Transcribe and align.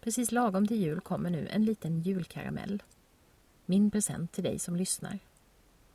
Precis 0.00 0.32
lagom 0.32 0.66
till 0.66 0.80
jul 0.80 1.00
kommer 1.00 1.30
nu 1.30 1.48
en 1.48 1.64
liten 1.64 2.00
julkaramell. 2.00 2.82
Min 3.66 3.90
present 3.90 4.32
till 4.32 4.44
dig 4.44 4.58
som 4.58 4.76
lyssnar. 4.76 5.18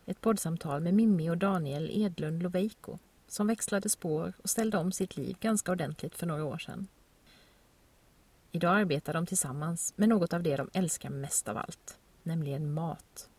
Ett 0.05 0.22
poddsamtal 0.22 0.82
med 0.82 0.94
Mimmi 0.94 1.30
och 1.30 1.38
Daniel 1.38 1.90
Edlund 1.94 2.44
Loveiko 2.44 2.98
som 3.27 3.48
växlade 3.48 3.90
spår 3.90 4.34
och 4.44 4.49
ställde 4.49 4.77
om 4.77 4.91
sitt 4.91 5.18
liv 5.18 5.38
ganska 5.40 5.72
ordentligt 5.72 6.16
för 6.16 6.27
några 6.27 6.44
år 6.44 6.58
sedan. 6.58 6.88
Idag 8.52 8.77
arbetar 8.77 9.13
de 9.13 9.26
tillsammans 9.26 9.93
med 9.96 10.10
något 10.10 10.34
av 10.34 10.43
det 10.43 10.55
de 10.55 10.70
älskar 10.74 11.10
mest 11.10 11.48
av 11.48 11.58
allt, 11.58 11.99
nämligen 12.24 12.74
mat. 12.74 13.30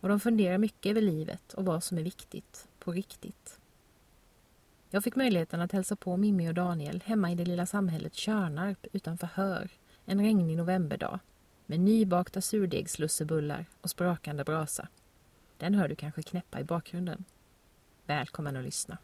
Och 0.00 0.08
de 0.08 0.20
funderar 0.20 0.58
mycket 0.58 0.90
över 0.90 1.00
livet 1.00 1.52
och 1.52 1.64
vad 1.64 1.84
som 1.84 1.98
är 1.98 2.02
viktigt, 2.02 2.68
på 2.78 2.92
riktigt. 2.92 3.58
Jag 4.90 5.04
fick 5.04 5.16
möjligheten 5.16 5.60
att 5.60 5.72
hälsa 5.72 5.96
på 5.96 6.16
Mimmi 6.16 6.48
och 6.50 6.54
Daniel 6.54 7.02
hemma 7.06 7.32
i 7.32 7.34
det 7.34 7.44
lilla 7.44 7.66
samhället 7.66 8.14
Körnarp 8.14 8.86
utanför 8.92 9.26
Hör 9.26 9.70
en 10.10 10.20
regnig 10.20 10.56
novemberdag 10.56 11.20
med 11.66 11.80
nybakta 11.80 12.40
surdegslussebullar 12.40 13.66
och 13.80 13.90
sprakande 13.90 14.44
brasa. 14.44 14.88
Den 15.56 15.74
hör 15.74 15.88
du 15.88 15.94
kanske 15.94 16.22
knäppa 16.22 16.60
i 16.60 16.64
bakgrunden. 16.64 17.24
Välkommen 18.06 18.56
att 18.56 18.64
lyssna. 18.64 18.98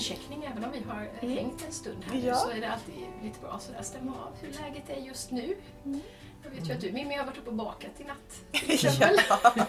Incheckning 0.00 0.44
även 0.44 0.64
om 0.64 0.70
vi 0.72 0.82
har 0.82 1.08
Mm. 1.20 1.36
hängt 1.38 1.64
en 1.66 1.72
stund 1.72 2.04
här 2.04 2.14
nu, 2.14 2.26
Ja. 2.26 2.34
så 2.34 2.50
är 2.50 2.60
det 2.60 2.72
alltid 2.72 2.94
lite 3.22 3.40
bra 3.40 3.60
att 3.78 3.86
stämma 3.86 4.12
av 4.12 4.32
hur 4.40 4.52
läget 4.52 4.90
är 4.90 4.96
just 5.00 5.30
nu. 5.30 5.56
Jag 6.44 6.50
vet 6.50 6.68
ju 6.68 6.72
att 6.72 6.80
du 6.80 6.92
Mimmi 6.92 7.14
har 7.16 7.24
varit 7.26 7.38
uppe 7.38 7.48
och 7.50 7.54
bakat 7.56 7.90
i 8.00 8.04
natt. 8.04 8.40
till 8.52 8.70
exempel. 8.74 9.16
Ja. 9.28 9.66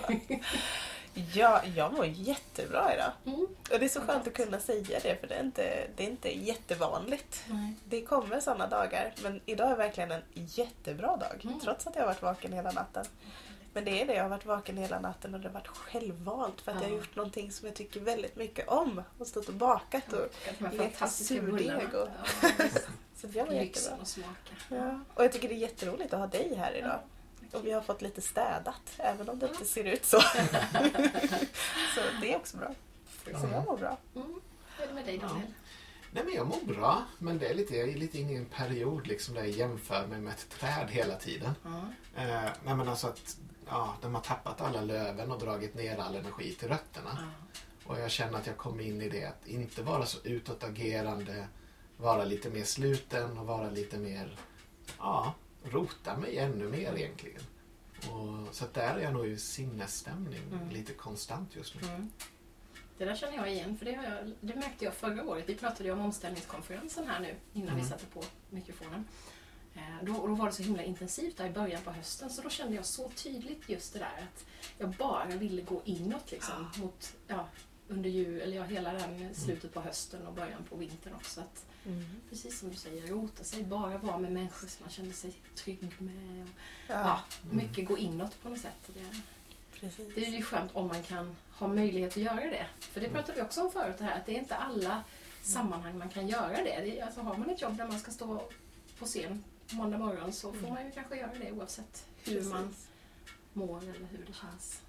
ja, 1.34 1.62
jag 1.76 1.94
mår 1.94 2.06
jättebra 2.06 2.94
idag. 2.94 3.12
Mm. 3.26 3.40
Och 3.72 3.80
det 3.80 3.86
är 3.86 3.90
så 3.90 4.02
skönt 4.02 4.28
att 4.28 4.34
kunna 4.34 4.59
säga 4.59 5.00
det 5.04 5.20
för 5.20 5.28
det 5.28 5.36
är 5.36 5.44
inte, 5.44 5.88
det 5.96 6.04
är 6.04 6.08
inte 6.09 6.38
jättevanligt. 6.40 7.44
Nej. 7.48 7.74
Det 7.86 8.02
kommer 8.02 8.40
sådana 8.40 8.68
dagar 8.68 9.14
men 9.24 9.41
idag 9.46 9.72
är 9.72 9.75
verkligen 9.75 10.12
en 10.12 10.22
jättebra 10.34 11.16
dag 11.18 11.41
Mm. 11.44 11.59
trots 11.59 11.88
att 11.88 11.96
jag 11.96 12.02
har 12.02 12.08
varit 12.08 12.22
vaken 12.22 12.53
hela 12.53 12.72
natten. 12.72 13.06
Men 13.74 13.86
det 13.86 14.02
är 14.02 14.06
det, 14.08 14.14
jag 14.14 14.24
har 14.24 14.30
varit 14.30 14.46
vaken 14.46 14.78
hela 14.78 15.00
natten 15.00 15.34
och 15.34 15.40
det 15.40 15.48
har 15.48 15.54
varit 15.54 15.68
självvalt 15.68 16.62
för 16.62 16.72
att 16.72 16.78
jag 16.82 16.84
har 16.88 16.96
Ja. 16.96 16.98
gjort 16.98 17.16
någonting 17.16 17.52
som 17.52 17.68
jag 17.68 17.76
tycker 17.76 18.00
väldigt 18.00 18.36
mycket 18.36 18.68
om. 18.68 19.04
Och 19.18 19.28
stått 19.28 19.48
och 19.48 19.54
bakat 19.54 20.14
och 20.14 20.20
Och 20.66 20.74
lekt 20.74 21.12
surdeg 21.12 21.94
och- 21.94 22.08
Ja, 22.42 22.50
så 23.16 23.28
jag 23.34 23.48
mår 23.48 23.54
Lyxen 23.59 23.84
jättebra. 23.84 24.02
att 24.02 24.08
smaka. 24.08 24.36
Ja. 24.70 25.00
Och 25.14 25.24
jag 25.24 25.32
tycker 25.32 25.48
det 25.50 25.54
är 25.56 25.58
jätteroligt 25.58 26.14
att 26.14 26.20
ha 26.20 26.28
dig 26.28 26.56
här 26.56 26.74
idag. 26.76 27.00
Och 27.52 27.66
vi 27.66 27.72
har 27.72 27.82
fått 27.82 28.02
lite 28.02 28.22
städat, 28.22 28.82
även 28.98 29.30
om 29.30 29.40
det 29.40 29.48
inte 29.48 29.66
ser 29.66 29.84
ut 29.84 30.06
så. 30.06 30.20
så 31.96 32.02
det 32.22 32.34
är 32.34 32.38
också 32.38 32.58
bra. 32.58 32.72
Så 33.26 33.32
jag 33.32 33.66
mår 33.66 33.78
bra. 33.78 33.98
Mm. 34.16 34.42
Hur 34.78 34.84
är 34.84 34.88
det 34.88 34.94
med 34.94 35.06
dig 35.06 35.18
Daniel? 35.18 35.48
Nej 36.14 36.24
men 36.24 36.34
jag 36.34 36.48
mår 36.48 36.62
bra, 36.74 37.03
men 37.20 37.38
det 37.40 37.48
är 37.48 37.53
lite, 37.53 37.76
jag 37.76 37.90
är 37.90 37.96
lite 37.98 38.20
inne 38.20 38.34
i 38.34 38.36
en 38.36 38.46
period 38.46 39.08
liksom 39.08 39.34
där 39.36 39.42
jag 39.42 39.50
jämför 39.52 40.08
mig 40.08 40.20
med 40.22 40.34
ett 40.34 40.50
träd 40.50 40.88
hela 40.90 41.16
tiden. 41.16 41.53
Ja. 41.64 41.70
Eh, 42.22 42.50
nej 42.66 42.76
men 42.76 42.88
alltså 42.90 43.08
att 43.08 43.38
ja, 43.72 43.96
de 44.02 44.16
har 44.16 44.22
tappat 44.22 44.62
alla 44.62 44.82
löven 44.82 45.32
och 45.32 45.40
dragit 45.40 45.74
ner 45.76 45.98
all 45.98 46.16
energi 46.16 46.54
till 46.54 46.68
rötterna. 46.68 47.18
Ja. 47.22 47.59
Och 47.86 48.00
jag 48.00 48.12
känner 48.12 48.38
att 48.38 48.48
jag 48.48 48.58
kommer 48.58 48.84
in 48.84 49.02
i 49.02 49.09
det 49.09 49.26
att 49.26 49.48
inte 49.48 49.84
vara 49.84 50.06
så 50.06 50.18
utåtagerande, 50.24 51.48
vara 51.98 52.24
lite 52.24 52.50
mer 52.50 52.64
sluten 52.64 53.38
och 53.38 53.46
vara 53.48 53.70
lite 53.70 53.98
mer, 53.98 54.38
ja, 54.98 55.34
rota 55.64 56.18
mig 56.18 56.38
ännu 56.38 56.68
mer 56.70 56.94
egentligen. 56.98 57.42
Och, 58.12 58.56
så 58.56 58.66
där 58.74 58.96
är 58.96 59.00
jag 59.00 59.14
nog 59.14 59.26
i 59.28 59.38
sinnesstämning 59.38 60.42
Mm. 60.52 60.70
lite 60.70 60.94
konstant 60.94 61.56
just 61.56 61.76
nu. 61.82 61.88
Mm. 61.88 62.12
Det 62.98 63.06
där 63.06 63.16
känner 63.16 63.38
jag 63.38 63.52
igen, 63.52 63.78
för 63.78 63.86
det, 63.86 63.94
har 63.94 64.03
jag, 64.03 64.32
det 64.42 64.56
märkte 64.56 64.86
jag 64.86 64.94
förra 64.94 65.24
året. 65.24 65.44
Vi 65.48 65.56
pratade 65.56 65.84
ju 65.84 65.92
om 65.92 66.00
omställningskonferensen 66.00 67.08
här 67.08 67.20
nu 67.20 67.36
innan 67.53 67.76
vi 67.76 67.82
Mm. 67.82 67.90
satte 67.90 68.06
på 68.06 68.24
mikrofonen. 68.50 69.06
Eh, 69.76 69.82
Då, 70.04 70.28
då 70.28 70.36
var 70.36 70.46
det 70.46 70.52
så 70.52 70.64
himla 70.64 70.84
intensivt 70.84 71.38
där 71.38 71.46
i 71.48 71.50
början 71.50 71.82
på 71.82 71.92
hösten 71.92 72.30
så 72.30 72.42
då 72.42 72.50
kände 72.50 72.76
jag 72.76 72.86
så 72.86 73.09
tydligt 73.09 73.70
just 73.70 73.94
det 73.94 74.00
där 74.00 74.24
att 74.24 74.46
jag 74.78 74.90
bara 74.90 75.26
ville 75.26 75.62
gå 75.62 75.82
inåt 75.86 76.32
liksom 76.32 76.70
mot, 76.78 77.14
ja, 77.28 77.48
under 77.88 78.09
jul, 78.09 78.42
eller 78.42 78.58
ja, 78.58 78.64
hela 78.64 78.94
den 78.94 79.36
slutet 79.36 79.74
på 79.74 79.82
hösten 79.82 80.28
och 80.28 80.34
början 80.34 80.64
på 80.70 80.76
vintern 80.76 81.14
också. 81.16 81.42
Att, 81.42 81.66
precis 82.30 82.59
som 82.59 82.70
du 82.70 82.76
säger, 82.76 83.08
rota 83.08 83.44
sig, 83.44 83.64
bara 83.64 83.98
vara 83.98 84.18
med 84.18 84.32
människor 84.32 84.68
som 84.68 84.84
man 84.84 84.90
kände 84.92 85.14
sig 85.14 85.34
trygg 85.56 85.80
med. 85.98 86.44
Och, 86.44 86.50
Ja, 86.88 87.02
ja, 87.02 87.22
mycket 87.52 87.88
gå 87.88 87.98
inåt 87.98 88.42
på 88.44 88.50
något 88.50 88.59
sätt. 88.59 88.88
Det, 88.88 89.06
precis. 89.80 90.16
det 90.16 90.26
är 90.26 90.32
ju 90.32 90.42
skönt 90.44 90.72
om 90.76 90.88
man 90.88 91.03
kan 91.03 91.36
ha 91.52 91.68
möjlighet 91.68 92.12
att 92.12 92.24
göra 92.24 92.36
det. 92.50 92.66
För 92.80 93.02
det 93.02 93.09
pratade 93.09 93.34
vi 93.38 93.42
också 93.42 93.62
om 93.62 93.72
förut, 93.72 93.96
det 93.98 94.03
här, 94.03 94.18
att 94.20 94.26
det 94.26 94.36
är 94.36 94.40
inte 94.40 94.56
alla 94.56 95.03
sammanhang 95.42 95.98
man 95.98 96.09
kan 96.09 96.28
göra 96.28 96.58
det. 96.64 96.82
det 96.82 97.02
alltså, 97.02 97.22
har 97.22 97.38
man 97.38 97.50
ett 97.50 97.62
jobb 97.62 97.78
där 97.78 97.88
man 97.88 98.00
ska 98.00 98.12
stå 98.12 98.44
på 99.00 99.06
scen 99.06 99.44
måndag 99.74 99.98
morgon 99.98 100.34
så 100.34 100.54
får 100.54 100.68
man 100.68 100.86
ju 100.86 100.92
kanske 100.92 101.16
göra 101.16 101.32
det 101.42 101.52
oavsett 101.52 102.06
hur 102.24 102.34
Precis. 102.36 102.52
man 102.52 102.76
mår 103.54 103.78
eller 103.84 104.08
hur 104.12 104.26
det 104.28 104.34
känns. 104.34 104.82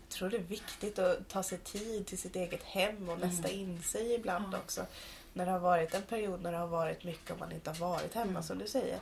Jag 0.00 0.08
tror 0.08 0.30
det 0.30 0.36
är 0.36 0.40
viktigt 0.42 0.98
att 0.98 1.28
ta 1.28 1.42
sig 1.42 1.58
tid 1.58 2.06
till 2.06 2.18
sitt 2.18 2.36
eget 2.36 2.62
hem 2.62 3.08
och 3.08 3.18
nästa 3.18 3.48
in 3.48 3.82
sig 3.82 4.14
ibland 4.14 4.44
Mm. 4.44 4.52
Ja. 4.52 4.58
också. 4.64 4.86
När 5.32 5.46
det 5.46 5.52
har 5.52 5.58
varit 5.58 5.94
en 5.94 6.02
period 6.02 6.42
när 6.42 6.52
det 6.52 6.58
har 6.58 6.66
varit 6.66 7.04
mycket 7.04 7.30
och 7.30 7.38
man 7.38 7.52
inte 7.52 7.70
har 7.70 7.76
varit 7.76 8.14
hemma 8.14 8.30
Mm. 8.30 8.42
som 8.42 8.58
du 8.58 8.66
säger. 8.66 9.00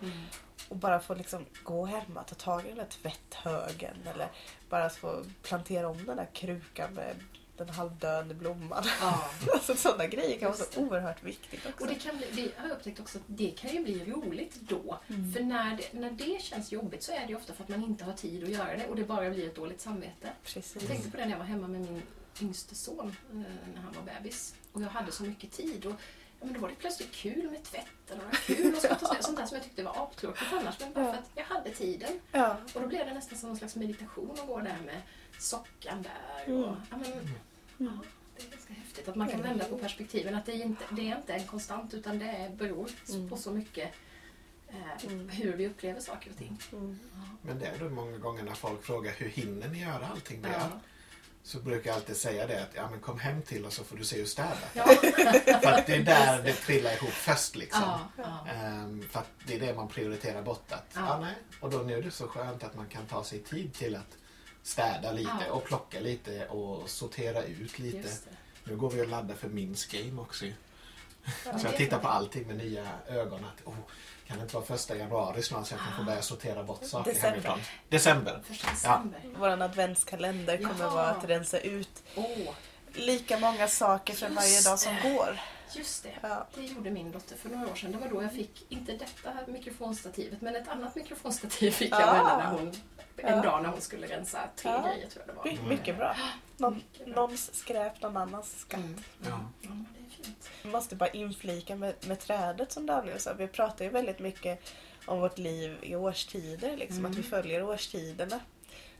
Och 0.68 0.76
bara 0.76 1.00
få 1.00 1.14
liksom 1.14 1.44
gå 1.62 1.84
hemma, 1.86 2.22
ta 2.22 2.34
tag 2.34 2.64
i 2.64 2.68
den 2.68 2.76
där 2.76 2.84
tvätthögen 2.86 3.96
eller 4.14 4.28
bara 4.68 4.90
få 4.90 5.24
plantera 5.42 5.88
om 5.88 6.06
den 6.06 6.16
där 6.16 6.28
krukan 6.32 6.94
med 6.94 7.14
den 7.58 7.68
halvdöende 7.68 8.34
blomman. 8.34 8.84
Ja. 9.00 9.30
Alltså 9.52 9.76
sådana 9.76 10.06
grejer 10.06 10.38
kan 10.38 10.48
vara 10.48 10.58
Just 10.58 10.72
så 10.72 10.80
oerhört 10.80 11.22
viktigt 11.22 11.66
också. 11.66 11.84
Och 11.84 11.90
det 11.90 11.94
kan 11.94 12.16
bli, 12.16 12.26
vi 12.32 12.52
har 12.56 12.70
upptäckt 12.70 13.00
också 13.00 13.18
att 13.18 13.24
det 13.26 13.50
kan 13.50 13.70
ju 13.70 13.84
bli 13.84 14.04
roligt 14.04 14.54
då. 14.60 14.98
Mm. 15.08 15.32
För 15.32 15.40
när 15.40 15.76
det, 15.76 16.00
när 16.00 16.10
det 16.10 16.42
känns 16.42 16.72
jobbigt 16.72 17.02
så 17.02 17.12
är 17.12 17.26
det 17.26 17.34
ofta 17.34 17.52
för 17.52 17.62
att 17.62 17.68
man 17.68 17.84
inte 17.84 18.04
har 18.04 18.12
tid 18.12 18.44
att 18.44 18.50
göra 18.50 18.76
det 18.76 18.86
och 18.86 18.96
det 18.96 19.04
bara 19.04 19.30
blir 19.30 19.46
ett 19.46 19.56
dåligt 19.56 19.80
samvete. 19.80 20.30
Precis. 20.44 20.74
Jag 20.74 20.86
tänkte 20.86 21.10
på 21.10 21.16
det 21.16 21.24
när 21.24 21.30
jag 21.30 21.38
var 21.38 21.44
hemma 21.44 21.68
med 21.68 21.80
min 21.80 22.02
yngste 22.42 22.74
son 22.74 23.16
eh, 23.30 23.36
när 23.74 23.80
han 23.82 23.94
var 23.94 24.02
bebis. 24.02 24.54
Och 24.72 24.82
jag 24.82 24.88
hade 24.88 25.12
så 25.12 25.22
mycket 25.22 25.52
tid. 25.52 25.86
Och, 25.86 25.92
ja, 26.40 26.46
men 26.46 26.52
då 26.52 26.60
var 26.60 26.68
det 26.68 26.74
plötsligt 26.74 27.12
kul 27.12 27.50
med 27.50 27.62
tvätten 27.62 28.20
och 28.20 28.30
det 28.30 28.54
kul 28.54 28.74
att 28.74 28.82
skotta 28.82 29.06
snö. 29.06 29.22
Sånt 29.22 29.36
där 29.38 29.46
som 29.46 29.54
jag 29.54 29.64
tyckte 29.64 29.82
var 29.82 30.02
aptråkigt 30.02 30.52
annars. 30.52 30.80
Men 30.80 30.92
bara 30.92 31.04
för 31.04 31.18
att 31.18 31.30
jag 31.34 31.44
hade 31.44 31.70
tiden. 31.70 32.20
Ja. 32.32 32.56
Och 32.74 32.80
då 32.80 32.86
blev 32.86 33.06
det 33.06 33.14
nästan 33.14 33.38
som 33.38 33.50
en 33.50 33.56
slags 33.56 33.76
meditation 33.76 34.30
att 34.30 34.46
gå 34.46 34.58
där 34.58 34.78
med 34.86 35.02
sockan 35.38 36.02
där. 36.02 36.54
Och, 36.54 36.66
Mm. 36.68 36.76
ja, 36.90 36.96
men, 36.96 37.10
ja, 37.88 37.92
det 38.36 38.46
är 38.46 38.50
ganska 38.50 38.72
häftigt 38.74 39.08
att 39.08 39.16
man 39.16 39.28
kan 39.28 39.42
vända 39.42 39.64
på 39.64 39.78
perspektiven. 39.78 40.34
Att 40.34 40.46
det 40.46 40.52
är 40.52 40.64
inte 40.64 40.84
det 40.90 41.10
är 41.10 41.16
inte 41.16 41.32
en 41.34 41.46
konstant 41.46 41.94
utan 41.94 42.18
det 42.18 42.24
är- 42.24 42.50
beror 42.50 42.90
Mm. 43.08 43.28
på 43.28 43.36
så 43.36 43.50
mycket 43.50 43.92
eh, 44.68 45.04
Mm. 45.12 45.28
hur 45.28 45.52
vi 45.56 45.66
upplever 45.68 46.00
saker 46.00 46.30
och 46.30 46.36
ting. 46.36 46.58
Mm. 46.72 46.98
Men 47.42 47.58
det 47.58 47.66
är 47.66 47.78
då 47.78 47.88
många 47.90 48.18
gånger 48.18 48.42
när 48.42 48.54
folk 48.54 48.82
frågar 48.84 49.12
hur 49.12 49.28
hinner 49.28 49.68
ni 49.68 49.80
göra 49.82 50.06
allting 50.06 50.42
det 50.42 50.48
Ja. 50.48 50.58
gör? 50.58 50.70
Så 51.42 51.58
brukar 51.58 51.90
jag 51.90 51.96
alltid 51.96 52.16
säga 52.16 52.46
det 52.46 52.62
att 52.62 52.74
ja, 52.74 52.90
men 52.90 53.00
kom 53.00 53.18
hem 53.20 53.42
till 53.42 53.66
oss 53.66 53.74
så 53.74 53.84
får 53.84 53.96
du 53.96 54.04
se 54.04 54.18
hur 54.18 54.24
städat 54.26 54.70
Ja. 54.74 54.84
För 55.62 55.72
att 55.72 55.86
det 55.86 55.94
är 55.94 56.02
där 56.04 56.42
det 56.42 56.52
trillar 56.52 56.92
ihop 56.94 57.10
först 57.10 57.56
liksom. 57.56 57.82
Ja, 57.82 58.08
ja. 58.16 58.46
Ehm, 58.52 59.02
för 59.10 59.20
att 59.20 59.30
det 59.46 59.54
är 59.54 59.60
det 59.60 59.74
man 59.74 59.88
prioriterar 59.88 60.42
bort. 60.42 60.72
Att, 60.72 60.86
Ja. 60.94 61.00
ja. 61.08 61.18
nej. 61.20 61.34
Och 61.60 61.70
då 61.70 61.78
nu 61.78 61.94
är 61.98 62.02
det 62.02 62.10
så 62.10 62.28
skönt 62.28 62.64
att 62.64 62.76
man 62.76 62.86
kan 62.86 63.06
ta 63.06 63.24
sig 63.24 63.38
tid 63.38 63.74
till 63.74 63.96
att 63.96 64.16
städa 64.66 65.12
lite 65.12 65.30
Ja. 65.46 65.52
och 65.52 65.64
plocka 65.64 66.00
lite 66.00 66.46
och 66.46 66.90
sortera 66.90 67.42
ut 67.42 67.78
lite. 67.78 68.08
Nu 68.64 68.76
går 68.76 68.90
vi 68.90 69.02
och 69.02 69.08
laddar 69.08 69.34
för 69.34 69.48
Minsk 69.48 69.92
Game 69.92 70.20
också. 70.22 70.44
Ja, 70.46 71.58
Så 71.58 71.66
jag 71.66 71.76
tittar 71.76 71.98
på 71.98 72.08
allting 72.08 72.46
med 72.46 72.56
nya 72.56 72.88
ögon. 73.08 73.44
Att, 73.44 73.66
oh, 73.66 73.74
kan 74.26 74.36
det 74.36 74.42
inte 74.42 74.54
vara 74.54 74.64
första 74.64 74.96
januari 74.96 75.42
snart 75.42 75.66
så 75.66 75.74
jag 75.74 75.80
kan 75.80 75.96
få 75.96 76.04
börja 76.04 76.22
sortera 76.22 76.62
bort 76.62 76.84
saker 76.84 77.10
December. 77.12 77.30
hemifrån? 77.30 77.58
December. 77.88 78.40
December. 78.70 79.20
Vår 79.38 79.48
adventskalender 79.62 80.56
kommer 80.56 80.84
Jaha. 80.84 80.94
vara 80.94 81.06
att 81.10 81.24
rensa 81.24 81.58
ut 81.58 82.02
Åh, 82.16 82.54
lika 82.92 83.38
många 83.38 83.68
saker 83.68 84.14
för 84.14 84.26
Just 84.26 84.36
varje 84.36 84.60
dag 84.60 84.78
som 84.78 84.94
det. 84.94 85.10
går. 85.14 85.40
Just 85.74 86.02
det. 86.02 86.12
Ja. 86.20 86.46
Det 86.54 86.62
gjorde 86.62 86.90
min 86.90 87.12
dotter 87.12 87.36
för 87.36 87.48
några 87.48 87.70
år 87.70 87.74
sedan. 87.74 87.92
Det 87.92 87.98
var 87.98 88.08
då 88.08 88.22
jag 88.22 88.32
fick, 88.32 88.66
inte 88.68 88.92
detta 88.92 89.30
här 89.30 89.46
mikrofonstativet, 89.46 90.40
men 90.40 90.56
ett 90.56 90.68
annat 90.68 90.94
mikrofonstativ 90.94 91.70
fick 91.70 91.92
jag 91.92 92.02
av 92.08 92.26
Ah. 92.26 92.36
när 92.36 92.50
hon, 92.58 92.68
en 92.68 93.36
Ja. 93.36 93.42
dag 93.42 93.62
när 93.62 93.68
hon 93.70 93.80
skulle 93.80 94.06
rensa 94.06 94.48
tre 94.56 94.70
Ja. 94.70 94.88
grejer 94.88 95.08
tror 95.10 95.24
jag 95.26 95.34
det 95.34 95.38
var. 95.38 95.44
My, 95.44 95.68
mycket 95.76 95.96
bra. 95.96 96.16
Någon, 96.56 96.74
Mycket 96.74 97.06
bra. 97.06 97.14
någons 97.14 97.54
skräp, 97.54 98.02
någon 98.02 98.16
annans 98.16 98.58
skatt. 98.60 98.80
Mm. 98.80 98.96
Ja. 99.24 99.28
Ja, 99.60 99.68
men 99.68 99.86
det 99.98 100.06
är 100.16 100.24
fint. 100.24 100.50
Jag 100.62 100.72
måste 100.72 100.96
bara 100.96 101.10
inflika 101.10 101.76
med, 101.76 101.94
med 102.06 102.20
trädet 102.20 102.72
som 102.72 102.86
Daniel 102.86 103.20
sa. 103.20 103.32
Vi 103.34 103.48
pratar 103.48 103.84
ju 103.84 103.90
väldigt 103.90 104.18
mycket 104.18 104.72
om 105.06 105.20
vårt 105.20 105.38
liv 105.38 105.78
i 105.82 105.96
årstider. 105.96 106.76
Liksom, 106.76 106.98
Mm. 106.98 107.10
Att 107.10 107.18
vi 107.18 107.22
följer 107.22 107.62
årstiderna. 107.62 108.40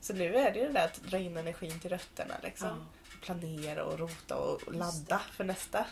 Så 0.00 0.12
nu 0.12 0.36
är 0.36 0.52
det 0.52 0.58
ju 0.58 0.66
det 0.66 0.72
där 0.72 0.84
att 0.84 0.94
dra 1.02 1.18
in 1.18 1.36
energin 1.36 1.80
till 1.80 1.90
rötterna. 1.90 2.34
Liksom. 2.42 2.68
Ja. 2.68 3.18
Planera 3.22 3.84
och 3.84 3.98
rota 3.98 4.36
och 4.36 4.74
ladda 4.74 5.18
för 5.32 5.44
nästa 5.44 5.86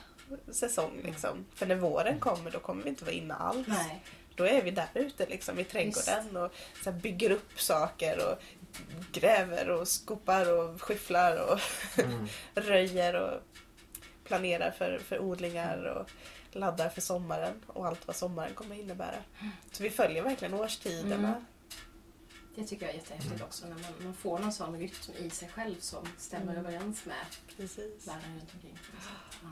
säsong. 0.53 1.01
Liksom. 1.05 1.45
För 1.55 1.67
när 1.67 1.75
våren 1.77 2.21
kommer 2.21 2.51
då 2.51 2.59
kommer 2.59 2.83
vi 2.83 2.89
inte 2.89 3.05
vara 3.05 3.15
inne 3.15 3.35
alls. 3.35 3.67
Nej. 3.69 4.03
Då 4.35 4.47
är 4.47 4.63
vi 4.63 4.71
där 4.71 4.89
ute 4.95 5.27
liksom, 5.27 5.59
i 5.59 5.65
trädgården 5.65 6.37
och 6.37 6.53
så 6.85 6.91
här, 6.91 6.99
bygger 6.99 7.31
upp 7.31 7.61
saker 7.61 8.31
och 8.31 8.43
gräver 9.13 9.69
och 9.71 9.89
skopar 9.89 10.53
och 10.53 10.83
skyfflar 10.83 11.37
och 11.37 11.61
Mm. 12.05 12.27
röjer 12.55 13.15
och 13.15 13.41
planerar 14.25 14.71
för, 14.71 14.99
för 14.99 15.19
odlingar 15.19 15.85
och 15.85 16.11
laddar 16.57 16.89
för 16.89 17.01
sommaren 17.01 17.63
och 17.67 17.87
allt 17.87 18.07
vad 18.07 18.17
sommaren 18.17 18.55
kommer 18.55 18.77
innebära. 18.81 19.17
Så 19.73 19.83
vi 19.83 19.91
följer 19.91 20.23
verkligen 20.23 20.55
årstiderna. 20.55 21.29
Mm. 21.29 21.45
Det 22.57 22.65
tycker 22.65 22.87
jag 22.87 22.95
är 22.95 22.99
jättehäftigt 22.99 23.43
också 23.43 23.67
när 23.67 23.75
man, 23.75 23.93
man 24.05 24.15
får 24.15 24.39
någon 24.39 24.53
sån 24.53 24.79
rytm 24.79 25.13
i 25.19 25.31
sig 25.31 25.49
själv 25.49 25.75
som 25.81 26.09
stämmer 26.19 26.53
Mm. 26.53 26.67
överens 26.67 27.05
med 27.05 27.17
Precis. 27.57 28.07
världen 28.09 28.39
runt 28.41 28.55
omkring. 28.55 28.79
Ja. 29.43 29.49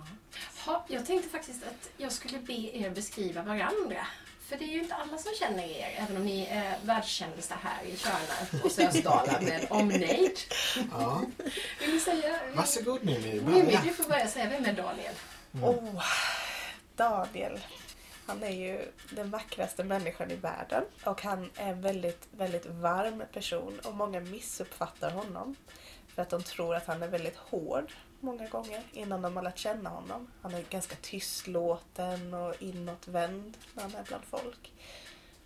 Ha, 0.73 0.85
jag 0.89 1.07
tänkte 1.07 1.29
faktiskt 1.29 1.63
att 1.63 1.91
jag 1.97 2.13
skulle 2.13 2.39
be 2.39 2.53
er 2.53 2.91
beskriva 2.91 3.43
varandra. 3.43 4.07
För 4.41 4.57
det 4.59 4.65
är 4.65 4.69
ju 4.69 4.83
inte 4.83 4.95
alla 4.95 5.19
som 5.19 5.33
känner 5.39 5.63
er, 5.65 5.95
även 5.97 6.17
om 6.17 6.25
ni 6.25 6.47
är 6.47 6.79
världskändisar 6.85 7.57
här 7.63 7.85
i 7.85 7.97
Tjörna 7.97 8.63
och 8.65 8.73
Sösdala 8.73 9.41
med 9.41 9.67
omnejd. 9.71 10.39
Ja. 10.91 11.23
Vill 11.81 11.95
ni 11.95 12.01
säga? 12.01 12.41
Varsågod 12.55 13.05
Mimmi, 13.05 13.41
Mimmi, 13.41 13.79
du 13.85 13.93
får 13.93 14.05
börja 14.05 14.29
säga. 14.29 14.49
Vem 14.49 14.65
är 14.65 14.73
Daniel? 14.73 15.15
Mm. 15.55 15.65
Oh, 15.65 16.03
Daniel. 16.97 17.61
Han 18.27 18.43
är 18.43 18.51
ju 18.51 18.93
den 19.11 19.31
vackraste 19.31 19.85
människan 19.85 20.31
i 20.31 20.37
världen 20.37 20.85
och 21.05 21.23
han 21.23 21.51
är 21.57 21.71
en 21.71 21.81
väldigt, 21.81 22.29
väldigt 22.31 22.67
varm 22.67 23.23
person 23.33 23.81
och 23.85 23.95
många 23.95 24.21
missuppfattar 24.21 25.11
honom 25.11 25.57
för 26.15 26.23
att 26.23 26.31
de 26.31 26.43
tror 26.43 26.75
att 26.75 26.87
han 26.87 27.03
är 27.03 27.09
väldigt 27.09 27.37
hård 27.37 27.93
många 28.21 28.49
gånger 28.49 28.83
innan 28.93 29.23
de 29.23 29.37
har 29.37 29.43
lärt 29.43 29.59
känna 29.59 29.91
honom. 29.91 30.31
Han 30.43 30.55
är 30.55 30.63
ganska 30.71 30.97
tystlåten 30.97 32.35
och 32.35 32.63
inåtvänd 32.63 33.57
när 33.75 33.83
han 33.83 33.95
är 33.95 34.05
bland 34.05 34.25
folk. 34.25 34.73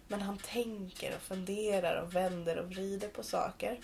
Men 0.08 0.22
han 0.22 0.38
tänker 0.38 1.16
och 1.16 1.22
funderar 1.22 2.02
och 2.02 2.14
vänder 2.14 2.58
och 2.58 2.68
vrider 2.70 3.08
på 3.08 3.22
saker. 3.22 3.80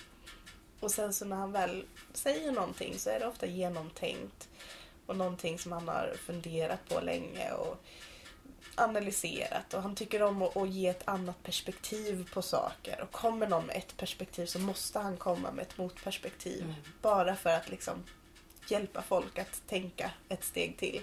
Och 0.80 0.90
sen 0.90 1.12
så 1.12 1.24
när 1.24 1.36
han 1.36 1.52
väl 1.52 1.84
säger 2.12 2.52
någonting 2.52 2.98
så 2.98 3.10
är 3.10 3.20
det 3.20 3.26
ofta 3.26 3.46
genomtänkt 3.46 4.48
och 5.06 5.16
någonting 5.16 5.58
som 5.58 5.72
han 5.72 5.88
har 5.88 6.14
funderat 6.26 6.88
på 6.88 7.00
länge 7.00 7.52
och 7.52 7.76
analyserat 8.74 9.74
och 9.74 9.82
han 9.82 9.94
tycker 9.94 10.22
om 10.22 10.42
att, 10.42 10.56
att 10.56 10.70
ge 10.70 10.88
ett 10.88 11.08
annat 11.08 11.42
perspektiv 11.42 12.30
på 12.34 12.42
saker 12.42 13.00
och 13.02 13.12
kommer 13.12 13.46
någon 13.46 13.66
med 13.66 13.76
ett 13.76 13.96
perspektiv 13.96 14.46
så 14.46 14.58
måste 14.58 14.98
han 14.98 15.16
komma 15.16 15.52
med 15.52 15.62
ett 15.62 15.78
motperspektiv 15.78 16.62
Mm. 16.62 16.74
bara 17.02 17.36
för 17.36 17.50
att 17.50 17.68
liksom 17.68 18.04
hjälpa 18.68 19.02
folk 19.02 19.38
att 19.38 19.62
tänka 19.66 20.10
ett 20.28 20.44
steg 20.44 20.76
till. 20.78 21.02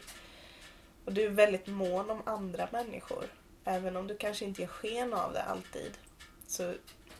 Och 1.05 1.13
du 1.13 1.25
är 1.25 1.29
väldigt 1.29 1.67
mån 1.67 2.09
om 2.09 2.21
andra 2.25 2.67
människor. 2.71 3.25
Även 3.63 3.95
om 3.95 4.07
du 4.07 4.17
kanske 4.17 4.45
inte 4.45 4.61
ger 4.61 4.67
sken 4.67 5.13
av 5.13 5.33
det 5.33 5.43
alltid 5.43 5.97
så 6.47 6.73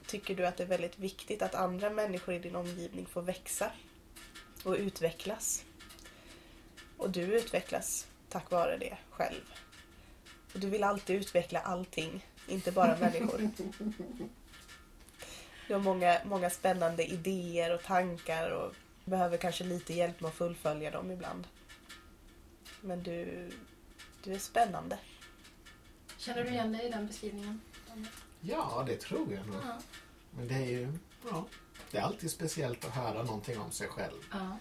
tycker 0.08 0.36
du 0.36 0.46
att 0.46 0.58
det 0.58 0.64
är 0.64 0.68
väldigt 0.68 1.00
viktigt 1.00 1.42
att 1.42 1.56
andra 1.56 1.90
människor 1.90 2.36
i 2.36 2.40
din 2.40 2.56
omgivning 2.56 3.06
får 3.06 3.22
växa 3.22 3.72
och 4.64 4.74
utvecklas. 4.74 5.64
Och 6.98 7.10
du 7.10 7.22
utvecklas 7.22 8.08
tack 8.30 8.52
vare 8.52 8.78
det 8.78 8.98
själv. 9.10 9.54
Och 10.54 10.60
du 10.60 10.70
vill 10.70 10.84
alltid 10.84 11.16
utveckla 11.16 11.60
allting, 11.60 12.26
inte 12.48 12.72
bara 12.72 12.98
människor. 12.98 13.50
Du 15.68 15.74
har 15.74 15.82
många, 15.82 16.22
många 16.26 16.50
spännande 16.50 17.06
idéer 17.06 17.76
och 17.76 17.84
tankar 17.84 18.52
och 18.52 18.74
behöver 19.06 19.38
kanske 19.38 19.64
lite 19.64 19.94
hjälp 19.94 20.22
med 20.22 20.30
att 20.30 20.36
fullfölja 20.36 20.92
dem 20.92 21.12
ibland. 21.12 21.48
Men 22.82 23.04
du, 23.04 23.50
du 24.24 24.34
är 24.34 24.40
spännande. 24.40 24.98
Känner 26.18 26.44
du 26.44 26.50
igen 26.50 26.72
dig 26.72 26.86
i 26.86 26.90
den 26.90 27.08
beskrivningen? 27.08 27.62
Ja, 28.42 28.84
det 28.88 28.96
tror 28.96 29.34
jag 29.34 29.48
nog. 29.48 29.56
Ja. 29.56 29.80
Men 30.32 30.48
det 30.48 30.54
är 30.54 30.66
ju, 30.66 30.94
ja, 31.32 31.46
det 31.92 31.98
är 31.98 32.02
alltid 32.02 32.32
speciellt 32.32 32.86
att 32.86 32.92
höra 32.92 33.24
någonting 33.24 33.60
om 33.60 33.72
sig 33.72 33.88
själv. 33.88 34.22
Ja. 34.32 34.58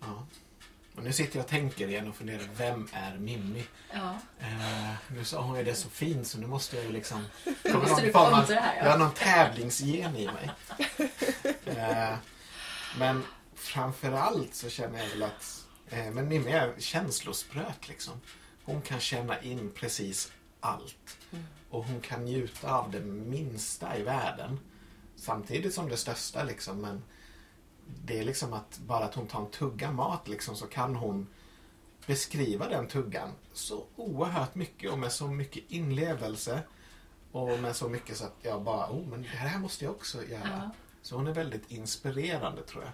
Ja. 0.00 0.26
Och 0.96 1.02
nu 1.02 1.12
sitter 1.12 1.36
jag 1.36 1.44
och 1.44 1.50
tänker 1.50 1.88
igen 1.88 2.08
och 2.08 2.16
funderar, 2.16 2.48
vem 2.56 2.88
är 2.92 3.18
Mimmi? 3.18 3.64
ja. 3.92 4.18
Eh, 4.40 4.94
nu 5.08 5.24
sa 5.24 5.42
hon 5.42 5.58
ju 5.58 5.64
det 5.64 5.74
så 5.74 5.88
fint 5.90 6.26
så 6.26 6.38
nu 6.38 6.46
måste 6.46 6.76
jag 6.76 6.84
ju 6.84 6.92
liksom... 6.92 7.24
Kommer 7.62 7.78
måste 7.88 8.02
någon 8.02 8.12
form 8.12 8.34
av- 8.34 8.50
här. 8.50 8.84
Jag 8.84 8.90
har 8.90 8.98
någon 8.98 9.14
tävlingsgen 9.14 10.16
i 10.16 10.26
mig. 10.26 10.50
Eh, 11.64 12.14
men 12.98 13.22
framför 13.54 14.12
allt 14.12 14.54
så 14.54 14.68
känner 14.68 14.98
jag 15.02 15.08
väl 15.08 15.22
att 15.22 15.64
eh, 15.90 16.10
men 16.10 16.28
Mimmi 16.28 16.52
är 16.52 16.74
känslospröt 16.78 17.88
liksom. 17.88 18.20
Hon 18.64 18.82
kan 18.82 19.00
känna 19.00 19.42
in 19.42 19.70
precis 19.74 20.32
allt. 20.60 21.16
Mm. 21.32 21.44
Och 21.70 21.84
hon 21.84 22.00
kan 22.00 22.24
njuta 22.24 22.74
av 22.74 22.90
det 22.90 23.00
minsta 23.00 23.96
i 23.98 24.02
världen. 24.02 24.58
Samtidigt 25.16 25.74
som 25.74 25.88
det 25.88 25.96
största 25.96 26.42
liksom. 26.44 26.80
Men 26.80 27.02
det 28.04 28.18
är 28.18 28.24
liksom 28.24 28.52
att 28.52 28.78
bara 28.78 29.04
att 29.04 29.14
hon 29.14 29.26
tar 29.26 29.40
en 29.40 29.50
tugga 29.50 29.92
mat 29.92 30.28
liksom 30.28 30.56
så 30.56 30.66
kan 30.66 30.96
hon 30.96 31.26
beskriva 32.06 32.68
den 32.68 32.88
tuggan 32.88 33.30
så 33.52 33.84
oerhört 33.96 34.54
mycket 34.54 34.90
och 34.90 34.98
med 34.98 35.12
så 35.12 35.26
mycket 35.26 35.70
inlevelse. 35.70 36.62
Och 37.32 37.58
med 37.58 37.76
så 37.76 37.88
mycket 37.88 38.16
så 38.16 38.24
att 38.24 38.36
jag 38.42 38.62
bara, 38.62 38.90
oh 38.90 39.06
men 39.08 39.22
det 39.22 39.28
här 39.28 39.58
måste 39.58 39.84
jag 39.84 39.94
också 39.94 40.24
göra. 40.24 40.40
Ja. 40.44 40.70
Så 41.02 41.16
hon 41.16 41.26
är 41.26 41.32
väldigt 41.32 41.70
inspirerande 41.70 42.62
tror 42.62 42.82
jag. 42.82 42.92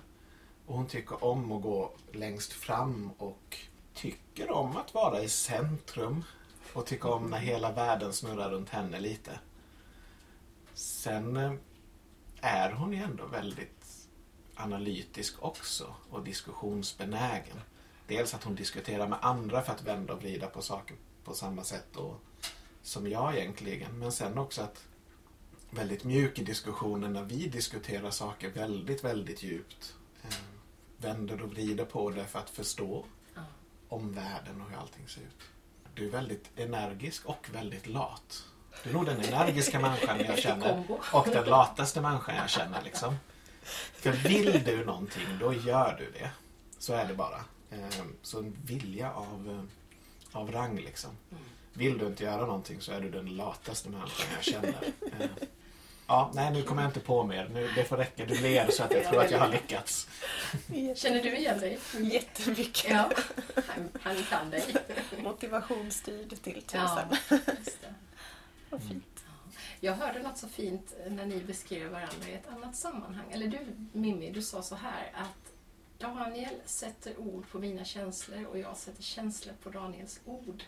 Och 0.66 0.76
hon 0.76 0.86
tycker 0.86 1.24
om 1.24 1.52
att 1.52 1.62
gå 1.62 1.92
längst 2.12 2.52
fram 2.52 3.10
och 3.18 3.58
tycker 3.94 4.50
om 4.50 4.76
att 4.76 4.94
vara 4.94 5.22
i 5.22 5.28
centrum. 5.28 6.24
Och 6.72 6.86
tycker 6.86 7.10
om 7.10 7.30
när 7.30 7.38
hela 7.38 7.72
världen 7.72 8.12
snurrar 8.12 8.50
runt 8.50 8.68
henne 8.68 9.00
lite. 9.00 9.38
Sen 10.74 11.36
eh, 11.36 11.52
är 12.40 12.72
hon 12.72 12.92
ju 12.92 13.02
ändå 13.02 13.26
väldigt 13.26 13.75
analytisk 14.56 15.42
också 15.42 15.94
och 16.10 16.24
diskussionsbenägen. 16.24 17.60
Dels 18.06 18.34
att 18.34 18.44
hon 18.44 18.54
diskuterar 18.54 19.08
med 19.08 19.18
andra 19.22 19.62
för 19.62 19.72
att 19.72 19.82
vända 19.82 20.12
och 20.14 20.20
vrida 20.22 20.46
på 20.46 20.62
saker 20.62 20.96
på 21.24 21.34
samma 21.34 21.64
sätt 21.64 21.96
och, 21.96 22.20
som 22.82 23.08
jag 23.10 23.36
egentligen. 23.36 23.98
Men 23.98 24.12
sen 24.12 24.38
också 24.38 24.62
att 24.62 24.84
väldigt 25.70 26.04
mjuk 26.04 26.38
i 26.38 26.44
diskussionen 26.44 27.12
när 27.12 27.22
vi 27.22 27.48
diskuterar 27.48 28.10
saker 28.10 28.50
väldigt, 28.50 29.04
väldigt 29.04 29.42
djupt. 29.42 29.94
Eh, 30.22 30.34
vänder 30.96 31.42
och 31.42 31.50
vrider 31.50 31.84
på 31.84 32.10
det 32.10 32.24
för 32.24 32.38
att 32.38 32.50
förstå 32.50 33.04
Ja. 33.34 33.42
om 33.88 34.12
världen 34.12 34.62
och 34.62 34.70
hur 34.70 34.76
allting 34.76 35.08
ser 35.08 35.20
ut. 35.20 35.42
Du 35.94 36.06
är 36.06 36.10
väldigt 36.10 36.50
energisk 36.56 37.26
och 37.26 37.48
väldigt 37.52 37.86
lat. 37.86 38.44
Du 38.84 38.90
är 38.90 38.94
nog 38.94 39.06
den 39.06 39.20
energiska 39.20 39.80
människan 39.80 40.20
jag 40.20 40.38
känner 40.46 40.84
och 41.12 41.26
den 41.32 41.44
lataste 41.44 42.00
människan 42.00 42.36
jag 42.36 42.50
känner. 42.50 42.82
Liksom. 42.82 43.16
För 43.94 44.12
vill 44.12 44.64
du 44.64 44.84
någonting, 44.84 45.22
då 45.40 45.52
gör 45.54 45.96
du 45.98 46.10
det. 46.10 46.30
Så 46.78 46.92
är 46.92 47.04
det 47.08 47.14
bara. 47.14 47.44
Eh, 47.70 48.04
Så 48.22 48.38
en 48.38 48.56
vilja 48.64 49.12
av, 49.12 49.66
eh, 50.32 50.38
av 50.40 50.52
rang 50.52 50.76
liksom. 50.76 51.10
Mm. 51.30 51.42
Vill 51.72 51.98
du 51.98 52.06
inte 52.06 52.24
göra 52.24 52.46
någonting 52.46 52.80
så 52.80 52.92
är 52.92 53.00
du 53.00 53.10
den 53.10 53.36
lataste 53.36 53.88
människan 53.88 54.26
jag 54.34 54.44
känner. 54.44 54.82
Eh, 55.20 55.26
Ja, 56.08 56.30
nej 56.34 56.52
nu 56.52 56.62
kommer 56.62 56.82
jag 56.82 56.88
inte 56.88 57.00
på 57.00 57.24
mer. 57.24 57.48
Nu, 57.52 57.68
det 57.74 57.84
får 57.84 57.96
räcka. 57.96 58.24
Du 58.26 58.34
ler 58.40 58.70
så 58.70 58.82
att 58.82 58.92
jag 58.94 59.04
tror 59.04 59.20
att 59.24 59.30
jag 59.30 59.38
har 59.38 59.48
lyckats. 59.48 60.08
Känner 60.96 61.22
du 61.22 61.36
igen 61.36 61.60
dig? 61.60 61.78
Jättemycket. 62.00 62.90
Ja, 62.90 63.10
han, 63.66 63.88
han 64.02 64.22
kan 64.22 64.50
dig. 64.50 64.74
Motivationsstyrd 65.18 66.42
till 66.42 66.62
Ja, 66.72 67.08
tusen. 67.28 67.40
det. 67.80 67.94
Vad 68.70 68.82
fint. 68.82 69.15
Jag 69.86 69.94
hörde 69.94 70.22
något 70.22 70.38
så 70.38 70.48
fint 70.48 70.94
när 71.10 71.26
ni 71.26 71.40
beskrev 71.40 71.90
varandra 71.90 72.28
i 72.28 72.34
ett 72.34 72.48
annat 72.48 72.76
sammanhang. 72.76 73.24
Eller 73.30 73.46
du, 73.46 73.58
Mimmi, 73.92 74.30
du 74.30 74.42
sa 74.42 74.62
så 74.62 74.74
här 74.74 75.12
att 75.14 75.52
Daniel 75.98 76.54
sätter 76.64 77.20
ord 77.20 77.50
på 77.50 77.58
mina 77.58 77.84
känslor 77.84 78.46
och 78.46 78.58
jag 78.58 78.76
sätter 78.76 79.02
känslor 79.02 79.54
på 79.62 79.70
Daniels 79.70 80.20
ord. 80.24 80.62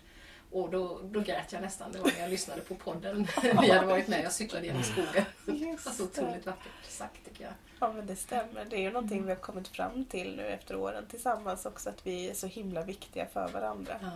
Och 0.51 0.71
då, 0.71 1.01
då 1.05 1.21
grät 1.21 1.53
jag 1.53 1.63
nästan. 1.63 1.93
Det 1.93 1.99
var 1.99 2.11
när 2.11 2.21
jag 2.21 2.31
lyssnade 2.31 2.61
på 2.61 2.75
podden. 2.75 3.27
Vi 3.43 3.71
hade 3.71 3.87
varit 3.87 4.09
med 4.09 4.27
och 4.27 4.33
cyklade 4.33 4.67
genom 4.67 4.83
skogen. 4.83 5.25
Det 5.47 5.67
var 5.67 5.93
så 5.93 6.05
otroligt 6.05 6.47
vackert 6.47 6.85
sagt 6.89 7.25
tycker 7.25 7.45
jag. 7.45 7.53
Ja 7.81 7.93
men 7.93 8.07
det 8.07 8.17
stämmer. 8.17 8.67
Det 8.71 8.77
är 8.77 8.81
ju 8.81 8.91
någonting 8.91 9.25
vi 9.25 9.29
har 9.29 9.41
kommit 9.41 9.69
fram 9.69 10.05
till 10.05 10.37
nu 10.37 10.47
efter 10.47 10.77
åren 10.77 11.05
tillsammans 11.11 11.67
också 11.67 11.89
att 11.89 12.07
vi 12.07 12.31
är 12.31 12.35
så 12.35 12.47
himla 12.47 12.83
viktiga 12.83 13.27
för 13.27 13.49
varandra. 13.49 13.97
Ja. 14.03 14.11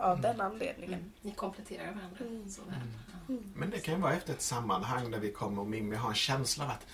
Av 0.00 0.18
Mm. 0.18 0.22
den 0.22 0.40
anledningen. 0.40 0.98
Mm. 1.00 1.12
Ni 1.22 1.32
kompletterar 1.34 1.84
varandra 1.86 2.18
Mm. 2.20 2.50
så 2.50 2.62
väl. 2.62 2.74
Mm. 2.74 2.88
Ja. 3.28 3.34
Men 3.54 3.70
det 3.70 3.78
kan 3.80 3.94
ju 3.94 4.00
vara 4.00 4.12
efter 4.14 4.32
ett 4.32 4.42
sammanhang 4.42 5.10
där 5.10 5.18
vi 5.18 5.32
kommer 5.32 5.62
och 5.62 5.68
Mimmi 5.68 5.96
har 5.96 6.08
en 6.08 6.14
känsla 6.14 6.64
av 6.64 6.70
att 6.70 6.86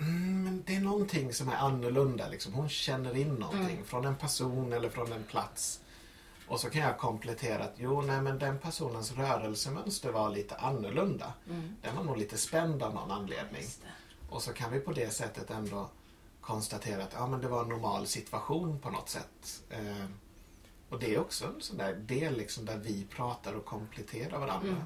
mm, 0.00 0.62
det 0.66 0.76
är 0.76 0.80
någonting 0.80 1.32
som 1.32 1.48
är 1.48 1.56
annorlunda. 1.56 2.28
Liksom. 2.28 2.52
Hon 2.52 2.68
känner 2.68 3.16
in 3.16 3.34
någonting 3.34 3.70
Mm. 3.74 3.84
från 3.84 4.04
en 4.04 4.16
person 4.16 4.72
eller 4.72 4.88
från 4.88 5.12
en 5.12 5.22
plats. 5.24 5.80
Och 6.48 6.60
så 6.60 6.70
kan 6.70 6.82
jag 6.82 6.98
komplettera 6.98 7.64
att 7.64 7.74
jo, 7.76 8.02
nej 8.02 8.20
men 8.22 8.38
den 8.38 8.58
personens 8.58 9.12
rörelsemönster 9.12 10.12
var 10.12 10.30
lite 10.30 10.56
annorlunda. 10.56 11.32
Mm. 11.48 11.76
Den 11.82 11.96
var 11.96 12.04
nog 12.04 12.16
lite 12.16 12.38
spänd 12.38 12.82
av 12.82 12.94
någon 12.94 13.10
anledning. 13.10 13.62
Och 14.28 14.42
så 14.42 14.52
kan 14.52 14.72
vi 14.72 14.80
på 14.80 14.92
det 14.92 15.10
sättet 15.10 15.50
ändå 15.50 15.88
konstatera 16.40 17.02
att 17.02 17.12
ja, 17.14 17.26
men 17.26 17.40
det 17.40 17.48
var 17.48 17.62
en 17.62 17.68
normal 17.68 18.06
situation 18.06 18.78
på 18.80 18.90
något 18.90 19.08
sätt. 19.08 19.62
Eh, 19.70 20.04
och 20.92 20.98
det 21.00 21.14
är 21.14 21.20
också 21.20 21.44
en 21.46 21.60
sån 21.60 21.76
där 21.76 21.94
del 21.94 22.36
liksom 22.36 22.64
där 22.64 22.76
vi 22.76 23.04
pratar 23.04 23.54
och 23.54 23.64
kompletterar 23.64 24.38
varandra. 24.38 24.68
Mm. 24.68 24.82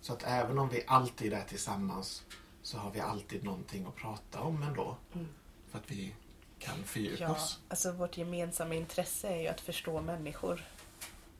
Så 0.00 0.12
att 0.12 0.22
även 0.26 0.58
om 0.58 0.68
vi 0.68 0.84
alltid 0.86 1.32
är 1.32 1.44
tillsammans 1.44 2.22
så 2.62 2.78
har 2.78 2.90
vi 2.90 3.00
alltid 3.00 3.44
någonting 3.44 3.86
att 3.86 3.96
prata 3.96 4.40
om 4.40 4.62
ändå. 4.62 4.96
Mm. 5.14 5.28
För 5.70 5.78
att 5.78 5.90
vi 5.90 6.14
kan 6.58 6.84
fördjupa 6.84 7.22
Ja, 7.24 7.30
oss. 7.32 7.58
alltså 7.68 7.92
vårt 7.92 8.16
gemensamma 8.16 8.74
intresse 8.74 9.28
är 9.28 9.40
ju 9.40 9.48
att 9.48 9.60
förstå 9.60 10.00
människor. 10.00 10.64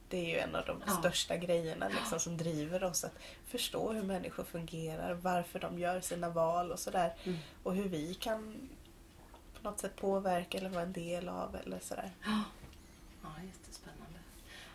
Det 0.08 0.18
är 0.18 0.28
ju 0.28 0.38
en 0.38 0.56
av 0.56 0.66
de 0.66 0.82
Ja. 0.86 0.92
största 0.92 1.36
grejerna 1.36 1.88
liksom, 1.88 2.20
som 2.20 2.36
driver 2.36 2.84
oss. 2.84 3.04
Att 3.04 3.14
förstå 3.46 3.92
hur 3.92 4.02
människor 4.02 4.44
fungerar, 4.44 5.14
varför 5.14 5.58
de 5.58 5.78
gör 5.78 6.00
sina 6.00 6.28
val 6.30 6.72
och 6.72 6.78
sådär. 6.78 7.14
Mm. 7.24 7.38
Och 7.62 7.74
hur 7.74 7.88
vi 7.88 8.14
kan 8.14 8.68
på 9.62 9.68
något 9.70 9.78
sätt 9.80 9.96
påverka 9.96 10.58
eller 10.58 10.68
vara 10.70 10.82
en 10.82 10.92
del 10.92 11.28
av 11.28 11.56
eller 11.56 11.78
sådär. 11.80 12.10
Ja, 13.36 13.44
jättespännande. 13.44 14.18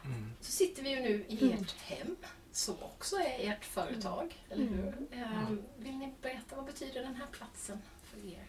Mm. 0.06 0.32
Så 0.42 0.52
sitter 0.52 0.84
vi 0.84 0.90
ju 0.90 1.00
nu 1.00 1.26
i 1.28 1.52
ert 1.54 1.82
hem 1.82 2.16
som 2.52 2.76
också 2.84 3.16
är 3.16 3.50
ert 3.52 3.66
företag, 3.66 4.46
eller 4.50 4.66
hur? 4.66 4.88
Mm. 4.88 5.08
Ehm, 5.12 5.64
Vill 5.78 5.98
ni 5.98 6.14
berätta 6.22 6.56
vad 6.56 6.66
betyder 6.66 7.02
den 7.02 7.16
här 7.16 7.28
platsen 7.32 7.82
för 8.04 8.28
er? 8.28 8.46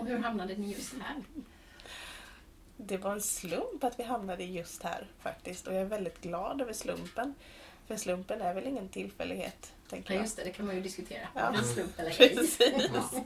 Och 0.00 0.06
hur 0.06 0.18
hamnade 0.18 0.56
ni 0.56 0.72
just 0.72 0.92
här? 0.92 1.22
Det 2.76 2.96
var 2.96 3.12
en 3.12 3.22
slump 3.22 3.84
att 3.84 3.98
vi 3.98 4.02
hamnade 4.02 4.44
just 4.44 4.82
här 4.82 5.06
faktiskt. 5.18 5.66
Och 5.66 5.74
jag 5.74 5.80
är 5.80 5.86
väldigt 5.86 6.20
glad 6.20 6.60
över 6.60 6.72
slumpen. 6.72 7.34
För 7.86 7.96
slumpen 7.96 8.40
är 8.42 8.54
väl 8.54 8.66
ingen 8.66 8.88
tillfällighet, 8.88 9.72
tänker 9.88 10.14
Ja, 10.14 10.20
just 10.20 10.36
det, 10.36 10.44
det 10.44 10.50
kan 10.50 10.66
man 10.66 10.74
ju 10.74 10.82
diskutera. 10.82 11.28
Ja. 11.34 11.62
Slump 11.62 11.98
eller 11.98 12.20
ej? 12.20 12.28
Precis. 12.36 12.90
Ja. 12.94 13.24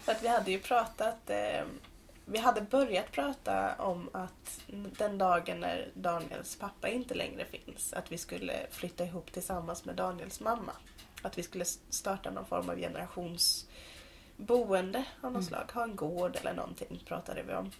För 0.00 0.12
att 0.12 0.22
vi 0.22 0.28
hade 0.28 0.50
ju 0.50 0.58
pratat, 0.58 1.30
eh, 1.30 1.64
vi 2.26 2.38
hade 2.38 2.60
börjat 2.60 3.12
prata 3.12 3.74
om 3.78 4.10
att 4.12 4.60
den 4.98 5.18
dagen 5.18 5.60
när 5.60 5.90
Daniels 5.94 6.56
pappa 6.56 6.88
inte 6.88 7.14
längre 7.14 7.44
finns, 7.44 7.92
att 7.92 8.12
vi 8.12 8.18
skulle 8.18 8.66
flytta 8.70 9.04
ihop 9.04 9.32
tillsammans 9.32 9.84
med 9.84 9.96
Daniels 9.96 10.40
mamma. 10.40 10.72
Att 11.22 11.38
vi 11.38 11.42
skulle 11.42 11.64
starta 11.90 12.30
någon 12.30 12.46
form 12.46 12.70
av 12.70 12.76
generationsboende 12.76 15.04
av 15.20 15.32
något 15.32 15.32
Mm. 15.32 15.42
slag. 15.42 15.70
Ha 15.74 15.82
en 15.82 15.96
gård 15.96 16.36
eller 16.36 16.54
någonting 16.54 17.02
pratade 17.06 17.42
vi 17.42 17.54
om. 17.54 17.70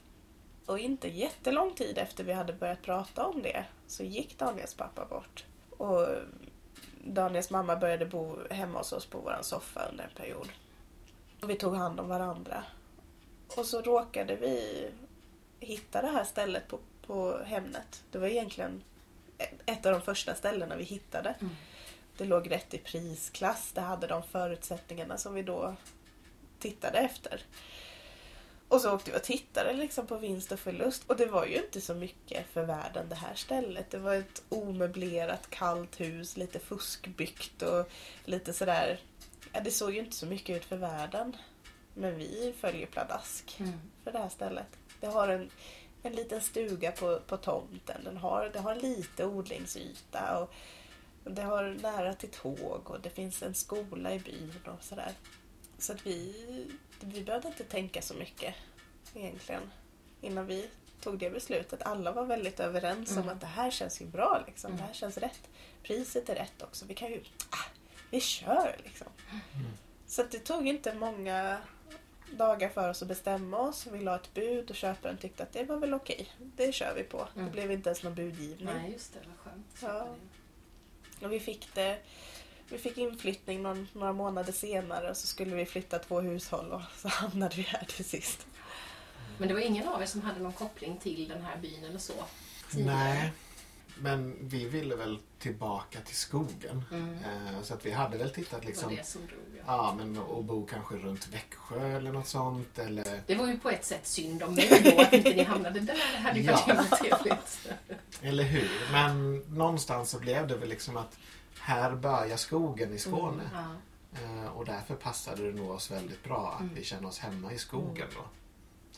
Och 0.66 0.78
inte 0.78 1.08
jättelång 1.08 1.74
tid 1.74 1.98
efter 1.98 2.24
vi 2.24 2.32
hade 2.32 2.52
börjat 2.52 2.82
prata 2.82 3.26
om 3.26 3.42
det 3.42 3.64
så 3.86 4.04
gick 4.04 4.38
Daniels 4.38 4.74
pappa 4.74 5.04
bort. 5.04 5.44
Och 5.78 6.06
Daniels 7.04 7.50
mamma 7.50 7.76
började 7.76 8.06
bo 8.06 8.36
hemma 8.50 8.78
hos 8.78 8.92
oss 8.92 9.06
på 9.06 9.18
vår 9.18 9.38
soffa 9.42 9.88
under 9.90 10.04
en 10.04 10.10
period. 10.16 10.48
Och 11.42 11.50
vi 11.50 11.54
tog 11.54 11.74
hand 11.76 12.00
om 12.00 12.08
varandra. 12.08 12.64
Och 13.48 13.66
så 13.66 13.82
råkade 13.82 14.36
vi 14.36 14.86
hitta 15.60 16.02
det 16.02 16.08
här 16.08 16.24
stället 16.24 16.68
på, 16.68 16.78
på 17.06 17.38
Hemnet. 17.44 18.04
Det 18.10 18.18
var 18.18 18.28
egentligen 18.28 18.82
ett 19.66 19.86
av 19.86 19.92
de 19.92 20.00
första 20.02 20.34
ställena 20.34 20.76
vi 20.76 20.84
hittade. 20.84 21.34
Mm. 21.40 21.56
Det 22.16 22.24
låg 22.24 22.50
rätt 22.50 22.74
i 22.74 22.78
prisklass. 22.78 23.72
Det 23.74 23.80
hade 23.80 24.06
de 24.06 24.22
förutsättningarna 24.22 25.18
som 25.18 25.34
vi 25.34 25.42
då 25.42 25.76
tittade 26.58 26.98
efter. 26.98 27.42
Och 28.68 28.80
så 28.80 28.94
åkte 28.94 29.10
vi 29.10 29.16
och 29.16 29.22
tittade 29.22 29.72
liksom 29.72 30.06
på 30.06 30.16
vinst 30.16 30.52
och 30.52 30.58
förlust. 30.58 31.02
Och 31.06 31.16
det 31.16 31.26
var 31.26 31.46
ju 31.46 31.56
inte 31.56 31.80
så 31.80 31.94
mycket 31.94 32.46
för 32.52 32.64
världen 32.64 33.08
det 33.08 33.14
här 33.14 33.34
stället. 33.34 33.90
Det 33.90 33.98
var 33.98 34.14
ett 34.14 34.42
omöblerat 34.48 35.50
kallt 35.50 36.00
hus, 36.00 36.36
lite 36.36 36.58
fuskbyggt 36.58 37.62
och 37.62 37.90
lite 38.24 38.52
sådär. 38.52 39.00
Ja, 39.52 39.60
det 39.60 39.70
såg 39.70 39.94
ju 39.94 40.00
inte 40.00 40.16
så 40.16 40.26
mycket 40.26 40.56
ut 40.56 40.64
för 40.64 40.76
världen. 40.76 41.36
Men 41.94 42.18
vi 42.18 42.54
följer 42.60 42.86
pladask 42.86 43.56
Mm. 43.60 43.72
för 44.04 44.12
det 44.12 44.18
här 44.18 44.28
stället. 44.28 44.66
Det 45.00 45.06
har 45.06 45.28
en, 45.28 45.50
en 46.02 46.12
liten 46.12 46.40
stuga 46.40 46.92
på, 46.92 47.20
på 47.26 47.36
tomten. 47.36 48.04
Den 48.04 48.16
har, 48.16 48.50
det 48.52 48.58
har 48.60 48.74
lite 48.74 49.24
odlingsyta 49.26 50.38
och, 50.38 50.54
det 51.34 51.42
har 51.42 51.64
nära 51.82 52.14
till 52.14 52.30
tåg 52.30 52.90
och 52.90 53.00
det 53.00 53.10
finns 53.10 53.42
en 53.42 53.54
skola 53.54 54.14
i 54.14 54.18
byn 54.18 54.52
och 54.66 54.84
sådär. 54.84 55.12
Så 55.78 55.92
att 55.92 56.06
vi, 56.06 56.66
vi 57.00 57.20
behövde 57.24 57.48
inte 57.48 57.64
tänka 57.64 58.02
så 58.02 58.14
mycket 58.14 58.54
egentligen 59.14 59.70
innan 60.20 60.46
vi 60.46 60.68
tog 61.00 61.18
det 61.18 61.30
beslutet. 61.30 61.82
Alla 61.82 62.12
var 62.12 62.24
väldigt 62.24 62.60
överens 62.60 63.10
om 63.10 63.18
Mm. 63.18 63.28
att 63.28 63.40
det 63.40 63.46
här 63.46 63.70
känns 63.70 64.00
ju 64.02 64.06
bra. 64.06 64.44
Liksom. 64.46 64.68
Mm. 64.70 64.80
Det 64.80 64.86
här 64.86 64.94
känns 64.94 65.16
rätt. 65.18 65.48
Priset 65.82 66.28
är 66.28 66.34
rätt 66.34 66.62
också. 66.62 66.84
Vi 66.86 66.94
kan 66.94 67.08
ju... 67.10 67.22
Ah, 67.50 67.64
vi 68.10 68.20
kör 68.20 68.76
liksom. 68.84 69.06
Mm. 69.30 69.66
Så 70.06 70.22
att 70.22 70.30
det 70.30 70.38
tog 70.38 70.68
inte 70.68 70.94
många 70.94 71.58
dagar 72.34 72.68
för 72.68 72.90
oss 72.90 73.02
att 73.02 73.08
bestämma 73.08 73.58
oss. 73.58 73.86
Vi 73.92 74.00
la 74.00 74.16
ett 74.16 74.34
bud 74.34 74.70
och 74.70 74.76
köparen 74.76 75.16
tyckte 75.16 75.42
att 75.42 75.52
det 75.52 75.64
var 75.64 75.76
väl 75.76 75.94
okej. 75.94 76.32
Det 76.56 76.72
kör 76.74 76.94
vi 76.94 77.02
på. 77.02 77.28
Mm. 77.34 77.46
Det 77.46 77.52
blev 77.52 77.72
inte 77.72 77.88
ens 77.88 78.02
någon 78.02 78.14
budgivning. 78.14 78.74
Nej, 78.74 78.92
just 78.92 79.12
det. 79.12 79.18
Vad 79.26 79.38
skönt. 79.38 79.76
Ja. 79.82 80.16
Och 81.26 81.32
vi 81.32 81.40
fick 81.40 81.74
det. 81.74 81.98
Vi 82.68 82.78
fick 82.78 82.98
inflyttning 82.98 83.62
någon, 83.62 83.88
några 83.92 84.12
månader 84.12 84.52
senare 84.52 85.10
och 85.10 85.16
så 85.16 85.26
skulle 85.26 85.56
vi 85.56 85.66
flytta 85.66 85.98
två 85.98 86.20
hushåll 86.20 86.72
och 86.72 86.82
så 86.96 87.08
hamnade 87.08 87.56
vi 87.56 87.62
här 87.62 87.84
till 87.84 88.04
sist. 88.04 88.46
Men 89.38 89.48
det 89.48 89.54
var 89.54 89.60
ingen 89.60 89.88
av 89.88 90.02
er 90.02 90.06
som 90.06 90.22
hade 90.22 90.40
någon 90.40 90.52
koppling 90.52 90.98
till 90.98 91.28
den 91.28 91.42
här 91.42 91.56
byn 91.56 91.84
eller 91.84 91.98
så? 91.98 92.14
tidigare? 92.70 92.96
Nej, 92.96 93.32
men 93.98 94.36
vi 94.40 94.64
ville 94.68 94.96
väl 94.96 95.18
tillbaka 95.38 96.00
till 96.00 96.16
skogen. 96.16 96.82
Mm. 96.92 97.14
Eh, 97.14 97.62
så 97.62 97.74
att 97.74 97.86
vi 97.86 97.90
hade 97.90 98.18
väl 98.18 98.30
tittat 98.30 98.60
Det 98.60 98.66
liksom 98.66 98.88
var 98.90 98.96
det 98.96 99.06
som 99.06 99.20
drog. 99.26 99.40
Ja. 99.56 99.62
Ja, 99.66 99.94
men 99.98 100.18
och 100.18 100.44
bo 100.44 100.66
kanske 100.66 100.94
runt 100.94 101.28
Växjö 101.28 101.96
eller 101.96 102.12
något 102.12 102.26
sånt. 102.28 102.78
Eller, 102.78 103.20
Det 103.26 103.34
var 103.34 103.46
ju 103.46 103.58
på 103.58 103.70
ett 103.70 103.84
sätt 103.84 104.06
synd 104.06 104.42
om 104.42 104.54
ni 104.54 104.68
då 104.84 105.00
att 105.02 105.12
inte 105.12 105.30
ni 105.34 105.42
hamnade 105.42 105.80
där. 105.80 105.94
Det 106.12 106.18
hade 106.18 106.38
ju 106.40 106.46
varit 106.50 106.68
jävligt 106.68 106.90
trevligt. 106.90 107.68
eller 108.22 108.44
hur? 108.44 108.70
Men 108.92 109.36
någonstans 109.38 110.10
så 110.10 110.18
blev 110.18 110.46
det 110.48 110.56
väl 110.56 110.68
liksom 110.68 110.96
att 110.96 111.18
här 111.60 111.92
börjar 111.96 112.36
skogen 112.36 112.94
i 112.94 112.98
Skåne. 112.98 113.42
Ja. 113.54 113.64
Eh, 114.22 114.46
och 114.46 114.64
därför 114.64 114.94
passade 114.94 115.46
det 115.52 115.52
nog 115.60 115.70
oss 115.70 115.90
väldigt 115.90 116.24
bra 116.24 116.52
att 116.54 116.60
Mm. 116.60 116.74
vi 116.74 116.84
känner 116.84 117.08
oss 117.08 117.18
hemma 117.18 117.52
i 117.52 117.58
skogen 117.58 118.06
då. 118.14 118.24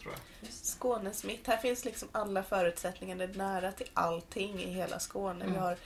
Tror 0.06 0.16
jag. 0.40 0.52
Skånes 0.52 1.24
mitt. 1.24 1.46
Här 1.46 1.56
finns 1.56 1.84
liksom 1.84 2.08
alla 2.12 2.42
förutsättningar. 2.42 3.16
Det 3.16 3.24
är 3.24 3.28
nära 3.34 3.72
till 3.72 3.90
allting 3.94 4.62
i 4.62 4.72
hela 4.72 4.98
Skåne. 4.98 5.44
Vi, 5.44 5.50
Mm. 5.50 5.62
har, 5.62 5.76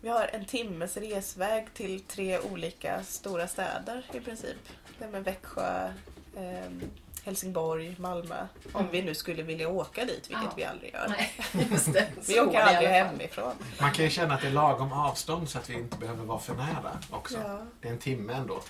vi 0.00 0.08
har 0.08 0.30
en 0.32 0.44
timmes 0.44 0.96
resväg 0.96 1.74
till 1.74 2.00
tre 2.00 2.38
olika 2.38 3.02
stora 3.04 3.48
städer 3.48 4.06
i 4.12 4.20
princip. 4.20 4.56
Det 4.98 5.04
är 5.04 5.08
med 5.08 5.24
Växjö, 5.24 5.92
ehm, 6.36 6.82
Helsingborg, 7.24 7.96
Malmö. 7.98 8.46
Om 8.72 8.80
Mm. 8.80 8.92
vi 8.92 9.02
nu 9.02 9.14
skulle 9.14 9.42
vilja 9.42 9.68
åka 9.68 10.04
dit, 10.04 10.30
vilket 10.30 10.44
Ja. 10.44 10.52
vi 10.56 10.64
aldrig 10.64 10.92
gör. 10.92 11.08
Nej, 11.08 11.32
just 11.70 11.92
det. 11.92 12.08
Vi 12.26 12.34
Så 12.34 12.46
åker 12.46 12.58
aldrig 12.60 12.88
hemifrån. 12.88 13.52
Man 13.80 13.92
kan 13.92 14.04
ju 14.04 14.10
känna 14.10 14.34
att 14.34 14.40
det 14.40 14.46
är 14.46 14.50
lagom 14.52 14.92
avstånd 14.92 15.48
så 15.48 15.58
att 15.58 15.70
vi 15.70 15.74
inte 15.74 15.98
behöver 15.98 16.24
vara 16.24 16.38
för 16.38 16.54
nära 16.54 16.98
också. 17.10 17.38
Ja, 17.46 17.58
Det 17.80 17.88
är 17.88 17.92
en 17.92 17.98
timme 17.98 18.32
ändå, 18.32 18.60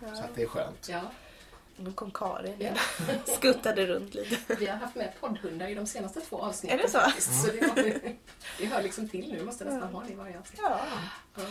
så 0.00 0.04
ja. 0.06 0.08
att 0.24 0.34
det 0.34 0.42
är 0.42 0.46
skönt. 0.46 0.88
Nu 1.78 1.92
kom 1.92 2.10
Karin 2.10 2.54
Ja. 2.58 2.70
Skuttade 3.36 3.86
runt 3.86 4.14
lite. 4.14 4.54
vi 4.54 4.66
har 4.66 4.76
haft 4.76 4.94
med 4.96 5.12
poddhundar 5.20 5.68
i 5.68 5.74
de 5.74 5.86
senaste 5.86 6.20
två 6.20 6.38
avsnitten. 6.42 6.78
Är 6.78 6.82
det 6.82 6.88
så? 6.90 6.98
Faktiskt. 6.98 7.42
så 7.42 7.46
det, 7.52 7.60
var, 7.66 8.00
det 8.58 8.66
hör 8.66 8.82
liksom 8.82 9.08
till 9.08 9.30
nu. 9.30 9.36
Vi 9.38 9.44
måste 9.44 9.64
nästan 9.64 9.94
ha 9.94 10.02
det 10.04 10.12
i 10.12 10.14
varje 10.14 10.38
avsnitt. 10.38 10.60
Ja. 10.62 10.80
Ja. 11.34 11.42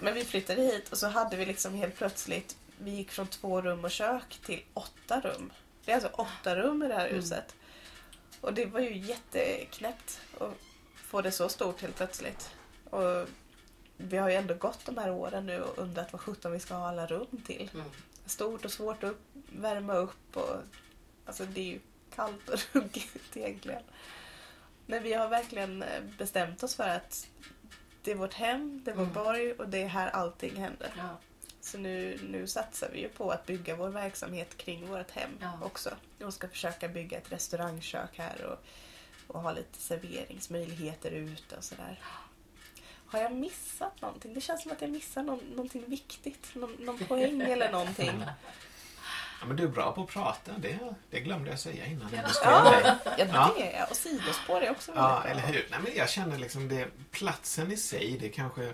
Men 0.00 0.14
vi 0.14 0.24
flyttade 0.24 0.62
hit 0.62 0.92
och 0.92 0.98
så 0.98 1.06
hade 1.08 1.36
vi 1.36 1.46
liksom 1.46 1.74
helt 1.74 1.96
plötsligt, 1.96 2.56
vi 2.78 2.90
gick 2.90 3.10
från 3.10 3.26
två 3.26 3.60
rum 3.62 3.84
och 3.84 3.90
kök 3.90 4.38
till 4.46 4.62
åtta 4.74 5.20
rum. 5.20 5.52
Det 5.84 5.90
är 5.90 5.94
alltså 5.94 6.10
åtta 6.12 6.56
rum 6.56 6.82
i 6.82 6.88
det 6.88 6.94
här 6.94 7.06
Mm. 7.06 7.16
huset. 7.16 7.54
Och 8.40 8.54
det 8.54 8.64
var 8.66 8.80
ju 8.80 8.96
jätteknäppt 8.98 10.20
att 10.40 10.52
få 10.94 11.22
det 11.22 11.32
så 11.32 11.48
stort 11.48 11.80
helt 11.82 11.96
plötsligt. 11.96 12.50
Och 12.90 13.28
vi 13.96 14.16
har 14.16 14.28
ju 14.28 14.34
ändå 14.34 14.54
gått 14.54 14.84
de 14.86 14.98
här 14.98 15.10
åren 15.10 15.46
nu 15.46 15.60
och 15.62 15.78
undrat 15.78 16.12
vad 16.12 16.20
sjutton 16.20 16.52
vi 16.52 16.60
ska 16.60 16.74
ha 16.74 16.88
alla 16.88 17.06
rum 17.06 17.26
till. 17.46 17.70
Mm. 17.74 17.86
Stort 18.26 18.64
och 18.64 18.70
svårt 18.72 19.04
att 19.04 19.10
upp, 19.10 19.20
värma 19.56 19.94
upp 19.94 20.36
och 20.36 20.56
alltså 21.26 21.44
det 21.44 21.60
är 21.60 21.64
ju 21.64 21.80
kallt 22.14 22.48
och 22.48 22.58
ruggigt 22.72 23.36
egentligen. 23.36 23.82
Men 24.86 25.02
vi 25.02 25.12
har 25.12 25.28
verkligen 25.28 25.82
eh, 25.82 26.02
bestämt 26.18 26.62
oss 26.62 26.74
för 26.74 26.88
att 26.88 27.28
det 28.02 28.10
är 28.10 28.14
vårt 28.14 28.34
hem, 28.34 28.82
det 28.84 28.90
är 28.90 28.94
vår 28.94 29.02
Mm. 29.02 29.14
borg 29.14 29.52
och 29.52 29.68
det 29.68 29.82
är 29.82 29.86
här 29.88 30.08
allting 30.10 30.56
händer. 30.56 30.92
Ja. 30.96 31.18
Så 31.60 31.78
nu, 31.78 32.18
nu 32.30 32.46
satsar 32.46 32.88
vi 32.92 33.00
ju 33.00 33.08
på 33.08 33.30
att 33.30 33.46
bygga 33.46 33.76
vår 33.76 33.88
verksamhet 33.88 34.56
kring 34.56 34.86
vårt 34.88 35.10
hem 35.10 35.30
Ja. 35.40 35.58
också. 35.62 35.90
Och 36.24 36.34
ska 36.34 36.48
försöka 36.48 36.88
bygga 36.88 37.18
ett 37.18 37.32
restaurangkök 37.32 38.18
här 38.18 38.44
och, 38.44 38.58
och 39.36 39.42
ha 39.42 39.52
lite 39.52 39.78
serveringsmöjligheter 39.78 41.10
ute 41.10 41.56
och 41.56 41.64
sådär. 41.64 42.00
har 43.06 43.18
jag 43.20 43.32
missat 43.32 44.00
någonting? 44.00 44.34
Det 44.34 44.40
känns 44.40 44.62
som 44.62 44.72
att 44.72 44.80
jag 44.80 44.90
missar 44.90 45.22
någon, 45.22 45.38
någonting 45.38 45.84
viktigt. 45.86 46.54
Någon, 46.54 46.72
någon 46.72 46.98
poäng 46.98 47.40
eller 47.42 47.72
någonting. 47.72 48.24
Ja, 49.40 49.46
men 49.46 49.56
du 49.56 49.62
är 49.64 49.68
bra 49.68 49.92
på 49.92 50.02
att 50.02 50.08
prata. 50.08 50.52
Det, 50.58 50.78
det 51.10 51.20
glömde 51.20 51.50
jag 51.50 51.58
säga 51.58 51.86
innan 51.86 52.08
jag 52.12 52.22
Ja. 52.22 52.28
beskrev 52.28 52.52
Ja, 52.52 52.70
dig. 52.70 52.82
ja, 53.18 53.24
Ja. 53.32 53.52
det 53.56 53.72
är 53.74 53.78
jag. 53.78 53.90
Och 53.90 53.96
sidospår 53.96 54.60
är 54.60 54.70
också 54.70 54.92
väldigt 54.92 55.04
Ja, 55.04 55.20
bra. 55.22 55.30
eller 55.30 55.40
hur? 55.42 55.66
Nej, 55.70 55.80
men 55.82 55.92
jag 55.96 56.08
känner 56.10 56.38
liksom 56.38 56.68
det, 56.68 56.88
platsen 57.10 57.72
i 57.72 57.76
sig, 57.76 58.18
det 58.20 58.28
kanske, 58.28 58.72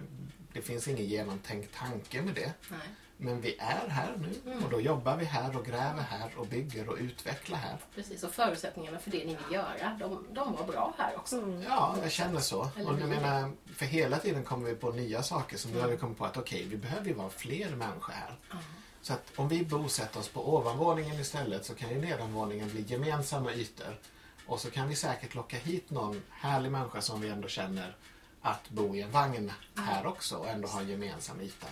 det 0.53 0.63
finns 0.63 0.89
ingen 0.89 1.05
genomtänkt 1.07 1.75
tanke 1.75 2.23
med 2.23 2.35
det. 2.35 2.53
Nej. 2.69 2.81
Men 3.23 3.41
vi 3.41 3.57
är 3.59 3.89
här 3.89 4.17
nu 4.17 4.53
Mm. 4.53 4.65
och 4.65 4.71
då 4.71 4.81
jobbar 4.81 5.17
vi 5.17 5.25
här 5.25 5.57
och 5.57 5.65
gräver 5.67 6.03
här 6.03 6.31
och 6.37 6.47
bygger 6.47 6.89
och 6.89 6.97
utvecklar 7.01 7.59
här. 7.59 7.77
Precis, 7.95 8.23
och 8.23 8.31
förutsättningarna 8.33 8.99
för 8.99 9.11
det 9.11 9.19
ni 9.19 9.25
vill 9.45 9.55
göra, 9.55 9.97
de, 10.01 10.27
de 10.31 10.53
var 10.53 10.65
bra 10.67 10.95
här 10.99 11.17
också. 11.17 11.37
Mm. 11.37 11.63
Ja, 11.63 11.97
jag 12.03 12.13
känner 12.13 12.41
så. 12.41 12.69
Eller 12.77 12.91
Och 12.91 13.01
jag 13.01 13.09
menar, 13.09 13.51
för 13.75 13.87
hela 13.87 14.19
tiden 14.19 14.45
kommer 14.45 14.69
vi 14.69 14.75
på 14.75 14.91
nya 14.91 15.23
saker. 15.23 15.59
Nu 15.65 15.71
Mm. 15.71 15.83
har 15.83 15.89
vi 15.91 15.97
kommit 15.97 16.19
på 16.19 16.25
att 16.25 16.37
okej, 16.37 16.67
vi 16.71 16.77
behöver 16.77 17.07
ju 17.07 17.15
vara 17.15 17.31
fler 17.31 17.71
människor 17.71 18.13
här. 18.13 18.35
Ja. 18.51 18.57
Så 19.03 19.13
att 19.13 19.33
om 19.37 19.49
vi 19.49 19.65
bosätter 19.65 20.21
oss 20.21 20.29
på 20.29 20.55
ovanvåningen 20.55 21.21
istället 21.21 21.65
så 21.65 21.75
kan 21.75 21.91
ju 21.91 21.99
nedanvåningen 21.99 22.71
bli 22.71 22.83
gemensamma 22.83 23.53
ytor. 23.53 23.99
Och 24.47 24.61
så 24.61 24.71
kan 24.71 24.89
vi 24.89 24.97
säkert 24.97 25.35
locka 25.35 25.57
hit 25.57 25.91
någon 25.91 26.23
härlig 26.31 26.71
människa 26.73 27.01
som 27.01 27.21
vi 27.21 27.29
ändå 27.29 27.49
känner 27.49 27.97
att 28.43 28.71
bo 28.71 28.97
i 28.97 29.01
en 29.01 29.11
vagn 29.11 29.53
här 29.77 30.07
också 30.07 30.37
och 30.37 30.49
ändå 30.49 30.69
ha 30.69 30.81
en 30.81 30.89
gemensam 30.89 31.41
yta. 31.41 31.67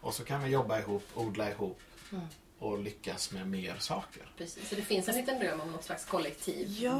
Och 0.00 0.14
så 0.14 0.24
kan 0.24 0.42
vi 0.42 0.50
jobba 0.50 0.78
ihop, 0.78 1.02
odla 1.14 1.50
ihop 1.50 1.80
Mm. 2.12 2.24
och 2.58 2.78
lyckas 2.78 3.32
med 3.32 3.48
mer 3.48 3.76
saker. 3.78 4.30
Precis, 4.38 4.68
så 4.68 4.74
det 4.74 4.82
finns 4.82 5.08
en 5.08 5.14
liten 5.14 5.38
dröm 5.38 5.60
om 5.60 5.72
något 5.72 5.84
slags 5.84 6.04
kollektiv 6.04 6.68
Ja. 6.80 6.92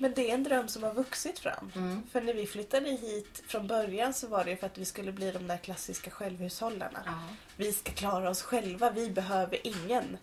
Men 0.00 0.14
det 0.14 0.30
är 0.30 0.34
en 0.34 0.42
dröm 0.42 0.68
som 0.68 0.82
har 0.82 0.94
vuxit 0.94 1.38
fram. 1.38 1.72
Mm. 1.76 2.02
För 2.12 2.20
när 2.20 2.34
vi 2.34 2.46
flyttade 2.46 2.90
hit 2.90 3.42
från 3.46 3.66
början 3.66 4.14
så 4.14 4.26
var 4.26 4.44
det 4.44 4.56
för 4.56 4.66
att 4.66 4.78
vi 4.78 4.84
skulle 4.84 5.12
bli 5.12 5.30
de 5.30 5.46
där 5.46 5.56
klassiska 5.56 6.10
självhushållarna. 6.10 7.02
Ja. 7.06 7.36
Vi 7.56 7.72
ska 7.72 7.92
klara 7.92 8.30
oss 8.30 8.42
själva, 8.42 8.90
vi 8.90 9.10
behöver 9.10 9.66
ingen. 9.66 10.18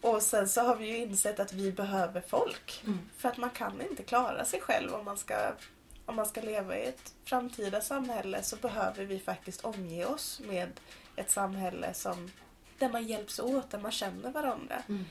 Och 0.00 0.22
sen 0.22 0.48
så 0.48 0.60
har 0.60 0.76
vi 0.76 0.86
ju 0.86 0.96
insett 0.96 1.40
att 1.40 1.52
vi 1.52 1.72
behöver 1.72 2.20
folk. 2.20 2.82
Mm. 2.86 2.98
För 3.16 3.28
att 3.28 3.36
man 3.36 3.50
kan 3.50 3.80
inte 3.90 4.02
klara 4.02 4.44
sig 4.44 4.60
själv 4.60 4.94
om 4.94 5.04
man 5.04 5.18
ska, 5.18 5.52
om 6.06 6.16
man 6.16 6.26
ska 6.26 6.40
leva 6.40 6.78
i 6.78 6.84
ett 6.84 7.14
framtida 7.24 7.80
samhälle 7.80 8.42
så 8.42 8.56
behöver 8.56 9.04
vi 9.04 9.18
faktiskt 9.18 9.64
omge 9.64 10.04
oss 10.04 10.40
med 10.44 10.80
ett 11.16 11.30
samhälle 11.30 11.94
som, 11.94 12.30
där 12.78 12.88
man 12.88 13.06
hjälps 13.06 13.38
åt, 13.38 13.70
där 13.70 13.78
man 13.78 13.92
känner 13.92 14.30
varandra. 14.30 14.82
Mm. 14.88 15.04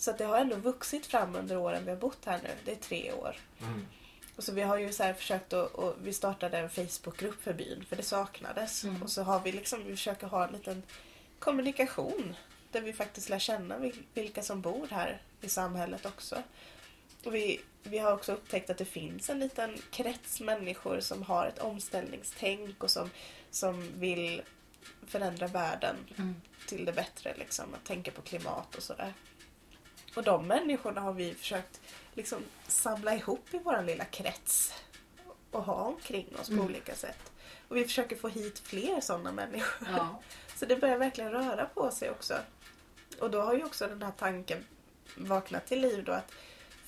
Så 0.00 0.10
att 0.10 0.18
det 0.18 0.24
har 0.24 0.38
ändå 0.38 0.56
vuxit 0.56 1.06
fram 1.06 1.36
under 1.36 1.56
åren 1.56 1.84
vi 1.84 1.90
har 1.90 1.96
bott 1.98 2.24
här 2.24 2.40
nu. 2.42 2.48
Det 2.64 2.72
är 2.72 2.76
tre 2.76 3.12
år. 3.12 3.36
Mm. 3.60 3.86
Och 4.36 4.44
så 4.44 4.52
vi 4.52 4.62
har 4.62 4.78
ju 4.78 4.92
så 4.92 5.02
här 5.02 5.14
försökt 5.14 5.52
att, 5.52 5.74
och 5.74 5.94
vi 6.02 6.12
startade 6.12 6.58
en 6.58 6.70
Facebookgrupp 6.70 7.42
för 7.42 7.52
byn 7.52 7.84
för 7.88 7.96
det 7.96 8.02
saknades. 8.02 8.84
Mm. 8.84 9.02
Och 9.02 9.10
så 9.10 9.22
har 9.22 9.40
vi 9.40 9.52
liksom, 9.52 9.84
vi 9.84 9.90
försöker 9.90 10.26
ha 10.26 10.46
en 10.46 10.52
liten 10.52 10.82
kommunikation 11.38 12.34
där 12.72 12.80
vi 12.80 12.92
faktiskt 12.92 13.28
lär 13.28 13.38
känna 13.38 13.78
vil- 13.78 14.02
vilka 14.14 14.42
som 14.42 14.60
bor 14.60 14.88
här 14.90 15.22
i 15.40 15.48
samhället 15.48 16.06
också. 16.06 16.42
Och 17.24 17.34
vi, 17.34 17.60
vi 17.82 17.98
har 17.98 18.12
också 18.12 18.32
upptäckt 18.32 18.70
att 18.70 18.78
det 18.78 18.84
finns 18.84 19.30
en 19.30 19.38
liten 19.38 19.78
krets 19.90 20.40
människor 20.40 21.00
som 21.00 21.22
har 21.22 21.46
ett 21.46 21.58
omställningstänk 21.58 22.82
och 22.84 22.90
som, 22.90 23.10
som 23.50 24.00
vill 24.00 24.42
förändra 25.06 25.46
världen 25.46 25.96
Mm. 26.18 26.34
till 26.66 26.84
det 26.84 26.92
bättre. 26.92 27.34
Liksom, 27.38 27.74
att 27.74 27.84
tänka 27.84 28.10
på 28.10 28.22
klimat 28.22 28.74
och 28.74 28.82
sådär. 28.82 29.12
Och 30.18 30.24
de 30.24 30.46
människorna 30.46 31.00
har 31.00 31.12
vi 31.12 31.34
försökt 31.34 31.80
liksom 32.14 32.38
samla 32.66 33.14
ihop 33.14 33.54
i 33.54 33.58
vår 33.64 33.82
lilla 33.82 34.04
krets 34.04 34.72
och 35.50 35.62
ha 35.64 35.74
omkring 35.74 36.36
oss 36.40 36.48
Mm. 36.48 36.60
på 36.60 36.64
olika 36.66 36.94
sätt. 36.94 37.32
Och 37.68 37.76
vi 37.76 37.84
försöker 37.84 38.16
få 38.16 38.28
hit 38.28 38.58
fler 38.58 39.00
sådana 39.00 39.32
människor. 39.32 39.88
Ja. 39.96 40.20
Så 40.56 40.66
det 40.66 40.76
börjar 40.76 40.98
verkligen 40.98 41.30
röra 41.30 41.66
på 41.74 41.90
sig 41.90 42.10
också. 42.10 42.34
Och 43.20 43.30
då 43.30 43.40
har 43.42 43.54
ju 43.54 43.64
också 43.64 43.86
den 43.86 44.02
här 44.02 44.12
tanken 44.18 44.64
vaknat 45.16 45.66
till 45.66 45.80
liv 45.80 46.04
då 46.04 46.12
att 46.12 46.32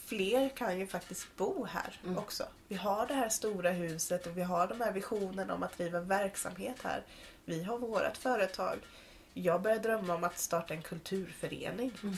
fler 0.06 0.48
kan 0.48 0.78
ju 0.78 0.86
faktiskt 0.86 1.36
bo 1.36 1.64
här 1.64 2.00
Mm. 2.04 2.18
också. 2.18 2.44
Vi 2.68 2.76
har 2.76 3.06
det 3.06 3.14
här 3.14 3.28
stora 3.28 3.70
huset 3.70 4.26
och 4.26 4.36
vi 4.38 4.42
har 4.42 4.66
de 4.66 4.80
här 4.80 4.92
visionerna 4.92 5.54
om 5.54 5.62
att 5.62 5.78
driva 5.78 6.00
verksamhet 6.00 6.76
här. 6.82 7.02
Vi 7.44 7.62
har 7.62 7.78
vårt 7.78 8.16
företag. 8.16 8.78
Jag 9.34 9.62
börjar 9.62 9.78
drömma 9.78 10.14
om 10.14 10.24
att 10.24 10.38
starta 10.38 10.74
en 10.74 10.82
kulturförening 10.82 11.92
Mm. 12.02 12.16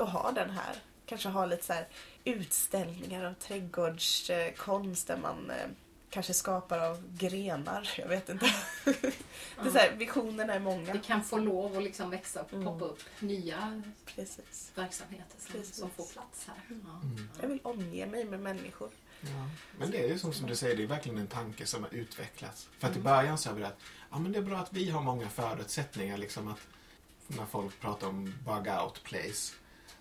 Och 0.00 0.10
ha 0.10 0.32
den 0.32 0.50
här. 0.50 0.76
Kanske 1.06 1.28
ha 1.28 1.46
lite 1.46 1.64
så 1.64 1.72
här 1.72 1.88
utställningar 2.24 3.24
av 3.24 3.34
trädgårdskonst 3.34 5.06
där 5.06 5.16
man 5.16 5.50
eh, 5.50 5.68
kanske 6.10 6.34
skapar 6.34 6.78
av 6.78 7.02
grenar. 7.18 7.90
Jag 7.98 8.08
vet 8.08 8.28
inte. 8.28 8.54
Det 8.84 9.68
är 9.68 9.70
så 9.70 9.78
här, 9.78 9.92
visionerna 9.96 10.54
är 10.54 10.60
många. 10.60 10.92
Det 10.92 10.98
kan 10.98 11.24
få 11.24 11.38
lov 11.38 11.76
att 11.76 11.82
liksom 11.82 12.10
växa 12.10 12.42
och 12.42 12.52
Mm. 12.52 12.64
poppa 12.66 12.84
upp 12.84 13.00
nya 13.20 13.82
Precis. 14.06 14.72
verksamheter 14.74 15.36
som, 15.40 15.52
Precis. 15.52 15.76
som 15.76 15.90
får 15.90 16.04
plats 16.06 16.46
här. 16.46 16.56
Ja. 16.68 17.00
Mm. 17.02 17.28
Jag 17.40 17.48
vill 17.48 17.60
omge 17.62 18.06
mig 18.06 18.24
med 18.24 18.40
människor. 18.40 18.90
Ja. 19.20 19.28
Men 19.78 19.90
det 19.90 20.04
är 20.04 20.08
ju 20.08 20.18
som, 20.18 20.32
som 20.32 20.46
du 20.46 20.56
säger, 20.56 20.76
det 20.76 20.82
är 20.82 20.86
verkligen 20.86 21.18
en 21.18 21.26
tanke 21.26 21.66
som 21.66 21.82
har 21.84 21.94
utvecklats. 21.94 22.68
För 22.78 22.86
att 22.88 22.96
i 22.96 23.00
Mm. 23.00 23.12
början 23.12 23.38
sa 23.38 23.52
vi 23.52 23.64
att 23.64 23.76
ja, 24.10 24.18
men 24.18 24.32
det 24.32 24.38
är 24.38 24.42
bra 24.42 24.58
att 24.58 24.72
vi 24.72 24.90
har 24.90 25.00
många 25.02 25.28
förutsättningar. 25.28 26.16
Liksom 26.18 26.48
att, 26.48 26.58
när 27.26 27.46
folk 27.46 27.80
pratar 27.80 28.08
om 28.08 28.24
bug 28.46 28.68
out 28.82 29.02
place. 29.02 29.52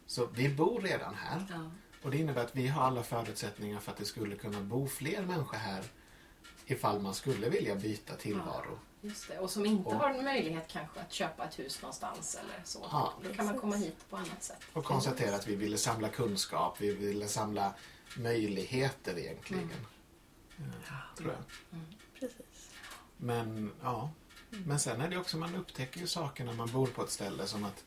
Så 0.09 0.25
vi 0.25 0.49
bor 0.49 0.81
redan 0.81 1.13
här. 1.15 1.45
Ja. 1.49 1.71
Och 2.03 2.11
det 2.11 2.17
innebär 2.17 2.43
att 2.43 2.55
vi 2.55 2.67
har 2.67 2.83
alla 2.83 3.03
förutsättningar 3.03 3.79
för 3.79 3.91
att 3.91 3.97
det 3.97 4.05
skulle 4.05 4.35
kunna 4.35 4.61
bo 4.61 4.87
fler 4.87 5.21
människor 5.21 5.57
här 5.57 5.83
ifall 6.65 6.99
man 7.01 7.13
skulle 7.13 7.49
vilja 7.49 7.75
byta 7.75 8.15
tillvaro. 8.15 8.79
Just 9.01 9.27
det. 9.27 9.39
Och 9.39 9.49
som 9.51 9.65
inte 9.65 9.89
Och- 9.89 9.95
har 9.95 10.09
en 10.09 10.23
möjlighet 10.23 10.67
kanske 10.67 10.99
att 10.99 11.13
köpa 11.13 11.45
ett 11.45 11.59
hus 11.59 11.81
någonstans 11.81 12.35
eller 12.35 12.61
så. 12.65 12.79
Ja. 12.91 13.13
Då 13.23 13.33
kan 13.33 13.45
man 13.45 13.59
komma 13.59 13.75
hit 13.75 13.95
på 14.09 14.17
annat 14.17 14.43
sätt. 14.43 14.61
Och 14.73 14.85
konstatera 14.85 15.35
att 15.35 15.47
vi 15.47 15.55
ville 15.55 15.77
samla 15.77 16.09
kunskap, 16.09 16.81
vi 16.81 16.93
ville 16.93 17.27
samla 17.27 17.73
möjligheter 18.17 19.17
egentligen. 19.19 19.69
Eh, 20.57 20.63
Tror 21.17 21.31
jag. 21.31 21.43
Precis. 22.19 22.71
Men 23.17 23.71
ja, 23.83 24.09
men 24.49 24.79
sen 24.79 25.01
är 25.01 25.09
det 25.09 25.17
också, 25.17 25.37
man 25.37 25.55
upptäcker 25.55 25.99
ju 25.99 26.07
saker 26.07 26.43
när 26.45 26.53
man 26.53 26.71
bor 26.71 26.87
på 26.87 27.03
ett 27.03 27.11
ställe 27.11 27.47
som 27.47 27.63
att 27.65 27.83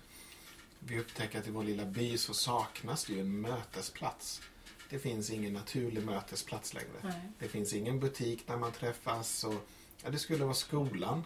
vi 0.86 1.00
upptäcker 1.00 1.38
att 1.38 1.46
i 1.46 1.50
vår 1.50 1.64
lilla 1.64 1.84
by 1.84 2.18
så 2.18 2.34
saknas 2.34 3.04
det 3.04 3.12
ju 3.12 3.20
en 3.20 3.40
mötesplats. 3.40 4.42
Det 4.90 4.98
finns 4.98 5.30
ingen 5.30 5.52
naturlig 5.52 6.04
mötesplats 6.06 6.74
längre. 6.74 6.88
Nej. 7.02 7.20
Det 7.38 7.48
finns 7.48 7.72
ingen 7.72 8.00
butik 8.00 8.46
där 8.46 8.56
man 8.56 8.72
träffas. 8.72 9.44
Och, 9.44 9.54
ja, 10.02 10.10
det 10.10 10.18
skulle 10.18 10.44
vara 10.44 10.54
skolan. 10.54 11.24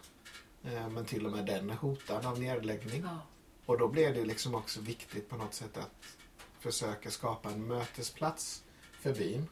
Eh, 0.65 0.89
Men 0.89 1.05
till 1.05 1.27
och 1.27 1.33
med 1.33 1.47
den 1.47 1.71
är 1.71 1.75
hotad 1.75 2.27
av 2.27 2.41
nedläggning. 2.41 3.03
Ja. 3.03 3.19
Och 3.67 3.79
då 3.79 3.89
blir 3.89 4.15
det 4.15 4.25
liksom 4.25 4.55
också 4.55 4.81
viktigt 4.81 5.29
på 5.29 5.37
något 5.37 5.55
sätt 5.55 5.77
att 5.77 6.17
försöka 6.61 7.11
skapa 7.11 7.51
en 7.51 7.67
mötesplats 7.67 8.63
för 9.01 9.15
byn. 9.15 9.47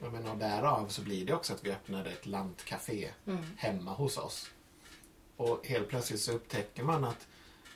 Jag 0.00 0.12
menar, 0.12 0.32
och 0.32 0.38
därav 0.38 0.88
så 0.88 1.02
blir 1.02 1.26
det 1.26 1.34
också 1.34 1.52
att 1.52 1.64
vi 1.64 1.70
öppnade 1.70 2.10
ett 2.10 2.26
lantcafé 2.26 3.10
Mm. 3.26 3.44
hemma 3.56 3.94
hos 3.94 4.16
oss. 4.18 4.50
Och 5.36 5.66
helt 5.66 5.88
plötsligt 5.88 6.20
så 6.20 6.32
upptäcker 6.32 6.82
man 6.82 7.04
att 7.04 7.26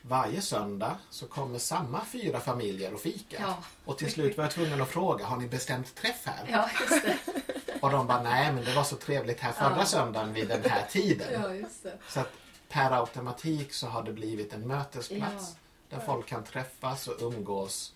varje 0.09 0.43
söndag 0.43 0.97
så 1.11 1.27
kommer 1.27 1.59
samma 1.59 2.05
fyra 2.05 2.41
familjer 2.41 2.95
och 2.95 3.01
fika. 3.01 3.37
Ja. 3.41 3.57
Och 3.85 3.99
till 3.99 4.13
slut 4.13 4.37
var 4.37 4.45
jag 4.45 4.51
tvungen 4.53 4.83
att 4.83 4.89
fråga, 4.89 5.25
har 5.27 5.37
ni 5.37 5.47
bestämt 5.49 5.95
träff 5.95 6.23
här? 6.27 6.47
ja, 6.51 6.69
just 6.81 7.05
det. 7.05 7.17
Och 7.81 7.91
de 7.91 8.07
bara, 8.07 8.23
nej 8.23 8.53
men 8.53 8.65
det 8.65 8.75
var 8.75 8.85
så 8.85 8.97
trevligt 8.97 9.41
här 9.41 9.53
förra 9.53 9.77
Ja. 9.79 9.85
söndagen 9.87 10.33
vid 10.33 10.49
den 10.49 10.65
här 10.71 10.87
tiden. 10.91 11.43
Ja, 11.43 11.55
just 11.55 11.83
det. 11.83 11.99
Så 12.09 12.21
att 12.21 12.33
per 12.69 12.91
automatik 12.91 13.73
så 13.73 13.87
har 13.87 14.03
det 14.03 14.13
blivit 14.13 14.53
en 14.53 14.67
mötesplats 14.69 15.57
Ja. 15.89 15.97
där 15.97 16.05
folk 16.07 16.27
kan 16.27 16.45
träffas 16.45 17.09
och 17.09 17.23
umgås 17.33 17.93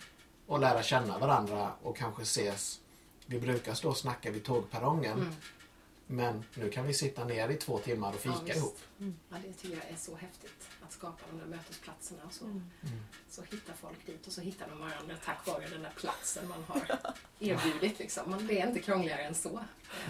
och 0.46 0.60
lära 0.60 0.82
känna 0.82 1.18
varandra 1.18 1.70
och 1.82 1.96
kanske 1.96 2.22
ses. 2.22 2.78
Vi 3.26 3.38
brukar 3.40 3.74
stå 3.74 3.88
och 3.88 3.96
snacka 3.96 4.30
vid 4.30 4.44
tågperrongen 4.44 5.12
Mm. 5.18 5.34
Men 6.10 6.44
nu 6.54 6.70
kan 6.70 6.86
vi 6.86 6.94
sitta 6.94 7.24
ner 7.24 7.48
i 7.48 7.56
två 7.56 7.78
timmar 7.78 8.08
och 8.08 8.14
Ja, 8.14 8.32
fika 8.32 8.44
visst. 8.44 8.56
ihop. 8.56 8.78
Ja, 9.28 9.36
det 9.46 9.52
tycker 9.52 9.76
jag 9.76 9.90
är 9.90 9.96
så 9.96 10.16
häftigt. 10.16 10.68
Att 10.82 10.92
skapa 10.92 11.22
de 11.30 11.38
där 11.38 11.46
mötesplatserna 11.46 12.20
och 12.26 12.32
så. 12.32 12.44
Mm. 12.44 12.70
Så 13.30 13.42
hittar 13.42 13.74
folk 13.74 14.06
dit 14.06 14.26
och 14.26 14.32
så 14.32 14.40
hittar 14.40 14.68
de 14.68 14.78
varandra 14.78 15.14
tack 15.24 15.46
vare 15.46 15.68
den 15.68 15.82
där 15.82 15.92
platsen 15.96 16.48
man 16.48 16.64
har 16.68 16.98
erbjudit. 17.40 17.98
Liksom. 17.98 18.30
Men 18.30 18.46
det 18.46 18.60
är 18.60 18.66
inte 18.68 18.80
krångligare 18.80 19.22
än 19.22 19.34
så. 19.34 19.60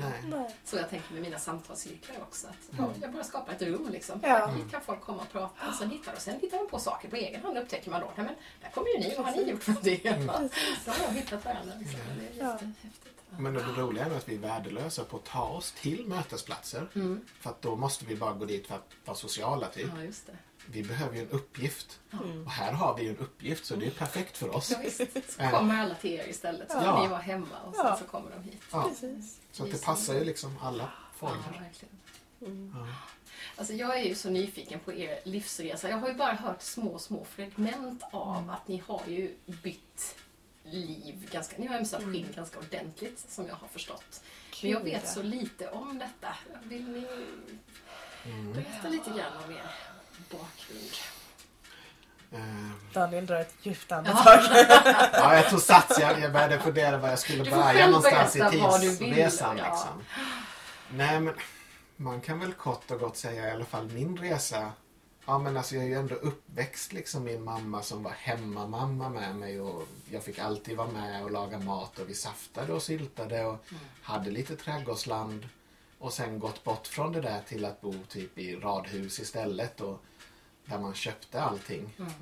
Nej. 0.01 0.51
Så 0.65 0.77
jag 0.77 0.91
tänker 0.91 1.13
med 1.13 1.23
mina 1.23 1.39
samtalscirklar 1.39 2.17
också. 2.23 2.47
Att, 2.47 2.79
Mm. 2.79 2.85
ja, 2.85 2.95
jag 3.03 3.13
bara 3.13 3.25
skapar 3.25 3.53
ett 3.53 3.63
rum. 3.63 3.89
Liksom. 3.93 4.21
Ja. 4.23 4.47
Hit 4.47 4.71
kan 4.71 4.81
folk 4.83 5.01
komma 5.01 5.23
och 5.23 5.33
prata 5.33 5.69
och 5.69 5.75
sen 5.75 5.91
hittar, 5.91 6.13
och 6.15 6.21
sen 6.23 6.41
hittar 6.41 6.59
de 6.59 6.69
på 6.69 6.79
saker 6.79 7.09
på 7.11 7.17
egen 7.17 7.43
hand. 7.43 7.59
upptäcker 7.59 7.91
man 7.91 8.01
då. 8.01 8.13
Nej, 8.17 8.27
men 8.27 8.35
där 8.63 8.71
kommer 8.71 8.89
ju 8.89 8.99
ni. 8.99 9.15
Vad 9.17 9.27
har 9.27 9.37
ni 9.37 9.51
gjort 9.51 9.63
för 9.63 9.75
det? 9.83 10.07
Mm. 10.07 10.27
Ja. 10.27 10.49
Då 10.85 10.91
har 10.91 11.05
jag 11.05 11.13
hittat 11.13 11.45
varandra. 11.45 11.75
Liksom. 11.79 12.01
Det 12.19 12.41
är 12.41 12.45
Ja. 12.45 12.53
jättehäftigt. 12.53 13.20
Men 13.39 13.55
det 13.55 13.61
roliga 13.63 14.05
är 14.07 14.11
att 14.11 14.29
vi 14.29 14.35
är 14.35 14.39
värdelösa 14.39 15.05
på 15.05 15.17
att 15.17 15.25
ta 15.25 15.45
oss 15.49 15.73
till 15.73 16.07
mötesplatser. 16.07 16.89
Mm. 16.95 17.21
För 17.41 17.51
att 17.51 17.63
då 17.63 17.77
måste 17.77 18.05
vi 18.05 18.17
bara 18.17 18.33
gå 18.33 18.45
dit 18.45 18.67
för 18.67 18.75
att 18.75 18.91
vara 19.05 19.17
sociala 19.17 19.67
typ. 19.69 19.91
Ja, 19.97 20.03
just 20.05 20.27
det. 20.27 20.37
Vi 20.67 20.83
behöver 20.83 21.15
ju 21.17 21.23
en 21.23 21.31
uppgift. 21.31 22.01
Mm. 22.13 22.45
Och 22.47 22.51
här 22.51 22.73
har 22.73 22.97
vi 22.97 23.03
ju 23.03 23.09
en 23.11 23.17
uppgift 23.19 23.65
så 23.65 23.77
det 23.77 23.87
är 23.87 23.91
perfekt 23.91 24.37
för 24.37 24.57
oss. 24.57 24.71
Ja. 24.71 24.91
Så 25.29 25.51
kommer 25.59 25.79
alla 25.83 25.95
till 25.95 26.11
er 26.11 26.29
istället. 26.29 26.71
Så 26.71 26.77
Ja. 26.77 26.83
kan 26.83 27.03
ni 27.03 27.09
vara 27.09 27.21
hemma 27.21 27.59
och 27.67 27.75
sen 27.75 27.85
Ja. 27.87 27.97
så 27.97 28.05
kommer 28.05 28.31
de 28.31 28.43
hit. 28.43 28.63
Ja. 28.73 28.89
Precis. 28.89 29.39
Så 29.53 29.65
att 29.65 29.71
det 29.73 29.85
passar 29.85 30.15
ju 30.15 30.25
liksom 30.25 30.59
alla 30.63 30.83
Ja, 30.83 30.91
former. 31.19 31.61
verkligen. 31.61 31.95
Mm. 32.41 32.75
Ja. 32.79 32.87
Alltså 33.57 33.75
jag 33.75 33.99
är 34.01 34.05
ju 34.05 34.15
så 34.15 34.31
nyfiken 34.31 34.81
på 34.81 34.93
er 34.93 35.21
livsresa. 35.25 35.89
Jag 35.89 35.97
har 35.97 36.09
ju 36.09 36.15
bara 36.15 36.33
hört 36.33 36.63
små, 36.63 36.99
små 36.99 37.25
fragment 37.25 38.03
av 38.13 38.37
Mm. 38.37 38.51
att 38.51 38.69
ni 38.69 38.83
har 38.87 39.03
ju 39.07 39.35
bytt 39.47 40.17
liv. 40.73 41.29
Ganska, 41.33 41.55
ni 41.59 41.67
har 41.67 41.77
ömsat 41.77 42.01
skinn 42.01 42.15
Mm. 42.23 42.33
ganska 42.37 42.59
ordentligt 42.59 43.25
som 43.29 43.47
jag 43.47 43.55
har 43.55 43.69
förstått. 43.69 44.21
Men 44.63 44.71
jag 44.71 44.81
vet 44.81 45.09
så 45.09 45.23
lite 45.23 45.69
om 45.71 45.99
detta. 45.99 46.35
Vill 46.63 46.89
ni 46.89 47.07
Mm. 48.25 48.53
berätta 48.53 48.89
lite 48.89 49.11
grann 49.11 49.45
om 49.45 49.51
er 49.53 49.71
bakgrund? 50.31 50.91
Eh, 52.33 52.71
Daniel 52.93 53.27
drar 53.27 53.41
ett 53.41 53.55
djupt 53.63 53.93
andetag. 53.93 54.41
Ja, 55.13 55.35
jag 55.37 55.51
tog 55.51 55.61
sats. 55.63 55.99
Jag, 56.01 56.21
jag 56.21 56.33
började 56.33 56.59
fundera 56.61 56.99
var 56.99 57.09
jag 57.09 57.19
skulle 57.19 57.51
börja 57.51 57.87
någonstans 57.87 58.37
i 58.37 58.41
tidsresan. 58.99 59.59
ja. 59.59 59.71
Liksom. 59.71 60.03
Nej, 60.97 61.21
men 61.21 61.35
man 61.97 62.21
kan 62.21 62.41
väl 62.41 62.53
kort 62.53 62.91
och 62.91 63.01
gott 63.01 63.17
säga 63.17 63.49
i 63.49 63.51
alla 63.51 63.65
fall 63.65 63.87
min 63.91 64.17
resa. 64.17 64.73
Ja, 65.31 65.39
men 65.39 65.57
alltså 65.57 65.75
jag 65.75 65.85
är 65.85 65.89
ju 65.89 65.95
ändå 65.95 66.15
uppväxt 66.15 66.93
liksom 66.93 67.29
en 67.29 67.45
mamma 67.45 67.83
som 67.83 68.03
var 68.03 68.11
hemmamamma 68.11 69.09
med 69.09 69.37
mig 69.37 69.61
och 69.61 69.89
jag 70.11 70.23
fick 70.25 70.39
alltid 70.39 70.77
vara 70.77 70.91
med 70.91 71.25
och 71.25 71.31
laga 71.31 71.59
mat 71.59 71.99
och 71.99 72.09
vi 72.11 72.15
saftade 72.15 72.73
och 72.73 72.83
syltade 72.83 73.45
och 73.45 73.59
Mm. 73.71 73.83
hade 74.03 74.31
lite 74.31 74.57
trädgårdsland 74.57 75.49
och 75.99 76.13
sen 76.13 76.39
gått 76.39 76.65
bort 76.65 76.87
från 76.87 77.13
det 77.13 77.21
där 77.21 77.43
till 77.49 77.65
att 77.65 77.81
bo 77.81 77.95
typ 78.09 78.39
i 78.39 78.57
radhus 78.57 79.21
istället 79.21 79.81
och 79.81 80.01
där 80.65 80.79
man 80.79 80.95
köpte 80.95 81.43
allting. 81.43 81.91
Mm. 81.99 82.13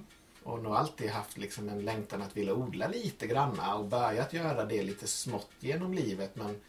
Och 0.42 0.62
nog 0.62 0.74
alltid 0.74 1.10
haft 1.10 1.38
liksom 1.38 1.68
en 1.68 1.84
längtan 1.84 2.22
att 2.22 2.36
vilja 2.36 2.54
odla 2.54 2.88
lite 2.88 3.26
granna 3.26 3.74
och 3.74 3.84
börjat 3.84 4.32
göra 4.32 4.64
det 4.64 4.82
lite 4.82 5.06
smått 5.06 5.50
genom 5.60 5.94
livet 5.94 6.36
men 6.36 6.60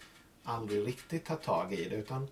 aldrig 0.43 0.87
riktigt 0.87 1.25
ta 1.25 1.35
tag 1.35 1.73
i 1.73 1.89
det 1.89 1.95
utan 1.95 2.27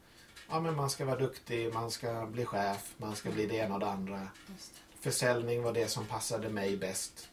ja, 0.50 0.60
men 0.60 0.76
man 0.76 0.90
ska 0.90 1.06
vara 1.06 1.20
duktig, 1.20 1.74
man 1.74 1.92
ska 1.92 2.26
bli 2.26 2.46
chef, 2.46 2.94
man 2.98 3.16
ska 3.16 3.32
bli 3.32 3.46
det 3.46 3.56
ena 3.56 3.74
och 3.74 3.80
det 3.80 3.90
andra. 3.90 4.28
Just 4.48 4.74
det. 4.76 4.98
Försäljning 5.12 5.64
var 5.64 5.74
det 5.74 5.88
som 5.88 6.06
passade 6.06 6.50
mig 6.50 6.78
bäst. 6.78 7.30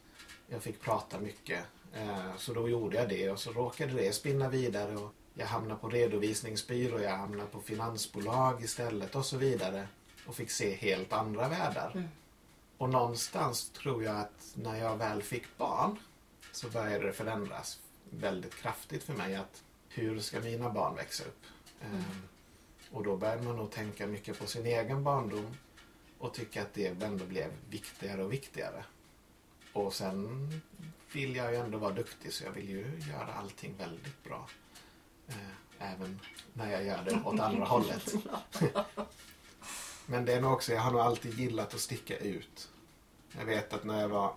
Jag 0.47 0.63
fick 0.63 0.81
prata 0.81 1.19
mycket. 1.19 1.63
Eh, 1.93 2.35
Så 2.37 2.53
då 2.53 2.69
gjorde 2.69 2.97
jag 2.97 3.09
det 3.09 3.29
och 3.31 3.39
så 3.39 3.51
råkade 3.51 3.93
det 3.93 4.11
spinna 4.15 4.49
vidare. 4.49 4.95
Och 4.97 5.13
jag 5.33 5.45
hamnade 5.47 5.79
på 5.79 5.89
redovisningsbyrå, 5.89 6.99
jag 7.01 7.17
hamnade 7.17 7.49
på 7.49 7.61
finansbolag 7.61 8.63
istället 8.63 9.15
och 9.15 9.25
så 9.25 9.37
vidare. 9.37 9.87
Och 10.27 10.35
fick 10.35 10.51
se 10.51 10.75
helt 10.75 11.13
andra 11.13 11.47
världar. 11.47 11.91
Mm. 11.93 12.07
Och 12.77 12.89
någonstans 12.89 13.69
tror 13.69 14.03
jag 14.03 14.15
att 14.17 14.51
när 14.55 14.75
jag 14.75 14.97
väl 14.97 15.21
fick 15.23 15.57
barn 15.57 15.99
så 16.51 16.69
började 16.69 17.05
det 17.05 17.13
förändras 17.13 17.79
väldigt 18.09 18.55
kraftigt 18.55 19.03
för 19.03 19.13
mig. 19.13 19.35
att 19.35 19.63
Hur 19.89 20.19
ska 20.19 20.39
mina 20.39 20.69
barn 20.69 20.95
växa 20.95 21.23
upp? 21.23 21.41
Mm. 21.81 22.03
Och 22.95 23.03
då 23.03 23.17
började 23.17 23.43
man 23.43 23.55
nog 23.55 23.71
tänka 23.71 24.07
mycket 24.07 24.39
på 24.39 24.47
sin 24.47 24.65
egen 24.65 25.03
barndom 25.03 25.57
och 26.17 26.33
tycka 26.33 26.61
att 26.61 26.73
det 26.73 27.03
ändå 27.03 27.25
blev 27.25 27.51
viktigare 27.69 28.23
och 28.23 28.33
viktigare. 28.33 28.83
Och 29.73 29.93
sen 29.93 30.47
vill 31.11 31.35
jag 31.35 31.51
ju 31.51 31.57
ändå 31.57 31.77
vara 31.77 31.91
duktig 31.93 32.33
så 32.33 32.43
jag 32.43 32.51
vill 32.51 32.69
ju 32.69 33.01
göra 33.11 33.33
allting 33.33 33.75
väldigt 33.77 34.23
bra. 34.23 34.49
Eh, 35.27 35.35
Även 35.79 36.19
när 36.53 36.71
jag 36.71 36.85
gör 36.85 37.03
det 37.03 37.21
åt 37.25 37.39
andra 37.39 37.65
hållet. 37.65 38.13
Men 40.05 40.25
det 40.25 40.33
är 40.33 40.41
nog 40.41 40.53
också, 40.53 40.73
jag 40.73 40.81
har 40.81 40.91
nog 40.91 41.01
alltid 41.01 41.39
gillat 41.39 41.73
att 41.73 41.79
sticka 41.79 42.17
ut. 42.17 42.69
Jag 43.37 43.45
vet 43.45 43.73
att 43.73 43.83
när 43.83 44.01
jag 44.01 44.09
var 44.09 44.33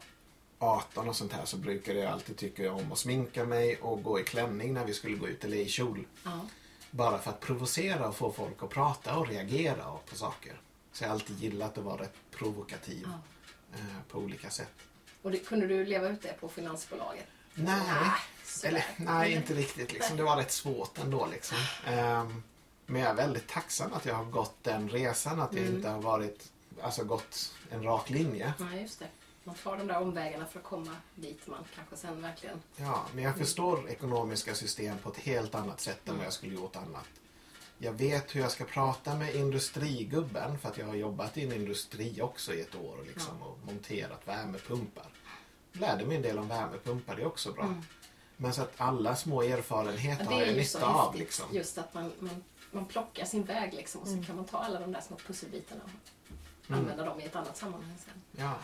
18 0.58 1.08
och 1.08 1.16
sånt 1.16 1.32
här 1.32 1.44
så 1.44 1.56
brukade 1.56 1.98
jag 1.98 2.12
alltid 2.12 2.36
tycka 2.36 2.72
om 2.72 2.92
att 2.92 2.98
sminka 2.98 3.44
mig 3.44 3.76
och 3.76 4.02
gå 4.02 4.20
i 4.20 4.24
klänning 4.24 4.74
när 4.74 4.84
vi 4.84 4.94
skulle 4.94 5.16
gå 5.16 5.28
ut 5.28 5.44
eller 5.44 5.56
i 5.56 5.68
kjol. 5.68 6.06
Ja. 6.24 6.40
Bara 6.90 7.18
för 7.18 7.30
att 7.30 7.40
provocera 7.40 8.08
och 8.08 8.16
få 8.16 8.32
folk 8.32 8.62
att 8.62 8.70
prata 8.70 9.16
och 9.16 9.28
reagera 9.28 9.84
på 10.10 10.16
saker. 10.16 10.60
Så 10.92 11.04
jag 11.04 11.08
har 11.08 11.14
alltid 11.14 11.38
gillat 11.38 11.78
att 11.78 11.84
vara 11.84 12.02
rätt 12.02 12.14
provokativ 12.30 13.08
Ja. 13.10 13.78
eh, 13.78 13.84
på 14.08 14.18
olika 14.18 14.50
sätt. 14.50 14.72
Och 15.22 15.30
det, 15.30 15.38
kunde 15.38 15.66
du 15.66 15.84
leva 15.84 16.08
ut 16.08 16.22
det 16.22 16.40
på 16.40 16.48
finansbolaget? 16.48 17.26
Nej, 17.54 17.80
sådär. 18.44 18.68
eller, 18.68 18.84
nej 18.96 19.32
inte 19.32 19.54
riktigt. 19.54 19.92
Liksom. 19.92 20.16
Det 20.16 20.22
var 20.22 20.36
rätt 20.36 20.52
svårt 20.52 20.98
ändå. 20.98 21.26
Liksom. 21.26 21.56
Ehm, 21.86 22.42
men 22.86 23.00
jag 23.00 23.10
är 23.10 23.14
väldigt 23.14 23.48
tacksam 23.48 23.92
att 23.92 24.06
jag 24.06 24.14
har 24.14 24.24
gått 24.24 24.54
den 24.62 24.88
resan. 24.88 25.40
Att 25.40 25.52
det 25.52 25.60
Mm. 25.60 25.76
inte 25.76 25.88
har 25.88 26.02
varit, 26.02 26.52
alltså 26.82 27.04
gått 27.04 27.52
en 27.70 27.82
rak 27.82 28.10
linje. 28.10 28.52
Det. 28.58 29.06
Man 29.48 29.56
tar 29.56 29.76
de 29.76 29.86
där 29.86 29.98
omvägarna 30.00 30.46
för 30.46 30.58
att 30.58 30.64
komma 30.64 30.96
dit 31.14 31.46
man 31.46 31.64
kanske 31.74 31.96
sen 31.96 32.22
verkligen... 32.22 32.62
Ja, 32.76 33.04
men 33.14 33.24
jag 33.24 33.36
förstår 33.36 33.88
ekonomiska 33.90 34.54
system 34.54 34.98
på 34.98 35.08
ett 35.10 35.16
helt 35.16 35.54
annat 35.54 35.80
sätt 35.80 36.00
än 36.04 36.08
Mm. 36.08 36.16
vad 36.18 36.26
jag 36.26 36.32
skulle 36.32 36.54
gjort 36.54 36.76
annat. 36.76 37.04
Jag 37.78 37.92
vet 37.92 38.34
hur 38.36 38.40
jag 38.40 38.50
ska 38.50 38.64
prata 38.64 39.14
med 39.14 39.34
industrigubben 39.34 40.58
för 40.58 40.68
att 40.68 40.78
jag 40.78 40.86
har 40.86 40.94
jobbat 40.94 41.36
i 41.38 41.44
en 41.44 41.52
industri 41.52 42.22
också 42.22 42.54
i 42.54 42.60
ett 42.60 42.74
år 42.74 42.98
liksom, 43.06 43.42
och 43.42 43.58
monterat 43.66 44.20
värmepumpar. 44.28 45.06
Lärde 45.72 46.06
mig 46.06 46.16
en 46.16 46.22
del 46.22 46.38
om 46.38 46.48
värmepumpar, 46.48 47.16
det 47.16 47.22
är 47.22 47.26
också 47.26 47.52
bra. 47.52 47.64
Mm. 47.64 47.82
Men 48.36 48.52
så 48.52 48.62
att 48.62 48.72
alla 48.76 49.16
små 49.16 49.42
erfarenheter 49.42 50.24
Ja, 50.24 50.30
har 50.30 50.40
jag 50.40 50.56
nytta 50.56 50.86
av. 50.86 51.14
Liksom. 51.16 51.46
Just 51.52 51.78
att 51.78 51.94
man, 51.94 52.12
man, 52.18 52.44
man 52.70 52.84
plockar 52.84 53.24
sin 53.24 53.44
väg 53.44 53.74
liksom, 53.74 54.00
och 54.00 54.06
så 54.06 54.12
Mm. 54.12 54.24
kan 54.24 54.36
man 54.36 54.44
ta 54.44 54.58
alla 54.58 54.80
de 54.80 54.92
där 54.92 55.00
små 55.00 55.16
pusselbitarna 55.16 55.80
och 55.84 55.90
Mm. 56.68 56.80
använda 56.80 57.04
dem 57.04 57.20
i 57.20 57.24
ett 57.24 57.36
annat 57.36 57.56
sammanhang 57.56 57.94
sen. 58.04 58.22
Ja, 58.44 58.54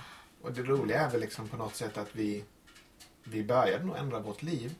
och 0.45 0.53
det 0.53 0.63
roliga 0.63 1.01
är 1.01 1.11
väl 1.11 1.21
liksom 1.21 1.49
på 1.49 1.57
något 1.57 1.77
sätt 1.77 1.99
att 1.99 2.09
vi, 2.13 2.45
vi 3.25 3.45
började 3.45 3.85
nog 3.85 3.97
ändra 3.97 4.19
vårt 4.21 4.43
liv 4.43 4.75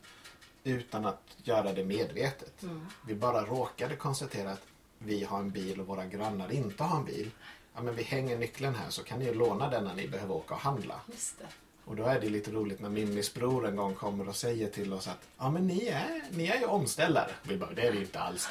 utan 0.63 1.05
att 1.05 1.21
göra 1.43 1.73
det 1.73 1.83
medvetet. 1.83 2.63
Mm. 2.63 2.85
Vi 3.07 3.15
bara 3.15 3.45
råkade 3.45 3.95
konstatera 3.95 4.51
att 4.51 4.61
vi 4.99 5.23
har 5.23 5.39
en 5.39 5.49
bil 5.51 5.79
och 5.81 5.87
våra 5.87 6.05
grannar 6.05 6.51
inte 6.51 6.83
har 6.83 6.97
en 6.97 7.05
bil. 7.05 7.31
Ja, 7.75 7.81
men 7.81 7.95
vi 7.95 8.03
hänger 8.03 8.37
nyckeln 8.37 8.75
här 8.75 8.89
så 8.89 9.03
kan 9.03 9.19
ni 9.19 9.25
ju 9.25 9.33
låna 9.33 9.69
den 9.69 9.83
när 9.83 9.93
ni 9.95 10.07
behöver 10.07 10.33
åka 10.35 10.53
och 10.53 10.59
handla. 10.59 10.99
Just 11.11 11.39
det. 11.39 11.45
Och 11.85 11.95
då 11.95 12.03
är 12.05 12.19
det 12.19 12.29
lite 12.29 12.51
roligt 12.51 12.79
när 12.79 12.89
Mimmis 12.89 13.33
bror 13.33 13.67
en 13.67 13.75
gång 13.75 13.95
kommer 13.95 14.29
och 14.29 14.35
säger 14.35 14.67
till 14.67 14.93
oss 14.93 15.07
att 15.07 15.27
ja 15.37 15.49
men 15.51 15.67
ni 15.67 15.85
är, 15.87 16.21
ni 16.31 16.47
är 16.47 16.59
ju 16.59 16.65
omställare. 16.65 17.31
Vi 17.43 17.57
bara, 17.57 17.73
det 17.73 17.87
är 17.87 17.91
vi 17.91 17.99
inte 17.99 18.19
alls. 18.19 18.49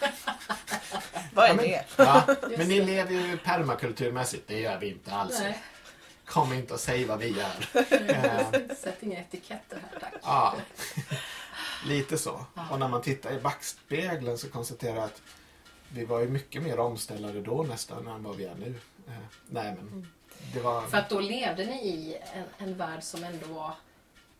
Vad 1.34 1.44
är 1.44 1.48
Ja, 1.48 1.54
men- 1.54 1.64
det? 1.64 1.84
Ja, 1.96 2.26
men 2.58 2.68
ni 2.68 2.78
det. 2.80 2.86
lever 2.86 3.12
ju 3.12 3.36
permakulturmässigt. 3.36 4.48
Det 4.48 4.60
gör 4.60 4.78
vi 4.78 4.88
inte 4.90 5.12
alls. 5.12 5.38
Nej, 5.40 5.62
Kom 6.26 6.52
inte 6.52 6.74
och 6.74 6.80
säg 6.80 7.04
vad 7.04 7.18
vi. 7.18 7.40
Eh, 7.40 8.50
sätt 8.78 9.02
inga 9.02 9.20
etiketter 9.20 9.78
här 9.92 10.00
tack. 10.00 10.14
Ja, 10.22 10.54
lite 11.86 12.18
så. 12.18 12.44
Ja. 12.54 12.68
Och 12.70 12.78
när 12.78 12.88
man 12.88 13.02
tittar 13.02 13.32
i 13.32 13.40
backspegeln 13.40 14.38
så 14.38 14.48
konstaterar 14.50 14.94
jag 14.96 15.04
att 15.04 15.22
vi 15.88 16.04
var 16.04 16.20
ju 16.20 16.28
mycket 16.28 16.62
mer 16.62 16.78
omställare 16.78 17.40
då 17.40 17.62
nästan 17.62 18.06
än 18.06 18.22
vad 18.22 18.36
vi 18.36 18.44
är 18.44 18.54
nu. 18.54 18.74
Eh, 19.08 19.12
nej 19.50 19.74
men, 19.76 20.08
det 20.52 20.60
var... 20.60 20.82
För 20.86 20.98
att 20.98 21.08
då 21.08 21.20
levde 21.20 21.64
ni 21.64 21.86
i 21.86 22.18
en, 22.34 22.44
en 22.68 22.76
värld 22.76 23.02
som 23.02 23.24
ändå 23.24 23.46
var 23.46 23.74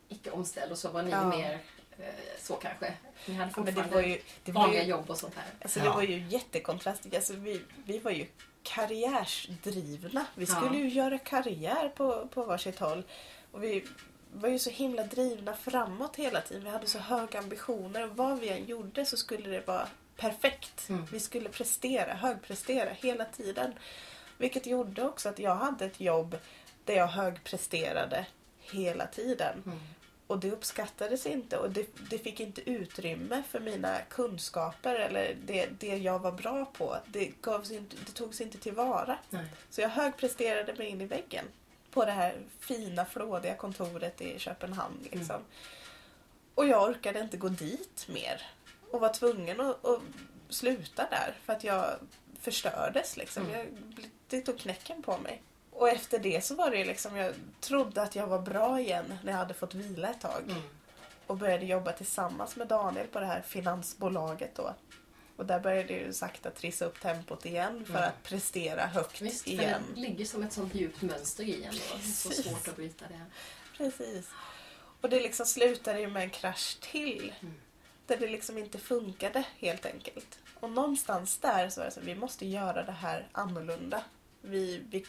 icke 0.08 0.30
omställd 0.30 0.72
och 0.72 0.78
så 0.78 0.90
var 0.90 1.02
ni 1.02 1.10
Ja. 1.10 1.28
mer 1.28 1.58
eh, 1.98 2.04
så 2.42 2.54
kanske. 2.54 2.92
Ni 3.26 3.34
hade 3.34 3.50
Ja, 3.56 3.56
men 3.56 3.64
det 3.66 3.72
fortfarande 3.72 3.94
var 3.94 4.02
ju, 4.02 4.20
det 4.44 4.52
var 4.52 4.62
vanliga 4.62 4.82
ju, 4.82 4.88
jobb 4.90 5.10
och 5.10 5.18
sånt 5.18 5.34
här. 5.34 5.44
alltså, 5.62 5.80
det 5.80 5.86
Ja. 5.86 5.94
var 5.94 6.02
ju 6.02 6.26
jättekontrastigt. 6.28 7.14
Alltså, 7.16 7.32
vi, 7.32 7.62
vi 7.84 7.98
var 7.98 8.10
ju 8.10 8.26
karriärsdrivna. 8.66 10.26
Vi 10.34 10.46
skulle 10.46 10.66
Ja. 10.66 10.74
ju 10.74 10.88
göra 10.88 11.18
karriär 11.18 11.88
på, 11.88 12.28
på 12.28 12.44
varsitt 12.44 12.78
håll. 12.78 13.02
Och 13.52 13.64
vi 13.64 13.84
var 14.32 14.48
ju 14.48 14.58
så 14.58 14.70
himla 14.70 15.02
drivna 15.02 15.56
framåt 15.56 16.16
hela 16.16 16.40
tiden. 16.40 16.64
Vi 16.64 16.70
hade 16.70 16.86
så 16.86 16.98
höga 16.98 17.38
ambitioner. 17.38 18.04
Och 18.10 18.16
vad 18.16 18.38
vi 18.38 18.48
än 18.48 18.64
gjorde 18.64 19.04
så 19.06 19.16
skulle 19.16 19.50
det 19.50 19.66
vara 19.66 19.88
perfekt. 20.16 20.88
Mm. 20.88 21.06
Vi 21.12 21.20
skulle 21.20 21.48
prestera, 21.48 22.14
högprestera 22.14 22.90
hela 22.90 23.24
tiden. 23.24 23.74
Vilket 24.38 24.66
gjorde 24.66 25.02
också 25.04 25.28
att 25.28 25.38
jag 25.38 25.54
hade 25.56 25.84
ett 25.84 26.00
jobb 26.00 26.36
där 26.84 26.94
jag 26.94 27.06
högpresterade 27.06 28.26
hela 28.60 29.06
tiden. 29.06 29.62
Mm. 29.66 29.78
Och 30.26 30.38
det 30.38 30.50
uppskattades 30.50 31.26
inte 31.26 31.58
och 31.58 31.70
det, 31.70 31.86
det 32.10 32.18
fick 32.18 32.40
inte 32.40 32.70
utrymme 32.70 33.42
för 33.48 33.60
mina 33.60 34.00
kunskaper 34.00 34.94
eller 34.94 35.36
det, 35.46 35.66
det 35.78 35.96
jag 35.96 36.18
var 36.18 36.32
bra 36.32 36.64
på. 36.64 36.96
Det, 37.06 37.32
gavs 37.42 37.70
inte, 37.70 37.96
det 38.06 38.12
togs 38.12 38.40
inte 38.40 38.58
tillvara. 38.58 39.18
Nej. 39.30 39.44
Så 39.70 39.80
jag 39.80 39.88
högpresterade 39.88 40.74
mig 40.74 40.88
in 40.88 41.00
i 41.00 41.06
väggen 41.06 41.44
på 41.90 42.04
det 42.04 42.12
här 42.12 42.34
fina 42.60 43.04
flådiga 43.04 43.56
kontoret 43.56 44.20
i 44.20 44.38
Köpenhamn. 44.38 45.08
Liksom. 45.12 45.40
Och 46.54 46.66
jag 46.66 46.90
orkade 46.90 47.20
inte 47.20 47.36
gå 47.36 47.48
dit 47.48 48.06
mer. 48.08 48.42
Och 48.90 49.00
var 49.00 49.12
tvungen 49.12 49.60
att, 49.60 49.86
att 49.86 50.00
sluta 50.48 51.06
där 51.10 51.34
för 51.44 51.52
att 51.52 51.64
jag 51.64 51.90
förstördes. 52.40 53.16
Liksom. 53.16 53.46
Mm. 53.46 53.56
Jag, 53.56 53.66
det 54.28 54.40
tog 54.40 54.58
knäcken 54.58 55.02
på 55.02 55.18
mig. 55.18 55.42
Och 55.78 55.88
efter 55.88 56.18
det 56.18 56.44
så 56.44 56.54
var 56.54 56.70
det 56.70 56.84
liksom, 56.84 57.16
jag 57.16 57.34
trodde 57.60 58.02
att 58.02 58.16
jag 58.16 58.26
var 58.26 58.38
bra 58.38 58.80
igen 58.80 59.18
när 59.24 59.32
jag 59.32 59.38
hade 59.38 59.54
fått 59.54 59.74
vila 59.74 60.08
ett 60.08 60.20
tag. 60.20 60.42
Mm. 60.48 60.62
Och 61.26 61.36
började 61.36 61.66
jobba 61.66 61.92
tillsammans 61.92 62.56
med 62.56 62.66
Daniel 62.68 63.06
på 63.06 63.20
det 63.20 63.26
här 63.26 63.40
finansbolaget 63.42 64.54
då. 64.54 64.74
Och 65.36 65.46
där 65.46 65.60
började 65.60 65.92
jag 65.92 66.02
ju 66.02 66.12
sakta 66.12 66.50
trissa 66.50 66.84
upp 66.84 67.00
tempot 67.00 67.46
igen 67.46 67.84
för 67.84 67.92
Mm. 67.94 68.08
att 68.08 68.22
prestera 68.22 68.86
högt 68.86 69.20
Visst, 69.20 69.42
för 69.44 69.50
igen. 69.50 69.82
det 69.94 70.00
ligger 70.00 70.24
som 70.24 70.42
ett 70.42 70.52
sånt 70.52 70.74
djupt 70.74 71.02
mönster 71.02 71.44
i 71.44 71.64
en. 71.64 71.74
då. 71.74 71.98
Så 72.08 72.30
svårt 72.30 72.68
att 72.68 72.76
bryta 72.76 73.04
det. 73.08 73.20
Precis. 73.76 74.28
Och 75.00 75.08
det 75.10 75.20
liksom 75.20 75.46
slutade 75.46 76.00
ju 76.00 76.08
med 76.08 76.22
en 76.22 76.30
krasch 76.30 76.78
till. 76.80 77.34
Mm. 77.40 77.54
Där 78.06 78.16
det 78.16 78.26
liksom 78.26 78.58
inte 78.58 78.78
funkade 78.78 79.44
helt 79.58 79.86
enkelt. 79.86 80.38
Och 80.60 80.70
någonstans 80.70 81.38
där 81.38 81.68
så 81.68 81.80
var 81.80 81.84
det 81.84 81.90
så 81.90 82.00
vi 82.00 82.14
måste 82.14 82.46
göra 82.46 82.82
det 82.82 82.92
här 82.92 83.28
annorlunda. 83.32 84.02
Vi, 84.42 84.82
vi, 84.90 85.06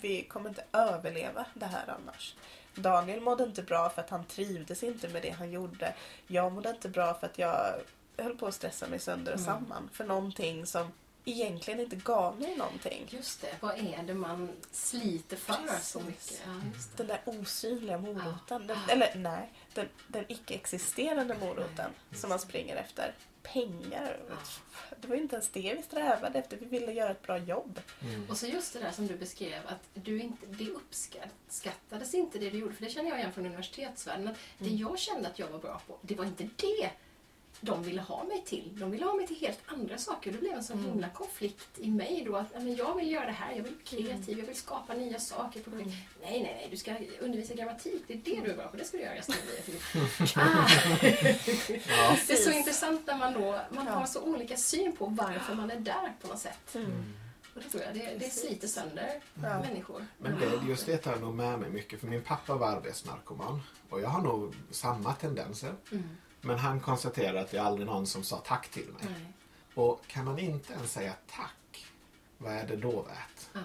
vi 0.00 0.22
kommer 0.22 0.48
inte 0.48 0.64
överleva 0.72 1.46
det 1.54 1.66
här 1.66 1.84
annars. 2.02 2.34
Daniel 2.74 3.20
mådde 3.20 3.44
inte 3.44 3.62
bra 3.62 3.90
för 3.90 4.02
att 4.02 4.10
han 4.10 4.24
trivdes 4.24 4.82
inte 4.82 5.08
med 5.08 5.22
det 5.22 5.30
han 5.30 5.50
gjorde. 5.50 5.94
Jag 6.26 6.52
mådde 6.52 6.70
inte 6.70 6.88
bra 6.88 7.14
för 7.14 7.26
att 7.26 7.38
jag 7.38 7.74
höll 8.18 8.36
på 8.36 8.46
att 8.46 8.54
stressa 8.54 8.86
mig 8.86 8.98
sönder 8.98 9.32
och 9.34 9.38
Mm. 9.40 9.54
samman 9.54 9.88
för 9.92 10.04
någonting 10.04 10.66
som 10.66 10.92
egentligen 11.24 11.80
inte 11.80 11.96
gav 11.96 12.40
mig 12.40 12.56
någonting. 12.56 13.06
Just 13.10 13.40
det, 13.40 13.54
vad 13.60 13.78
är 13.78 14.02
det 14.02 14.14
man 14.14 14.48
sliter 14.72 15.36
för 15.36 15.54
så 15.82 16.00
Precis. 16.00 16.06
mycket? 16.06 16.42
Ja. 16.46 16.60
Den 16.96 17.06
där 17.06 17.20
osynliga 17.24 17.98
moroten. 17.98 18.66
Den, 18.66 18.78
Ja. 18.86 18.92
eller 18.92 19.14
nej, 19.14 19.52
den, 19.74 19.88
den 20.06 20.24
icke-existerande 20.28 21.34
moroten 21.40 21.90
som 22.14 22.30
man 22.30 22.38
springer 22.38 22.76
efter. 22.76 23.14
Pengar. 23.52 24.16
Ja. 24.28 24.34
Det 25.00 25.08
var 25.08 25.16
inte 25.16 25.36
ens 25.36 25.48
det 25.48 25.74
vi 25.76 25.82
strävade 25.82 26.38
efter. 26.38 26.56
Vi 26.56 26.66
ville 26.66 26.92
göra 26.92 27.10
ett 27.10 27.22
bra 27.22 27.38
jobb. 27.38 27.80
Mm. 28.02 28.30
Och 28.30 28.36
så 28.36 28.46
just 28.46 28.72
det 28.72 28.78
där 28.78 28.90
som 28.90 29.06
du 29.06 29.16
beskrev, 29.16 29.60
att 29.66 29.88
du 29.94 30.20
inte, 30.20 30.46
det 30.46 30.70
uppskattades 30.70 32.14
inte 32.14 32.38
det 32.38 32.50
du 32.50 32.58
gjorde. 32.58 32.74
För 32.74 32.84
det 32.84 32.90
känner 32.90 33.10
jag 33.10 33.18
igen 33.18 33.32
från 33.32 33.46
universitetsvärlden. 33.46 34.28
Att 34.28 34.36
det 34.58 34.64
Mm. 34.66 34.78
jag 34.78 34.98
kände 34.98 35.28
att 35.28 35.38
jag 35.38 35.48
var 35.48 35.58
bra 35.58 35.80
på, 35.86 35.98
det 36.02 36.14
var 36.14 36.24
inte 36.24 36.48
det 36.56 36.90
de 37.60 37.82
ville 37.82 38.00
ha 38.00 38.24
mig 38.24 38.42
till. 38.46 38.70
De 38.80 38.90
ville 38.90 39.04
ha 39.04 39.14
mig 39.14 39.26
till 39.26 39.36
helt 39.36 39.58
andra 39.66 39.98
saker. 39.98 40.32
Det 40.32 40.38
blev 40.38 40.52
en 40.52 40.64
sån 40.64 40.78
Mm. 40.78 40.90
himla 40.90 41.08
konflikt 41.08 41.68
i 41.78 41.90
mig 41.90 42.22
då. 42.26 42.36
Att 42.36 42.52
men 42.52 42.76
jag 42.76 42.94
vill 42.96 43.10
göra 43.10 43.26
det 43.26 43.32
här, 43.32 43.52
jag 43.56 43.62
vill 43.62 43.74
bli 43.84 43.98
Mm. 44.00 44.06
kreativ, 44.16 44.38
jag 44.38 44.46
vill 44.46 44.56
skapa 44.56 44.94
nya 44.94 45.18
saker. 45.20 45.60
På 45.60 45.70
projekt. 45.70 45.90
Nej, 46.22 46.42
nej, 46.42 46.42
nej, 46.42 46.68
du 46.70 46.76
ska 46.76 46.94
undervisa 47.20 47.54
grammatik. 47.54 48.02
Det 48.06 48.12
är 48.14 48.16
det 48.24 48.40
du 48.44 48.50
är 48.50 48.56
bra 48.56 48.68
på. 48.68 48.76
Det 48.76 48.84
ska 48.84 48.96
du 48.96 49.02
göra 49.02 49.14
resten 49.14 49.34
av 49.34 49.66
livet. 49.66 50.36
ah. 50.36 50.68
Ja. 51.88 52.16
Det 52.26 52.32
är 52.32 52.36
så 52.36 52.50
intressant 52.50 53.06
när 53.06 53.18
man 53.18 53.32
då 53.32 53.60
man 53.70 53.86
Ja. 53.86 53.92
har 53.92 54.06
så 54.06 54.22
olika 54.22 54.56
syn 54.56 54.96
på 54.96 55.06
varför 55.06 55.54
man 55.54 55.70
är 55.70 55.80
där 55.80 56.12
på 56.22 56.28
något 56.28 56.38
sätt. 56.38 56.74
Mm. 56.74 57.14
Och 57.54 57.62
det 57.64 57.68
tror 57.70 57.82
jag, 57.82 57.94
det, 57.94 58.16
det 58.18 58.30
sliter 58.30 58.68
sönder 58.68 59.20
Ja. 59.42 59.60
människor. 59.60 60.06
Men 60.18 60.38
det, 60.40 60.68
just 60.68 60.86
det 60.86 60.96
tar 60.96 61.10
jag 61.10 61.20
nog 61.20 61.34
med 61.34 61.58
mig 61.58 61.70
mycket 61.70 62.00
för 62.00 62.06
min 62.06 62.22
pappa 62.22 62.54
var 62.54 62.68
arbetsnarkoman 62.68 63.62
och 63.90 64.00
jag 64.00 64.08
har 64.08 64.20
nog 64.22 64.54
samma 64.70 65.12
tendenser. 65.12 65.74
Mm. 65.92 66.08
Men 66.40 66.58
han 66.58 66.80
konstaterade 66.80 67.40
att 67.40 67.50
det 67.50 67.58
är 67.58 67.62
aldrig 67.62 67.86
någon 67.86 68.06
som 68.06 68.22
sa 68.24 68.36
tack 68.36 68.68
till 68.68 68.88
mig. 68.88 69.02
Nej. 69.04 69.32
Och 69.74 70.06
kan 70.06 70.24
man 70.24 70.38
inte 70.38 70.72
ens 70.72 70.92
säga 70.92 71.14
tack, 71.30 71.86
vad 72.38 72.52
är 72.52 72.66
det 72.66 72.76
då 72.76 73.02
värt? 73.02 73.48
Ja, 73.52 73.60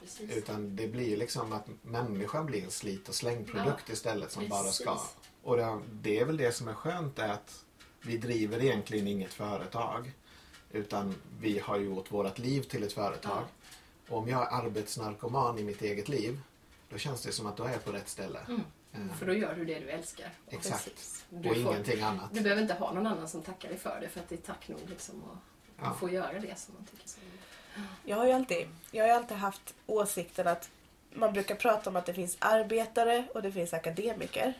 precis. 0.00 0.36
Utan 0.36 0.76
det 0.76 0.88
blir 0.88 1.16
liksom 1.16 1.52
att 1.52 1.66
människan 1.82 2.46
blir 2.46 2.64
en 2.64 2.70
slit 2.70 3.08
och 3.08 3.14
slängprodukt 3.14 3.88
istället 3.88 4.32
som 4.32 4.48
bara 4.48 4.72
ska. 4.72 4.92
precis. 4.92 5.16
Och 5.42 5.56
det, 5.56 5.78
det 5.92 6.18
är 6.20 6.24
väl 6.24 6.36
det 6.36 6.52
som 6.52 6.68
är 6.68 6.74
skönt 6.74 7.18
är 7.18 7.28
att 7.28 7.64
vi 8.00 8.16
driver 8.16 8.62
egentligen 8.62 9.06
inget 9.06 9.32
företag. 9.32 10.12
Utan 10.70 11.14
vi 11.40 11.58
har 11.58 11.78
gjort 11.78 12.12
vårt 12.12 12.38
liv 12.38 12.62
till 12.62 12.82
ett 12.82 12.92
företag. 12.92 13.42
Och 14.08 14.18
om 14.18 14.28
jag 14.28 14.42
är 14.42 14.56
arbetsnarkoman 14.56 15.58
i 15.58 15.64
mitt 15.64 15.82
eget 15.82 16.08
liv, 16.08 16.40
då 16.88 16.98
känns 16.98 17.22
det 17.22 17.32
som 17.32 17.46
att 17.46 17.56
då 17.56 17.64
är 17.64 17.72
jag 17.72 17.84
på 17.84 17.92
rätt 17.92 18.08
ställe. 18.08 18.38
Mm. 18.48 18.60
Eh, 18.96 19.16
För 19.18 19.26
då 19.26 19.34
gör 19.34 19.54
du 19.54 19.64
det 19.64 19.78
du 19.78 19.90
älskar. 19.90 20.30
Exakt. 20.50 20.84
Precis. 20.84 21.24
och 21.30 21.36
Du, 21.40 21.48
får, 21.48 21.56
ingenting 21.72 22.02
annat. 22.02 22.28
du 22.34 22.40
behöver 22.40 22.62
inte 22.62 22.74
ha 22.74 22.92
någon 22.92 23.06
annan 23.06 23.28
som 23.28 23.42
tackar 23.42 23.68
dig 23.68 23.78
för 23.78 23.98
det 24.00 24.08
för 24.08 24.20
att 24.20 24.28
det 24.28 24.34
är 24.34 24.54
tack 24.54 24.68
nog 24.68 24.80
liksom 24.88 25.22
att 25.30 25.38
Ja. 25.82 25.94
få 26.00 26.08
göra 26.10 26.38
det 26.38 26.58
som 26.58 26.74
man 26.74 26.84
tycker 26.84 27.08
så. 27.08 27.20
Jag 28.04 28.16
har 28.16 28.26
ju 28.26 28.32
alltid, 28.32 28.68
jag 28.90 29.08
har 29.08 29.14
alltid 29.14 29.36
haft 29.36 29.74
åsikten 29.86 30.46
att 30.46 30.70
man 31.14 31.32
brukar 31.32 31.54
prata 31.54 31.90
om 31.90 31.96
att 31.96 32.06
det 32.06 32.14
finns 32.14 32.36
arbetare 32.38 33.24
och 33.34 33.42
det 33.42 33.52
finns 33.52 33.74
akademiker. 33.74 34.54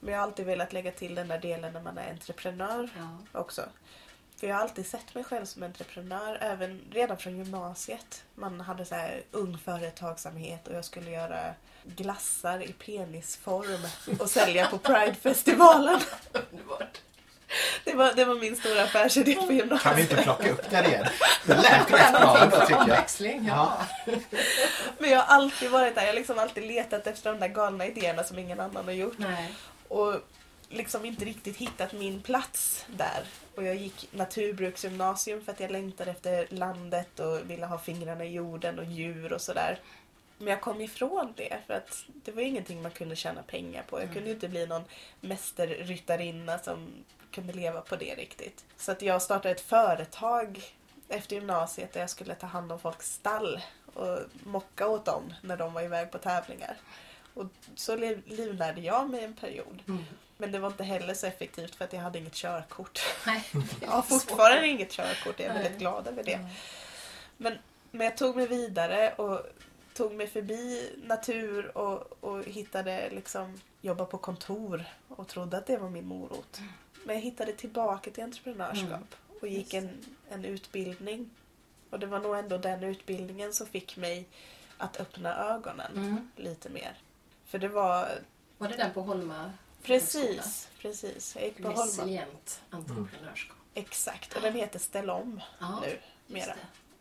Men 0.00 0.12
jag 0.14 0.20
har 0.20 0.26
alltid 0.26 0.46
velat 0.46 0.72
lägga 0.72 0.90
till 0.92 1.14
den 1.14 1.28
där 1.28 1.38
delen 1.38 1.72
när 1.72 1.82
man 1.82 1.98
är 1.98 2.10
entreprenör 2.10 2.88
Ja. 2.96 3.40
också. 3.40 3.62
För 4.36 4.46
jag 4.46 4.54
har 4.54 4.62
alltid 4.62 4.86
sett 4.86 5.14
mig 5.14 5.24
själv 5.24 5.44
som 5.44 5.62
entreprenör, 5.62 6.38
även 6.40 6.80
redan 6.90 7.16
från 7.16 7.36
gymnasiet. 7.36 8.24
Man 8.34 8.60
hade 8.60 8.84
så 8.84 8.94
här 8.94 9.22
ung 9.30 9.58
företagsamhet 9.64 10.68
och 10.68 10.74
jag 10.74 10.84
skulle 10.84 11.10
göra 11.10 11.54
glassar 11.84 12.62
i 12.62 12.72
penisform 12.72 13.86
och 14.20 14.30
sälja 14.30 14.66
på 14.66 14.78
Pridefestivalen. 14.78 16.00
Underbart. 16.32 17.00
Det 17.84 17.94
var, 17.94 18.12
det 18.12 18.24
var 18.24 18.34
min 18.34 18.56
stora 18.56 18.82
affärsidé 18.82 19.34
på 19.34 19.52
gymnasiet. 19.52 19.82
Kan 19.82 19.96
vi 19.96 20.02
inte 20.02 20.16
plocka 20.16 20.50
upp 20.50 20.70
det 20.70 20.84
igen? 20.88 21.06
Det 21.46 21.54
lät 21.54 21.92
rätt 21.92 22.12
bra 22.12 22.38
ändå 22.42 22.60
tycker 22.60 23.06
jag. 23.28 23.44
Ja. 23.44 23.78
Men 24.98 25.10
jag 25.10 25.18
har 25.18 25.34
alltid 25.34 25.70
varit 25.70 25.94
där. 25.94 26.02
Jag 26.02 26.08
har 26.08 26.14
liksom 26.14 26.38
alltid 26.38 26.66
letat 26.66 27.06
efter 27.06 27.32
de 27.32 27.40
där 27.40 27.48
galna 27.48 27.86
idéerna 27.86 28.24
som 28.24 28.38
ingen 28.38 28.60
annan 28.60 28.84
har 28.84 28.92
gjort. 28.92 29.18
Nej. 29.18 29.54
Och 29.88 30.14
liksom 30.68 31.04
inte 31.04 31.24
riktigt 31.24 31.56
hittat 31.56 31.92
min 31.92 32.22
plats 32.22 32.86
där. 32.88 33.24
Och 33.54 33.64
jag 33.64 33.76
gick 33.76 34.08
naturbruksgymnasium 34.12 35.44
för 35.44 35.52
att 35.52 35.60
jag 35.60 35.70
längtade 35.70 36.10
efter 36.10 36.46
landet 36.50 37.20
och 37.20 37.50
ville 37.50 37.66
ha 37.66 37.78
fingrarna 37.78 38.24
i 38.24 38.32
jorden 38.32 38.78
och 38.78 38.84
djur 38.84 39.32
och 39.32 39.40
sådär. 39.40 39.80
Men 40.38 40.48
jag 40.48 40.60
kom 40.60 40.80
ifrån 40.80 41.32
det 41.36 41.58
för 41.66 41.74
att 41.74 42.04
det 42.08 42.32
var 42.32 42.42
ingenting 42.42 42.82
man 42.82 42.90
kunde 42.90 43.16
tjäna 43.16 43.42
pengar 43.42 43.82
på. 43.82 44.00
Jag 44.00 44.12
kunde 44.12 44.28
ju 44.28 44.34
inte 44.34 44.48
bli 44.48 44.66
någon 44.66 44.84
mästerryttarinna 45.20 46.58
som 46.58 47.04
kunde 47.30 47.52
leva 47.52 47.80
på 47.80 47.96
det 47.96 48.14
riktigt. 48.14 48.64
Så 48.76 48.92
att 48.92 49.02
jag 49.02 49.22
startade 49.22 49.54
ett 49.54 49.60
företag 49.60 50.62
efter 51.08 51.36
gymnasiet 51.36 51.92
där 51.92 52.00
jag 52.00 52.10
skulle 52.10 52.34
ta 52.34 52.46
hand 52.46 52.72
om 52.72 52.80
folks 52.80 53.14
stall 53.14 53.60
och 53.94 54.18
mocka 54.44 54.88
åt 54.88 55.04
dem 55.04 55.34
när 55.42 55.56
de 55.56 55.72
var 55.72 55.82
iväg 55.82 56.10
på 56.10 56.18
tävlingar. 56.18 56.76
Och 57.34 57.46
så 57.74 57.96
liv- 57.96 58.22
livnärde 58.26 58.80
jag 58.80 59.10
mig 59.10 59.24
en 59.24 59.34
period. 59.36 59.82
Mm. 59.88 60.04
Men 60.36 60.52
det 60.52 60.58
var 60.58 60.68
inte 60.68 60.84
heller 60.84 61.14
så 61.14 61.26
effektivt 61.26 61.74
för 61.74 61.84
att 61.84 61.92
jag 61.92 62.00
hade 62.00 62.18
inget 62.18 62.34
körkort. 62.34 63.00
Nej. 63.26 63.44
Jag 63.80 63.88
har 63.90 64.02
fortfarande 64.02 64.68
inget 64.68 64.90
körkort, 64.92 65.40
jag 65.40 65.48
är 65.48 65.54
Nej. 65.54 65.62
väldigt 65.62 65.78
glad 65.80 66.06
över 66.08 66.22
det. 66.24 66.32
Mm. 66.34 66.46
Men, 67.36 67.58
men 67.90 68.04
jag 68.04 68.16
tog 68.16 68.36
mig 68.36 68.46
vidare 68.46 69.12
och 69.12 69.46
tog 69.94 70.14
mig 70.14 70.26
förbi 70.26 70.92
natur 71.04 71.76
och, 71.78 72.24
och 72.24 72.44
hittade 72.44 73.10
liksom 73.10 73.60
jobba 73.80 74.04
på 74.04 74.18
kontor 74.18 74.84
och 75.08 75.28
trodde 75.28 75.56
att 75.58 75.66
det 75.66 75.76
var 75.76 75.90
min 75.90 76.06
morot. 76.06 76.60
Men 77.04 77.14
jag 77.16 77.22
hittade 77.22 77.52
tillbaka 77.52 78.10
till 78.10 78.24
entreprenörskap 78.24 78.86
Mm. 78.90 79.40
och 79.40 79.48
gick 79.48 79.74
en, 79.74 80.04
en 80.30 80.44
utbildning. 80.44 81.30
Och 81.90 81.98
det 81.98 82.06
var 82.06 82.20
nog 82.20 82.36
ändå 82.38 82.58
den 82.58 82.84
utbildningen 82.84 83.52
som 83.52 83.66
fick 83.66 83.96
mig 83.96 84.26
att 84.78 85.00
öppna 85.00 85.36
ögonen 85.54 85.92
Mm. 85.96 86.30
lite 86.36 86.68
mer. 86.68 86.94
För 87.46 87.58
det 87.58 87.68
var 87.68 88.08
Var 88.58 88.68
det 88.68 88.76
den 88.76 88.92
på 88.92 89.00
Holma? 89.02 89.52
Precis, 89.86 90.68
precis. 90.80 91.34
Jag 91.36 91.44
gick 91.44 91.62
på. 91.62 91.68
Resilient 91.68 92.60
entreprenörskap. 92.70 93.56
Exakt, 93.74 94.36
och 94.36 94.42
den 94.42 94.54
heter 94.54 94.78
Ställ 94.78 95.10
om 95.10 95.40
Ja, 95.60 95.80
nu 95.82 95.98
mera. 96.34 96.46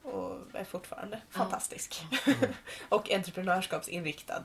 det. 0.04 0.10
och 0.10 0.38
är 0.54 0.64
fortfarande 0.64 1.22
Ja. 1.34 1.38
fantastisk. 1.38 2.02
och 2.90 3.12
entreprenörskapsinriktad. 3.12 4.44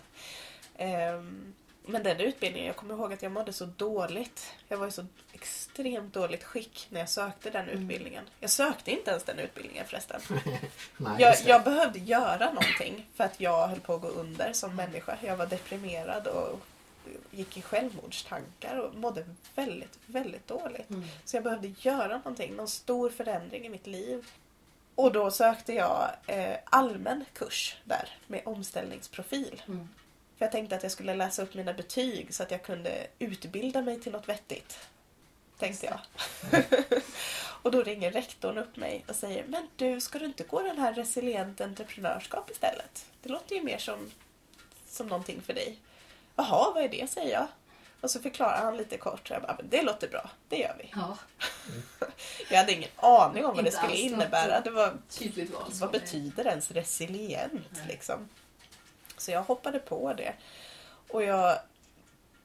Ehm, 0.76 1.54
men 1.86 2.02
den 2.02 2.20
utbildningen, 2.20 2.66
jag 2.66 2.76
kommer 2.76 2.94
ihåg 2.94 3.12
att 3.12 3.22
jag 3.22 3.32
mådde 3.32 3.52
så 3.52 3.64
dåligt. 3.64 4.52
Jag 4.68 4.76
var 4.78 4.86
i 4.86 4.90
så 4.90 5.06
extremt 5.32 6.14
dåligt 6.14 6.44
skick 6.44 6.86
när 6.90 7.00
jag 7.00 7.08
sökte 7.08 7.50
den 7.50 7.68
Mm. 7.68 7.82
utbildningen. 7.82 8.24
Jag 8.40 8.50
sökte 8.50 8.90
inte 8.90 9.10
ens 9.10 9.24
den 9.24 9.38
utbildningen 9.38 9.86
förresten. 9.86 10.20
Nej, 10.96 11.16
Jag, 11.18 11.36
jag 11.46 11.64
behövde 11.64 11.98
göra 11.98 12.46
någonting 12.46 13.06
för 13.14 13.24
att 13.24 13.40
jag 13.40 13.68
höll 13.68 13.80
på 13.80 13.94
att 13.94 14.00
gå 14.00 14.08
under 14.08 14.52
som 14.52 14.76
människa. 14.76 15.18
Jag 15.22 15.36
var 15.36 15.46
deprimerad 15.46 16.26
och 16.26 16.60
gick 17.30 17.56
i 17.56 17.62
självmordstankar 17.62 18.76
och 18.76 18.94
mådde 18.94 19.24
väldigt, 19.54 19.98
väldigt 20.06 20.48
dåligt. 20.48 20.90
Mm. 20.90 21.04
Så 21.24 21.36
jag 21.36 21.44
behövde 21.44 21.72
göra 21.78 22.16
någonting, 22.16 22.54
någon 22.54 22.68
stor 22.68 23.10
förändring 23.10 23.66
i 23.66 23.68
mitt 23.68 23.86
liv. 23.86 24.26
Och 24.94 25.12
då 25.12 25.30
sökte 25.30 25.72
jag 25.72 26.10
eh, 26.26 26.56
allmän 26.64 27.24
kurs 27.32 27.76
där 27.84 28.18
med 28.26 28.42
omställningsprofil. 28.44 29.62
Mm. 29.68 29.88
För 30.38 30.44
jag 30.44 30.52
tänkte 30.52 30.76
att 30.76 30.82
jag 30.82 30.92
skulle 30.92 31.14
läsa 31.14 31.42
upp 31.42 31.54
mina 31.54 31.72
betyg 31.72 32.34
så 32.34 32.42
att 32.42 32.50
jag 32.50 32.62
kunde 32.62 33.06
utbilda 33.18 33.82
mig 33.82 34.00
till 34.00 34.12
något 34.12 34.28
vettigt. 34.28 34.78
Tänkte 35.58 35.86
jag. 35.86 36.00
och 37.62 37.70
då 37.70 37.82
ringer 37.82 38.10
rektorn 38.10 38.58
upp 38.58 38.76
mig 38.76 39.04
och 39.08 39.16
säger 39.16 39.44
Men 39.46 39.68
du, 39.76 40.00
ska 40.00 40.18
du 40.18 40.24
inte 40.24 40.44
gå 40.44 40.62
den 40.62 40.78
här 40.78 40.94
resilient 40.94 41.60
entreprenörskap 41.60 42.50
istället? 42.50 43.06
Det 43.22 43.28
låter 43.28 43.54
ju 43.54 43.62
mer 43.62 43.78
som, 43.78 44.10
som 44.86 45.06
någonting 45.06 45.40
för 45.42 45.54
dig. 45.54 45.78
Jaha, 46.40 46.72
vad 46.74 46.84
är 46.84 46.88
det? 46.88 47.10
säger 47.10 47.32
jag. 47.32 47.46
Och 48.00 48.10
så 48.10 48.20
förklarar 48.20 48.58
han 48.64 48.76
lite 48.76 48.96
kort. 48.96 49.20
Och 49.20 49.30
jag 49.30 49.42
bara, 49.42 49.54
"Men 49.58 49.68
det 49.68 49.82
låter 49.82 50.08
bra, 50.08 50.30
det 50.48 50.56
gör 50.56 50.74
vi. 50.78 50.90
Ja, 50.94 51.16
Jag 52.50 52.58
hade 52.58 52.72
ingen 52.72 52.90
aning 52.96 53.44
om 53.44 53.54
vad 53.56 53.64
det 53.64 53.70
skulle 53.70 53.96
innebära. 53.96 54.60
Det 54.60 54.70
var, 54.70 54.96
tydligt 55.08 55.50
val. 55.50 55.70
vad 55.80 55.90
betyder 55.90 56.46
ens 56.46 56.70
resilient? 56.70 57.68
Nej. 57.70 57.84
Liksom? 57.88 58.28
Så 59.16 59.30
jag 59.30 59.42
hoppade 59.42 59.78
på 59.78 60.12
det. 60.12 60.34
Och 61.08 61.22
jag, 61.22 61.58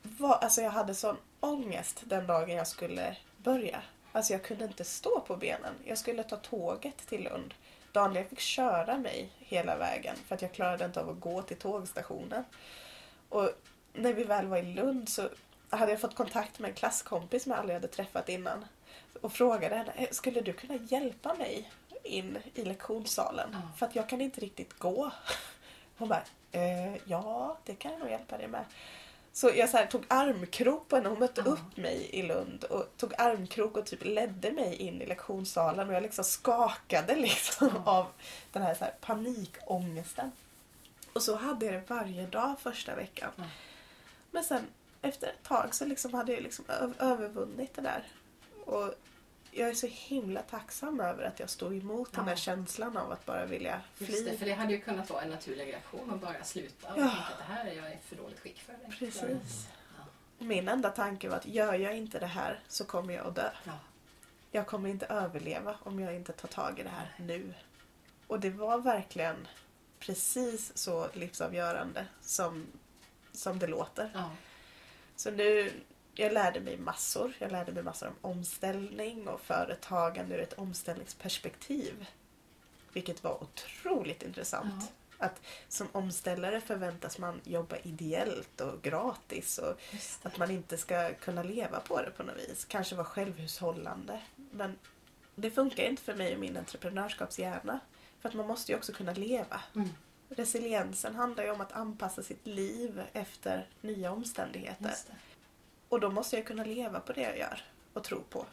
var, 0.01 0.33
alltså 0.35 0.61
jag 0.61 0.71
hade 0.71 0.95
sån 0.95 1.17
ångest 1.39 2.01
den 2.05 2.27
dagen 2.27 2.55
jag 2.55 2.67
skulle 2.67 3.17
börja. 3.37 3.81
Alltså 4.11 4.33
jag 4.33 4.43
kunde 4.43 4.65
inte 4.65 4.83
stå 4.83 5.19
på 5.19 5.35
benen. 5.35 5.73
Jag 5.85 5.97
skulle 5.97 6.23
ta 6.23 6.35
tåget 6.35 6.97
till 6.97 7.23
Lund. 7.23 7.53
Daniel 7.91 8.25
fick 8.25 8.39
köra 8.39 8.97
mig 8.97 9.29
hela 9.37 9.77
vägen 9.77 10.15
för 10.27 10.35
att 10.35 10.41
jag 10.41 10.53
klarade 10.53 10.85
inte 10.85 10.99
av 10.99 11.09
att 11.09 11.19
gå 11.19 11.41
till 11.41 11.57
tågstationen. 11.57 12.43
Och 13.29 13.49
när 13.95 14.13
vi 14.13 14.23
väl 14.23 14.47
var 14.47 14.57
i 14.57 14.73
Lund 14.73 15.09
så 15.09 15.29
hade 15.69 15.91
jag 15.91 16.01
fått 16.01 16.15
kontakt 16.15 16.59
med 16.59 16.69
en 16.69 16.75
klasskompis 16.75 17.43
som 17.43 17.51
jag 17.51 17.59
aldrig 17.59 17.75
hade 17.75 17.87
träffat 17.87 18.29
innan. 18.29 18.65
Och 19.21 19.33
frågade 19.33 19.75
henne, 19.75 19.91
"Eh, 19.95 20.09
skulle 20.11 20.41
du 20.41 20.53
kunna 20.53 20.75
hjälpa 20.75 21.33
mig 21.33 21.71
in 22.03 22.37
i 22.53 22.63
lektionssalen? 22.65 23.49
Ja. 23.53 23.59
För 23.77 23.85
att 23.85 23.95
jag 23.95 24.09
kan 24.09 24.21
inte 24.21 24.41
riktigt 24.41 24.79
gå. 24.79 25.11
Hon 25.97 26.09
bara, 26.09 26.23
eh, 26.51 26.95
ja 27.05 27.57
det 27.65 27.75
kan 27.75 27.91
jag 27.91 27.99
nog 27.99 28.09
hjälpa 28.09 28.37
dig 28.37 28.47
med. 28.47 28.65
Så 29.33 29.51
jag 29.55 29.69
så 29.69 29.77
här, 29.77 29.85
tog 29.85 30.05
armkrok 30.07 30.87
på 30.87 30.95
henne. 30.95 31.09
Hon 31.09 31.19
mötte 31.19 31.41
Ja. 31.45 31.51
upp 31.51 31.77
mig 31.77 32.09
i 32.13 32.21
Lund 32.23 32.63
och 32.63 32.89
tog 32.97 33.13
armkrok 33.17 33.77
och 33.77 33.85
typ 33.85 34.03
ledde 34.05 34.51
mig 34.51 34.75
in 34.75 35.01
i 35.01 35.05
lektionssalen. 35.05 35.87
Och 35.89 35.93
jag 35.95 36.03
liksom 36.03 36.23
skakade 36.23 37.15
liksom 37.15 37.69
Ja. 37.85 37.91
av 37.91 38.07
den 38.51 38.63
här, 38.63 38.73
så 38.75 38.83
här 38.83 38.93
panikångesten. 39.01 40.31
Och 41.13 41.21
så 41.21 41.35
hade 41.35 41.65
jag 41.65 41.75
det 41.75 41.83
varje 41.89 42.27
dag 42.27 42.55
första 42.59 42.95
veckan. 42.95 43.31
Men 44.35 44.43
sen 44.43 44.67
efter 45.01 45.27
ett 45.27 45.43
tag 45.43 45.75
så 45.75 45.85
liksom 45.85 46.13
hade 46.13 46.33
jag 46.33 46.43
liksom 46.43 46.65
övervunnit 46.99 47.73
det 47.73 47.81
där. 47.81 48.03
Och 48.65 48.93
jag 49.51 49.69
är 49.69 49.73
så 49.73 49.87
himla 49.87 50.41
tacksam 50.41 50.99
över 50.99 51.23
att 51.23 51.39
jag 51.39 51.49
stod 51.49 51.75
emot 51.77 52.11
den 52.13 52.23
Ja. 52.23 52.29
där 52.29 52.35
känslan 52.35 52.97
av 52.97 53.11
att 53.11 53.25
bara 53.25 53.45
vilja 53.45 53.81
Just 53.97 54.11
det, 54.11 54.29
fly. 54.29 54.37
för 54.37 54.45
det 54.45 54.53
hade 54.53 54.73
ju 54.73 54.81
kunnat 54.81 55.09
vara 55.09 55.21
en 55.21 55.29
naturlig 55.29 55.67
reaktion 55.67 56.11
att 56.13 56.21
bara 56.21 56.43
sluta 56.43 56.93
och 56.93 56.99
Ja. 56.99 57.07
tänka 57.09 57.21
att 57.21 57.37
det 57.37 57.43
här 57.53 57.65
är 57.65 57.73
jag 57.73 57.91
i 57.93 57.97
för 58.07 58.15
dåligt 58.15 58.39
skick 58.39 58.59
för. 58.61 58.73
Det. 58.73 58.95
Precis. 58.99 59.67
Ja. 59.97 60.03
Min 60.45 60.69
enda 60.69 60.89
tanke 60.89 61.29
var 61.29 61.37
att 61.37 61.45
gör 61.45 61.73
jag 61.73 61.97
inte 61.97 62.19
det 62.19 62.25
här 62.27 62.59
så 62.67 62.85
kommer 62.85 63.13
jag 63.13 63.27
att 63.27 63.35
dö. 63.35 63.49
Ja. 63.63 63.79
Jag 64.51 64.67
kommer 64.67 64.89
inte 64.89 65.05
överleva 65.05 65.75
om 65.83 65.99
jag 65.99 66.15
inte 66.15 66.33
tar 66.33 66.47
tag 66.47 66.79
i 66.79 66.83
det 66.83 66.89
här 66.89 67.15
nu. 67.19 67.53
Och 68.27 68.39
det 68.39 68.49
var 68.49 68.77
verkligen 68.77 69.47
precis 69.99 70.77
så 70.77 71.07
livsavgörande 71.13 72.05
som, 72.21 72.65
som 73.35 73.59
det 73.59 73.67
låter. 73.67 74.11
Ja. 74.13 74.31
Så 75.15 75.31
nu, 75.31 75.71
jag 76.13 76.33
lärde 76.33 76.59
mig 76.59 76.77
massor. 76.77 77.33
Jag 77.39 77.51
lärde 77.51 77.71
mig 77.71 77.83
massor 77.83 78.07
om 78.07 78.31
omställning 78.31 79.27
och 79.27 79.41
företagande 79.41 80.35
ur 80.35 80.41
ett 80.41 80.53
omställningsperspektiv. 80.53 82.05
Vilket 82.93 83.23
var 83.23 83.43
otroligt 83.43 84.23
intressant. 84.23 84.83
Ja. 85.19 85.25
Att 85.25 85.41
som 85.69 85.87
omställare 85.91 86.61
förväntas 86.61 87.17
man 87.17 87.41
jobba 87.43 87.77
ideellt 87.77 88.61
och 88.61 88.81
gratis 88.81 89.57
och 89.57 89.79
att 90.21 90.37
man 90.37 90.51
inte 90.51 90.77
ska 90.77 91.13
kunna 91.13 91.43
leva 91.43 91.79
på 91.79 92.01
det 92.01 92.11
på 92.11 92.23
något 92.23 92.37
vis. 92.37 92.65
Kanske 92.65 92.95
vara 92.95 93.05
självhushållande. 93.05 94.21
Men 94.51 94.77
det 95.35 95.51
funkar 95.51 95.83
inte 95.83 96.03
för 96.03 96.15
mig 96.15 96.33
och 96.33 96.39
min 96.39 96.57
entreprenörskapshjärna. 96.57 97.79
För 98.19 98.29
att 98.29 98.35
man 98.35 98.47
måste 98.47 98.71
ju 98.71 98.77
också 98.77 98.93
kunna 98.93 99.13
leva. 99.13 99.61
Mm. 99.75 99.89
Resiliensen 100.35 101.15
handlar 101.15 101.43
ju 101.43 101.51
om 101.51 101.61
att 101.61 101.71
anpassa 101.71 102.23
sitt 102.23 102.47
liv 102.47 103.01
efter 103.13 103.67
nya 103.81 104.11
omständigheter. 104.11 104.93
Och 105.89 105.99
då 105.99 106.11
måste 106.11 106.35
jag 106.35 106.45
kunna 106.47 106.63
leva 106.63 106.99
på 106.99 107.13
det 107.13 107.21
jag 107.21 107.37
gör 107.37 107.63
och 107.93 108.03
tro 108.03 108.21
på. 108.29 108.45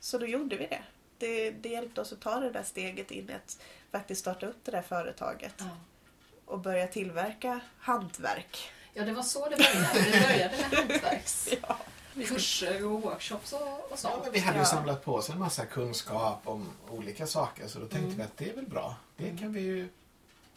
Så 0.00 0.18
då 0.18 0.26
gjorde 0.26 0.56
vi 0.56 0.66
det. 0.66 0.82
Det, 1.18 1.50
det 1.50 1.68
hjälpte 1.68 2.00
oss 2.00 2.12
att 2.12 2.20
ta 2.20 2.40
det 2.40 2.50
där 2.50 2.62
steget 2.62 3.10
in 3.10 3.30
i 3.30 3.32
att 3.32 3.58
faktiskt 3.92 4.20
starta 4.20 4.46
upp 4.46 4.56
det 4.64 4.70
där 4.70 4.82
företaget 4.82 5.54
Ja. 5.58 5.64
och 6.44 6.58
börja 6.60 6.86
tillverka 6.88 7.60
hantverk. 7.78 8.72
ja, 8.94 9.04
det 9.04 9.12
var 9.12 9.22
så 9.22 9.48
det 9.48 9.56
började. 9.56 10.10
Det 10.10 10.28
började 10.28 10.56
med 10.56 10.78
hantverks 10.78 11.48
Ja. 11.62 11.76
kurser 12.26 12.86
och 12.86 13.02
workshops 13.02 13.52
och, 13.52 13.62
och 13.62 13.88
Ja, 13.90 13.96
sånt. 13.96 14.22
men 14.24 14.32
vi 14.32 14.38
hade 14.38 14.56
ju 14.58 14.62
Ja. 14.62 14.66
samlat 14.66 15.04
på 15.04 15.14
oss 15.14 15.30
en 15.30 15.38
massa 15.38 15.66
kunskap 15.66 16.40
om 16.44 16.68
olika 16.90 17.26
saker 17.26 17.66
så 17.68 17.78
då 17.78 17.86
tänkte 17.86 17.98
Mm. 18.06 18.16
vi 18.16 18.22
att 18.22 18.36
det 18.36 18.50
är 18.50 18.54
väl 18.54 18.66
bra. 18.66 18.96
Det 19.16 19.36
kan 19.38 19.52
vi 19.52 19.60
ju 19.60 19.88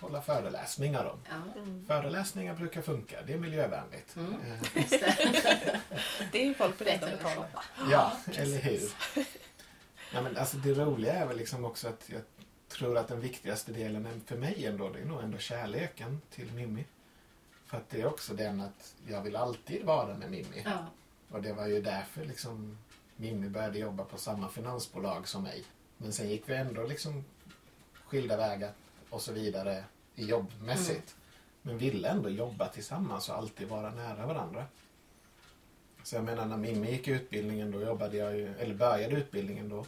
hålla 0.03 0.21
föreläsningar 0.21 1.05
om. 1.05 1.19
Ja, 1.29 1.61
Mm. 1.61 1.85
Föreläsningar 1.87 2.55
brukar 2.55 2.81
funka, 2.81 3.21
det 3.27 3.33
är 3.33 3.37
miljövänligt. 3.37 4.15
Mm. 4.15 4.33
Eh, 4.33 4.59
det. 4.89 5.79
Det 6.31 6.41
är 6.41 6.45
ju 6.45 6.53
folk 6.53 6.77
beredda 6.79 7.05
Bättre 7.05 7.13
att 7.15 7.23
betala. 7.23 7.63
Ja, 7.91 8.17
eller 8.35 8.57
hur? 8.57 8.81
Ja, 10.13 10.21
men 10.21 10.37
alltså 10.37 10.57
det 10.57 10.73
roliga 10.73 11.13
är 11.13 11.25
väl 11.25 11.37
liksom 11.37 11.65
också 11.65 11.87
att 11.87 12.09
jag 12.09 12.21
tror 12.67 12.97
att 12.97 13.07
den 13.07 13.21
viktigaste 13.21 13.71
delen 13.71 14.21
för 14.25 14.37
mig 14.37 14.65
ändå, 14.65 14.89
det 14.89 14.99
är 14.99 15.05
nog 15.05 15.21
ändå 15.23 15.37
kärleken 15.37 16.21
till 16.29 16.51
Mimmi. 16.53 16.85
För 17.65 17.77
att 17.77 17.89
det 17.89 18.01
är 18.01 18.05
också 18.05 18.33
den 18.33 18.61
att 18.61 18.93
jag 19.07 19.21
vill 19.21 19.35
alltid 19.35 19.85
vara 19.85 20.13
med 20.17 20.31
Mimmi. 20.31 20.61
Ja. 20.65 20.85
Och 21.31 21.41
det 21.41 21.53
var 21.53 21.67
ju 21.67 21.81
därför 21.81 22.25
liksom 22.25 22.77
Mimmi 23.15 23.49
började 23.49 23.79
jobba 23.79 24.03
på 24.03 24.17
samma 24.17 24.49
finansbolag 24.49 25.27
som 25.27 25.43
mig. 25.43 25.63
Men 25.97 26.13
sen 26.13 26.29
gick 26.29 26.49
vi 26.49 26.55
ändå 26.55 26.83
liksom 26.83 27.25
skilda 28.05 28.37
vägar 28.37 28.71
och 29.09 29.21
så 29.21 29.31
vidare 29.33 29.83
jobbmässigt. 30.15 31.15
Men 31.61 31.77
ville 31.77 32.09
ändå 32.09 32.29
jobba 32.29 32.67
tillsammans 32.67 33.29
och 33.29 33.35
alltid 33.35 33.67
vara 33.67 33.91
nära 33.91 34.25
varandra. 34.25 34.65
Så 36.03 36.15
jag 36.15 36.23
menar 36.23 36.45
när 36.45 36.57
Mimmi 36.57 36.91
gick 36.91 37.07
utbildningen 37.07 37.71
då 37.71 37.81
jobbade 37.81 38.17
jag 38.17 38.37
ju, 38.37 38.53
eller 38.57 38.75
började 38.75 39.15
utbildningen 39.15 39.69
då 39.69 39.85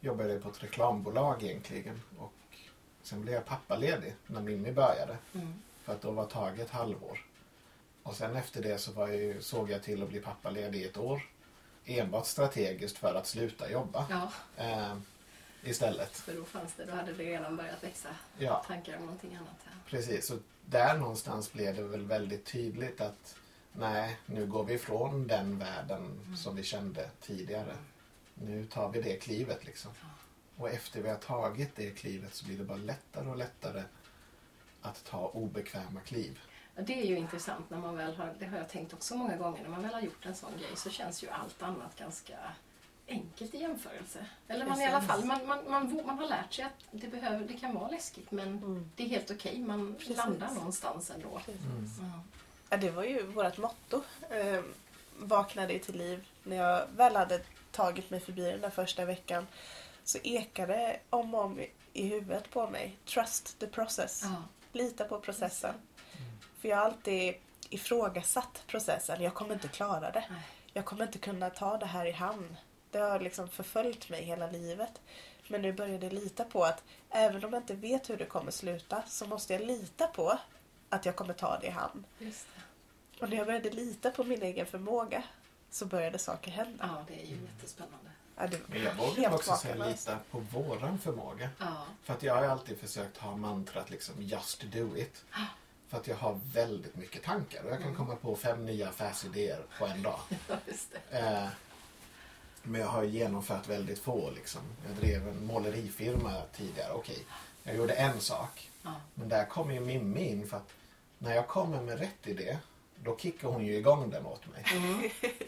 jobbade 0.00 0.32
jag 0.32 0.42
på 0.42 0.48
ett 0.48 0.62
reklambolag 0.62 1.42
egentligen. 1.42 2.00
Och 2.18 2.32
sen 3.02 3.22
blev 3.22 3.34
jag 3.34 3.46
pappaledig 3.46 4.14
när 4.26 4.40
Mimmi 4.40 4.72
började. 4.72 5.16
Mm. 5.34 5.54
För 5.82 5.92
att 5.92 6.02
då 6.02 6.10
var 6.10 6.26
taget 6.26 6.70
halvår. 6.70 7.18
Och 8.02 8.14
sen 8.14 8.36
efter 8.36 8.62
det 8.62 8.78
så 8.78 8.92
var 8.92 9.08
jag 9.08 9.42
såg 9.42 9.70
jag 9.70 9.82
till 9.82 10.02
att 10.02 10.08
bli 10.08 10.20
pappaledig 10.20 10.80
i 10.80 10.84
ett 10.84 10.98
år. 10.98 11.22
Enbart 11.84 12.26
strategiskt 12.26 12.98
för 12.98 13.14
att 13.14 13.26
sluta 13.26 13.70
jobba 13.70 14.06
ja, 14.10 14.32
eh, 14.64 14.96
istället. 15.62 16.16
för 16.16 16.34
då 16.34 16.44
fanns 16.44 16.74
det, 16.74 16.84
då 16.84 16.92
hade 16.92 17.12
det 17.12 17.24
redan 17.24 17.56
börjat 17.56 17.84
växa 17.84 18.08
Ja, 18.38 18.64
tankar 18.66 18.96
om 18.96 19.02
någonting 19.02 19.34
annat. 19.34 19.56
Ja. 19.64 19.70
precis. 19.86 20.26
Så 20.26 20.38
där 20.66 20.98
någonstans 20.98 21.52
blev 21.52 21.76
det 21.76 21.82
väl 21.82 22.04
väldigt 22.06 22.44
tydligt 22.44 23.00
att 23.00 23.36
nej, 23.72 24.18
nu 24.26 24.46
går 24.46 24.64
vi 24.64 24.74
ifrån 24.74 25.26
den 25.26 25.58
världen 25.58 26.36
som 26.36 26.56
vi 26.56 26.62
kände 26.62 27.10
tidigare. 27.20 27.76
Nu 28.34 28.66
tar 28.66 28.88
vi 28.92 29.02
det 29.02 29.16
klivet 29.16 29.64
liksom. 29.64 29.90
Och 30.56 30.70
efter 30.70 31.02
vi 31.02 31.08
har 31.08 31.16
tagit 31.16 31.76
det 31.76 31.90
klivet 31.90 32.34
så 32.34 32.46
blir 32.46 32.58
det 32.58 32.64
bara 32.64 32.78
lättare 32.78 33.28
och 33.28 33.36
lättare 33.36 33.82
att 34.82 35.04
ta 35.04 35.26
obekväma 35.28 36.00
kliv. 36.00 36.40
Ja, 36.74 36.82
Det 36.82 37.00
är 37.00 37.06
ju 37.06 37.16
intressant 37.18 37.70
när 37.70 37.78
man 37.78 37.96
väl 37.96 38.16
har, 38.16 38.34
det 38.38 38.46
har 38.46 38.58
jag 38.58 38.68
tänkt 38.68 38.92
också 38.92 39.16
många 39.16 39.36
gånger, 39.36 39.62
när 39.62 39.68
man 39.70 39.82
väl 39.82 39.94
har 39.94 40.00
gjort 40.00 40.26
en 40.26 40.34
sån 40.34 40.52
grej 40.58 40.76
så 40.76 40.90
känns 40.90 41.24
ju 41.24 41.28
allt 41.28 41.62
annat 41.62 41.98
ganska 41.98 42.38
enkelt 43.08 43.54
i 43.54 43.58
jämförelse. 43.60 44.26
Eller 44.48 44.66
man 44.66 44.80
i 44.80 44.86
alla 44.86 45.00
fall, 45.00 45.24
man, 45.24 45.46
man, 45.46 45.58
man, 45.70 46.00
man 46.06 46.18
har 46.18 46.26
lärt 46.28 46.52
sig 46.52 46.64
att 46.64 46.84
det, 46.90 47.08
behöver, 47.08 47.44
det 47.44 47.54
kan 47.54 47.74
vara 47.74 47.88
läskigt 47.88 48.30
men 48.30 48.48
Mm. 48.48 48.90
det 48.96 49.02
är 49.04 49.08
helt 49.08 49.30
okej, 49.30 49.58
man 49.58 49.94
Precis. 49.98 50.16
landar 50.16 50.50
någonstans 50.50 51.10
ändå. 51.10 51.40
Mm. 51.48 51.90
Ja. 52.00 52.20
Ja, 52.70 52.76
det 52.76 52.90
var 52.90 53.04
ju 53.04 53.22
vårt 53.26 53.58
motto. 53.58 54.02
Eh, 54.30 54.60
vaknade 55.18 55.78
till 55.78 55.96
liv. 55.98 56.26
När 56.42 56.56
jag 56.56 56.86
väl 56.96 57.16
hade 57.16 57.38
tagit 57.72 58.10
mig 58.10 58.20
förbi 58.20 58.42
den 58.50 58.60
där 58.60 58.70
första 58.70 59.04
veckan 59.04 59.46
så 60.04 60.18
ekade 60.22 60.98
om 61.10 61.34
och 61.34 61.44
om 61.44 61.60
i- 61.92 62.06
huvudet 62.08 62.50
på 62.50 62.66
mig. 62.70 62.96
Trust 63.06 63.58
the 63.58 63.66
process. 63.66 64.20
Ja. 64.24 64.42
Lita 64.72 65.04
på 65.04 65.20
processen. 65.20 65.74
För 66.60 66.68
jag 66.68 66.76
har 66.76 66.84
alltid 66.84 67.34
ifrågasatt 67.70 68.62
processen. 68.66 69.22
Jag 69.22 69.34
kommer 69.34 69.54
inte 69.54 69.68
klara 69.68 70.10
det. 70.10 70.24
Nej. 70.30 70.42
Jag 70.72 70.84
kommer 70.84 71.04
inte 71.04 71.18
kunna 71.18 71.50
ta 71.50 71.76
det 71.78 71.86
här 71.86 72.06
i 72.06 72.12
hamn. 72.12 72.56
Det 72.92 72.98
har 72.98 73.20
liksom 73.20 73.48
förföljt 73.48 74.08
mig 74.08 74.24
hela 74.24 74.46
livet. 74.46 75.00
Men 75.48 75.62
nu 75.62 75.72
började 75.72 76.06
jag 76.06 76.12
lita 76.12 76.44
på 76.44 76.64
att 76.64 76.82
även 77.10 77.44
om 77.44 77.52
jag 77.52 77.62
inte 77.62 77.74
vet 77.74 78.10
hur 78.10 78.16
det 78.16 78.24
kommer 78.24 78.50
sluta 78.50 79.02
så 79.06 79.26
måste 79.26 79.52
jag 79.52 79.62
lita 79.62 80.06
på 80.06 80.38
att 80.88 81.06
jag 81.06 81.16
kommer 81.16 81.34
ta 81.34 81.58
det 81.58 81.66
i 81.66 81.70
hamn. 81.70 82.04
Just 82.18 82.46
det. 82.54 82.62
Och 83.24 83.30
när 83.30 83.36
jag 83.36 83.46
började 83.46 83.70
lita 83.70 84.10
på 84.10 84.24
min 84.24 84.42
egen 84.42 84.66
förmåga 84.66 85.22
så 85.70 85.86
började 85.86 86.18
saker 86.18 86.50
hända. 86.50 86.90
Ja, 86.96 87.04
det 87.08 87.22
är 87.22 87.26
ju 87.26 87.36
jättespännande. 87.42 88.10
Ja, 88.36 88.48
Men 88.66 88.82
jag 88.82 88.94
vågar 88.94 89.34
också 89.34 89.56
säga 89.56 89.74
lita 89.86 90.18
på 90.30 90.38
våran 90.38 90.98
förmåga. 90.98 91.50
Ja. 91.58 91.86
För 92.02 92.12
att 92.12 92.22
jag 92.22 92.34
har 92.34 92.42
alltid 92.44 92.78
försökt 92.78 93.16
ha 93.16 93.36
mantrat 93.36 93.90
liksom 93.90 94.14
just 94.18 94.62
do 94.62 94.96
it. 94.96 95.24
För 95.88 95.96
att 95.96 96.06
jag 96.06 96.16
har 96.16 96.40
väldigt 96.52 96.96
mycket 96.96 97.22
tankar 97.22 97.64
och 97.64 97.70
jag 97.70 97.82
kan 97.82 97.94
komma 97.96 98.16
på 98.16 98.36
fem 98.36 98.66
nya 98.66 98.88
affärsidéer 98.88 99.62
på 99.78 99.86
en 99.86 100.02
dag. 100.02 100.20
Ja, 100.48 100.56
just 100.66 100.88
det. 101.10 101.18
Eh, 101.18 101.48
men 102.62 102.80
jag 102.80 102.88
har 102.88 103.02
genomfört 103.02 103.68
väldigt 103.68 103.98
få 103.98 104.30
liksom. 104.30 104.60
Jag 104.86 104.96
drev 104.96 105.28
en 105.28 105.46
målerifirma 105.46 106.42
tidigare. 106.56 106.92
Okej, 106.92 107.18
jag 107.62 107.76
gjorde 107.76 107.92
en 107.94 108.20
sak. 108.20 108.70
Ja. 108.82 108.90
Men 109.14 109.28
där 109.28 109.44
kommer 109.44 109.74
ju 109.74 109.80
Mimmi 109.80 110.28
in 110.28 110.46
för 110.48 110.56
att 110.56 110.68
när 111.18 111.34
jag 111.34 111.48
kommer 111.48 111.80
med 111.80 111.98
rätt 111.98 112.26
idé 112.26 112.58
då 113.04 113.18
kickar 113.18 113.48
hon 113.48 113.64
ju 113.66 113.76
igång 113.76 114.10
den 114.10 114.26
åt 114.26 114.46
mig. 114.46 114.64
Mm. 114.72 115.04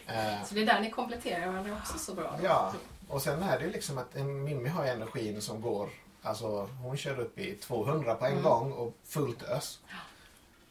Eh, 0.06 0.44
Så 0.44 0.54
det 0.54 0.62
är 0.62 0.66
där 0.66 0.80
ni 0.80 0.90
kompletterar 0.90 1.46
varandra 1.46 1.76
också 1.82 1.98
så 1.98 2.14
bra. 2.14 2.36
då. 2.40 2.44
Ja, 2.46 2.74
och 3.08 3.22
sen 3.22 3.42
är 3.42 3.58
det 3.58 3.64
ju 3.64 3.70
liksom 3.72 3.98
att 3.98 4.16
en 4.16 4.44
Mimmi 4.44 4.68
har 4.68 4.84
energin 4.84 5.40
som 5.42 5.60
går, 5.60 5.88
alltså 6.22 6.68
hon 6.82 6.96
kör 6.96 7.20
upp 7.20 7.38
i 7.38 7.54
200 7.54 8.14
på 8.14 8.24
en 8.24 8.32
Mm. 8.32 8.44
gång 8.44 8.72
och 8.72 8.94
fullt 9.04 9.42
ös. 9.42 9.78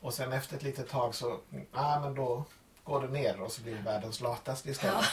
Och 0.01 0.13
sen 0.13 0.33
efter 0.33 0.55
ett 0.55 0.63
litet 0.63 0.89
tag 0.89 1.15
så, 1.15 1.39
ja 1.73 1.99
men 1.99 2.15
då 2.15 2.43
går 2.83 3.01
det 3.01 3.07
ner 3.07 3.41
och 3.41 3.51
så 3.51 3.61
blir 3.61 3.75
världens 3.75 4.19
lataste 4.21 4.69
istället. 4.69 5.05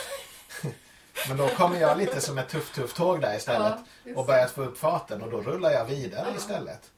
men 1.28 1.36
då 1.36 1.48
kommer 1.48 1.80
jag 1.80 1.98
lite 1.98 2.20
som 2.20 2.38
ett 2.38 2.48
tufft 2.48 2.74
tufft 2.74 2.96
tåg 2.96 3.20
där 3.20 3.36
istället 3.36 3.78
Ja, 4.04 4.16
och 4.16 4.26
börjar 4.26 4.46
få 4.46 4.62
upp 4.62 4.78
farten 4.78 5.22
och 5.22 5.30
då 5.30 5.40
rullar 5.40 5.70
jag 5.70 5.84
vidare 5.84 6.26
Ja. 6.30 6.36
istället. 6.36 6.90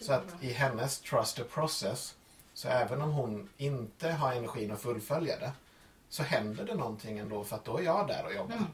Så 0.00 0.12
att 0.12 0.24
i 0.40 0.52
hennes 0.52 1.00
trust 1.00 1.36
the 1.36 1.44
process 1.44 2.14
så 2.54 2.68
även 2.68 3.02
om 3.02 3.10
hon 3.12 3.48
inte 3.56 4.10
har 4.10 4.32
energin 4.32 4.70
att 4.72 4.80
fullfölja 4.80 5.38
det 5.38 5.52
så 6.08 6.22
händer 6.22 6.64
det 6.64 6.74
någonting 6.74 7.18
ändå 7.18 7.44
för 7.44 7.56
att 7.56 7.64
då 7.64 7.78
är 7.78 7.82
jag 7.82 8.08
där 8.08 8.24
och 8.26 8.34
jobbar. 8.34 8.54
Mm. 8.54 8.66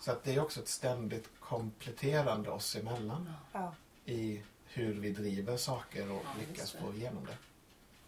Så 0.00 0.10
att 0.10 0.24
det 0.24 0.34
är 0.34 0.40
också 0.42 0.60
ett 0.60 0.68
ständigt 0.68 1.28
kompletterande 1.40 2.50
oss 2.50 2.76
emellan 2.76 3.32
Ja. 3.52 3.74
i 4.04 4.42
hur 4.66 4.94
vi 4.94 5.10
driver 5.10 5.56
saker 5.56 6.10
och 6.10 6.22
Ja, 6.24 6.30
lyckas 6.48 6.72
få 6.72 6.94
igenom 6.94 7.26
det. 7.26 7.36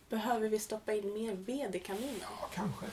Behöver 0.08 0.48
vi 0.48 0.58
stoppa 0.58 0.92
in 0.92 1.12
mer 1.14 1.34
ved 1.34 1.74
i 1.74 1.78
kaminen? 1.78 2.20
Ja, 2.22 2.48
kanske. 2.54 2.86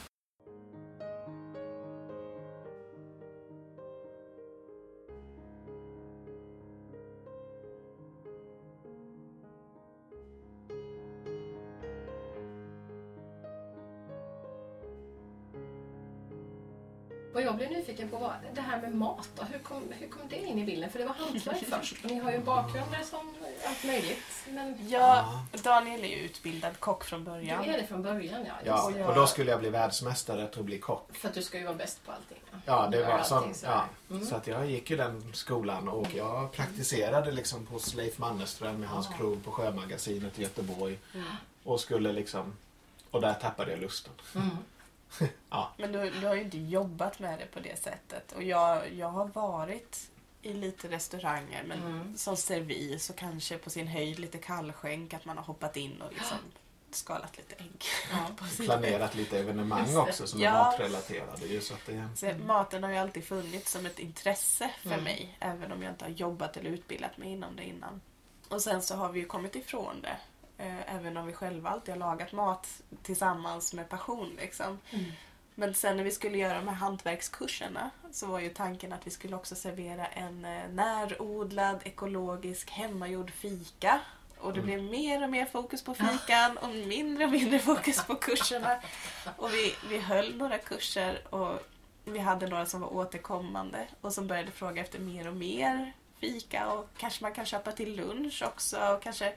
Nyfiken 17.93 18.09
på 18.09 18.17
var 18.17 18.35
det 18.53 18.61
här 18.61 18.81
med 18.81 18.95
mat. 18.95 19.29
Då. 19.35 19.43
Hur, 19.43 19.59
kom, 19.59 19.83
hur 19.99 20.07
kom 20.07 20.21
det 20.29 20.35
in 20.37 20.59
i 20.59 20.65
bilden? 20.65 20.89
För 20.89 20.99
det 20.99 21.05
var 21.05 21.13
hantverk 21.13 21.63
först. 21.69 22.03
Och 22.03 22.11
ni 22.11 22.17
har 22.19 22.31
ju 22.31 22.37
en 22.37 22.43
bakgrund 22.43 22.91
där 22.91 23.03
som 23.03 23.33
allt 23.67 23.83
möjligt. 23.83 24.17
Men 24.49 24.89
Ja, 24.89 25.39
Daniel 25.63 26.03
är 26.03 26.07
ju 26.07 26.15
utbildad 26.15 26.79
kock 26.79 27.03
från 27.03 27.19
du 27.19 27.25
början. 27.31 27.63
är 27.63 27.77
det 27.77 27.87
från 27.87 28.01
början, 28.03 28.45
ja. 28.45 28.53
Ja, 28.65 28.85
Just 28.87 28.97
det. 28.97 29.05
och 29.05 29.15
då 29.15 29.27
skulle 29.27 29.51
jag 29.51 29.59
bli 29.59 29.69
världsmästare 29.69 30.47
till 30.47 30.59
att 30.59 30.65
bli 30.65 30.79
kock. 30.79 31.15
För 31.15 31.27
att 31.27 31.33
du 31.33 31.41
ska 31.41 31.57
ju 31.57 31.63
vara 31.65 31.75
bäst 31.75 32.05
på 32.05 32.11
allting. 32.11 32.37
Ja, 32.65 32.87
det 32.91 32.97
Gör 32.97 33.05
var 33.07 33.13
allting 33.13 33.53
så. 33.53 33.59
så 33.59 33.65
Ja. 33.65 33.85
Mm. 34.09 34.25
Så 34.25 34.35
att 34.35 34.47
jag 34.47 34.65
gick 34.69 34.89
ju 34.89 34.97
den 34.97 35.31
skolan 35.33 35.87
och 35.89 36.07
jag 36.15 36.51
praktiserade 36.51 37.31
liksom 37.31 37.67
hos 37.67 37.93
Leif 37.93 38.17
Mannerström 38.17 38.79
med 38.79 38.89
hans 38.89 39.07
Ja. 39.11 39.17
krog 39.17 39.43
på 39.45 39.51
Sjömagasinet 39.51 40.39
i 40.39 40.41
Göteborg. 40.41 40.97
Mm. 41.13 41.25
Och 41.63 41.79
skulle 41.79 42.11
liksom... 42.13 42.53
Och 43.11 43.21
där 43.21 43.33
tappade 43.33 43.71
jag 43.71 43.79
lusten. 43.79 44.13
Mm. 44.35 44.49
Ja, 45.49 45.73
Men 45.77 45.91
du, 45.91 46.09
du 46.09 46.27
har 46.27 46.35
ju 46.35 46.41
inte 46.41 46.57
jobbat 46.57 47.19
med 47.19 47.39
det 47.39 47.45
på 47.45 47.59
det 47.59 47.79
sättet. 47.83 48.31
Och 48.31 48.43
jag, 48.43 48.93
jag 48.93 49.07
har 49.09 49.25
varit 49.27 50.09
i 50.41 50.53
lite 50.53 50.87
restauranger 50.89 51.63
men 51.63 51.79
Mm. 51.83 52.17
som 52.17 52.37
servis 52.37 53.09
och 53.09 53.15
kanske 53.15 53.57
på 53.57 53.69
sin 53.69 53.87
höjd 53.87 54.19
lite 54.19 54.37
kallskänk 54.37 55.13
att 55.13 55.25
man 55.25 55.37
har 55.37 55.45
hoppat 55.45 55.77
in 55.77 56.01
och 56.01 56.13
liksom 56.13 56.37
skalat 56.91 57.37
lite 57.37 57.55
ägg. 57.55 57.83
Ja. 58.11 58.45
planerat 58.65 59.15
lite 59.15 59.39
evenemang 59.39 59.97
också 59.97 60.27
som 60.27 60.39
är 60.39 60.43
Ja. 60.43 60.53
matrelaterade. 60.53 61.45
Just 61.45 61.67
så 61.67 61.73
att 61.73 61.85
det, 61.85 62.07
Så 62.15 62.31
maten 62.45 62.83
har 62.83 62.89
ju 62.91 62.97
alltid 62.97 63.23
funnits 63.25 63.71
som 63.71 63.85
ett 63.85 63.99
intresse 63.99 64.71
för 64.81 64.89
Mm. 64.91 65.03
mig 65.03 65.37
även 65.39 65.71
om 65.71 65.83
jag 65.83 65.91
inte 65.93 66.05
har 66.05 66.09
jobbat 66.11 66.57
eller 66.57 66.69
utbildat 66.69 67.17
mig 67.17 67.29
inom 67.29 67.55
det 67.55 67.63
innan. 67.63 68.01
Och 68.49 68.61
sen 68.61 68.81
så 68.81 68.95
har 68.95 69.09
vi 69.09 69.19
ju 69.19 69.25
kommit 69.25 69.55
ifrån 69.55 70.01
det. 70.01 70.17
Eh, 70.63 70.95
även 70.95 71.17
om 71.17 71.27
vi 71.27 71.33
själva 71.33 71.69
alltid 71.69 71.93
har 71.93 71.99
lagat 71.99 72.31
mat 72.31 72.67
tillsammans 73.03 73.73
med 73.73 73.89
passion. 73.89 74.35
Liksom. 74.41 74.79
Mm. 74.91 75.05
Men 75.55 75.73
sen 75.73 75.97
när 75.97 76.03
vi 76.03 76.11
skulle 76.11 76.37
göra 76.37 76.55
de 76.55 76.67
här 76.67 76.75
hantverkskurserna 76.75 77.89
så 78.11 78.27
var 78.27 78.39
ju 78.39 78.49
tanken 78.49 78.93
att 78.93 79.07
vi 79.07 79.11
skulle 79.11 79.35
också 79.35 79.55
servera 79.55 80.07
en 80.07 80.45
eh, 80.45 80.67
närodlad, 80.69 81.79
ekologisk, 81.83 82.69
hemmagjord 82.71 83.31
fika. 83.31 83.99
Och 84.39 84.53
det 84.53 84.59
Mm. 84.59 84.65
blev 84.65 84.83
mer 84.91 85.23
och 85.23 85.29
mer 85.29 85.45
fokus 85.45 85.83
på 85.83 85.93
fikan 85.93 86.57
och 86.57 86.69
mindre 86.69 87.25
och 87.25 87.31
mindre 87.31 87.59
fokus 87.59 88.03
på 88.05 88.15
kurserna. 88.15 88.79
Och 89.37 89.53
vi, 89.53 89.75
vi 89.89 89.97
höll 89.99 90.35
några 90.35 90.57
kurser 90.57 91.33
och 91.33 91.59
vi 92.05 92.19
hade 92.19 92.47
några 92.47 92.65
som 92.65 92.81
var 92.81 92.93
återkommande 92.93 93.87
och 94.01 94.13
som 94.13 94.27
började 94.27 94.51
fråga 94.51 94.81
efter 94.81 94.99
mer 94.99 95.27
och 95.27 95.35
mer 95.35 95.93
fika 96.19 96.71
och 96.71 96.89
kanske 96.97 97.23
man 97.23 97.33
kan 97.33 97.45
köpa 97.45 97.71
till 97.71 97.95
lunch 97.95 98.43
också 98.45 98.79
och 98.93 99.01
kanske 99.03 99.33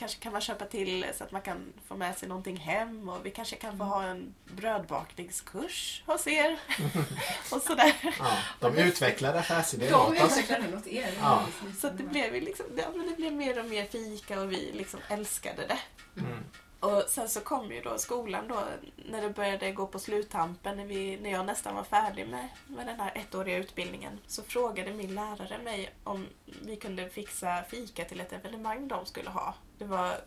Kanske 0.00 0.20
kan 0.20 0.32
man 0.32 0.40
köpa 0.40 0.64
till 0.64 1.06
så 1.18 1.24
att 1.24 1.32
man 1.32 1.42
kan 1.42 1.72
få 1.88 1.96
med 1.96 2.18
sig 2.18 2.28
någonting 2.28 2.56
hem 2.56 3.08
och 3.08 3.26
vi 3.26 3.30
kanske 3.30 3.56
kan 3.56 3.78
få 3.78 3.84
ha 3.84 4.02
en 4.02 4.34
brödbakningskurs 4.44 6.02
hos 6.06 6.26
er. 6.26 6.60
och 7.52 7.62
sådär. 7.62 8.14
ja, 8.18 8.38
de 8.60 8.76
utvecklade 8.78 9.38
affärsidén 9.38 9.92
De 9.92 10.00
åt 10.00 10.20
oss. 10.22 10.32
utvecklade 10.32 10.68
något 10.68 10.86
er. 10.86 11.14
Ja. 11.20 11.46
Så 11.80 11.86
att 11.86 11.98
det 11.98 12.04
blev, 12.04 12.32
liksom, 12.32 12.66
ja, 12.76 12.84
men 12.96 13.08
det 13.08 13.16
blev 13.16 13.32
mer 13.32 13.58
och 13.58 13.64
mer 13.64 13.84
fika 13.84 14.40
och 14.40 14.52
vi 14.52 14.72
liksom 14.72 15.00
älskade 15.08 15.66
det. 15.66 15.78
Mm. 16.20 16.44
Och 16.80 17.04
sen 17.08 17.28
så 17.28 17.40
kom 17.40 17.72
ju 17.72 17.80
då 17.80 17.98
skolan 17.98 18.48
då 18.48 18.64
när 18.96 19.22
det 19.22 19.30
började 19.30 19.72
gå 19.72 19.86
på 19.86 19.98
sluttampen 19.98 20.76
när, 20.76 20.86
vi, 20.86 21.16
när 21.20 21.30
jag 21.30 21.46
nästan 21.46 21.74
var 21.74 21.84
färdig 21.84 22.28
med, 22.28 22.48
med 22.66 22.86
den 22.86 23.00
här 23.00 23.12
ettåriga 23.14 23.56
utbildningen 23.56 24.18
så 24.26 24.42
frågade 24.42 24.92
min 24.92 25.14
lärare 25.14 25.58
mig 25.58 25.90
om 26.04 26.26
vi 26.62 26.76
kunde 26.76 27.08
fixa 27.08 27.64
fika 27.70 28.04
till 28.04 28.20
ett 28.20 28.32
evenemang 28.32 28.88
de 28.88 29.06
skulle 29.06 29.30
ha. 29.30 29.54
Det 29.80 29.86
var 29.86 30.20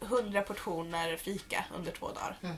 100 0.00 0.42
portioner 0.42 1.16
fika 1.16 1.64
under 1.74 1.92
två 1.92 2.08
dagar. 2.08 2.36
Mm. 2.42 2.56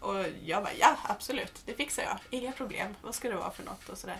Och 0.00 0.24
jag 0.44 0.62
bara, 0.62 0.74
ja 0.74 0.96
absolut, 1.02 1.62
det 1.64 1.74
fixar 1.74 2.02
jag. 2.02 2.18
Inga 2.30 2.52
problem. 2.52 2.94
Vad 3.02 3.14
ska 3.14 3.28
det 3.28 3.36
vara 3.36 3.50
för 3.50 3.64
något 3.64 3.88
och 3.88 3.98
sådär. 3.98 4.18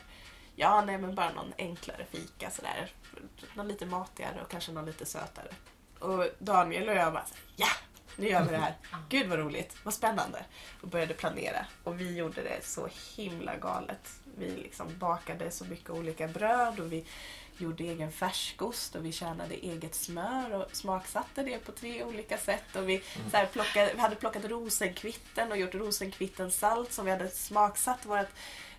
Ja, 0.56 0.84
nej 0.84 0.98
men 0.98 1.14
bara 1.14 1.32
någon 1.32 1.52
enklare 1.58 2.06
fika 2.10 2.50
sådär. 2.50 2.92
Någon 3.54 3.68
lite 3.68 3.86
matigare 3.86 4.42
och 4.42 4.50
kanske 4.50 4.72
någon 4.72 4.86
lite 4.86 5.06
sötare. 5.06 5.48
Och 5.98 6.24
Daniel 6.38 6.88
och 6.88 6.94
jag 6.94 7.12
bara, 7.12 7.26
ja! 7.56 7.68
Nu 8.18 8.28
gör 8.28 8.44
vi 8.44 8.50
det 8.50 8.56
här. 8.56 8.74
Gud 9.08 9.28
vad 9.28 9.38
roligt, 9.38 9.76
vad 9.82 9.94
spännande. 9.94 10.44
Och 10.80 10.88
började 10.88 11.14
planera. 11.14 11.66
Och 11.84 12.00
vi 12.00 12.16
gjorde 12.16 12.42
det 12.42 12.64
så 12.64 12.88
himla 13.16 13.56
galet. 13.56 14.20
Vi 14.38 14.50
liksom 14.50 14.98
bakade 14.98 15.50
så 15.50 15.64
mycket 15.64 15.90
olika 15.90 16.28
bröd 16.28 16.80
och 16.80 16.92
vi 16.92 17.04
gjorde 17.58 17.84
egen 17.84 18.12
färskost 18.12 18.94
och 18.94 19.04
vi 19.04 19.12
kärnade 19.12 19.54
eget 19.54 19.94
smör 19.94 20.54
och 20.54 20.76
smaksatte 20.76 21.42
det 21.42 21.58
på 21.58 21.72
tre 21.72 22.04
olika 22.04 22.38
sätt. 22.38 22.76
Och 22.76 22.88
vi, 22.88 23.02
så 23.30 23.36
här, 23.36 23.46
plockade, 23.46 23.92
vi 23.94 24.00
hade 24.00 24.16
plockat 24.16 24.44
rosenkvitten 24.44 25.52
och 25.52 25.58
gjort 25.58 25.74
rosenkvittensalt 25.74 26.92
som 26.92 27.04
vi 27.04 27.10
hade 27.10 27.30
smaksatt 27.30 28.06
vårt 28.06 28.28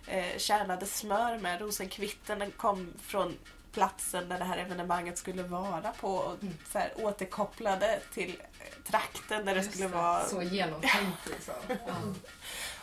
eh, 0.06 0.36
kärnade 0.38 0.86
smör 0.86 1.38
med. 1.38 1.60
Rosenkvitten 1.60 2.50
kom 2.56 2.92
från 3.02 3.36
platsen 3.72 4.28
där 4.28 4.38
det 4.38 4.44
här 4.44 4.58
evenemanget 4.58 5.18
skulle 5.18 5.42
vara 5.42 5.92
på 6.00 6.14
och 6.14 6.42
Mm. 6.42 6.54
så 6.72 6.78
här, 6.78 6.92
återkopplade 6.96 8.00
till 8.14 8.42
eh, 8.60 8.82
trakten 8.90 9.44
där 9.44 9.54
det 9.54 9.60
Just 9.60 9.70
skulle 9.72 9.88
det, 9.88 9.94
vara 9.94 10.24
Så 10.24 10.42
genomtänkt 10.42 11.26
liksom. 11.26 11.54
Ja. 11.86 11.94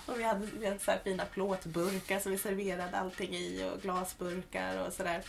och 0.06 0.20
vi 0.20 0.24
hade, 0.24 0.46
vi 0.60 0.66
hade 0.68 0.80
så 0.80 0.92
här 0.92 1.00
fina 1.04 1.26
plåtburkar 1.26 2.20
som 2.20 2.32
vi 2.32 2.38
serverade 2.38 3.00
allting 3.00 3.36
i 3.36 3.72
och 3.74 3.82
glasburkar 3.82 4.88
och 4.88 4.94
sådär. 4.94 5.24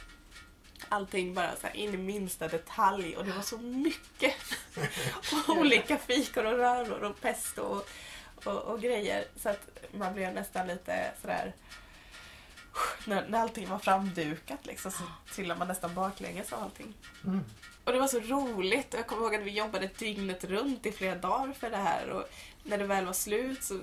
Allting 0.88 1.34
bara 1.34 1.50
så 1.60 1.66
in 1.74 1.94
i 1.94 1.96
minsta 1.96 2.48
detalj 2.48 3.16
och 3.16 3.24
det 3.24 3.32
var 3.32 3.42
så 3.42 3.58
mycket 3.58 4.34
olika 5.48 5.98
fikor 5.98 6.44
och 6.46 6.58
röror 6.58 7.02
och 7.04 7.20
pesto 7.20 7.62
och, 7.62 7.88
och, 8.44 8.62
och 8.62 8.80
grejer 8.80 9.24
så 9.36 9.48
att 9.48 9.68
man 9.92 10.14
blev 10.14 10.34
nästan 10.34 10.66
lite 10.66 11.10
sådär 11.20 11.52
när, 13.04 13.28
när 13.28 13.38
allting 13.40 13.68
var 13.68 13.78
framdukat 13.78 14.66
liksom 14.66 14.90
så 14.92 15.02
trillade 15.34 15.58
man 15.58 15.68
nästan 15.68 15.94
baklänges 15.94 16.52
av 16.52 16.62
allting. 16.62 16.94
Mm. 17.24 17.44
Och 17.84 17.92
det 17.92 17.98
var 18.00 18.08
så 18.08 18.20
roligt. 18.20 18.94
Jag 18.94 19.06
kommer 19.06 19.22
ihåg 19.22 19.34
att 19.34 19.42
vi 19.42 19.50
jobbade 19.50 19.90
dygnet 19.98 20.44
runt 20.44 20.86
i 20.86 20.92
flera 20.92 21.14
dagar 21.14 21.52
för 21.52 21.70
det 21.70 21.76
här. 21.76 22.08
Och 22.10 22.24
när 22.62 22.78
det 22.78 22.84
väl 22.86 23.06
var 23.06 23.12
slut 23.12 23.64
så 23.64 23.80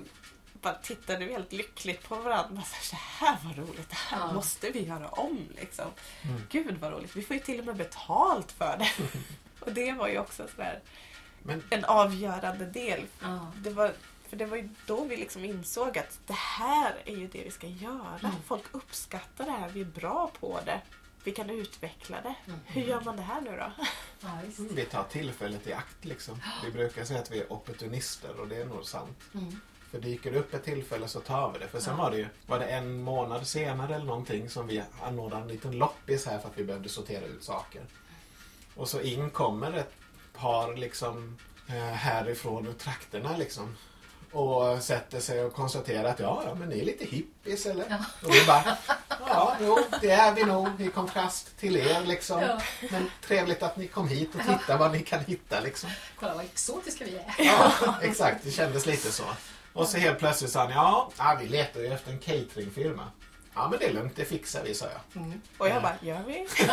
bara 0.52 0.74
tittade 0.74 1.24
vi 1.26 1.32
helt 1.32 1.52
lyckligt 1.52 2.08
på 2.08 2.14
varandra. 2.16 2.62
Så 2.62 2.74
här, 2.74 2.82
Så 2.82 2.96
här 2.96 3.36
var 3.44 3.54
roligt, 3.66 3.88
det 3.90 3.96
här 3.96 4.18
Ja. 4.26 4.32
måste 4.32 4.70
vi 4.70 4.84
göra 4.86 5.08
om. 5.08 5.48
Liksom. 5.56 5.84
Mm. 6.22 6.42
Gud 6.50 6.78
vad 6.80 6.92
roligt, 6.92 7.16
vi 7.16 7.22
får 7.22 7.36
ju 7.36 7.42
till 7.42 7.58
och 7.60 7.66
med 7.66 7.76
betalt 7.76 8.52
för 8.52 8.76
det. 8.78 8.90
och 9.64 9.72
det 9.72 9.92
var 9.92 10.08
ju 10.08 10.18
också 10.18 10.48
sådär 10.56 10.80
Men 11.42 11.62
en 11.70 11.84
avgörande 11.84 12.66
del. 12.66 13.04
Ja. 13.22 13.52
Det 13.56 13.70
var, 13.70 13.92
för 14.36 14.44
det 14.44 14.50
var 14.50 14.56
ju 14.56 14.68
då 14.86 15.04
vi 15.04 15.16
liksom 15.16 15.44
insåg 15.44 15.98
att 15.98 16.18
det 16.26 16.32
här 16.32 16.94
är 17.04 17.16
ju 17.16 17.26
det 17.26 17.42
vi 17.44 17.50
ska 17.50 17.66
göra. 17.66 18.18
Mm. 18.18 18.32
Folk 18.46 18.62
uppskattar 18.72 19.44
det 19.44 19.50
här, 19.50 19.68
vi 19.68 19.80
är 19.80 19.84
bra 19.84 20.30
på 20.40 20.60
det. 20.66 20.80
Vi 21.24 21.32
kan 21.32 21.50
utveckla 21.50 22.20
det. 22.20 22.34
Mm. 22.46 22.60
Hur 22.66 22.82
gör 22.82 23.00
man 23.00 23.16
det 23.16 23.22
här 23.22 23.40
nu 23.40 23.50
då? 23.50 23.72
Ja, 24.20 24.28
visst. 24.46 24.60
vi 24.60 24.84
tar 24.84 25.04
tillfället 25.04 25.66
i 25.66 25.72
akt 25.72 26.04
liksom. 26.04 26.40
Vi 26.64 26.70
brukar 26.72 27.04
säga 27.04 27.20
att 27.20 27.30
vi 27.30 27.40
är 27.40 27.52
opportunister 27.52 28.40
och 28.40 28.48
det 28.48 28.56
är 28.56 28.64
nog 28.64 28.84
sant. 28.84 29.18
Mm. 29.34 29.60
För 29.90 30.00
dyker 30.00 30.32
det 30.32 30.38
upp 30.38 30.54
ett 30.54 30.64
tillfälle 30.64 31.08
så 31.08 31.20
tar 31.20 31.52
vi 31.52 31.58
det. 31.58 31.68
För 31.68 31.80
sen 31.80 31.94
Ja. 31.96 32.02
var 32.02 32.10
det 32.10 32.16
ju, 32.16 32.26
var 32.46 32.58
det 32.58 32.66
en 32.66 33.02
månad 33.02 33.46
senare 33.46 33.94
eller 33.94 34.04
någonting 34.04 34.50
som 34.50 34.66
vi 34.66 34.82
anordnade 35.02 35.42
en 35.42 35.48
liten 35.48 35.78
loppis 35.78 36.26
här 36.26 36.38
för 36.38 36.48
att 36.48 36.58
vi 36.58 36.64
behövde 36.64 36.88
sortera 36.88 37.24
ut 37.24 37.44
saker. 37.44 37.82
Och 38.74 38.88
så 38.88 39.00
in 39.00 39.30
kommer 39.30 39.72
ett 39.72 39.92
par 40.32 40.76
liksom 40.76 41.38
eh, 41.68 41.74
härifrån 41.74 42.66
ur 42.66 42.72
trakterna 42.72 43.36
liksom. 43.36 43.76
Och 44.36 44.82
sätter 44.82 45.20
sig 45.20 45.44
och 45.44 45.52
konstaterar 45.54 46.04
att 46.04 46.20
ja, 46.20 46.42
ja 46.46 46.54
men 46.54 46.68
ni 46.68 46.80
är 46.80 46.84
lite 46.84 47.04
hippies 47.04 47.66
eller? 47.66 47.84
Ja. 47.90 47.96
Och 48.28 48.34
vi 48.34 48.46
bara, 48.46 48.76
ja, 49.28 49.56
jo, 49.60 49.78
det 50.00 50.10
är 50.10 50.32
vi 50.34 50.44
nog 50.44 50.80
i 50.80 50.88
kontrast 50.90 51.58
till 51.58 51.76
er 51.76 52.00
liksom. 52.04 52.40
Ja. 52.42 52.60
Men 52.90 53.10
trevligt 53.26 53.62
att 53.62 53.76
ni 53.76 53.86
kom 53.86 54.08
hit 54.08 54.34
och 54.34 54.40
titta 54.40 54.76
vad 54.76 54.92
ni 54.92 55.02
kan 55.02 55.20
hitta 55.24 55.60
liksom. 55.60 55.90
Kolla 56.20 56.34
vad 56.34 56.44
exotiska 56.44 57.04
vi 57.04 57.16
är. 57.16 57.34
Ja, 57.38 57.72
exakt. 58.02 58.44
Det 58.44 58.50
kändes 58.50 58.86
lite 58.86 59.12
så. 59.12 59.24
Och 59.72 59.88
så 59.88 59.98
helt 59.98 60.18
plötsligt 60.18 60.50
sa 60.50 60.60
han, 60.60 60.70
ja, 60.70 61.10
ja 61.18 61.38
vi 61.40 61.48
letar 61.48 61.80
ju 61.80 61.86
efter 61.86 62.10
en 62.12 62.18
cateringfirma. 62.18 63.10
Ja, 63.54 63.68
men 63.70 63.78
det 63.78 63.84
är 63.86 63.92
lugnt, 63.92 64.16
det 64.16 64.24
fixar 64.24 64.62
vi, 64.64 64.74
sa 64.74 64.86
jag. 64.86 65.22
Mm. 65.22 65.40
Och 65.58 65.68
jag 65.68 65.82
bara, 65.82 65.94
gör 66.00 66.22
vi? 66.26 66.46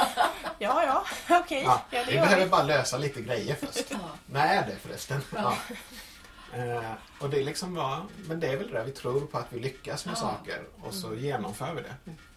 ja, 0.60 0.84
ja, 0.84 1.06
okej. 1.40 1.64
Ja, 1.64 1.82
Ja, 1.90 2.00
det 2.06 2.12
vi 2.12 2.18
behöver 2.18 2.44
vi. 2.44 2.50
bara 2.50 2.64
lösa 2.64 2.98
lite 2.98 3.22
grejer 3.22 3.56
först. 3.62 3.86
Ja. 3.90 3.98
När 4.26 4.58
är 4.58 4.68
det 4.68 4.76
förresten? 4.88 5.22
Ja. 5.36 5.58
Eh, 6.56 6.92
och 7.20 7.30
det 7.30 7.44
liksom 7.44 7.76
var, 7.76 8.06
men 8.28 8.40
det 8.40 8.48
är 8.48 8.58
väl 8.58 8.72
det 8.72 8.84
vi 8.84 8.92
tror 8.92 9.22
på 9.26 9.38
att 9.38 9.54
vi 9.54 9.60
lyckas 9.60 10.06
med 10.06 10.12
Ja. 10.12 10.16
saker 10.20 10.64
och 10.82 10.94
så 10.94 11.16
genomför 11.16 11.74
vi 11.74 11.82
det. 11.82 11.96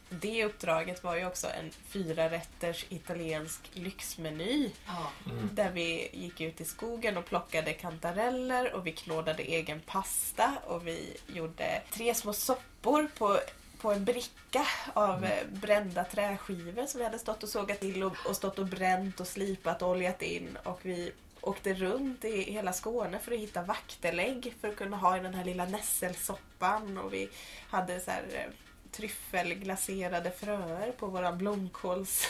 Det 0.08 0.44
uppdraget 0.44 1.04
var 1.04 1.16
ju 1.16 1.26
också 1.26 1.46
en 1.46 1.70
fyra 1.88 2.30
rätters 2.30 2.86
italiensk 2.88 3.60
lyxmeny. 3.72 4.70
Ja. 4.86 5.10
Mm. 5.30 5.48
Där 5.52 5.70
vi 5.70 6.08
gick 6.12 6.40
ut 6.40 6.60
i 6.60 6.64
skogen 6.64 7.16
och 7.16 7.24
plockade 7.26 7.72
kantareller 7.72 8.74
och 8.74 8.86
vi 8.86 8.92
knådade 8.92 9.42
egen 9.42 9.80
pasta 9.80 10.52
och 10.66 10.86
vi 10.86 11.16
gjorde 11.26 11.82
tre 11.92 12.14
små 12.14 12.32
soppor 12.32 13.08
på, 13.18 13.38
på 13.80 13.92
en 13.92 14.04
bricka 14.04 14.66
av 14.92 15.16
Mm. 15.18 15.30
eh, 15.30 15.46
brända 15.60 16.04
träskivor 16.04 16.86
som 16.86 16.98
vi 16.98 17.04
hade 17.04 17.18
stått 17.18 17.42
och 17.42 17.48
sågat 17.48 17.80
till 17.80 18.02
och, 18.04 18.16
och 18.28 18.36
stått 18.36 18.58
och 18.58 18.66
bränt 18.66 19.20
och 19.20 19.26
slipat 19.26 19.82
och 19.82 19.88
oljat 19.90 20.22
in. 20.22 20.58
Och 20.64 20.78
vi 20.82 21.12
åkte 21.49 21.74
runt 21.74 22.24
i 22.24 22.53
hela 22.53 22.72
Skåne 22.72 23.18
för 23.18 23.32
att 23.32 23.38
hitta 23.38 23.62
vaktelägg 23.62 24.55
för 24.61 24.68
att 24.68 24.76
kunna 24.76 24.97
ha 24.97 25.16
i 25.16 25.20
den 25.20 25.34
här 25.34 25.44
lilla 25.44 25.64
nässelsoppan. 25.64 26.99
Och 26.99 27.12
vi 27.12 27.28
hade 27.70 28.01
så 28.01 28.11
här 28.11 28.24
eh, 28.32 28.53
tryffelglaserade 28.92 30.30
fröer 30.30 30.92
på 30.92 31.07
våran 31.07 31.38
blomkålssoppa. 31.38 32.28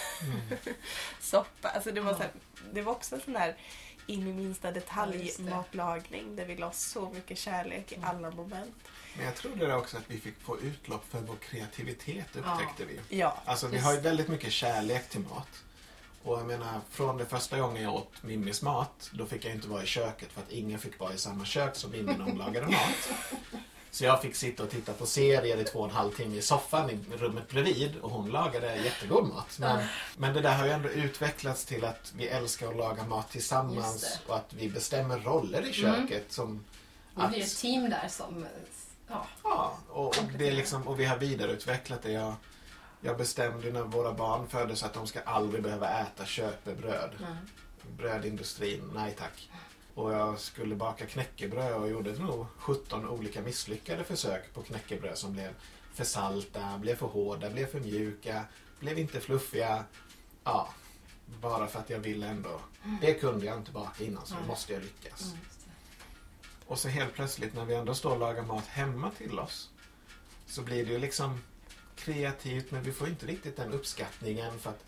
Alltså 1.75 1.93
det, 1.93 2.01
var 2.01 2.11
Ja. 2.11 2.17
så 2.17 2.23
här, 2.23 2.33
det 2.73 2.83
var 2.83 2.93
också 2.93 3.15
en 3.15 3.21
sån 3.21 3.33
där 3.33 3.57
in 4.07 4.27
i 4.29 4.33
minsta 4.33 4.73
detalj 4.73 5.33
Ja, 5.39 5.45
matlagning 5.57 6.37
där 6.37 6.45
vi 6.45 6.57
la 6.57 6.73
så 6.73 7.11
mycket 7.11 7.39
kärlek 7.39 7.93
i 7.93 7.99
alla 8.03 8.31
moment. 8.31 8.75
Men 9.17 9.25
jag 9.27 9.35
tror 9.35 9.57
det 9.57 9.65
är 9.67 9.77
också 9.77 9.97
att 9.97 10.05
vi 10.11 10.19
fick 10.21 10.41
få 10.41 10.61
utlopp 10.61 11.05
för 11.11 11.19
vår 11.21 11.37
kreativitet 11.37 12.37
upptäckte 12.37 12.85
vi. 12.85 13.17
Ja, 13.19 13.43
Alltså 13.45 13.67
vi 13.67 13.79
har 13.79 13.93
ju 13.95 14.01
väldigt 14.01 14.29
mycket 14.29 14.53
kärlek 14.53 15.09
till 15.09 15.21
mat. 15.21 15.49
Och 16.27 16.39
jag 16.39 16.47
menar, 16.47 16.81
från 16.91 17.17
det 17.17 17.27
första 17.27 17.59
gången 17.59 17.83
jag 17.83 17.95
åt 17.95 18.23
Mimmis 18.23 18.63
mat, 18.63 19.11
då 19.13 19.27
fick 19.27 19.45
jag 19.45 19.55
inte 19.55 19.69
vara 19.69 19.83
i 19.83 19.87
köket 19.87 20.33
för 20.33 20.41
att 20.41 20.51
ingen 20.51 20.79
fick 20.79 21.01
vara 21.01 21.15
i 21.15 21.19
samma 21.19 21.45
kök 21.45 21.77
som 21.77 21.91
Mimmi 21.91 22.15
när 22.19 22.25
hon 22.25 22.39
lagade 22.39 22.67
mat. 22.67 23.09
Så 23.91 24.05
jag 24.05 24.23
fick 24.23 24.37
sitta 24.37 24.63
och 24.63 24.71
titta 24.71 24.93
på 24.93 25.07
serier 25.07 25.57
i 25.57 25.65
två 25.65 25.79
och 25.79 25.89
en 25.89 25.95
halv 25.95 26.11
timme 26.11 26.37
i 26.37 26.43
soffan 26.43 26.91
i 26.91 27.17
rummet 27.17 27.49
bredvid 27.49 27.97
och 27.97 28.11
hon 28.11 28.31
lagade 28.31 28.77
jättegod 28.77 29.29
mat. 29.29 29.59
Men, 29.59 29.87
men 30.17 30.35
det 30.35 30.41
där 30.41 30.55
har 30.55 30.67
ju 30.67 30.73
ändå 30.73 30.89
utvecklats 30.89 31.65
till 31.65 31.85
att 31.85 32.13
vi 32.17 32.29
älskar 32.29 32.69
att 32.69 32.77
laga 32.77 33.05
mat 33.05 33.31
tillsammans 33.31 34.21
och 34.27 34.37
att 34.37 34.55
vi 34.55 34.69
bestämmer 34.69 35.19
roller 35.19 35.69
i 35.69 35.73
köket 35.73 36.33
som 36.33 36.65
Vi 37.15 37.29
blir 37.29 37.43
ett 37.43 37.57
team 37.57 37.91
där 37.91 38.09
som... 38.09 38.47
Ja. 39.09 39.27
Ja, 39.43 39.77
och, 39.89 40.07
och, 40.07 40.25
det 40.39 40.49
är 40.49 40.53
liksom, 40.53 40.89
och 40.89 41.01
vi 41.01 41.05
har 41.05 41.17
vidareutvecklat 41.17 42.03
det. 42.03 42.13
Jag, 42.13 42.35
jag 43.01 43.17
bestämde 43.17 43.73
när 43.73 43.83
våra 43.83 44.13
barn 44.13 44.49
föddes 44.49 44.83
att 44.83 44.95
de 44.95 45.07
ska 45.07 45.21
aldrig 45.21 45.63
behöva 45.63 46.01
äta 46.01 46.25
köpebröd. 46.25 47.11
Mm. 47.19 47.37
Brödindustrin, 47.97 48.91
nej 48.95 49.15
tack. 49.19 49.51
Och 49.95 50.13
jag 50.13 50.39
skulle 50.39 50.75
baka 50.75 51.07
knäckebröd 51.07 51.75
och 51.75 51.89
gjorde 51.89 52.13
nog 52.13 52.47
17 52.59 53.09
olika 53.09 53.43
misslyckade 53.43 54.05
försök 54.05 54.55
på 54.55 54.63
knäckebröd 54.63 55.19
som 55.19 55.33
blev 55.33 55.51
för 55.95 56.05
salta, 56.05 56.79
blev 56.79 56.97
för 56.97 57.07
hårda, 57.07 57.51
blev 57.51 57.67
för 57.67 57.81
mjuka, 57.81 58.45
blev 58.81 58.99
inte 58.99 59.21
fluffiga. 59.21 59.85
Ja, 60.45 60.69
bara 61.41 61.67
för 61.67 61.79
att 61.79 61.91
jag 61.91 61.99
ville 61.99 62.27
ändå. 62.27 62.61
Det 63.01 63.15
kunde 63.15 63.47
jag 63.47 63.57
inte 63.57 63.73
baka 63.73 64.05
innan 64.05 64.27
så 64.27 64.35
då 64.35 64.41
Nej. 64.41 64.49
måste 64.49 64.73
jag 64.73 64.83
lyckas. 64.83 65.25
Mm. 65.25 65.39
Och 66.67 66.79
så 66.79 66.89
helt 66.89 67.15
plötsligt 67.15 67.55
när 67.55 67.65
vi 67.65 67.75
ändå 67.75 67.95
står 67.95 68.11
och 68.11 68.19
lagar 68.19 68.43
mat 68.43 68.67
hemma 68.67 69.11
till 69.11 69.39
oss 69.39 69.71
så 70.47 70.63
blir 70.63 70.87
det 70.87 70.93
ju 70.93 70.99
liksom 70.99 71.41
kreativt 71.97 72.71
men 72.71 72.83
vi 72.83 72.93
får 72.93 73.09
inte 73.09 73.27
riktigt 73.27 73.57
den 73.57 73.73
uppskattningen 73.73 74.59
för 74.59 74.71
att 74.71 74.85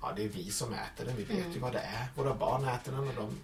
ja, 0.00 0.12
det 0.16 0.24
är 0.24 0.28
vi 0.28 0.50
som 0.50 0.72
äter 0.74 1.04
den. 1.04 1.16
Vi 1.16 1.24
vet 1.24 1.36
ju 1.38 1.42
Mm. 1.44 1.60
vad 1.60 1.72
det 1.72 1.78
är. 1.80 2.06
Våra 2.14 2.34
barn 2.34 2.64
äter 2.64 2.92
den 2.92 3.08
och 3.08 3.14
de 3.14 3.38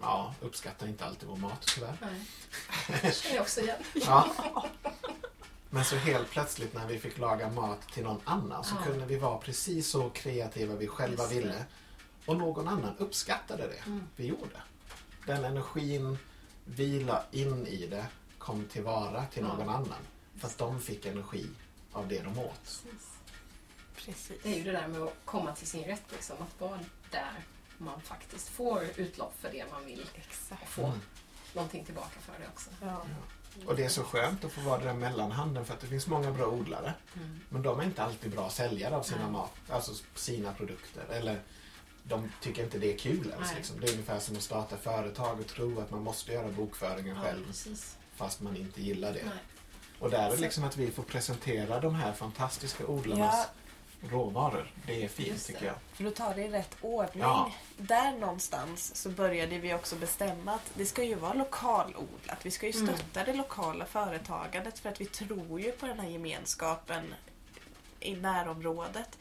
ja, 0.00 0.34
uppskattar 0.40 0.86
inte 0.86 1.04
alltid 1.04 1.28
vår 1.28 1.36
mat 1.36 1.66
tyvärr. 1.74 1.96
Nej. 2.00 3.12
Känner 3.12 3.34
jag 3.36 3.42
också 3.42 3.60
igen. 3.60 3.82
Ja. 3.94 4.30
Men 5.70 5.84
så 5.84 5.96
helt 5.96 6.30
plötsligt 6.30 6.74
när 6.74 6.86
vi 6.86 6.98
fick 6.98 7.18
laga 7.18 7.50
mat 7.50 7.88
till 7.92 8.02
någon 8.04 8.20
annan 8.24 8.64
så 8.64 8.74
Ja. 8.80 8.84
kunde 8.90 9.06
vi 9.06 9.16
vara 9.16 9.38
precis 9.38 9.88
så 9.90 10.10
kreativa 10.10 10.74
vi 10.74 10.86
själva 10.86 11.22
Just 11.22 11.34
ville. 11.36 11.64
Och 12.26 12.36
någon 12.36 12.68
annan 12.68 12.96
uppskattade 12.98 13.62
det 13.68 13.82
Mm. 13.86 14.02
vi 14.16 14.26
gjorde. 14.26 14.56
Den 15.26 15.44
energin 15.44 16.18
vi 16.64 17.00
la 17.04 17.22
in 17.32 17.66
i 17.66 17.86
det 17.86 18.06
kom 18.38 18.64
tillvara 18.64 19.26
till 19.26 19.42
Ja. 19.42 19.48
någon 19.56 19.68
annan. 19.68 19.98
För 20.38 20.46
att 20.46 20.58
de 20.58 20.80
fick 20.80 21.06
energi 21.06 21.46
av 21.96 22.08
det 22.08 22.22
de 22.22 22.38
åt. 22.38 22.60
Precis. 22.64 23.08
precis. 23.96 24.40
Det 24.42 24.52
är 24.52 24.56
ju 24.58 24.64
det 24.64 24.72
där 24.72 24.88
med 24.88 25.02
att 25.02 25.14
komma 25.24 25.52
till 25.54 25.66
sin 25.66 25.84
rätt, 25.84 26.02
liksom. 26.12 26.36
att 26.40 26.60
vara 26.60 26.80
där 27.10 27.32
man 27.78 28.00
faktiskt 28.00 28.48
får 28.48 28.84
utlopp 28.96 29.34
för 29.40 29.52
det 29.52 29.64
man 29.70 29.86
vill 29.86 30.00
och 30.12 30.18
Exakt. 30.18 30.68
få 30.68 30.84
Mm. 30.86 31.00
någonting 31.54 31.84
tillbaka 31.84 32.20
för 32.20 32.32
det 32.42 32.48
också. 32.54 32.70
Ja. 32.82 33.02
Och 33.66 33.76
det 33.76 33.84
är 33.84 33.88
så 33.88 34.02
skönt 34.04 34.44
att 34.44 34.52
få 34.52 34.60
vara 34.60 34.78
den 34.78 34.86
där 34.86 34.94
mellanhanden 35.10 35.64
för 35.64 35.74
att 35.74 35.80
det 35.80 35.86
finns 35.86 36.06
många 36.06 36.30
bra 36.32 36.46
odlare. 36.46 36.94
Mm. 37.16 37.40
Men 37.48 37.62
de 37.62 37.80
är 37.80 37.84
inte 37.84 38.02
alltid 38.02 38.30
bra 38.30 38.50
säljare 38.50 38.96
av 38.96 39.02
sina 39.02 39.22
Nej. 39.22 39.30
mat, 39.30 39.52
alltså 39.68 39.92
sina 40.14 40.52
produkter. 40.52 41.04
Eller 41.10 41.40
de 42.02 42.32
tycker 42.40 42.64
inte 42.64 42.78
det 42.78 42.94
är 42.94 42.98
kul 42.98 43.30
ens. 43.30 43.54
Liksom. 43.56 43.80
Det 43.80 43.86
är 43.86 43.92
ungefär 43.92 44.18
som 44.18 44.36
att 44.36 44.42
starta 44.42 44.76
företag 44.76 45.40
och 45.40 45.46
tro 45.46 45.80
att 45.80 45.90
man 45.90 46.02
måste 46.02 46.32
göra 46.32 46.48
bokföringen 46.48 47.16
Ja, 47.16 47.22
själv 47.22 47.46
precis. 47.46 47.96
fast 48.16 48.40
man 48.40 48.56
inte 48.56 48.82
gillar 48.82 49.12
det. 49.12 49.24
Nej. 49.24 49.38
Och 50.00 50.10
där 50.10 50.30
är 50.32 50.36
liksom 50.36 50.64
att 50.64 50.76
vi 50.76 50.90
får 50.90 51.02
presentera 51.02 51.80
de 51.80 51.94
här 51.94 52.12
fantastiska 52.12 52.86
odlarnas 52.86 53.48
råvaror. 54.10 54.70
Det 54.86 55.04
är 55.04 55.08
fint 55.08 55.32
det. 55.46 55.52
tycker 55.52 55.66
jag. 55.66 55.74
För 55.92 56.04
att 56.06 56.14
ta 56.16 56.34
det 56.34 56.42
i 56.44 56.48
rätt 56.50 56.76
ordning. 56.80 57.22
Ja. 57.22 57.50
Där 57.76 58.12
någonstans 58.12 58.94
så 58.96 59.10
började 59.10 59.58
vi 59.58 59.74
också 59.74 59.96
bestämma 59.96 60.52
att 60.54 60.70
det 60.74 60.86
ska 60.86 61.02
ju 61.02 61.14
vara 61.14 61.32
lokalodlat. 61.32 62.38
Vi 62.42 62.50
ska 62.50 62.66
ju 62.68 62.72
Mm. 62.80 62.96
stötta 62.96 63.24
det 63.24 63.32
lokala 63.32 63.86
företagandet 63.86 64.78
för 64.78 64.88
att 64.88 65.00
vi 65.00 65.04
tror 65.06 65.60
ju 65.60 65.72
på 65.72 65.86
den 65.86 66.00
här 66.00 66.08
gemenskapen 66.08 67.14
i 68.00 68.16
närområdet. 68.16 69.18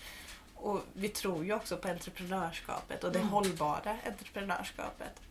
Och 0.56 0.80
vi 0.94 1.10
tror 1.10 1.46
ju 1.46 1.54
också 1.54 1.78
på 1.78 1.88
entreprenörskapet 1.88 3.04
och 3.04 3.12
det 3.12 3.20
Mm. 3.20 3.32
hållbara 3.32 3.98
entreprenörskapet. 4.06 5.22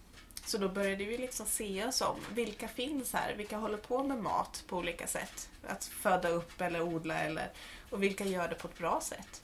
Så 0.45 0.59
då 0.59 0.69
började 0.69 1.05
vi 1.05 1.19
liksom 1.19 1.47
se 1.47 1.85
oss 1.85 2.01
om. 2.01 2.21
Vilka 2.35 2.69
finns 2.69 3.13
här? 3.13 3.35
Vilka 3.35 3.57
håller 3.57 3.79
på 3.79 4.03
med 4.03 4.19
mat 4.19 4.65
på 4.67 4.77
olika 4.77 5.07
sätt? 5.07 5.51
Att 5.67 5.85
föda 5.85 6.29
upp 6.29 6.61
eller 6.61 6.83
odla 6.83 7.19
eller... 7.19 7.51
Och 7.91 8.03
vilka 8.03 8.25
gör 8.25 8.49
det 8.49 8.55
på 8.55 8.69
ett 8.69 8.79
bra 8.79 9.01
sätt? 9.01 9.43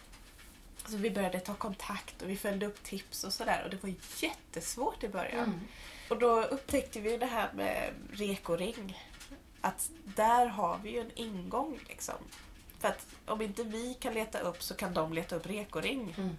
Så 0.86 0.96
vi 0.96 1.10
började 1.10 1.40
ta 1.40 1.54
kontakt 1.54 2.22
och 2.22 2.30
vi 2.30 2.36
följde 2.36 2.66
upp 2.66 2.82
tips 2.82 3.24
och 3.24 3.32
sådär 3.32 3.62
och 3.64 3.70
det 3.70 3.82
var 3.82 3.94
jättesvårt 4.18 5.04
i 5.04 5.08
början. 5.08 5.44
Mm. 5.44 5.60
Och 6.10 6.18
då 6.18 6.42
upptäckte 6.42 7.00
vi 7.00 7.16
det 7.16 7.26
här 7.26 7.52
med 7.52 7.94
rekoring. 8.12 8.98
Att 9.60 9.90
där 10.04 10.46
har 10.46 10.78
vi 10.82 10.90
ju 10.90 11.00
en 11.00 11.10
ingång 11.14 11.78
liksom. 11.88 12.14
För 12.78 12.88
att 12.88 13.06
om 13.26 13.42
inte 13.42 13.62
vi 13.62 13.94
kan 13.94 14.14
leta 14.14 14.40
upp 14.40 14.62
så 14.62 14.74
kan 14.74 14.94
de 14.94 15.12
leta 15.12 15.36
upp 15.36 15.46
rekoring. 15.46 16.14
Mm. 16.18 16.36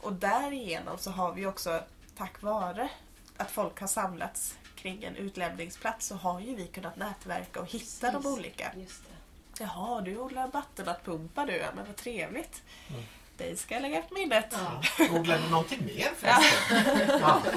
Och 0.00 0.12
därigenom 0.12 0.98
så 0.98 1.10
har 1.10 1.32
vi 1.32 1.46
också, 1.46 1.84
tack 2.16 2.42
vare 2.42 2.90
att 3.36 3.50
folk 3.50 3.80
har 3.80 3.86
samlats 3.86 4.58
kring 4.76 5.04
en 5.04 5.16
utlämningsplats 5.16 6.06
så 6.06 6.14
har 6.14 6.40
ju 6.40 6.54
vi 6.54 6.66
kunnat 6.66 6.96
nätverka 6.96 7.60
och 7.60 7.66
hitta 7.66 8.06
de 8.06 8.22
Precis. 8.22 8.38
olika. 8.38 8.72
Just 8.76 9.02
det. 9.04 9.62
Jaha, 9.64 10.00
du 10.00 10.18
odlar 10.18 10.48
vattenvattpumpar 10.48 11.46
du, 11.46 11.56
ja, 11.56 11.68
men 11.74 11.86
vad 11.86 11.96
trevligt. 11.96 12.62
Mm. 12.88 13.02
Det 13.36 13.58
ska 13.58 13.74
jag 13.74 13.82
lägga 13.82 14.02
på 14.02 14.14
minnet. 14.14 14.46
Ja. 14.50 14.82
Odlar 15.10 15.38
du 15.38 15.48
någonting 15.50 15.84
mer 15.84 16.10
förresten? 16.16 17.18
Ja. 17.20 17.42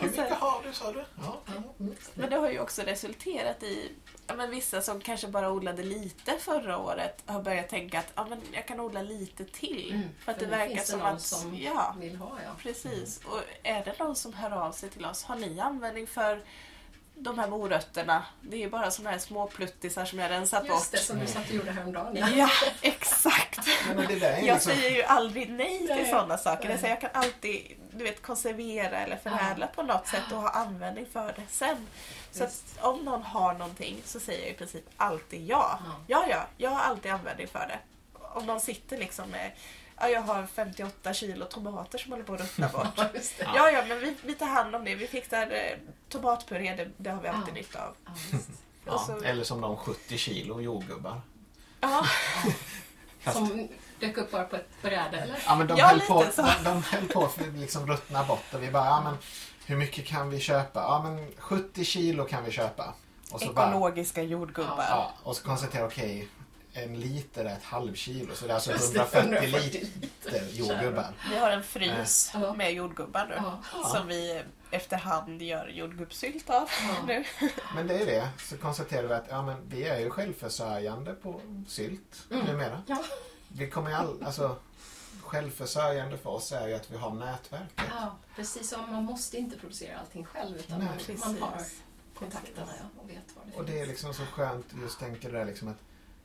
Hur 0.00 0.08
mycket 0.10 0.30
har 0.38 0.62
du 0.66 0.72
sa 0.72 0.92
du? 0.92 1.04
Ja. 1.22 1.40
Mm. 1.78 1.94
Men 2.14 2.30
det 2.30 2.36
har 2.36 2.50
ju 2.50 2.60
också 2.60 2.82
resulterat 2.82 3.62
i 3.62 3.92
ja, 4.26 4.34
men 4.34 4.50
vissa 4.50 4.82
som 4.82 5.00
kanske 5.00 5.28
bara 5.28 5.50
odlade 5.50 5.82
lite 5.82 6.32
förra 6.38 6.78
året 6.78 7.22
har 7.26 7.42
börjat 7.42 7.68
tänka 7.68 7.98
att 7.98 8.12
ja, 8.14 8.26
men 8.30 8.40
jag 8.52 8.66
kan 8.66 8.80
odla 8.80 9.02
lite 9.02 9.44
till. 9.44 9.90
Mm, 9.94 10.08
För 10.24 10.32
att 10.32 10.38
det 10.38 10.44
nu 10.44 10.50
verkar 10.50 10.68
finns 10.68 10.80
det 10.80 10.86
som 10.90 10.98
någon 11.00 11.08
att... 11.14 11.22
som- 11.22 11.54
Ja, 11.56 11.94
Vill 12.00 12.16
ha, 12.16 12.30
ja. 12.44 12.50
precis. 12.62 13.20
Och 13.24 13.40
är 13.62 13.84
det 13.84 13.98
någon 13.98 14.16
som 14.16 14.32
hör 14.32 14.50
av 14.50 14.72
sig 14.72 14.90
till 14.90 15.04
oss, 15.06 15.24
har 15.24 15.36
ni 15.36 15.60
användning 15.60 16.06
för 16.06 16.42
de 17.14 17.38
här 17.38 17.48
morötterna? 17.48 18.24
Det 18.40 18.56
är 18.56 18.60
ju 18.60 18.70
bara 18.70 18.90
såna 18.90 19.10
här 19.10 19.18
små 19.18 19.46
pluttisar 19.46 20.04
som 20.04 20.18
jag 20.18 20.30
rensat 20.30 20.66
Just 20.66 20.92
det, 20.92 20.96
bort. 20.98 21.04
som 21.04 21.18
du 21.18 21.26
satt 21.26 21.48
och 21.48 21.54
gjorde 21.54 21.70
häromdagen. 21.72 22.18
Ja, 22.36 22.50
exakt. 22.82 23.60
Men 23.96 24.06
det 24.06 24.18
där 24.18 24.32
är 24.32 24.36
Jag 24.46 24.54
liksom... 24.54 24.72
säger 24.72 24.90
ju 24.90 25.02
aldrig 25.02 25.50
nej 25.50 25.78
till 25.96 26.06
sådana 26.10 26.38
saker. 26.38 26.62
Nej. 26.64 26.70
Jag, 26.72 26.80
säger, 26.80 26.94
jag 26.94 27.00
kan 27.12 27.22
alltid 27.22 27.76
du 27.94 28.04
vet, 28.04 28.22
konservera 28.22 28.98
eller 28.98 29.16
förädla 29.16 29.66
på 29.66 29.82
något 29.82 30.06
sätt 30.06 30.32
och 30.32 30.38
ha 30.42 30.48
användning 30.48 31.06
för 31.12 31.26
det 31.36 31.42
sen. 31.48 31.86
Så 32.32 32.44
att 32.44 32.64
om 32.80 33.04
någon 33.04 33.22
har 33.22 33.54
någonting 33.54 34.02
så 34.04 34.20
säger 34.20 34.40
jag 34.42 34.50
i 34.50 34.54
princip 34.54 34.84
alltid 34.96 35.46
ja. 35.46 35.78
Ja. 35.84 35.94
Ja, 36.06 36.26
ja, 36.30 36.46
jag 36.56 36.70
har 36.70 36.80
alltid 36.80 37.12
användning 37.12 37.48
för 37.48 37.58
det. 37.66 37.78
Om 38.18 38.46
någon 38.46 38.60
sitter 38.60 38.98
liksom 38.98 39.28
med 39.30 39.52
Ja, 40.02 40.08
jag 40.08 40.20
har 40.22 40.46
58 40.46 41.14
kilo 41.14 41.44
tomater 41.44 41.98
som 41.98 42.12
håller 42.12 42.24
på 42.24 42.34
att 42.34 42.40
ruttna 42.40 42.68
bort. 42.72 42.86
Ja. 42.96 43.52
Ja, 43.54 43.70
ja, 43.70 43.84
men 43.88 44.00
vi, 44.00 44.16
vi 44.24 44.34
tar 44.34 44.46
hand 44.46 44.74
om 44.76 44.84
det. 44.84 44.94
Vi 44.94 45.06
fixar 45.06 45.42
eh, 45.50 45.78
tomatpuré, 46.08 46.74
det, 46.74 46.90
det 46.96 47.10
har 47.10 47.22
vi 47.22 47.28
alltid 47.28 47.48
Ja. 47.54 47.58
nytta 47.60 47.86
av. 47.86 47.94
Ja, 48.86 48.98
så- 48.98 49.24
Eller 49.24 49.44
som 49.44 49.60
de 49.60 49.76
70 49.76 50.18
kilo 50.18 50.60
jordgubbar. 50.60 51.20
Ja, 51.80 52.06
Fast- 53.20 53.36
Som 53.38 53.68
dök 54.00 54.16
upp 54.18 54.30
bara 54.30 54.44
på 54.44 54.56
ett 54.56 54.82
bräde, 54.82 55.16
eller? 55.20 55.38
Ja, 55.46 55.54
men 55.56 55.66
de, 55.66 55.78
Ja, 55.78 55.86
höll 55.86 55.94
lite 55.96 56.06
på, 56.08 56.24
så. 56.32 56.42
de, 56.42 56.52
de 56.64 56.82
höll 56.82 57.06
på 57.08 57.24
att 57.24 57.38
liksom 57.54 57.86
ruttna 57.86 58.24
bort 58.24 58.54
och 58.54 58.62
vi 58.62 58.70
bara, 58.70 58.84
ja 58.84 59.00
men 59.04 59.16
hur 59.66 59.76
mycket 59.76 60.06
kan 60.06 60.30
vi 60.30 60.40
köpa? 60.40 60.80
Ja, 60.80 61.02
men 61.04 61.32
70 61.38 61.84
kilo 61.84 62.24
kan 62.24 62.44
vi 62.44 62.50
köpa. 62.50 62.94
Och 63.32 63.40
så 63.40 63.52
bara, 63.52 63.68
Ekologiska 63.70 64.22
jordgubbar. 64.22 64.84
ja, 64.88 65.12
och 65.22 65.36
så 65.36 65.42
konstatera, 65.44 65.86
okej, 65.86 66.28
en 66.72 67.00
liter 67.00 67.44
är 67.44 67.52
ett 67.52 67.64
halvkilo. 67.64 68.34
Så 68.34 68.44
det 68.46 68.50
är 68.50 68.54
alltså 68.54 68.70
Just 68.70 68.94
det, 68.94 69.00
140 69.00 69.34
140 69.36 69.86
liter 70.00 70.46
jordgubbar. 70.52 71.06
Vi 71.30 71.38
har 71.38 71.50
en 71.50 71.62
frys 71.62 72.30
Ja. 72.34 72.52
med 72.54 72.72
jordgubbar 72.72 73.26
nu. 73.26 73.34
Ja. 73.36 73.88
Som 73.88 74.06
vi 74.08 74.42
efterhand 74.70 75.42
gör 75.42 75.68
jordgubbssylt 75.68 76.50
av 76.50 76.68
Ja. 76.88 76.94
nu. 77.06 77.24
Men 77.74 77.86
det 77.86 77.94
är 77.94 78.06
det. 78.06 78.28
Så 78.38 78.56
konstaterar 78.56 79.02
vi 79.06 79.14
att 79.14 79.26
ja, 79.30 79.42
men 79.42 79.68
vi 79.68 79.84
är 79.88 79.98
ju 79.98 80.10
självförsörjande 80.10 81.12
på 81.14 81.40
sylt 81.68 82.16
Mm. 82.30 82.44
numera. 82.46 82.82
Ja. 82.86 82.98
Vi 83.52 83.70
kommer 83.70 83.90
ju 83.90 83.96
all, 83.96 84.22
alltså, 84.24 84.56
självförsörjande 85.20 86.18
för 86.18 86.30
oss 86.30 86.52
är 86.52 86.68
ju 86.68 86.74
att 86.74 86.90
vi 86.90 86.96
har 86.96 87.10
nätverket. 87.14 87.84
ja, 87.90 88.16
precis 88.36 88.68
som 88.70 88.92
man 88.92 89.04
måste 89.04 89.36
inte 89.38 89.58
producera 89.58 89.98
allting 89.98 90.24
själv 90.24 90.56
utan 90.56 90.78
Nej, 90.78 90.88
man, 90.88 90.96
precis. 90.98 91.24
man 91.24 91.42
har 91.42 91.62
kontakterna 92.14 92.72
ja, 92.78 93.00
och 93.02 93.10
vet 93.10 93.16
vad 93.36 93.46
det 93.46 93.56
Och 93.58 93.64
det 93.64 93.80
är 93.80 93.86
liksom 93.86 94.14
så 94.14 94.22
skönt, 94.22 94.66
just 94.82 94.98
tänker 94.98 95.32
det 95.32 95.44
liksom 95.44 95.68
att 95.68 95.76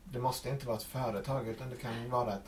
det 0.04 0.20
måste 0.20 0.50
inte 0.50 0.68
vara 0.68 0.78
ett 0.78 0.84
företag 0.84 1.48
utan 1.48 1.70
det 1.70 1.76
kan 1.76 2.10
vara 2.10 2.34
att 2.34 2.44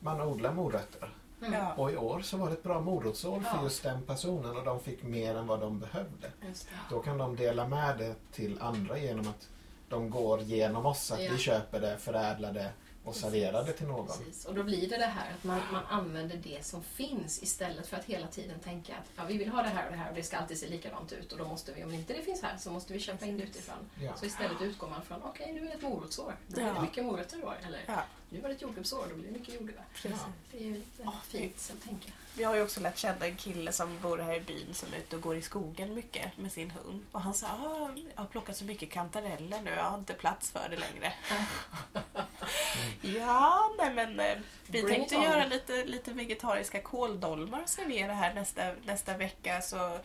man 0.00 0.20
odlar 0.20 0.52
morötter. 0.52 1.14
Mm. 1.46 1.66
Och 1.78 1.92
i 1.92 1.96
år 1.96 2.20
så 2.20 2.36
var 2.36 2.46
det 2.46 2.52
ett 2.52 2.62
bra 2.62 2.80
morotsår 2.80 3.40
för 3.40 3.56
Ja. 3.56 3.62
just 3.62 3.82
den 3.82 4.02
personen 4.02 4.56
och 4.56 4.64
de 4.64 4.80
fick 4.80 5.02
mer 5.02 5.34
än 5.36 5.46
vad 5.46 5.60
de 5.60 5.78
behövde. 5.80 6.32
Just 6.48 6.64
det. 6.68 6.74
Då 6.90 7.00
kan 7.02 7.18
de 7.18 7.36
dela 7.36 7.68
med 7.68 7.98
det 7.98 8.14
till 8.32 8.62
andra 8.62 8.98
genom 8.98 9.28
att 9.28 9.48
de 9.88 10.10
går 10.10 10.40
genom 10.40 10.86
oss, 10.86 11.10
att 11.12 11.22
Ja. 11.22 11.30
vi 11.32 11.38
köper 11.38 11.80
det, 11.80 11.98
förädlar 11.98 12.52
det 12.52 12.70
och 13.04 13.12
Precis. 13.12 13.22
serverar 13.22 13.64
det 13.64 13.72
till 13.72 13.86
någon. 13.86 14.06
Precis. 14.06 14.44
Och 14.44 14.54
då 14.54 14.62
blir 14.62 14.88
det 14.88 14.96
det 14.96 15.04
här 15.06 15.32
att 15.38 15.44
man, 15.44 15.60
man 15.72 15.84
använder 15.86 16.36
det 16.36 16.64
som 16.64 16.82
finns 16.82 17.42
istället 17.42 17.86
för 17.86 17.96
att 17.96 18.04
hela 18.04 18.26
tiden 18.26 18.60
tänka 18.60 18.92
att 18.96 19.10
ja, 19.16 19.22
vi 19.28 19.38
vill 19.38 19.48
ha 19.48 19.62
det 19.62 19.68
här 19.68 19.86
och 19.86 19.92
det 19.92 19.98
här 19.98 20.08
och 20.10 20.16
det 20.16 20.22
ska 20.22 20.36
alltid 20.36 20.58
se 20.58 20.68
likadant 20.68 21.12
ut 21.12 21.32
och 21.32 21.38
då 21.38 21.44
måste 21.44 21.72
vi, 21.72 21.84
om 21.84 21.92
inte 21.94 22.12
det 22.12 22.22
finns 22.22 22.42
här 22.42 22.56
så 22.58 22.70
måste 22.70 22.92
vi 22.92 23.00
köpa 23.00 23.26
in 23.26 23.38
det 23.38 23.44
utifrån. 23.44 23.76
Ja. 24.02 24.12
Så 24.16 24.26
istället 24.26 24.62
utgår 24.62 24.88
man 24.88 25.02
från 25.02 25.22
okej 25.22 25.52
nu 25.52 25.60
är 25.60 25.64
det 25.66 25.72
ett 25.72 25.82
morotsår, 25.82 26.36
det 26.48 26.60
Ja. 26.60 26.82
mycket 26.82 27.04
morötter 27.04 27.38
i 27.38 27.42
år. 27.42 27.56
Eller 27.68 27.80
Ja. 27.86 28.02
Nu 28.34 28.40
var 28.40 28.48
det 28.48 28.54
ett 28.54 28.62
jordgubbsår, 28.62 29.06
då 29.10 29.14
blir 29.14 29.26
det 29.26 29.38
mycket 29.38 29.54
jordgubbar. 29.54 29.84
Precis. 29.94 30.20
Det 30.52 30.58
är 30.58 30.62
ju 30.62 30.76
ett 30.76 30.98
väldigt 30.98 31.22
fint 31.28 31.58
sätt 31.58 31.76
att 31.76 31.84
tänka. 31.84 32.12
Vi 32.36 32.44
har 32.44 32.54
ju 32.54 32.62
också 32.62 32.80
lärt 32.80 32.98
känna 32.98 33.26
en 33.26 33.36
kille 33.36 33.72
som 33.72 33.98
bor 34.02 34.18
här 34.18 34.34
i 34.34 34.40
byn 34.40 34.74
som 34.74 34.92
är 34.92 34.98
ute 34.98 35.16
och 35.16 35.22
går 35.22 35.36
i 35.36 35.42
skogen 35.42 35.94
mycket 35.94 36.38
med 36.38 36.52
sin 36.52 36.70
hund. 36.70 37.04
Och 37.12 37.20
han 37.20 37.34
sa 37.34 37.46
ah, 37.46 37.90
jag 38.14 38.22
har 38.22 38.26
plockat 38.26 38.56
så 38.56 38.64
mycket 38.64 38.90
kantareller 38.90 39.60
nu, 39.62 39.70
jag 39.70 39.84
har 39.84 39.98
inte 39.98 40.14
plats 40.14 40.50
för 40.50 40.68
det 40.68 40.76
längre. 40.76 41.12
ja, 43.18 43.74
nej 43.78 43.94
men 43.94 44.20
eh, 44.20 44.38
vi 44.66 44.82
Bring 44.82 44.94
tänkte 44.94 45.14
göra 45.14 45.46
lite, 45.46 45.84
lite 45.84 46.12
vegetariska 46.12 46.80
kåldolmar 46.82 47.62
och 47.62 47.68
servera 47.68 48.12
här 48.12 48.34
nästa, 48.34 48.72
nästa 48.84 49.16
vecka. 49.16 49.62
Så 49.62 49.98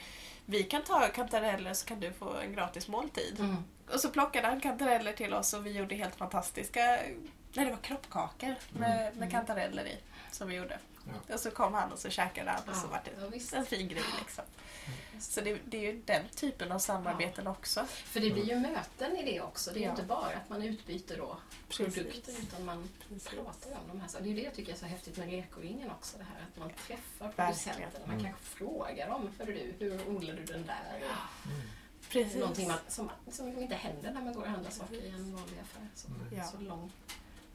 vi 0.45 0.63
kan 0.63 0.83
ta 0.83 1.07
kantareller 1.07 1.73
så 1.73 1.85
kan 1.85 1.99
du 1.99 2.13
få 2.13 2.33
en 2.33 2.53
gratis 2.53 2.87
måltid. 2.87 3.39
Mm. 3.39 3.63
Och 3.93 3.99
så 3.99 4.09
plockade 4.09 4.47
han 4.47 4.61
kantareller 4.61 5.13
till 5.13 5.33
oss 5.33 5.53
och 5.53 5.65
vi 5.65 5.71
gjorde 5.71 5.95
helt 5.95 6.15
fantastiska 6.15 6.99
Nej, 7.53 7.65
det 7.65 7.71
var 7.71 7.77
kroppkakor 7.81 8.55
med, 8.69 9.17
med 9.17 9.31
kantareller 9.31 9.85
i 9.85 9.97
som 10.31 10.47
vi 10.47 10.55
gjorde. 10.55 10.79
Ja. 11.27 11.33
Och 11.33 11.39
så 11.39 11.51
kom 11.51 11.73
han 11.73 11.91
och 11.91 11.99
så 11.99 12.09
käkade 12.09 12.51
han 12.51 12.69
och 12.69 12.75
så 12.75 12.87
Ja, 12.87 12.91
var 12.91 13.01
det 13.39 13.41
ja, 13.51 13.57
en 13.57 13.65
fin 13.65 13.87
grej. 13.87 14.03
Liksom. 14.19 14.43
Så 15.19 15.41
det, 15.41 15.59
det 15.65 15.77
är 15.77 15.93
ju 15.93 16.01
den 16.05 16.27
typen 16.35 16.71
av 16.71 16.79
samarbeten 16.79 17.47
också. 17.47 17.85
För 17.85 18.19
det 18.19 18.31
blir 18.31 18.45
ju 18.49 18.55
möten 18.55 19.17
i 19.17 19.23
det 19.33 19.41
också. 19.41 19.71
Det 19.71 19.77
är 19.77 19.79
ju 19.79 19.85
Ja. 19.85 19.91
inte 19.91 20.03
bara 20.03 20.25
att 20.35 20.49
man 20.49 20.63
utbyter 20.63 21.17
då 21.17 21.37
Precis. 21.69 21.95
produkter 21.95 22.33
utan 22.41 22.65
man 22.65 22.89
pratar 23.29 23.71
om 23.71 23.87
de 23.87 24.01
här 24.01 24.07
sakerna. 24.07 24.23
Det 24.23 24.29
är 24.29 24.33
ju 24.33 24.35
det 24.35 24.41
jag 24.45 24.53
tycker 24.53 24.73
är 24.73 24.77
så 24.77 24.85
häftigt 24.85 25.17
med 25.17 25.29
Rekoringen 25.29 25.91
också. 25.91 26.17
Det 26.17 26.23
här 26.23 26.45
att 26.51 26.59
man 26.59 26.69
träffar 26.87 27.31
producenterna. 27.31 28.05
Man 28.05 28.15
Mm. 28.19 28.23
kanske 28.25 28.41
frågar 28.43 29.09
dem. 29.09 29.31
För 29.37 29.45
du, 29.45 29.73
hur 29.79 30.07
odlar 30.09 30.33
du 30.33 30.45
den 30.45 30.65
där? 30.65 30.95
Mm. 30.97 31.61
Precis. 32.09 32.35
Någonting 32.39 32.67
man, 32.67 32.77
som, 32.87 33.09
som 33.31 33.47
inte 33.61 33.75
händer 33.75 34.11
när 34.11 34.21
man 34.21 34.33
går 34.33 34.41
och 34.41 34.47
handlar 34.49 34.71
saker 34.71 34.95
i 34.95 35.09
en 35.09 35.35
vanlig 35.35 35.59
affär. 35.59 35.87
Så, 35.95 36.07
Ja. 36.35 36.43
så 36.43 36.57
lång 36.57 36.91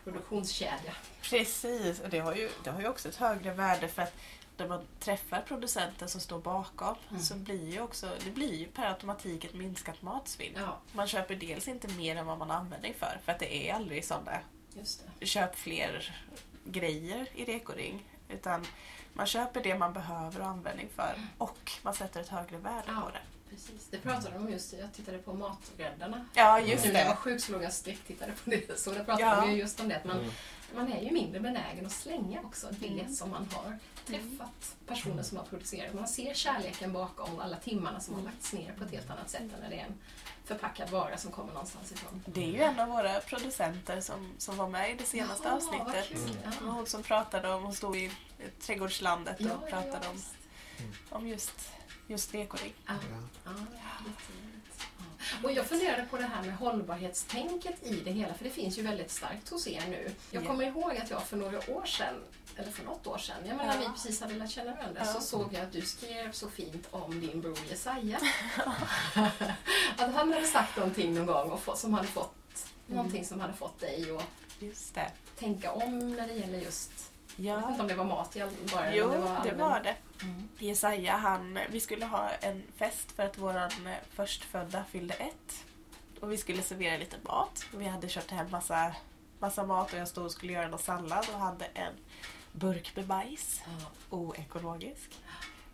produktionskedja. 0.05 0.95
Precis, 1.23 2.01
och 2.01 2.09
det 2.11 2.19
har, 2.19 2.35
ju, 2.35 2.51
det 2.65 2.71
har 2.71 2.81
ju 2.81 2.89
också 2.89 3.09
ett 3.09 3.17
högre 3.17 3.53
värde 3.53 3.89
för 3.89 4.03
att 4.03 4.13
när 4.57 4.69
man 4.69 4.87
träffar 5.01 5.41
producenten 5.41 6.09
som 6.09 6.21
står 6.21 6.39
bakom 6.39 6.95
Mm. 7.11 7.23
så 7.23 7.35
blir 7.35 7.71
ju 7.73 7.81
också, 7.81 8.11
det 8.25 8.31
blir 8.31 8.55
ju 8.55 8.67
per 8.67 8.87
automatik 8.89 9.45
ett 9.45 9.55
minskat 9.55 10.03
matsvinn. 10.03 10.53
Ja, 10.57 10.79
Man 10.93 11.07
köper 11.07 11.35
dels 11.35 11.69
inte 11.69 11.89
mer 11.89 12.17
än 12.17 12.27
vad 12.27 12.39
man 12.39 12.51
har 12.51 12.57
användning 12.57 12.95
för, 12.99 13.19
för 13.25 13.33
att 13.33 13.39
det 13.39 13.69
är 13.71 13.75
aldrig 13.75 14.05
sådana 14.05 14.39
köp 15.21 15.57
fler 15.57 16.15
grejer 16.65 17.27
i 17.35 17.45
rekoring. 17.45 18.05
Utan 18.29 18.67
man 19.13 19.27
köper 19.27 19.63
det 19.63 19.79
man 19.79 19.93
behöver 19.93 20.41
och 20.41 20.47
användning 20.47 20.89
för 20.97 21.15
och 21.39 21.73
man 21.83 21.95
sätter 21.95 22.21
ett 22.21 22.29
högre 22.29 22.57
värde 22.59 22.85
Ja. 22.87 23.01
på 23.01 23.11
det. 23.11 23.21
Precis. 23.55 23.89
Det 23.91 23.99
pratade 23.99 24.31
de 24.35 24.45
om 24.47 24.53
just, 24.53 24.73
jag 24.73 24.93
tittade 24.93 25.19
på 25.19 25.33
Maträddarna. 25.35 26.27
Ja, 26.35 26.61
just 26.61 26.85
nu 26.85 26.93
när 26.93 27.01
jag 27.01 27.07
var 27.07 27.15
det. 27.15 27.21
sjuk 27.21 27.41
så 27.41 27.53
låg 27.53 27.63
jag 27.63 27.69
och 27.69 27.75
sträcktittade 27.75 28.33
på 28.45 28.51
det. 28.51 28.79
Så 28.79 28.91
det 28.91 29.05
pratade 29.05 29.21
Ja. 29.23 29.41
de 29.41 29.51
ju 29.51 29.57
just 29.59 29.81
om 29.81 29.89
det. 29.89 29.97
Att 29.97 30.05
man, 30.05 30.19
Mm. 30.19 30.31
man 30.75 30.93
är 30.93 31.03
ju 31.03 31.11
mindre 31.11 31.41
benägen 31.41 31.87
att 31.87 31.93
slänga 31.93 32.41
också 32.41 32.69
det 32.81 32.87
Mm. 32.89 33.15
som 33.15 33.31
man 33.31 33.49
har 33.53 33.79
träffat 34.07 34.77
personer 34.87 35.23
som 35.23 35.37
har 35.39 35.45
producerat. 35.45 35.95
Man 35.95 36.09
ser 36.09 36.35
kärleken 36.35 36.93
bakom 36.93 37.39
alla 37.41 37.57
timmarna 37.57 38.01
som 38.01 38.15
har 38.15 38.23
lagts 38.23 38.53
ner 38.53 38.73
på 38.79 38.85
ett 38.85 38.91
helt 38.91 39.11
annat 39.11 39.31
sätt 39.31 39.41
än 39.41 39.53
när 39.63 39.71
det 39.71 39.81
är 39.81 39.85
en 39.85 39.95
förpackad 40.45 40.91
vara 40.91 41.17
som 41.17 41.31
kommer 41.33 41.53
någonstans 41.53 41.93
ifrån. 41.93 42.23
Det 42.27 42.45
är 42.45 42.49
ju 42.53 42.61
en 42.63 42.81
av 42.81 42.89
våra 42.89 43.21
producenter 43.21 44.01
som, 44.01 44.33
som 44.39 44.57
var 44.57 44.69
med 44.69 44.91
i 44.91 44.95
det 44.95 45.05
senaste 45.05 45.49
Jaha, 45.49 45.57
avsnittet. 45.57 46.09
kul. 46.09 46.17
Mm. 46.19 46.37
Ja. 46.45 46.51
Det 46.59 46.65
var 46.65 46.73
hon 46.73 46.87
som 46.87 47.03
pratade 47.03 47.53
om, 47.55 47.63
hon 47.63 47.75
stod 47.75 47.97
i 47.97 48.11
trädgårdslandet 48.61 49.37
och 49.41 49.47
Ja, 49.47 49.51
ja, 49.63 49.67
pratade 49.71 49.99
ja, 50.03 50.09
om, 50.11 50.17
visst. 50.17 50.35
om 51.11 51.29
just, 51.29 51.71
just 52.07 52.35
rekoring. 52.35 52.73
Ja. 52.87 52.93
Ja. 53.11 53.19
Ja. 53.45 53.51
Ja. 53.75 54.13
Och 55.43 55.53
jag 55.53 55.67
funderade 55.67 56.05
på 56.11 56.17
det 56.17 56.25
här 56.27 56.43
med 56.43 56.57
hållbarhetstänket 56.57 57.83
i 57.83 57.95
det 58.01 58.11
hela, 58.11 58.35
för 58.35 58.45
det 58.45 58.51
finns 58.51 58.79
ju 58.79 58.83
väldigt 58.83 59.11
starkt 59.11 59.49
hos 59.51 59.67
er 59.67 59.83
nu. 59.89 60.11
Jag 60.31 60.43
Ja. 60.45 60.47
kommer 60.49 60.65
ihåg 60.65 60.97
att 60.97 61.11
jag 61.11 61.23
för 61.23 61.37
några 61.37 61.59
år 61.71 61.85
sedan, 61.85 62.15
eller 62.57 62.71
för 62.73 62.85
något 62.85 63.07
år 63.07 63.19
sedan, 63.19 63.37
jag 63.47 63.57
menar 63.57 63.75
Ja. 63.75 63.81
vi 63.81 63.87
precis 63.87 64.21
hade 64.21 64.35
lärt 64.35 64.51
känna 64.51 64.75
varandra, 64.75 65.01
Ja. 65.05 65.13
så 65.13 65.21
såg 65.21 65.53
jag 65.53 65.63
att 65.63 65.73
du 65.73 65.81
skrev 65.83 66.33
så 66.33 66.49
fint 66.51 66.87
om 66.91 67.21
din 67.21 67.41
bror 67.41 67.59
Jesaja. 67.71 68.19
att 69.99 70.15
han 70.15 70.33
hade 70.33 70.47
sagt 70.47 70.77
någonting 70.77 71.15
någon 71.15 71.27
gång 71.27 71.51
och 71.51 71.61
få, 71.61 71.77
som 71.77 71.95
hade 71.95 72.09
fått, 72.09 72.35
någonting 72.87 73.25
som 73.25 73.41
hade 73.41 73.53
fått 73.53 73.81
dig 73.81 74.17
att 74.17 74.25
Just 74.63 74.95
det. 74.95 75.11
tänka 75.39 75.73
om 75.73 76.17
när 76.17 76.27
det 76.29 76.35
gäller 76.35 76.59
just, 76.59 76.93
jag 77.37 77.55
vet 77.57 77.65
Ja. 77.65 77.71
inte 77.71 77.83
om 77.83 77.89
det 77.89 77.95
var 77.95 78.05
mat 78.05 78.37
all- 78.41 78.51
bara, 78.73 78.95
Jo, 78.95 79.11
det 79.11 79.19
var 79.19 79.29
det 79.29 79.37
allmän- 79.51 79.59
var 79.59 79.81
det. 79.81 79.97
Mm. 80.23 80.49
Jesaja, 80.59 81.17
han, 81.17 81.59
vi 81.71 81.81
skulle 81.81 82.07
ha 82.07 82.31
en 82.31 82.62
fest 82.77 83.12
för 83.12 83.23
att 83.23 83.39
våran 83.39 83.87
eh, 83.87 83.97
förstfödda 84.15 84.85
fyllde 84.85 85.15
ett. 85.15 85.65
Och 86.21 86.33
vi 86.33 86.37
skulle 86.37 86.62
servera 86.62 86.97
lite 86.97 87.17
mat. 87.23 87.67
Vi 87.73 87.85
hade 87.85 88.09
kört 88.09 88.31
hem 88.31 88.51
massa, 88.51 88.95
massa 89.39 89.67
mat 89.67 89.93
och 89.93 89.99
jag 89.99 90.09
stod 90.09 90.25
och 90.25 90.33
skulle 90.33 90.53
göra 90.53 90.69
någon 90.69 90.79
sallad 90.79 91.27
och 91.35 91.41
hade 91.41 91.65
en 91.65 91.95
burk 92.53 92.97
med 92.97 93.07
bajs. 93.07 93.62
Ja. 93.65 93.91
Oekologisk. 94.17 95.11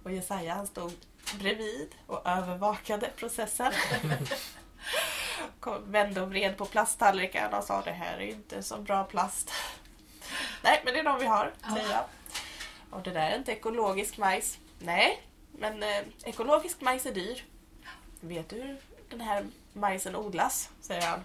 Och 0.02 0.12
Jesaja 0.12 0.54
han 0.54 0.66
stod 0.66 0.92
bredvid 1.38 1.94
och 2.06 2.26
övervakade 2.26 3.10
processen. 3.16 3.72
Kom, 5.60 5.92
vände 5.92 6.20
och 6.22 6.30
vred 6.30 6.56
på 6.56 6.64
plasttallrikarna 6.64 7.58
och 7.58 7.64
sa 7.64 7.82
det 7.82 7.90
här 7.90 8.18
är 8.18 8.26
inte 8.26 8.62
så 8.62 8.78
bra 8.78 9.04
plast. 9.04 9.52
Nej, 10.62 10.82
men 10.84 10.94
det 10.94 11.00
är 11.00 11.04
de 11.04 11.18
vi 11.18 11.26
har, 11.26 11.52
säger 11.74 11.90
jag. 11.90 12.04
Och 12.90 13.02
det 13.02 13.10
där 13.10 13.30
är 13.30 13.38
inte 13.38 13.52
ekologisk 13.52 14.18
majs. 14.18 14.58
Nej, 14.78 15.22
men 15.58 15.82
eh, 15.82 16.02
ekologisk 16.24 16.80
majs 16.80 17.06
är 17.06 17.12
dyr. 17.14 17.44
Vet 18.20 18.48
du 18.48 18.56
hur 18.56 18.80
den 19.10 19.20
här 19.20 19.46
majsen 19.72 20.16
odlas? 20.16 20.70
säger 20.80 21.06
han. 21.06 21.24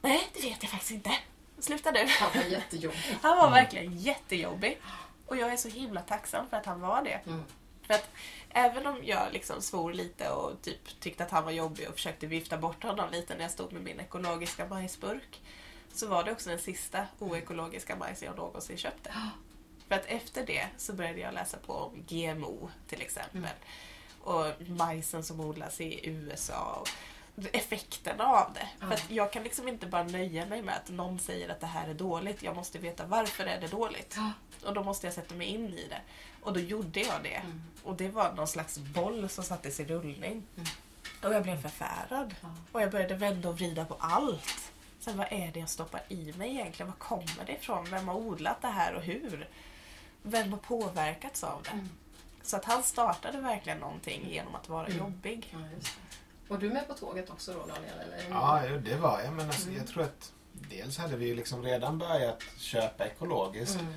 Nej, 0.00 0.28
det 0.32 0.40
vet 0.40 0.62
jag 0.62 0.70
faktiskt 0.70 0.90
inte. 0.90 1.10
Sluta 1.58 1.90
nu. 1.90 2.06
Han 2.06 2.30
var 2.34 2.42
jättejobbig. 2.42 3.18
Han 3.22 3.36
var 3.36 3.50
verkligen 3.50 3.98
jättejobbig. 3.98 4.80
Och 5.26 5.36
jag 5.36 5.52
är 5.52 5.56
så 5.56 5.68
himla 5.68 6.00
tacksam 6.00 6.48
för 6.48 6.56
att 6.56 6.66
han 6.66 6.80
var 6.80 7.02
det. 7.02 7.20
Mm. 7.26 7.44
För 7.86 7.94
att 7.94 8.10
även 8.50 8.86
om 8.86 9.00
jag 9.02 9.32
liksom 9.32 9.62
svor 9.62 9.92
lite 9.92 10.30
och 10.30 10.62
typ 10.62 11.00
tyckte 11.00 11.24
att 11.24 11.30
han 11.30 11.44
var 11.44 11.52
jobbig 11.52 11.88
och 11.88 11.94
försökte 11.94 12.26
vifta 12.26 12.58
bort 12.58 12.82
honom 12.82 13.10
lite 13.10 13.34
när 13.34 13.42
jag 13.42 13.50
stod 13.50 13.72
med 13.72 13.82
min 13.82 14.00
ekologiska 14.00 14.66
majsburk. 14.66 15.40
Så 15.92 16.06
var 16.06 16.24
det 16.24 16.32
också 16.32 16.50
den 16.50 16.58
sista 16.58 17.06
oekologiska 17.18 17.96
majsen 17.96 18.26
jag 18.26 18.36
någonsin 18.36 18.76
köpte. 18.76 19.14
För 19.92 19.98
att 19.98 20.06
efter 20.06 20.46
det 20.46 20.66
så 20.76 20.92
började 20.92 21.20
jag 21.20 21.34
läsa 21.34 21.56
på 21.56 21.72
om 21.72 22.04
GMO 22.08 22.70
till 22.88 23.02
exempel. 23.02 23.38
Mm. 23.38 23.50
Och 24.20 24.68
majsen 24.68 25.24
som 25.24 25.40
odlas 25.40 25.80
i 25.80 26.08
USA. 26.08 26.82
Och 26.82 26.88
effekterna 27.52 28.24
av 28.24 28.52
det. 28.54 28.68
Ja. 28.80 28.96
För 28.96 29.14
jag 29.14 29.32
kan 29.32 29.42
liksom 29.42 29.68
inte 29.68 29.86
bara 29.86 30.02
nöja 30.02 30.46
mig 30.46 30.62
med 30.62 30.76
att 30.76 30.88
någon 30.88 31.18
säger 31.18 31.48
att 31.48 31.60
det 31.60 31.66
här 31.66 31.88
är 31.88 31.94
dåligt. 31.94 32.42
Jag 32.42 32.56
måste 32.56 32.78
veta 32.78 33.06
varför 33.06 33.44
är 33.44 33.60
det 33.60 33.66
dåligt. 33.66 34.14
Ja. 34.16 34.32
Och 34.68 34.74
då 34.74 34.82
måste 34.82 35.06
jag 35.06 35.14
sätta 35.14 35.34
mig 35.34 35.46
in 35.46 35.74
i 35.74 35.88
det. 35.88 36.00
Och 36.42 36.52
då 36.52 36.60
gjorde 36.60 37.00
jag 37.00 37.22
det. 37.22 37.36
Mm. 37.36 37.62
Och 37.82 37.96
det 37.96 38.08
var 38.08 38.32
någon 38.32 38.48
slags 38.48 38.78
boll 38.78 39.28
som 39.28 39.44
sattes 39.44 39.80
i 39.80 39.84
rullning. 39.84 40.42
Mm. 40.56 40.68
Och 41.22 41.34
jag 41.34 41.42
blev 41.42 41.62
förfärad. 41.62 42.34
Och 42.72 42.82
jag 42.82 42.90
började 42.90 43.14
vända 43.14 43.48
och 43.48 43.56
vrida 43.56 43.84
på 43.84 43.96
allt. 44.00 44.72
Sen 45.00 45.16
vad 45.16 45.26
är 45.30 45.52
det 45.52 45.60
jag 45.60 45.68
stoppar 45.68 46.02
i 46.08 46.32
mig 46.32 46.50
egentligen? 46.50 46.90
Var 46.90 46.98
kommer 46.98 47.46
det 47.46 47.52
ifrån? 47.52 47.84
Vem 47.90 48.08
har 48.08 48.14
odlat 48.14 48.62
det 48.62 48.68
här 48.68 48.94
och 48.94 49.02
hur? 49.02 49.48
Vem 50.22 50.52
har 50.52 50.58
påverkats 50.58 51.44
av 51.44 51.62
det? 51.62 51.70
Mm. 51.70 51.88
Så 52.42 52.56
att 52.56 52.64
han 52.64 52.82
startade 52.82 53.40
verkligen 53.40 53.78
någonting 53.78 54.28
genom 54.30 54.54
att 54.54 54.68
vara 54.68 54.86
Mm. 54.86 54.98
jobbig. 54.98 55.48
Ja, 55.52 55.58
just 55.74 55.86
det. 55.86 55.92
Var 56.48 56.58
du 56.58 56.70
med 56.70 56.88
på 56.88 56.94
tåget 56.94 57.30
också 57.30 57.52
då 57.52 57.58
Daniel? 57.74 57.98
Eller? 58.00 58.30
Ja, 58.30 58.62
jo, 58.70 58.78
det 58.78 58.96
var 58.96 59.20
jag. 59.20 59.32
Men 59.32 59.46
alltså, 59.46 59.66
Mm. 59.68 59.78
jag 59.78 59.86
tror 59.88 60.02
att 60.02 60.32
dels 60.52 60.98
hade 60.98 61.16
vi 61.16 61.26
ju 61.26 61.34
liksom 61.34 61.62
redan 61.62 61.98
börjat 61.98 62.42
köpa 62.56 63.06
ekologiskt. 63.06 63.80
Mm. 63.80 63.94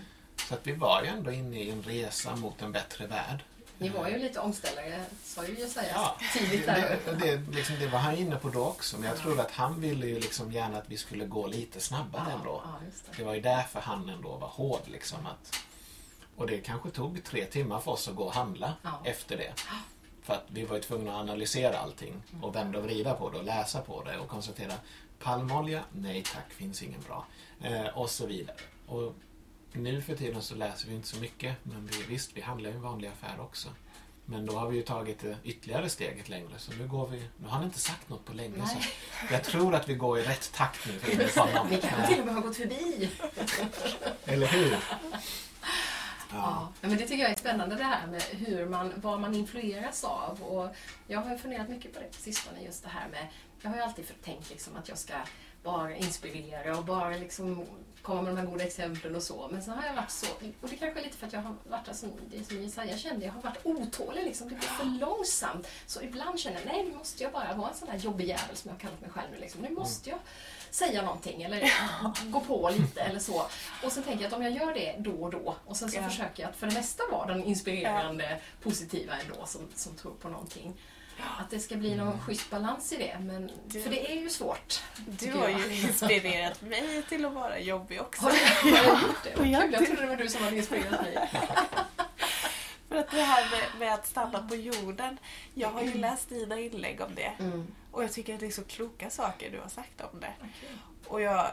Så 0.47 0.53
att 0.53 0.67
vi 0.67 0.71
var 0.71 1.01
ju 1.03 1.07
ändå 1.07 1.31
inne 1.31 1.57
i 1.59 1.71
en 1.71 1.83
resa 1.83 2.35
mot 2.35 2.61
en 2.61 2.71
bättre 2.71 3.07
värld. 3.07 3.43
Ni 3.77 3.89
var 3.89 4.07
ju 4.09 4.17
lite 4.17 4.39
omställare, 4.39 5.05
sa 5.23 5.45
ju 5.45 5.59
Jesajas 5.59 5.91
Ja, 5.93 6.17
tidigt 6.33 6.65
där. 6.65 6.99
det, 7.05 7.37
det, 7.37 7.51
liksom, 7.55 7.75
det 7.79 7.87
var 7.87 7.99
han 7.99 8.15
inne 8.15 8.35
på 8.35 8.49
då 8.49 8.65
också. 8.65 8.97
Men 8.97 9.09
jag 9.09 9.17
tror 9.17 9.39
att 9.39 9.51
han 9.51 9.81
ville 9.81 10.07
ju 10.07 10.19
liksom 10.19 10.51
gärna 10.51 10.77
att 10.77 10.89
vi 10.89 10.97
skulle 10.97 11.25
gå 11.25 11.47
lite 11.47 11.79
snabbare 11.79 12.31
ändå. 12.31 12.61
Ja, 12.65 12.85
just 12.85 13.05
det. 13.05 13.11
Det 13.17 13.23
var 13.23 13.33
ju 13.33 13.41
därför 13.41 13.79
han 13.79 14.09
ändå 14.09 14.35
var 14.37 14.47
hård. 14.47 14.81
Liksom, 14.85 15.17
att, 15.25 15.55
och 16.37 16.47
det 16.47 16.57
kanske 16.57 16.89
tog 16.89 17.23
tre 17.23 17.45
timmar 17.45 17.79
för 17.79 17.91
oss 17.91 18.07
att 18.07 18.15
gå 18.15 18.23
och 18.23 18.33
handla 18.33 18.73
Ja. 18.83 19.01
efter 19.03 19.37
det. 19.37 19.53
För 20.21 20.33
att 20.33 20.43
vi 20.47 20.65
var 20.65 20.75
ju 20.75 20.81
tvungna 20.81 21.11
att 21.13 21.19
analysera 21.21 21.77
allting 21.77 22.21
och 22.41 22.55
vända 22.55 22.77
och 22.79 22.83
vrida 22.85 23.13
på 23.13 23.29
det 23.29 23.37
och 23.37 23.43
läsa 23.43 23.81
på 23.81 24.03
det 24.03 24.17
och 24.17 24.27
konstatera 24.27 24.73
palmolja, 25.19 25.83
nej 25.91 26.23
tack, 26.33 26.53
finns 26.53 26.83
ingen 26.83 27.01
bra. 27.01 27.25
Eh, 27.61 27.85
och 27.97 28.09
så 28.09 28.25
vidare. 28.25 28.55
Och 28.87 29.13
nu 29.71 30.01
för 30.01 30.15
tiden 30.15 30.41
så 30.41 30.55
läser 30.55 30.87
vi 30.87 30.95
inte 30.95 31.07
så 31.07 31.17
mycket 31.19 31.55
men 31.63 31.87
vi, 31.87 32.03
visst, 32.03 32.31
vi 32.37 32.41
handlar 32.41 32.69
ju 32.69 32.73
i 32.73 32.77
en 32.77 32.83
vanlig 32.83 33.07
affär 33.07 33.39
också. 33.41 33.69
Men 34.27 34.45
då 34.45 34.53
har 34.59 34.67
vi 34.69 34.75
ju 34.77 34.81
tagit 34.83 35.19
det 35.19 35.37
ytterligare 35.43 35.89
steget 35.89 36.29
längre 36.29 36.49
så 36.57 36.71
nu 36.73 36.87
går 36.87 37.07
vi, 37.07 37.17
nu 37.37 37.47
har 37.47 37.55
han 37.55 37.63
inte 37.63 37.79
sagt 37.79 38.09
något 38.09 38.25
på 38.25 38.33
länge 38.33 38.57
Nej. 38.57 38.67
så 38.67 39.33
jag 39.33 39.43
tror 39.43 39.75
att 39.75 39.89
vi 39.89 39.95
går 39.95 40.19
i 40.19 40.23
rätt 40.23 40.51
takt 40.53 40.87
nu 40.87 40.99
för. 40.99 41.11
Vi 41.69 41.77
kanske 41.81 42.07
till 42.07 42.19
och 42.19 42.25
med 42.25 42.35
har 42.35 42.41
gått 42.41 42.55
förbi. 42.57 43.09
Eller 44.25 44.47
hur? 44.47 44.77
Ja. 46.31 46.73
men 46.81 46.97
det 46.97 47.07
tycker 47.07 47.23
jag 47.23 47.31
är 47.31 47.35
spännande 47.35 47.75
det 47.75 47.83
här 47.83 48.07
med 48.07 48.21
hur 48.21 48.65
man, 48.65 48.93
vad 48.95 49.19
man 49.19 49.35
influeras 49.35 50.03
av. 50.03 50.43
Och 50.43 50.75
jag 51.07 51.19
har 51.19 51.31
ju 51.31 51.37
funderat 51.37 51.69
mycket 51.69 51.93
på 51.93 51.99
det 51.99 52.05
på 52.05 52.21
sistone, 52.21 52.61
just 52.65 52.83
det 52.83 52.89
här 52.89 53.07
med, 53.09 53.27
jag 53.61 53.69
har 53.69 53.77
ju 53.77 53.83
alltid 53.83 54.05
tänkt 54.23 54.49
liksom 54.49 54.75
att 54.75 54.89
jag 54.89 54.97
ska 54.97 55.13
bara 55.63 55.95
inspirera 55.95 56.77
och 56.77 56.85
bara 56.85 57.09
liksom 57.09 57.65
komma 58.01 58.21
med 58.21 58.35
de 58.35 58.39
här 58.39 58.47
goda 58.47 58.63
exemplen 58.63 59.15
och 59.15 59.23
så. 59.23 59.49
Men 59.51 59.63
sen 59.63 59.73
har 59.73 59.85
jag 59.85 59.93
varit 59.93 60.11
så, 60.11 60.27
och 60.61 60.69
det 60.69 60.75
kanske 60.75 60.99
är 60.99 61.03
lite 61.03 61.17
för 61.17 61.27
att 61.27 61.33
jag 61.33 61.41
har 61.41 61.55
varit, 61.69 61.87
alltså, 61.87 62.07
det 62.31 62.43
som 62.43 62.61
Jesaja 62.61 62.97
kände, 62.97 63.25
jag 63.25 63.33
har 63.33 63.41
varit 63.41 63.59
otålig 63.63 64.23
liksom. 64.23 64.49
Det 64.49 64.55
går 64.55 64.61
för 64.61 64.85
långsamt. 64.85 65.67
Så 65.85 66.01
ibland 66.01 66.39
känner 66.39 66.57
jag, 66.59 66.65
nej 66.65 66.83
nu 66.83 66.97
måste 66.97 67.23
jag 67.23 67.31
bara 67.31 67.53
vara 67.53 67.69
en 67.69 67.75
sån 67.75 67.87
där 67.87 67.97
jobbig 67.97 68.27
jävel 68.27 68.55
som 68.55 68.69
jag 68.69 68.75
har 68.75 68.79
kallat 68.79 69.01
mig 69.01 69.09
själv 69.09 69.27
nu 69.31 69.39
liksom. 69.39 69.61
Nu 69.61 69.69
måste 69.69 70.09
jag 70.09 70.19
säga 70.75 71.01
någonting 71.01 71.43
eller 71.43 71.71
gå 72.31 72.39
på 72.39 72.69
lite 72.69 73.01
eller 73.01 73.19
så. 73.19 73.45
Och 73.83 73.91
sen 73.91 74.03
tänker 74.03 74.23
jag 74.23 74.27
att 74.27 74.33
om 74.37 74.43
jag 74.43 74.51
gör 74.51 74.73
det 74.73 74.95
då 74.99 75.11
och 75.11 75.31
då 75.31 75.55
och 75.65 75.77
sen 75.77 75.91
så 75.91 75.97
Ja. 75.97 76.09
försöker 76.09 76.43
jag 76.43 76.49
att 76.49 76.55
för 76.55 76.67
det 76.67 76.73
mesta 76.73 77.03
vara 77.11 77.25
den 77.33 77.43
inspirerande, 77.43 78.39
positiva 78.63 79.13
ändå 79.17 79.45
som, 79.45 79.61
som 79.75 79.95
tror 79.95 80.13
på 80.13 80.29
någonting. 80.29 80.73
Att 81.39 81.49
det 81.49 81.59
ska 81.59 81.75
bli 81.75 81.95
någon 81.95 82.19
schysst 82.21 82.49
balans 82.49 82.93
i 82.93 82.97
det. 82.97 83.17
Men, 83.19 83.51
Du- 83.65 83.81
för 83.81 83.89
det 83.89 84.11
är 84.11 84.15
ju 84.15 84.29
svårt. 84.29 84.81
Du 84.95 85.31
har 85.31 85.49
jag. 85.49 85.59
ju 85.59 85.81
inspirerat 85.81 86.61
mig 86.61 87.03
till 87.09 87.25
att 87.25 87.33
vara 87.33 87.59
jobbig 87.59 88.01
också. 88.01 88.21
Har 88.23 88.31
du, 88.31 88.71
har 88.71 88.83
du 88.95 89.07
gjort 89.07 89.23
det? 89.23 89.33
Vad 89.37 89.47
jag 89.47 89.61
kul, 89.63 89.73
jag 89.73 89.85
trodde 89.85 90.01
det 90.01 90.07
var 90.07 90.15
du 90.15 90.29
som 90.29 90.43
hade 90.43 90.57
inspirerat 90.57 91.01
mig. 91.01 91.29
För 92.89 92.95
att 92.95 93.11
det 93.11 93.21
här 93.21 93.51
med, 93.51 93.79
med 93.79 93.93
att 93.93 94.07
stanna 94.07 94.47
på 94.47 94.55
jorden. 94.55 95.17
Jag 95.53 95.69
har 95.69 95.81
ju 95.81 95.93
läst 95.93 96.29
dina 96.29 96.59
inlägg 96.59 97.01
om 97.01 97.15
det. 97.15 97.33
Mm. 97.39 97.67
Och 97.91 98.03
jag 98.03 98.13
tycker 98.13 98.33
att 98.33 98.39
det 98.39 98.45
är 98.45 98.51
så 98.51 98.63
kloka 98.63 99.09
saker 99.09 99.51
du 99.51 99.59
har 99.59 99.69
sagt 99.69 100.01
om 100.13 100.19
det. 100.19 100.33
Och 101.07 101.21
jag, 101.21 101.47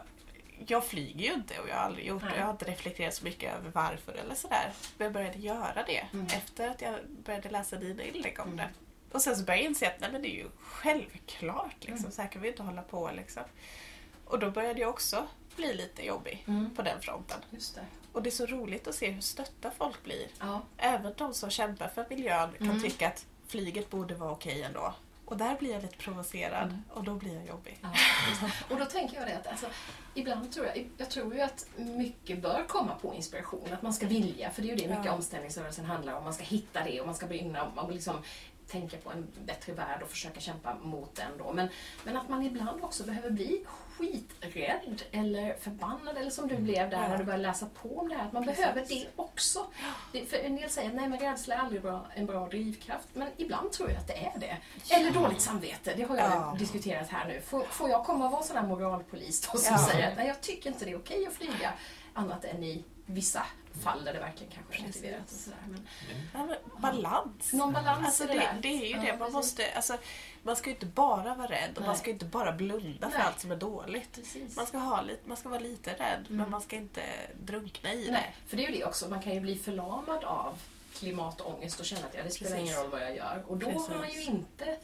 jag 0.67 0.85
flyger 0.87 1.21
ju 1.29 1.35
inte 1.35 1.59
och 1.59 1.69
jag 1.69 1.75
har 1.77 1.83
aldrig 1.83 2.07
gjort 2.07 2.23
det. 2.23 2.37
Jag 2.37 2.45
har 2.45 2.51
inte 2.53 2.65
reflekterat 2.65 3.15
så 3.15 3.25
mycket 3.25 3.55
över 3.55 3.71
varför 3.71 4.13
eller 4.13 4.35
sådär. 4.35 4.73
Men 4.99 5.05
jag 5.05 5.13
började 5.13 5.39
göra 5.39 5.83
det 5.87 6.07
Mm. 6.13 6.27
efter 6.27 6.69
att 6.69 6.81
jag 6.81 6.95
började 7.25 7.49
läsa 7.51 7.77
dina 7.77 8.03
inlägg 8.03 8.41
om 8.41 8.57
det. 8.57 8.69
Och 9.13 9.23
sen 9.23 9.37
så 9.37 9.43
började 9.45 9.63
jag 9.63 9.69
inse 9.71 9.87
att 9.89 10.01
nej, 10.01 10.13
men 10.13 10.23
det 10.23 10.29
är 10.29 10.37
ju 10.39 10.49
självklart. 10.61 11.77
Liksom. 11.81 11.99
Mm. 11.99 12.13
Så 12.13 12.23
här 12.23 12.29
kan 12.29 12.43
vi 12.43 12.49
inte 12.49 12.63
hålla 12.63 12.83
på. 12.83 13.11
Liksom. 13.17 13.43
Och 14.25 14.39
då 14.39 14.51
började 14.51 14.81
jag 14.81 14.91
också 14.91 15.27
bli 15.57 15.75
lite 15.75 16.03
jobbig 16.07 16.45
Mm. 16.49 16.71
på 16.75 16.83
den 16.83 17.01
fronten. 17.01 17.41
Just 17.51 17.75
det. 17.75 17.85
Och 18.13 18.23
det 18.23 18.29
är 18.29 18.31
så 18.31 18.47
roligt 18.47 18.89
att 18.89 18.95
se 18.95 19.11
hur 19.11 19.21
stötta 19.21 19.71
folk 19.71 20.05
blir. 20.05 20.27
Ja. 20.41 20.63
Även 20.77 21.13
de 21.17 21.35
som 21.35 21.51
kämpar 21.51 21.89
för 21.89 22.07
miljön 22.11 22.53
kan 22.59 22.67
Mm. 22.71 22.83
tycka 22.83 23.09
att 23.09 23.27
flyget 23.47 23.91
borde 23.91 24.15
vara 24.15 24.31
okej 24.33 24.63
ändå. 24.63 24.95
Och 25.25 25.37
där 25.39 25.57
blir 25.59 25.73
jag 25.73 25.83
lite 25.83 25.97
provocerad 25.97 26.69
Mm. 26.69 26.83
och 26.91 27.05
då 27.05 27.15
blir 27.15 27.35
jag 27.35 27.47
jobbig. 27.47 27.79
Ja, 27.83 27.89
och 28.71 28.79
då 28.79 28.85
tänker 28.85 29.17
jag 29.17 29.27
det 29.29 29.37
att 29.37 29.47
alltså, 29.47 29.67
ibland 30.15 30.53
tror 30.53 30.67
jag, 30.67 30.91
jag 30.99 31.11
tror 31.11 31.35
ju 31.35 31.41
att 31.41 31.67
mycket 31.77 32.43
bör 32.43 32.65
komma 32.69 32.95
på 32.95 33.15
inspiration, 33.15 33.73
att 33.73 33.83
man 33.83 33.93
ska 33.93 34.07
vilja, 34.07 34.51
för 34.51 34.63
det 34.63 34.69
är 34.69 34.71
ju 34.71 34.77
det 34.77 34.89
mycket 34.89 35.05
Ja. 35.05 35.13
omställningsrörelsen 35.13 35.85
handlar 35.85 36.15
om. 36.15 36.25
Man 36.25 36.35
ska 36.35 36.45
hitta 36.45 36.85
det 36.85 37.01
och 37.01 37.07
man 37.07 37.15
ska 37.15 37.27
brinna 37.27 37.65
och 37.77 37.93
liksom 37.93 38.17
tänka 38.67 38.97
på 38.97 39.11
en 39.11 39.27
bättre 39.47 39.73
värld 39.73 40.03
och 40.03 40.09
försöka 40.09 40.41
kämpa 40.41 40.75
mot 40.75 41.15
den 41.15 41.39
då. 41.39 41.53
Men, 41.53 41.69
men 42.05 42.17
att 42.17 42.29
man 42.29 42.43
ibland 42.43 42.85
också 42.85 43.05
behöver 43.05 43.31
bli 43.31 43.65
skiträdd 44.03 45.03
eller 45.13 45.55
förbannad 45.61 46.17
eller 46.17 46.31
som 46.31 46.49
du 46.49 46.57
blev 46.57 46.91
där 46.91 47.09
när 47.09 47.19
du 47.19 47.25
började 47.25 47.43
läsa 47.43 47.67
på 47.83 47.99
om 47.99 48.09
det 48.09 48.15
här. 48.15 48.27
Att 48.27 48.33
man 48.33 48.45
Precis. 48.45 48.59
behöver 48.61 48.85
det 48.89 49.07
också. 49.17 49.67
Det, 50.13 50.25
för 50.27 50.37
en 50.37 50.57
del 50.57 50.71
säger 50.71 50.89
att 50.89 50.95
nej 50.95 51.09
men 51.09 51.19
rädsla 51.19 51.55
är 51.55 51.59
aldrig 51.59 51.83
bra, 51.83 52.07
en 52.15 52.27
bra 52.27 52.49
drivkraft. 52.49 53.09
Men 53.13 53.29
ibland 53.37 53.73
tror 53.73 53.91
jag 53.91 53.99
att 53.99 54.07
det 54.07 54.17
är 54.35 54.39
det. 54.39 54.57
Eller 54.95 55.11
dåligt 55.11 55.41
samvete, 55.41 55.95
det 55.97 56.03
har 56.03 56.17
jag 56.17 56.31
Ja. 56.31 56.57
diskuterat 56.59 57.09
här 57.09 57.29
nu. 57.29 57.41
Får, 57.41 57.63
får 57.63 57.91
jag 57.91 58.05
komma 58.05 58.25
och 58.27 58.33
vara 58.33 58.43
sån 58.43 58.57
här 58.57 58.67
moralpolis 58.67 59.41
då 59.53 59.59
som 59.59 59.73
Ja. 59.75 59.87
säger 59.87 60.09
att 60.11 60.17
nej, 60.17 60.27
jag 60.27 60.41
tycker 60.41 60.71
inte 60.71 60.85
det 60.85 60.91
är 60.91 60.99
okej 60.99 61.27
att 61.27 61.33
flyga 61.35 61.73
annat 62.15 62.45
än 62.45 62.63
i 62.65 62.85
vissa 63.07 63.43
fall 63.85 64.05
där 64.05 64.13
det 64.13 64.19
verkligen 64.21 64.53
kanske 64.53 64.83
är 64.83 64.87
motiverat. 64.87 65.25
Och 65.25 65.31
sådär. 65.31 65.59
Men 66.33 66.55
balans. 66.83 67.53
någon 67.53 67.73
balans 67.73 68.07
Alltså 68.07 68.25
det, 68.27 68.33
det, 68.33 68.69
där. 68.69 68.83
är 68.83 68.87
ju 68.87 68.95
det. 69.13 69.17
Man, 69.19 69.33
måste, 69.33 69.63
alltså, 69.77 69.97
man 70.43 70.57
ska 70.57 70.71
ju 70.71 70.75
inte 70.75 70.87
bara 70.87 71.35
vara 71.35 71.49
rädd 71.49 71.71
och 71.75 71.81
man 71.83 71.89
Nej. 71.91 71.99
ska 71.99 72.07
ju 72.07 72.13
inte 72.13 72.25
bara 72.25 72.53
blunda 72.53 73.11
för 73.11 73.19
Nej. 73.19 73.27
allt 73.27 73.41
som 73.41 73.51
är 73.53 73.57
dåligt. 73.57 74.13
Precis. 74.15 74.57
Man 74.57 74.67
ska, 74.67 74.79
ha 74.79 75.03
lite, 75.03 75.29
man 75.29 75.37
ska 75.37 75.49
vara 75.49 75.61
lite 75.61 75.91
rädd 75.93 76.25
men 76.29 76.39
Mm. 76.39 76.51
man 76.51 76.61
ska 76.61 76.77
inte 76.77 77.03
drunkna 77.43 77.93
i 77.93 78.11
Nej, 78.11 78.37
för 78.47 78.57
det 78.57 78.65
är 78.67 78.71
ju 78.71 78.79
det 78.79 78.85
också. 78.85 79.09
Man 79.09 79.23
kan 79.23 79.35
ju 79.35 79.41
bli 79.41 79.59
förlamad 79.59 80.25
av 80.25 80.59
klimatångest 80.95 81.81
och 81.81 81.87
känna 81.87 82.07
att 82.07 82.15
ja, 82.15 82.23
det 82.23 82.31
spelar 82.31 82.51
Precis. 82.51 82.71
ingen 82.71 82.83
roll 82.83 82.91
vad 82.91 83.01
jag 83.03 83.17
gör. 83.17 83.45
Och 83.47 83.57
då 83.57 83.67
har 83.67 83.75
man 83.95 84.09
ju 84.09 84.15
Precis. 84.15 84.29
inte 84.29 84.79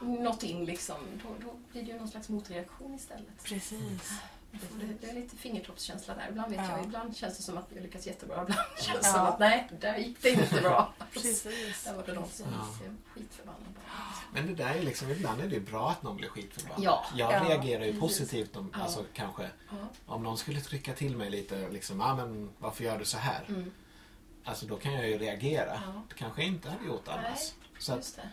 nått 0.00 0.42
in 0.42 0.64
liksom. 0.64 0.96
Då, 1.22 1.46
då 1.46 1.54
blir 1.72 1.82
det 1.82 1.88
ju 1.92 1.98
någon 1.98 2.08
slags 2.08 2.28
motreaktion 2.28 2.94
istället. 2.94 3.26
det. 3.42 3.48
Precis. 3.48 4.12
Det, 5.00 5.10
är 5.10 5.14
lite 5.14 5.36
fingertoppskänsla 5.36 6.14
där. 6.14 6.26
Ibland 6.30 6.50
vet 6.50 6.60
Ja. 6.68 6.76
jag, 6.76 6.84
ibland 6.86 7.16
känns 7.16 7.36
det 7.36 7.42
som 7.42 7.58
att 7.58 7.66
jag 7.74 7.82
lyckas 7.82 8.06
jättebra. 8.06 8.42
Ibland 8.42 8.60
känns 8.78 9.00
det 9.00 9.06
Ja. 9.08 9.12
som 9.12 9.20
att 9.26 9.38
nej, 9.38 9.68
där 9.80 9.96
gick 9.96 10.22
det 10.22 10.30
inte 10.30 10.60
bra. 10.60 10.92
Precis. 11.12 11.84
Där 11.84 11.94
var 11.94 12.02
det 12.06 12.12
någon 12.12 12.28
som 12.28 12.46
Ja. 12.52 12.86
skitförbannad. 13.14 13.60
Men 14.32 14.46
det 14.46 14.54
där 14.54 14.74
är 14.74 14.82
liksom, 14.82 15.10
ibland 15.10 15.40
är 15.40 15.46
det 15.48 15.60
bra 15.60 15.90
att 15.90 16.02
någon 16.02 16.16
blir 16.16 16.28
skitförbannad. 16.28 16.84
Ja. 16.84 17.04
Jag 17.14 17.32
Ja, 17.32 17.44
reagerar 17.48 17.84
ju 17.84 18.00
positivt 18.00 18.56
om, 18.56 18.70
Ja. 18.74 18.82
alltså 18.82 19.04
kanske, 19.12 19.50
Ja. 19.70 19.76
om 20.06 20.22
någon 20.22 20.38
skulle 20.38 20.60
trycka 20.60 20.92
till 20.92 21.16
mig 21.16 21.30
lite, 21.30 21.68
liksom, 21.70 22.00
ah, 22.00 22.14
men 22.14 22.50
varför 22.58 22.84
gör 22.84 22.98
du 22.98 23.04
så 23.04 23.18
här? 23.18 23.44
Mm. 23.48 23.72
Alltså 24.44 24.66
då 24.66 24.76
kan 24.76 24.92
jag 24.92 25.08
ju 25.08 25.18
reagera. 25.18 25.82
Ja. 25.86 26.02
Det 26.08 26.14
kanske 26.14 26.40
jag 26.42 26.48
inte 26.48 26.70
hade 26.70 26.86
gjort 26.86 27.08
annars. 27.08 27.52
Så 27.78 27.92
att 27.92 27.98
Just 27.98 28.16
det. 28.16 28.28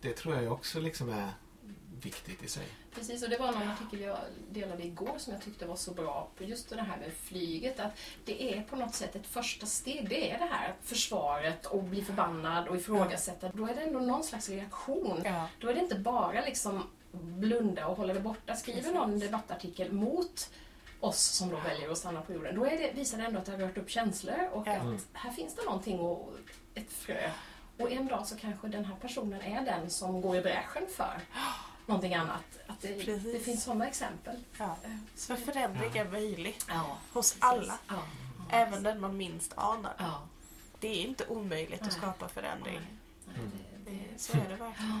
det 0.00 0.12
tror 0.12 0.34
jag 0.34 0.42
ju 0.42 0.50
också 0.50 0.80
liksom 0.80 1.08
är 1.10 1.30
viktigt 2.00 2.42
i 2.42 2.48
sig. 2.48 2.66
Precis, 2.94 3.22
och 3.22 3.30
det 3.30 3.38
var 3.38 3.52
någon 3.52 3.68
artikel 3.68 4.00
jag 4.00 4.18
delade 4.50 4.84
igår 4.84 5.14
som 5.18 5.32
jag 5.32 5.42
tyckte 5.42 5.66
var 5.66 5.76
så 5.76 5.94
bra 5.94 6.28
på 6.38 6.44
just 6.44 6.68
det 6.70 6.82
här 6.82 6.96
med 6.96 7.12
flyget. 7.12 7.80
Att 7.80 7.92
det 8.24 8.54
är 8.54 8.62
på 8.62 8.76
något 8.76 8.94
sätt 8.94 9.16
ett 9.16 9.26
första 9.26 9.66
steg. 9.66 10.08
Det 10.08 10.30
är 10.30 10.38
det 10.38 10.44
här 10.50 10.74
försvaret 10.82 11.66
och 11.66 11.82
bli 11.82 12.04
förbannad 12.04 12.68
och 12.68 12.76
ifrågasätta. 12.76 13.48
Då 13.54 13.66
är 13.66 13.74
det 13.74 13.80
ändå 13.80 13.98
någon 13.98 14.24
slags 14.24 14.48
reaktion. 14.48 15.22
Ja. 15.24 15.48
Då 15.60 15.68
är 15.68 15.74
det 15.74 15.80
inte 15.80 15.98
bara 15.98 16.44
liksom 16.44 16.82
blunda 17.12 17.86
och 17.86 17.96
hålla 17.96 18.14
det 18.14 18.20
borta. 18.20 18.56
Skriver 18.56 18.78
Precis. 18.80 18.94
någon 18.94 19.12
en 19.12 19.18
debattartikel 19.20 19.92
mot 19.92 20.50
oss 21.00 21.20
som 21.22 21.48
då 21.50 21.56
väljer 21.56 21.90
att 21.90 21.98
stanna 21.98 22.22
på 22.22 22.32
jorden, 22.32 22.54
då 22.54 22.66
är 22.66 22.78
det, 22.78 22.90
visar 22.94 23.18
det 23.18 23.24
ändå 23.24 23.38
att 23.38 23.44
det 23.46 23.52
har 23.52 23.58
rört 23.58 23.78
upp 23.78 23.90
känslor 23.90 24.48
och 24.52 24.66
Ja. 24.66 24.72
att 24.72 25.06
här 25.12 25.30
finns 25.30 25.54
det 25.54 25.64
någonting 25.64 26.00
och 26.00 26.32
ett 26.74 26.92
frö. 26.92 27.30
Och 27.78 27.90
en 27.92 28.06
dag 28.06 28.26
så 28.26 28.36
kanske 28.36 28.68
den 28.68 28.84
här 28.84 28.96
personen 28.96 29.42
är 29.42 29.64
den 29.64 29.90
som 29.90 30.20
går 30.20 30.36
i 30.36 30.40
bräschen 30.40 30.82
för 30.96 31.20
någonting 31.90 32.14
annat. 32.14 32.42
Att 32.66 32.80
det, 32.80 33.04
Precis. 33.04 33.32
det 33.32 33.38
finns 33.40 33.64
sådana 33.64 33.88
exempel. 33.88 34.36
Ja. 34.58 34.76
Så 35.16 35.36
förändring 35.36 35.96
är 35.96 36.04
möjlig 36.04 36.58
Ja, 36.68 36.98
hos 37.12 37.32
precis. 37.32 37.42
alla. 37.44 37.78
Ja, 37.88 37.94
Även 38.50 38.82
den 38.82 39.00
man 39.00 39.16
minst 39.16 39.52
anar. 39.56 39.92
ja. 39.98 40.20
Det 40.80 40.88
är 40.88 41.06
inte 41.06 41.26
omöjligt 41.26 41.80
att 41.82 41.86
Nej. 41.88 41.96
skapa 41.96 42.28
förändring. 42.28 42.74
Nej, 42.74 42.86
nej, 43.26 43.36
Mm. 43.36 43.50
det, 43.84 43.90
Det, 43.90 43.96
det, 44.12 44.18
så 44.20 44.32
är 44.32 44.36
det 44.48 44.56
verkligen. 44.56 45.00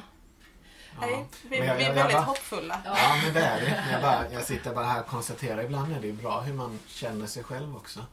Ja. 1.00 1.06
Nej, 1.06 1.26
vi, 1.48 1.56
jag- 1.56 1.62
vi 1.62 1.68
är 1.70 1.74
jag- 1.74 1.82
jag 1.82 1.94
väldigt 1.94 2.12
bara- 2.16 2.22
hoppfulla. 2.24 2.80
Ja. 2.84 2.96
Men 3.24 3.34
det 3.34 3.40
är 3.40 3.60
det. 3.60 3.84
Jag, 3.92 4.02
bara, 4.02 4.32
jag 4.32 4.44
sitter 4.44 4.74
bara 4.74 4.84
här 4.84 5.00
och 5.00 5.06
konstaterar. 5.06 5.62
Ibland 5.62 5.96
är 5.96 6.00
det 6.00 6.12
bra 6.12 6.40
hur 6.40 6.54
man 6.54 6.78
känner 6.86 7.26
sig 7.26 7.44
själv 7.44 7.76
också. 7.76 8.04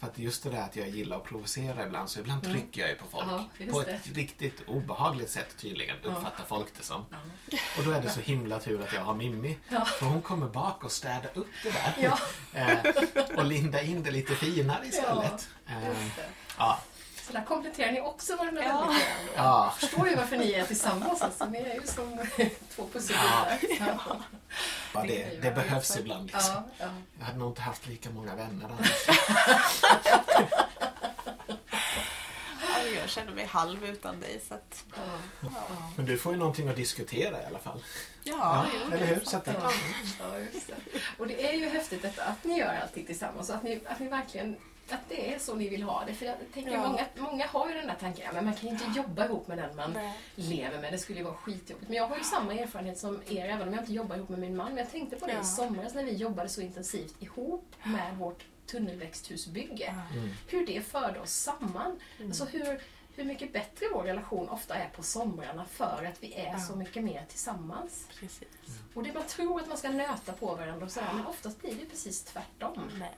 För 0.00 0.06
att 0.06 0.18
just 0.18 0.42
det 0.42 0.50
där 0.50 0.62
att 0.62 0.76
jag 0.76 0.88
gillar 0.88 1.16
att 1.16 1.24
provocera 1.24 1.86
ibland, 1.86 2.10
så 2.10 2.20
ibland 2.20 2.44
Mm. 2.46 2.56
trycker 2.56 2.80
jag 2.80 2.90
ju 2.90 2.96
på 2.96 3.04
folk. 3.10 3.24
Ja, 3.58 3.72
på 3.72 3.80
ett 3.80 4.06
riktigt 4.14 4.62
obehagligt 4.66 5.30
sätt 5.30 5.56
tydligen, 5.58 5.96
Ja. 6.02 6.08
uppfattar 6.08 6.44
folk 6.44 6.66
det 6.78 6.82
som. 6.84 7.04
Ja. 7.10 7.16
Och 7.78 7.84
då 7.84 7.90
är 7.90 8.02
det 8.02 8.10
så 8.10 8.20
himla 8.20 8.58
tur 8.58 8.82
att 8.82 8.92
jag 8.92 9.00
har 9.00 9.14
Mimmi. 9.14 9.58
Ja. 9.68 9.84
För 9.84 10.06
hon 10.06 10.22
kommer 10.22 10.46
bak 10.48 10.84
och 10.84 10.92
städar 10.92 11.30
upp 11.34 11.46
det 11.62 11.70
där. 11.70 11.94
Ja. 12.02 12.18
Eh, 12.54 12.78
och 13.36 13.44
linda 13.44 13.82
in 13.82 14.02
det 14.02 14.10
lite 14.10 14.34
finare 14.34 14.86
istället. 14.86 15.48
Ja, 15.66 15.72
Eh, 15.72 16.06
ja. 16.58 16.80
Så 17.28 17.32
där 17.34 17.44
kompletterar 17.44 17.92
ni 17.92 18.00
också 18.00 18.36
varandra 18.36 18.62
Ja. 18.64 18.80
väldigt 18.80 19.06
väl. 19.06 19.16
Ja. 19.36 19.64
Jag 19.64 19.74
förstår 19.74 20.08
ju 20.08 20.16
varför 20.16 20.36
ni 20.36 20.52
är 20.52 20.64
tillsammans. 20.66 21.22
Alltså, 21.22 21.44
ni 21.46 21.58
är 21.58 21.74
ju 21.74 21.86
som 21.86 22.18
två 22.76 22.86
pusselbitar. 22.92 23.58
Ja. 23.80 24.16
Ja, 24.94 25.02
det, 25.08 25.42
det 25.42 25.50
behövs 25.50 25.96
ibland. 25.96 26.26
Liksom. 26.32 26.54
Ja, 26.54 26.64
ja. 26.78 26.86
Jag 27.18 27.24
hade 27.26 27.38
nog 27.38 27.50
inte 27.50 27.60
haft 27.62 27.86
lika 27.86 28.10
många 28.10 28.34
vänner 28.34 28.64
annars. 28.78 29.08
Ja, 32.60 32.82
Jag 33.00 33.08
känner 33.08 33.32
mig 33.32 33.44
halv 33.46 33.84
utan 33.84 34.20
dig 34.20 34.40
så 34.48 34.54
att... 34.54 34.84
Ja. 34.96 35.02
Ja, 35.40 35.48
Men 35.96 36.06
du 36.06 36.18
får 36.18 36.32
ju 36.32 36.38
någonting 36.38 36.68
att 36.68 36.76
diskutera 36.76 37.42
i 37.42 37.46
alla 37.46 37.58
fall. 37.58 37.84
ja, 38.22 38.34
Ja, 38.74 38.86
eller 38.86 39.06
det 39.06 39.12
är 39.12 39.14
hur? 39.14 39.24
Så 39.24 39.36
att- 39.36 39.46
Ja, 39.46 39.72
det. 40.66 40.74
Och 41.18 41.26
det 41.26 41.48
är 41.48 41.52
ju 41.52 41.68
häftigt 41.68 42.02
detta 42.02 42.24
att 42.24 42.44
ni 42.44 42.58
gör 42.58 42.78
allting 42.82 43.06
tillsammans 43.06 43.48
och 43.50 43.54
att 43.56 43.62
ni, 43.62 43.80
att 43.88 44.00
ni 44.00 44.08
verkligen 44.08 44.56
att 44.92 45.08
det 45.08 45.34
är 45.34 45.38
så 45.38 45.54
ni 45.54 45.68
vill 45.68 45.82
ha 45.82 46.04
det. 46.06 46.14
För 46.14 46.26
jag 46.26 46.36
tänker 46.54 46.72
Ja. 46.72 46.88
många, 46.88 47.04
många 47.16 47.46
har 47.46 47.68
ju 47.68 47.74
den 47.74 47.86
där 47.86 47.96
tanken, 48.00 48.24
ja, 48.26 48.32
men 48.32 48.44
man 48.44 48.54
kan 48.54 48.68
ju 48.68 48.74
inte 48.74 48.98
jobba 48.98 49.24
ihop 49.24 49.48
med 49.48 49.58
den 49.58 49.76
man 49.76 49.92
Nej. 49.92 50.12
lever 50.34 50.78
med. 50.78 50.92
Det 50.92 50.98
skulle 50.98 51.18
ju 51.18 51.24
vara 51.24 51.34
skitjobbigt. 51.34 51.88
Men 51.88 51.96
jag 51.96 52.08
har 52.08 52.16
ju 52.16 52.24
samma 52.24 52.54
erfarenhet 52.54 52.98
som 52.98 53.22
er, 53.28 53.44
även 53.48 53.68
om 53.68 53.74
jag 53.74 53.82
inte 53.82 53.92
jobbar 53.92 54.16
ihop 54.16 54.28
med 54.28 54.38
min 54.38 54.56
man. 54.56 54.68
Men 54.68 54.76
jag 54.76 54.90
tänkte 54.92 55.16
på 55.16 55.26
det 55.26 55.32
Ja. 55.32 55.40
i 55.40 55.44
somras 55.44 55.94
när 55.94 56.04
vi 56.04 56.12
jobbade 56.14 56.48
så 56.48 56.60
intensivt 56.60 57.22
ihop 57.22 57.74
med 57.84 58.16
vårt 58.16 58.44
tunnelväxthusbygge. 58.66 59.94
Mm. 60.12 60.28
Hur 60.46 60.66
det 60.66 60.80
förde 60.86 61.20
oss 61.20 61.30
samman. 61.32 62.00
Mm. 62.18 62.30
Alltså 62.30 62.44
hur, 62.44 62.80
hur 63.14 63.24
mycket 63.24 63.52
bättre 63.52 63.86
vår 63.94 64.02
relation 64.02 64.48
ofta 64.48 64.74
är 64.74 64.88
på 64.88 65.02
somrarna 65.02 65.64
för 65.64 66.04
att 66.12 66.22
vi 66.22 66.34
är 66.34 66.46
Ja. 66.52 66.58
så 66.58 66.76
mycket 66.76 67.04
mer 67.04 67.24
tillsammans. 67.28 68.06
Precis. 68.20 68.48
Och 68.94 69.02
det 69.02 69.12
man 69.12 69.22
tror 69.22 69.60
att 69.60 69.68
man 69.68 69.78
ska 69.78 69.88
nöta 69.90 70.32
på 70.32 70.46
varandra 70.54 70.86
och 70.86 70.92
sådär, 70.92 71.08
men 71.14 71.26
oftast 71.26 71.60
blir 71.60 71.74
det 71.74 71.84
precis 71.90 72.22
tvärtom. 72.24 72.90
Nej. 72.98 73.10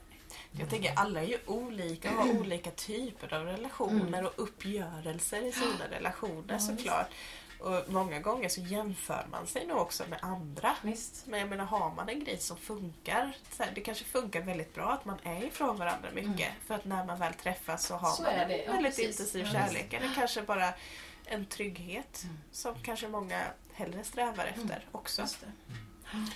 Jag 0.59 0.69
tänker 0.69 0.93
alla 0.95 1.21
är 1.21 1.25
ju 1.27 1.37
olika 1.45 2.11
och 2.11 2.15
har 2.25 2.39
olika 2.39 2.71
typer 2.71 3.33
av 3.33 3.45
relationer 3.45 4.07
Mm. 4.19 4.25
och 4.25 4.33
uppgörelser 4.35 5.41
i 5.47 5.51
sina 5.51 5.87
relationer 5.91 6.57
såklart. 6.59 7.07
Och 7.59 7.83
många 7.93 8.19
gånger 8.19 8.49
så 8.49 8.61
jämför 8.61 9.27
man 9.31 9.47
sig 9.47 9.67
nog 9.67 9.77
också 9.77 10.03
med 10.09 10.19
andra. 10.21 10.75
Visst? 10.81 11.27
Men 11.27 11.39
jag 11.39 11.49
menar, 11.49 11.65
har 11.65 11.91
man 11.91 12.09
en 12.09 12.23
grej 12.23 12.37
som 12.37 12.57
funkar, 12.57 13.37
så 13.51 13.63
här, 13.63 13.71
det 13.75 13.81
kanske 13.81 14.03
funkar 14.05 14.41
väldigt 14.41 14.73
bra 14.75 14.91
att 14.91 15.05
man 15.05 15.17
är 15.23 15.43
ifrån 15.43 15.77
varandra 15.77 16.09
mycket. 16.13 16.51
För 16.67 16.75
att 16.75 16.85
när 16.85 17.05
man 17.05 17.19
väl 17.19 17.33
träffas 17.33 17.85
så 17.85 17.95
har 17.95 18.07
Mm. 18.07 18.15
Så 18.17 18.23
man 18.23 18.51
en 18.51 18.59
ja, 18.65 18.71
väldigt 18.71 18.95
precis. 18.95 19.05
intensiv 19.19 19.45
Ja, 19.45 19.51
kärlek. 19.51 19.93
Eller 19.93 20.11
kanske 20.15 20.41
bara 20.41 20.73
en 21.25 21.45
trygghet 21.45 22.21
Mm. 22.23 22.37
som 22.51 22.75
kanske 22.83 23.07
många 23.07 23.41
hellre 23.73 24.03
strävar 24.03 24.45
efter 24.45 24.85
också. 24.91 25.25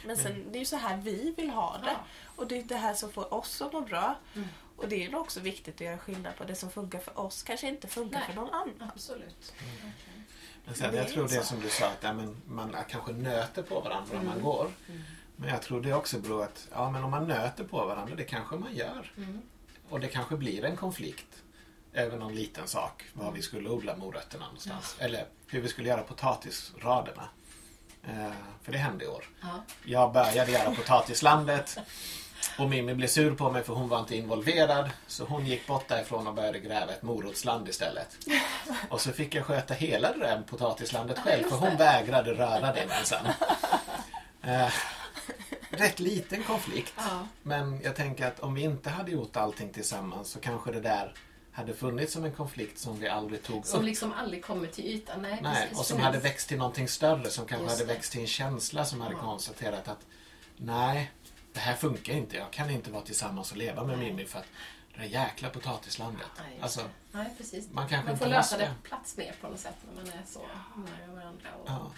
Men 0.05 0.17
sen, 0.17 0.45
det 0.51 0.57
är 0.57 0.59
ju 0.59 0.65
så 0.65 0.75
här 0.75 0.97
vi 0.97 1.33
vill 1.37 1.49
ha 1.49 1.77
det. 1.77 1.89
Ja. 1.89 2.05
Och 2.35 2.47
det 2.47 2.57
är 2.59 2.63
det 2.63 2.75
här 2.75 2.93
som 2.93 3.11
får 3.11 3.33
oss 3.33 3.61
att 3.61 3.73
må 3.73 3.81
bra. 3.81 4.15
Mm. 4.35 4.47
Och 4.77 4.89
det 4.89 4.95
är 4.95 5.09
ju 5.09 5.15
också 5.15 5.39
viktigt 5.39 5.75
att 5.75 5.81
göra 5.81 5.97
skillnad 5.97 6.35
på 6.35 6.43
det 6.43 6.55
som 6.55 6.71
funkar 6.71 6.99
för 6.99 7.19
oss 7.19 7.43
kanske 7.43 7.67
inte 7.67 7.87
funkar 7.87 8.19
Nej. 8.19 8.27
för 8.27 8.35
någon 8.35 8.53
annan. 8.53 8.91
Absolut. 8.95 9.53
Men 10.65 10.75
sen, 10.75 10.95
jag 10.95 11.09
tror 11.09 11.27
det 11.27 11.43
som 11.43 11.59
du 11.59 11.69
sa, 11.69 11.85
att 11.85 12.03
ja, 12.03 12.13
men 12.13 12.41
man 12.45 12.75
kanske 12.89 13.11
nöter 13.11 13.63
på 13.63 13.79
varandra 13.79 14.19
om 14.19 14.25
man 14.25 14.41
går. 14.41 14.71
Mm. 14.89 15.01
Men 15.35 15.49
jag 15.49 15.61
tror 15.61 15.81
det 15.81 15.93
också 15.93 16.19
beror 16.19 16.43
att 16.43 16.67
ja, 16.71 16.91
men 16.91 17.03
om 17.03 17.11
man 17.11 17.27
nöter 17.27 17.63
på 17.63 17.85
varandra, 17.85 18.15
det 18.15 18.23
kanske 18.23 18.55
man 18.55 18.75
gör. 18.75 19.13
Mm. 19.17 19.41
Och 19.89 19.99
det 19.99 20.07
kanske 20.07 20.37
blir 20.37 20.65
en 20.65 20.77
konflikt 20.77 21.43
över 21.93 22.17
någon 22.17 22.35
liten 22.35 22.67
sak, 22.67 23.03
var 23.13 23.31
vi 23.31 23.41
skulle 23.41 23.69
odla 23.69 23.95
morötterna 23.95 24.45
någonstans. 24.45 24.95
Eller 24.99 25.25
hur 25.47 25.61
vi 25.61 25.67
skulle 25.67 25.89
göra 25.89 26.03
potatisraderna. 26.03 27.29
Eh, 28.07 28.31
för 28.63 28.71
det 28.71 28.77
hände 28.77 29.05
i 29.05 29.07
år. 29.07 29.25
Ja. 29.41 29.47
Jag 29.83 30.13
började 30.13 30.51
göra 30.51 30.75
potatislandet 30.75 31.77
och 32.57 32.69
Mimmi 32.69 32.93
blev 32.93 33.07
sur 33.07 33.35
på 33.35 33.51
mig 33.51 33.63
för 33.63 33.73
hon 33.73 33.89
var 33.89 33.99
inte 33.99 34.15
involverad. 34.15 34.89
Så 35.07 35.25
hon 35.25 35.45
gick 35.45 35.67
bort 35.67 35.87
därifrån 35.87 36.27
och 36.27 36.33
började 36.33 36.59
gräva 36.59 36.91
ett 36.91 37.01
morotsland 37.01 37.69
istället. 37.69 38.17
Och 38.89 39.01
så 39.01 39.11
fick 39.11 39.35
jag 39.35 39.45
sköta 39.45 39.73
hela 39.73 40.11
det 40.11 40.19
där 40.19 40.41
potatislandet 40.41 41.19
själv 41.19 41.43
för 41.43 41.55
hon 41.55 41.77
vägrade 41.77 42.33
röra 42.33 42.73
det 42.73 42.85
minsann. 42.87 43.27
Eh, 44.41 44.73
rätt 45.69 45.99
liten 45.99 46.43
konflikt. 46.43 46.93
Ja. 46.97 47.27
Men 47.43 47.81
jag 47.83 47.95
tänker 47.95 48.27
att 48.27 48.39
om 48.39 48.53
vi 48.53 48.61
inte 48.61 48.89
hade 48.89 49.11
gjort 49.11 49.37
allting 49.37 49.69
tillsammans 49.69 50.29
så 50.29 50.39
kanske 50.39 50.71
det 50.71 50.81
där 50.81 51.13
hade 51.55 51.73
funnits 51.73 52.13
som 52.13 52.25
en 52.25 52.31
konflikt 52.31 52.77
som 52.79 52.99
vi 52.99 53.07
aldrig 53.07 53.43
tog 53.43 53.65
Som 53.65 53.79
upp. 53.79 53.85
liksom 53.85 54.13
aldrig 54.13 54.45
kommer 54.45 54.67
till 54.67 54.85
ytan. 54.85 55.21
Nej, 55.21 55.39
Nej, 55.43 55.53
precis. 55.61 55.79
och 55.79 55.85
som 55.85 55.99
hade 55.99 56.19
växt 56.19 56.47
till 56.47 56.57
någonting 56.57 56.87
större 56.87 57.29
som 57.29 57.45
kanske 57.45 57.65
Just 57.67 57.79
hade 57.81 57.93
växt 57.93 58.11
till 58.11 58.21
en 58.21 58.27
känsla 58.27 58.85
som 58.85 59.01
hade 59.01 59.13
Ja. 59.15 59.19
konstaterat 59.21 59.87
att 59.87 60.05
nej, 60.57 61.11
det 61.53 61.59
här 61.59 61.75
funkar 61.75 62.13
inte. 62.13 62.37
Jag 62.37 62.51
kan 62.51 62.69
inte 62.69 62.91
vara 62.91 63.03
tillsammans 63.03 63.51
och 63.51 63.57
leva 63.57 63.83
med 63.83 63.97
Nej. 63.97 64.07
Mimmi 64.07 64.25
för 64.25 64.39
att 64.39 64.45
det 64.93 64.99
där 65.01 65.07
jäkla 65.07 65.49
potatislandet. 65.49 66.27
Nej, 66.37 66.59
Alltså. 66.61 66.81
Nej, 67.11 67.33
precis. 67.37 67.69
man 67.71 67.87
kanske 67.89 68.05
Man 68.05 68.13
inte 68.13 68.23
får 68.25 68.31
lösa 68.31 68.55
måste. 68.57 68.57
det 68.57 68.87
plats 68.89 69.17
mer 69.17 69.35
på 69.41 69.47
något 69.47 69.59
sätt 69.59 69.75
när 69.95 70.03
man 70.03 70.13
är 70.13 70.23
så 70.25 70.39
nära 70.75 71.15
varandra. 71.15 71.49
Och 71.63 71.67
Ja, 71.69 71.91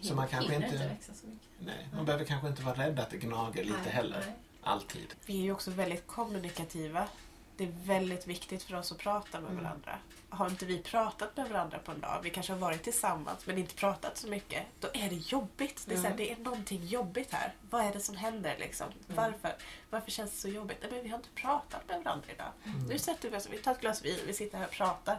så 0.00 0.14
man 0.14 0.28
kanske 0.28 0.54
inte- 0.54 0.66
inte 0.66 0.88
växa 0.88 1.12
så 1.14 1.26
mycket. 1.26 1.48
nej, 1.58 1.88
man 1.96 2.04
behöver 2.04 2.24
kanske 2.24 2.48
inte 2.48 2.62
vara 2.62 2.86
rädd 2.86 3.00
att 3.00 3.10
det 3.10 3.16
gnager 3.16 3.64
lite 3.64 3.76
Nej, 3.84 3.92
heller. 3.92 4.22
nej. 4.26 4.34
Alltid. 4.62 5.14
Vi 5.26 5.38
är 5.38 5.42
ju 5.42 5.52
också 5.52 5.70
väldigt 5.70 6.06
kommunikativa. 6.06 7.08
Det 7.56 7.64
är 7.64 7.72
väldigt 7.84 8.26
viktigt 8.26 8.62
för 8.62 8.74
oss 8.74 8.92
att 8.92 8.98
prata 8.98 9.40
med 9.40 9.50
Mm. 9.50 9.64
varandra. 9.64 9.98
Har 10.28 10.50
inte 10.50 10.66
vi 10.66 10.78
pratat 10.82 11.36
med 11.36 11.48
varandra 11.48 11.78
på 11.78 11.92
en 11.92 12.00
dag, 12.00 12.20
vi 12.22 12.30
kanske 12.30 12.52
har 12.52 12.60
varit 12.60 12.82
tillsammans 12.82 13.46
men 13.46 13.58
inte 13.58 13.74
pratat 13.74 14.18
så 14.18 14.28
mycket, 14.28 14.66
då 14.80 14.88
är 14.94 15.08
det 15.08 15.14
jobbigt. 15.16 15.84
Det 15.86 15.92
är, 15.94 15.96
så 15.96 16.02
här, 16.02 16.10
Mm. 16.10 16.16
det 16.16 16.32
är 16.32 16.36
någonting 16.36 16.86
jobbigt 16.86 17.32
här. 17.32 17.54
Vad 17.70 17.84
är 17.84 17.92
det 17.92 18.00
som 18.00 18.16
händer 18.16 18.56
liksom? 18.58 18.86
Varför? 19.06 19.54
Varför 19.90 20.10
känns 20.10 20.30
det 20.30 20.36
så 20.36 20.48
jobbigt? 20.48 20.78
Nej, 20.82 20.90
men 20.92 21.02
vi 21.02 21.08
har 21.08 21.16
inte 21.16 21.28
pratat 21.34 21.88
med 21.88 22.04
varandra 22.04 22.26
idag. 22.34 22.52
Mm. 22.64 22.86
Nu 22.86 22.98
sätter 22.98 23.30
vi 23.30 23.36
oss, 23.36 23.48
vi 23.50 23.58
tar 23.58 23.72
ett 23.72 23.80
glas 23.80 24.02
vin, 24.04 24.18
vi 24.26 24.34
sitter 24.34 24.58
här 24.58 24.66
och 24.66 24.72
pratar 24.72 25.18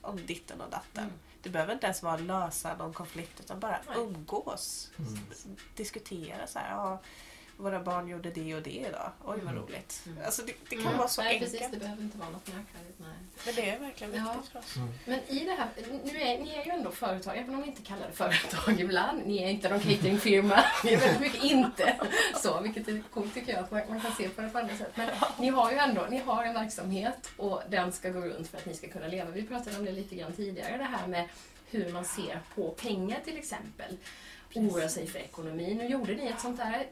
om 0.00 0.26
ditten 0.26 0.60
och 0.60 0.70
datten. 0.70 1.04
Mm. 1.04 1.18
Det 1.42 1.50
behöver 1.50 1.72
inte 1.74 1.86
ens 1.86 2.02
vara 2.02 2.16
lösa 2.16 2.76
någon 2.76 2.92
konflikt 2.92 3.40
utan 3.40 3.60
bara 3.60 3.80
umgås. 3.96 4.90
Mm. 4.98 5.18
Diskutera 5.76 6.46
så 6.46 6.58
här. 6.58 6.70
Ja, 6.70 7.00
våra 7.58 7.80
barn 7.80 8.08
gjorde 8.08 8.30
det 8.30 8.54
och 8.54 8.62
det 8.62 8.70
idag. 8.70 9.10
Oj 9.24 9.38
vad 9.44 9.52
Mm. 9.52 9.56
roligt. 9.56 10.02
Mm. 10.06 10.18
Alltså 10.24 10.42
det, 10.42 10.52
det 10.68 10.76
kan 10.76 10.86
Mm. 10.86 10.98
vara 10.98 11.08
så 11.08 11.22
nej, 11.22 11.32
enkelt. 11.34 11.52
Precis, 11.52 11.70
det 11.70 11.76
behöver 11.76 12.02
inte 12.02 12.18
vara 12.18 12.30
något 12.30 12.46
märkvärdigt. 12.46 12.98
Nej. 12.98 13.08
Men 13.46 13.54
det 13.54 13.70
är 13.70 13.78
verkligen 13.78 14.14
Ja. 14.14 14.32
viktigt 14.32 14.52
för 14.52 14.58
oss. 14.58 14.76
Mm. 14.76 14.88
Men 15.04 15.20
i 15.28 15.44
det 15.44 15.50
här, 15.52 15.68
nu 16.04 16.20
är, 16.20 16.38
ni 16.38 16.50
är 16.54 16.64
ju 16.64 16.70
ändå 16.70 16.90
företag, 16.90 17.36
även 17.38 17.54
om 17.54 17.60
ni 17.60 17.66
inte 17.66 17.82
kallar 17.82 18.06
det 18.06 18.12
företag 18.12 18.80
ibland. 18.80 19.22
Ni 19.26 19.42
är 19.42 19.48
inte 19.48 19.68
någon 19.68 19.80
cateringfirma. 19.80 20.64
Ni 20.84 20.92
är 20.92 20.98
väldigt 21.00 21.20
mycket 21.20 21.44
inte 21.44 21.96
så, 22.42 22.60
vilket 22.60 22.88
är 22.88 23.02
coolt 23.14 23.34
tycker 23.34 23.52
jag 23.52 23.64
att 23.64 23.70
man, 23.70 23.82
man 23.88 24.00
kan 24.00 24.12
se 24.12 24.28
på 24.28 24.40
det 24.42 24.48
på 24.48 24.58
andra 24.58 24.76
sätt. 24.76 24.92
Men 24.96 25.08
ni 25.38 25.48
har 25.48 25.70
ju 25.72 25.76
ändå 25.76 26.06
ni 26.10 26.18
har 26.18 26.44
en 26.44 26.54
verksamhet 26.54 27.30
och 27.36 27.62
den 27.68 27.92
ska 27.92 28.10
gå 28.10 28.20
runt 28.20 28.48
för 28.48 28.58
att 28.58 28.66
ni 28.66 28.74
ska 28.74 28.88
kunna 28.88 29.06
leva. 29.08 29.30
Vi 29.30 29.42
pratade 29.42 29.76
om 29.78 29.84
det 29.84 29.92
lite 29.92 30.14
grann 30.14 30.32
tidigare, 30.32 30.76
det 30.76 30.84
här 30.84 31.06
med 31.06 31.28
hur 31.70 31.92
man 31.92 32.04
ser 32.04 32.40
på 32.54 32.70
pengar 32.70 33.18
till 33.24 33.36
exempel. 33.38 33.96
Oroar 34.54 34.88
sig 34.88 35.06
för 35.06 35.18
ekonomin. 35.18 35.76
Nu 35.78 35.86
gjorde 35.86 36.14
ni 36.14 36.26
ett 36.26 36.40
sånt 36.40 36.56
där 36.56 36.86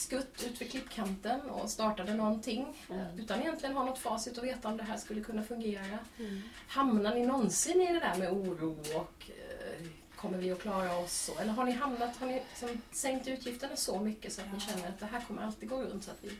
skutt 0.00 0.42
ut 0.46 0.58
för 0.58 0.64
klippkanten 0.64 1.40
och 1.50 1.70
startade 1.70 2.14
någonting 2.14 2.66
Mm. 2.90 3.18
utan 3.18 3.40
egentligen 3.40 3.76
ha 3.76 3.84
något 3.84 3.98
facit 3.98 4.38
och 4.38 4.44
veta 4.44 4.68
om 4.68 4.76
det 4.76 4.82
här 4.82 4.96
skulle 4.96 5.20
kunna 5.20 5.42
fungera. 5.42 5.98
Mm. 6.18 6.42
Hamnar 6.68 7.14
ni 7.14 7.26
någonsin 7.26 7.80
i 7.80 7.92
det 7.92 8.00
där 8.00 8.16
med 8.18 8.32
oro 8.32 8.76
och 8.94 9.30
eh, 9.30 9.86
kommer 10.16 10.38
vi 10.38 10.52
att 10.52 10.60
klara 10.62 10.96
oss? 10.98 11.28
Och, 11.34 11.40
eller 11.40 11.52
har 11.52 11.64
ni 11.64 11.72
hamnat, 11.72 12.16
har 12.16 12.26
ni 12.26 12.34
liksom 12.50 12.82
sänkt 12.92 13.28
utgifterna 13.28 13.76
så 13.76 14.00
mycket 14.00 14.32
så 14.32 14.40
att 14.40 14.52
ni 14.54 14.60
känner 14.60 14.88
att 14.88 15.00
det 15.00 15.06
här 15.06 15.20
kommer 15.20 15.42
alltid 15.42 15.68
gå 15.68 15.82
runt 15.82 16.04
så 16.04 16.10
att 16.10 16.18
vi 16.24 16.30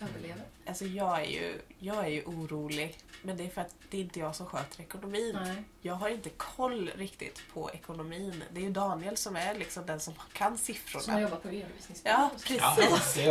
överlever? 0.00 0.42
Alltså 0.66 0.84
jag 0.84 1.20
är, 1.20 1.24
ju, 1.24 1.60
jag 1.78 2.04
är 2.04 2.08
ju 2.08 2.24
orolig. 2.24 2.96
Men 3.22 3.36
det 3.36 3.44
är 3.44 3.48
för 3.48 3.60
att 3.60 3.74
det 3.90 3.96
är 3.96 4.00
inte 4.00 4.20
jag 4.20 4.36
som 4.36 4.46
sköter 4.46 4.80
ekonomin. 4.80 5.38
Nej. 5.44 5.62
Jag 5.80 5.94
har 5.94 6.08
inte 6.08 6.30
koll 6.30 6.90
riktigt 6.96 7.40
på 7.54 7.70
ekonomin. 7.70 8.44
Det 8.52 8.60
är 8.60 8.64
ju 8.64 8.70
Daniel 8.70 9.16
som 9.16 9.36
är 9.36 9.54
liksom 9.54 9.86
den 9.86 10.00
som 10.00 10.14
kan 10.32 10.58
Som 10.58 10.64
siffrorna. 10.66 11.20
jobbat 11.20 11.42
på 11.42 11.48
redovisningsbyrå. 11.48 12.14
Ja, 12.14 12.30
precis. 12.32 12.58
Ja, 12.60 12.76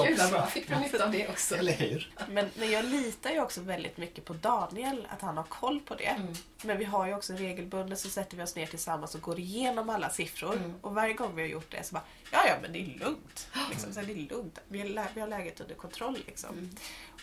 det 0.03 0.07
Gud 0.09 0.20
vad 0.20 0.32
bra, 0.32 0.45
fick 0.45 0.68
du 0.70 0.76
nytta 0.76 1.05
av 1.05 1.11
det 1.11 1.28
också? 1.30 1.55
Eller 1.55 1.74
hur? 1.74 2.14
Men, 2.30 2.49
men 2.59 2.72
jag 2.72 2.86
litar 2.86 3.32
ju 3.32 3.41
också 3.41 3.61
väldigt 3.61 3.97
mycket 3.97 4.26
på 4.26 4.34
Daniel, 4.34 5.07
att 5.09 5.22
han 5.22 5.38
har 5.38 5.43
koll 5.43 5.80
på 5.80 5.95
det. 5.95 6.05
Mm. 6.05 6.34
Men 6.64 6.78
vi 6.78 6.86
har 6.86 7.07
ju 7.07 7.16
också 7.16 7.34
regelbundet 7.34 7.99
så 7.99 8.09
sätter 8.09 8.38
vi 8.38 8.43
oss 8.43 8.55
ner 8.55 8.66
tillsammans 8.66 9.16
och 9.16 9.22
går 9.22 9.39
igenom 9.39 9.89
alla 9.89 10.09
siffror. 10.09 10.55
Mm. 10.55 10.74
Och 10.82 10.95
varje 10.95 11.14
gång 11.14 11.36
vi 11.36 11.41
har 11.41 11.49
gjort 11.49 11.72
det 11.72 11.84
så 11.84 11.93
bara, 11.93 12.03
ja 12.32 12.47
ja 12.47 12.55
men 12.61 12.74
det 12.74 12.80
är 12.80 12.99
lugnt. 12.99 13.47
Liksom, 13.70 13.93
så 13.93 14.01
det 14.01 14.11
är 14.11 14.16
lugnt. 14.30 14.59
Vi 14.68 14.80
har, 14.80 14.86
lä- 14.88 15.07
vi 15.14 15.22
har 15.22 15.28
läget 15.28 15.61
under 15.61 15.76
kontroll 15.76 16.18
liksom. 16.28 16.49
Mm. 16.57 16.76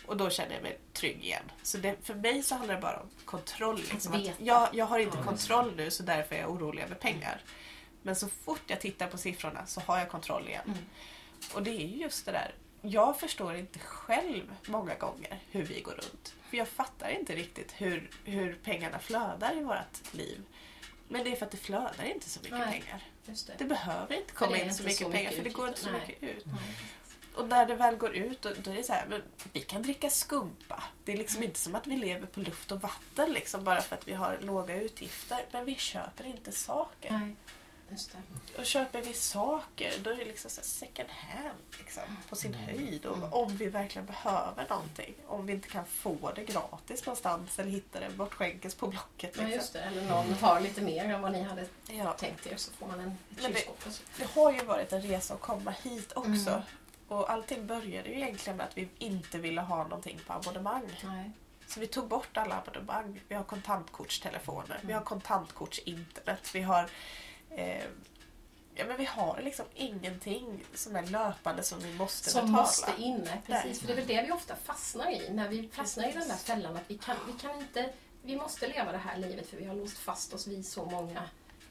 Och 0.05 0.17
då 0.17 0.29
känner 0.29 0.53
jag 0.53 0.63
mig 0.63 0.77
trygg 0.93 1.23
igen. 1.23 1.43
Så 1.63 1.77
det, 1.77 1.95
för 2.03 2.13
mig 2.15 2.43
så 2.43 2.55
handlar 2.55 2.75
det 2.75 2.81
bara 2.81 2.99
om 2.99 3.09
kontroll. 3.25 3.81
Liksom. 3.91 4.13
Att 4.13 4.31
jag, 4.37 4.69
jag 4.73 4.85
har 4.85 4.99
inte 4.99 5.17
kontroll 5.17 5.73
nu 5.75 5.91
så 5.91 6.03
därför 6.03 6.35
är 6.35 6.39
jag 6.39 6.49
orolig 6.51 6.83
över 6.83 6.95
pengar. 6.95 7.41
Men 8.01 8.15
så 8.15 8.27
fort 8.27 8.61
jag 8.67 8.81
tittar 8.81 9.07
på 9.07 9.17
siffrorna 9.17 9.65
så 9.65 9.81
har 9.81 9.97
jag 9.99 10.09
kontroll 10.09 10.47
igen. 10.47 10.63
Mm. 10.65 10.77
Och 11.53 11.63
det 11.63 11.71
är 11.71 11.87
ju 11.87 11.97
just 11.97 12.25
det 12.25 12.31
där. 12.31 12.55
Jag 12.81 13.19
förstår 13.19 13.55
inte 13.55 13.79
själv 13.79 14.55
många 14.65 14.95
gånger 14.95 15.39
hur 15.51 15.63
vi 15.63 15.81
går 15.81 15.91
runt. 15.91 16.35
För 16.49 16.57
jag 16.57 16.67
fattar 16.67 17.09
inte 17.09 17.35
riktigt 17.35 17.73
hur, 17.77 18.09
hur 18.23 18.53
pengarna 18.63 18.99
flödar 18.99 19.57
i 19.57 19.63
vårt 19.63 20.13
liv. 20.13 20.43
Men 21.07 21.23
det 21.23 21.31
är 21.31 21.35
för 21.35 21.45
att 21.45 21.51
det 21.51 21.57
flödar 21.57 22.03
inte 22.05 22.29
så 22.29 22.39
mycket 22.39 22.59
Nej. 22.59 22.81
pengar. 22.81 23.03
Det. 23.25 23.57
Det 23.57 23.65
behöver 23.65 24.15
inte 24.15 24.33
komma 24.33 24.57
in 24.57 24.73
så 24.73 24.83
inte 24.83 24.83
mycket 24.83 24.97
så 24.97 25.11
pengar 25.11 25.23
mycket 25.23 25.37
för 25.37 25.43
det 25.43 25.49
går 25.49 25.67
inte 25.67 25.79
så 25.79 25.91
mycket 25.91 26.23
ut. 26.23 26.45
Nej. 26.45 26.75
Och 27.35 27.47
när 27.47 27.65
det 27.65 27.75
väl 27.75 27.95
går 27.95 28.15
ut, 28.15 28.41
då, 28.41 28.49
då 28.63 28.71
är 28.71 28.75
det 28.75 28.83
så 28.83 28.93
här, 28.93 29.23
vi 29.53 29.61
kan 29.61 29.81
dricka 29.81 30.09
skumpa. 30.09 30.83
Det 31.05 31.13
är 31.13 31.17
liksom 31.17 31.43
inte 31.43 31.59
som 31.59 31.75
att 31.75 31.87
vi 31.87 31.97
lever 31.97 32.27
på 32.27 32.39
luft 32.39 32.71
och 32.71 32.81
vatten 32.81 33.33
liksom, 33.33 33.63
bara 33.63 33.81
för 33.81 33.95
att 33.95 34.07
vi 34.07 34.13
har 34.13 34.39
låga 34.41 34.81
utgifter. 34.81 35.45
Men 35.51 35.65
vi 35.65 35.75
köper 35.75 36.25
inte 36.25 36.51
saker. 36.51 37.33
Just 37.91 38.11
det. 38.11 38.59
Och 38.59 38.65
köper 38.65 39.01
vi 39.01 39.13
saker, 39.13 39.93
då 40.03 40.09
är 40.09 40.15
det 40.15 40.25
liksom 40.25 40.51
så 40.51 40.61
second 40.61 41.09
hand 41.09 41.57
liksom, 41.79 42.03
på 42.29 42.35
sin 42.35 42.53
Mm. 42.55 42.65
höjd. 42.65 43.05
Och 43.05 43.41
om 43.43 43.57
vi 43.57 43.65
verkligen 43.69 44.05
behöver 44.05 44.65
någonting. 44.69 45.13
Om 45.27 45.45
vi 45.45 45.53
inte 45.53 45.67
kan 45.69 45.85
få 45.85 46.31
det 46.35 46.43
gratis 46.43 47.05
någonstans 47.05 47.59
eller 47.59 47.69
hitta 47.71 47.99
det 47.99 48.09
bortskänkes 48.09 48.75
på 48.75 48.87
Blocket. 48.87 49.31
Ja, 49.37 49.41
Liksom. 49.43 49.49
just 49.51 49.73
det. 49.73 49.81
Eller 49.81 50.01
någon 50.09 50.33
har 50.33 50.59
lite 50.61 50.81
mer 50.81 51.05
än 51.05 51.21
vad 51.21 51.31
ni 51.31 51.41
hade 51.41 51.65
Ja. 51.87 52.13
tänkt 52.13 52.47
er 52.47 52.55
så 52.55 52.71
får 52.71 52.87
man 52.87 52.99
en, 52.99 53.07
ett 53.09 53.17
det- 53.37 53.41
kylskåp. 53.43 53.83
så. 53.83 54.03
Det 54.17 54.23
har 54.23 54.51
ju 54.51 54.63
varit 54.63 54.93
en 54.93 55.01
resa 55.01 55.33
att 55.33 55.41
komma 55.41 55.71
hit 55.71 56.11
också. 56.15 56.49
Mm. 56.49 56.61
Och 57.07 57.31
allting 57.31 57.67
började 57.67 58.09
ju 58.09 58.15
egentligen 58.15 58.57
med 58.57 58.65
att 58.67 58.77
vi 58.77 58.89
inte 58.97 59.37
ville 59.37 59.61
ha 59.61 59.83
någonting 59.83 60.19
på 60.27 60.33
abonnemang. 60.33 60.89
Nej. 61.03 61.31
Så 61.67 61.79
vi 61.79 61.87
tog 61.87 62.07
bort 62.07 62.37
alla 62.37 62.55
abonnemang. 62.57 63.21
Vi 63.27 63.35
har 63.35 63.43
kontantkortstelefoner, 63.43 64.79
vi 64.81 64.83
Mm. 64.91 64.95
har 64.97 65.03
kontantkortsinternet, 65.05 66.55
vi 66.55 66.61
har 66.61 66.89
eh, 67.55 67.83
Ja 68.75 68.85
men 68.87 68.97
vi 68.97 69.05
har 69.05 69.41
liksom 69.43 69.65
ingenting 69.75 70.63
som 70.73 70.95
är 70.95 71.03
löpande 71.03 71.63
som 71.63 71.79
vi 71.79 71.93
måste 71.93 72.29
Som 72.29 72.41
betala. 72.45 72.61
måste 72.61 72.91
in, 72.97 73.29
precis. 73.45 73.79
För 73.79 73.87
det 73.87 73.93
är 73.93 73.97
väl 73.97 74.07
det 74.07 74.21
vi 74.21 74.31
ofta 74.31 74.55
fastnar 74.55 75.11
i. 75.11 75.29
När 75.33 75.49
vi 75.49 75.69
fastnar 75.73 76.09
i 76.09 76.11
den 76.11 76.27
där 76.27 76.35
fällan 76.35 76.75
att 76.75 76.83
vi 76.87 76.97
kan, 76.97 77.15
vi 77.27 77.33
kan 77.41 77.59
inte... 77.59 77.89
Vi 78.23 78.35
måste 78.35 78.67
leva 78.67 78.91
det 78.91 78.97
här 78.97 79.17
livet 79.17 79.47
för 79.49 79.57
vi 79.57 79.65
har 79.65 79.75
låst 79.75 79.97
fast 79.97 80.33
oss 80.33 80.47
vid 80.47 80.65
så 80.65 80.85
många 80.85 81.23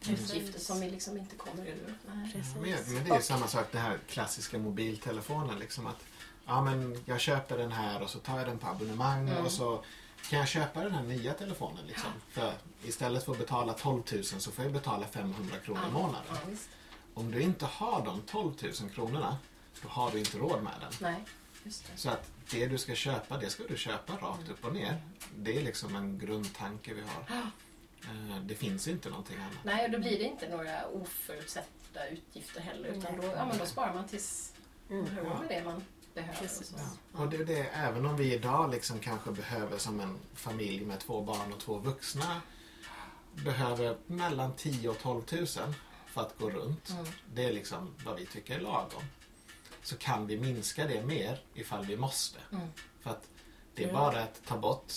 utgifter 0.09 0.61
som 0.61 0.81
vi 0.81 0.91
liksom 0.91 1.17
inte 1.17 1.37
kommer 1.37 1.67
ur. 1.67 1.95
Precis. 2.33 2.55
Men, 2.55 2.95
men 2.95 3.05
det 3.05 3.11
är 3.11 3.17
ju 3.17 3.23
samma 3.23 3.47
sak, 3.49 3.67
den 3.73 3.81
här 3.83 3.99
klassiska 4.09 4.59
mobiltelefonen. 4.59 5.59
Liksom 5.59 5.87
att, 5.87 6.05
ja, 6.47 6.63
men 6.63 7.03
jag 7.07 7.21
köper 7.21 7.59
den 7.59 7.73
här 7.73 8.03
och 8.03 8.11
så 8.11 8.19
tar 8.19 8.39
jag 8.39 8.47
den 8.47 8.59
på 8.59 8.67
abonnemang 8.67 9.29
Mm. 9.29 9.45
och 9.45 9.53
så 9.53 9.85
kan 10.29 10.39
jag 10.39 10.49
köpa 10.49 10.81
den 10.85 10.93
här 10.93 11.03
nya 11.03 11.35
telefonen. 11.35 11.87
Liksom. 11.87 12.11
För 12.31 12.53
istället 12.85 13.25
för 13.25 13.33
att 13.33 13.39
betala 13.39 13.73
12 13.73 14.03
000 14.13 14.25
så 14.25 14.51
får 14.51 14.65
jag 14.65 14.73
betala 14.73 15.07
500 15.07 15.57
kronor 15.65 15.83
i 15.89 15.93
månaden. 15.93 16.59
Om 17.15 17.31
du 17.31 17.43
inte 17.43 17.67
har 17.67 18.05
de 18.05 18.23
12 18.23 18.53
000 18.63 18.73
kronorna, 18.95 19.39
då 19.83 19.89
har 19.89 20.11
du 20.11 20.19
inte 20.19 20.39
råd 20.39 20.63
med 20.63 20.73
den. 20.81 20.93
Nej, 21.01 21.25
just 21.65 21.87
det. 21.87 21.97
Så 21.97 22.11
att 22.11 22.31
det 22.51 22.67
du 22.67 22.79
ska 22.79 22.95
köpa, 22.95 23.37
det 23.39 23.51
ska 23.51 23.63
du 23.69 23.77
köpa 23.77 24.13
rakt 24.17 24.49
upp 24.51 24.65
och 24.65 24.73
ner. 24.75 25.03
Det 25.37 25.57
är 25.59 25.63
liksom 25.63 25.97
en 25.97 26.19
grundtanke 26.19 26.95
vi 26.95 27.01
har. 27.03 27.37
Eh, 28.05 28.41
Det 28.43 28.55
finns 28.55 28.89
inte 28.89 29.09
någonting 29.11 29.37
annat. 29.37 29.65
Nej, 29.65 29.85
och 29.85 29.91
då 29.91 29.99
blir 29.99 30.19
det 30.19 30.25
inte 30.25 30.49
några 30.49 30.87
oförutsedda 30.87 32.09
utgifter 32.11 32.61
heller. 32.61 32.89
Utan 32.89 33.21
då, 33.21 33.27
ja, 33.37 33.47
men 33.47 33.59
då 33.59 33.67
sparar 33.67 33.95
man 33.95 34.09
tills 34.09 34.53
man 34.89 35.09
har 35.09 35.23
råd 35.23 35.41
med 35.41 35.49
det 35.49 35.65
man 35.65 35.85
behöver. 36.15 36.33
och 36.35 36.39
Precis. 36.41 36.75
Ja. 37.13 37.19
Och 37.21 37.29
det 37.31 37.37
är 37.37 37.45
det, 37.45 37.63
även 37.63 38.07
om 38.07 38.17
vi 38.17 38.35
idag 38.35 38.71
liksom 38.71 38.99
kanske 38.99 39.31
behöver 39.31 39.79
som 39.79 40.01
en 40.01 40.19
familj 40.35 40.85
med 40.85 41.01
två 41.01 41.23
barn 41.23 41.53
och 41.53 41.61
två 41.61 41.79
vuxna 41.79 42.41
behöver 43.35 43.97
mellan 44.07 44.57
10 44.57 44.89
och 44.89 44.99
12 44.99 45.23
000 45.33 45.47
för 46.07 46.21
att 46.21 46.39
gå 46.39 46.51
runt. 46.51 46.91
Mm. 46.91 47.05
Det 47.35 47.45
är 47.45 47.53
liksom 47.53 47.95
vad 48.05 48.17
vi 48.17 48.27
tycker 48.27 48.57
är 48.57 48.61
lagom. 48.61 49.03
Så 49.83 49.97
kan 49.97 50.27
vi 50.27 50.39
minska 50.39 50.87
det 50.87 51.03
mer 51.07 51.41
ifall 51.55 51.85
vi 51.87 51.97
måste. 51.97 52.39
Mm. 52.53 52.67
För 53.01 53.11
att 53.11 53.29
det 53.75 53.85
är 53.85 53.89
Ja. 53.89 53.93
bara 53.95 54.23
att 54.23 54.41
ta 54.47 54.59
bort 54.59 54.93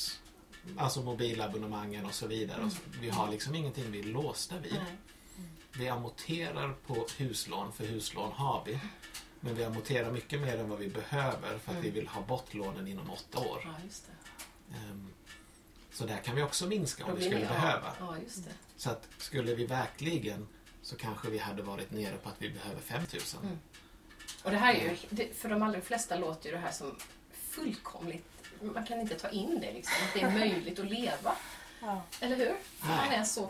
alltså 0.77 1.01
mobilabonnemangen 1.01 2.05
och 2.05 2.13
så 2.13 2.27
vidare. 2.27 2.63
Och 2.63 2.71
så- 2.71 2.81
Vi 3.01 3.09
har 3.09 3.31
liksom 3.31 3.55
ingenting 3.55 3.91
vi 3.91 3.99
är 3.99 4.03
låsta 4.03 4.59
vid. 4.59 4.73
Nej. 4.73 4.95
Vi 5.77 5.89
amorterar 5.89 6.73
på 6.87 7.07
huslån, 7.17 7.73
för 7.73 7.85
huslån 7.85 8.31
har 8.31 8.63
vi. 8.65 8.79
Men 9.45 9.55
vi 9.55 9.63
amorterar 9.63 10.11
mycket 10.11 10.41
mer 10.41 10.57
än 10.57 10.69
vad 10.69 10.79
vi 10.79 10.87
behöver 10.87 11.57
för 11.57 11.71
att 11.71 11.83
vi 11.83 11.89
vill 11.89 12.07
ha 12.07 12.21
bort 12.21 12.53
lånen 12.53 12.87
inom 12.87 13.09
åtta 13.09 13.39
år. 13.39 13.61
Ja, 13.65 13.71
just 13.85 14.05
det. 14.07 14.75
Ehm, 14.77 15.09
Så 15.91 16.05
där 16.05 16.17
kan 16.17 16.35
vi 16.35 16.41
också 16.43 16.67
minska 16.67 17.03
om 17.05 17.09
Då 17.09 17.15
vi 17.15 17.23
skulle 17.23 17.39
det- 17.39 17.45
behöva. 17.45 17.93
Ja, 17.99 18.17
just 18.23 18.45
det. 18.45 18.51
Så 18.77 18.89
att 18.89 19.07
skulle 19.17 19.55
vi 19.55 19.65
verkligen 19.65 20.47
så 20.81 20.95
kanske 20.95 21.29
vi 21.29 21.37
hade 21.37 21.61
varit 21.63 21.91
nere 21.91 22.17
på 22.17 22.29
att 22.29 22.35
vi 22.37 22.49
behöver 22.49 22.81
5000. 22.81 23.39
Mm. 23.43 23.57
Och 24.43 24.51
det 24.51 24.57
här 24.57 24.73
är 24.73 24.81
ju, 24.83 24.97
det, 25.09 25.33
för 25.37 25.49
de 25.49 25.63
allra 25.63 25.81
flesta 25.81 26.15
låter 26.17 26.49
ju 26.49 26.55
det 26.55 26.61
här 26.61 26.71
som 26.71 26.95
fullkomligt, 27.49 28.25
man 28.61 28.85
kan 28.85 28.99
inte 28.99 29.15
ta 29.15 29.29
in 29.29 29.59
det 29.61 29.73
liksom, 29.73 29.93
att 30.07 30.13
det 30.13 30.21
är 30.21 30.31
möjligt 30.31 30.79
att 30.79 30.85
leva. 30.89 31.35
Ja. 31.81 32.01
Eller 32.19 32.35
hur? 32.35 32.55
Man 32.79 33.09
är 33.11 33.23
så, 33.23 33.49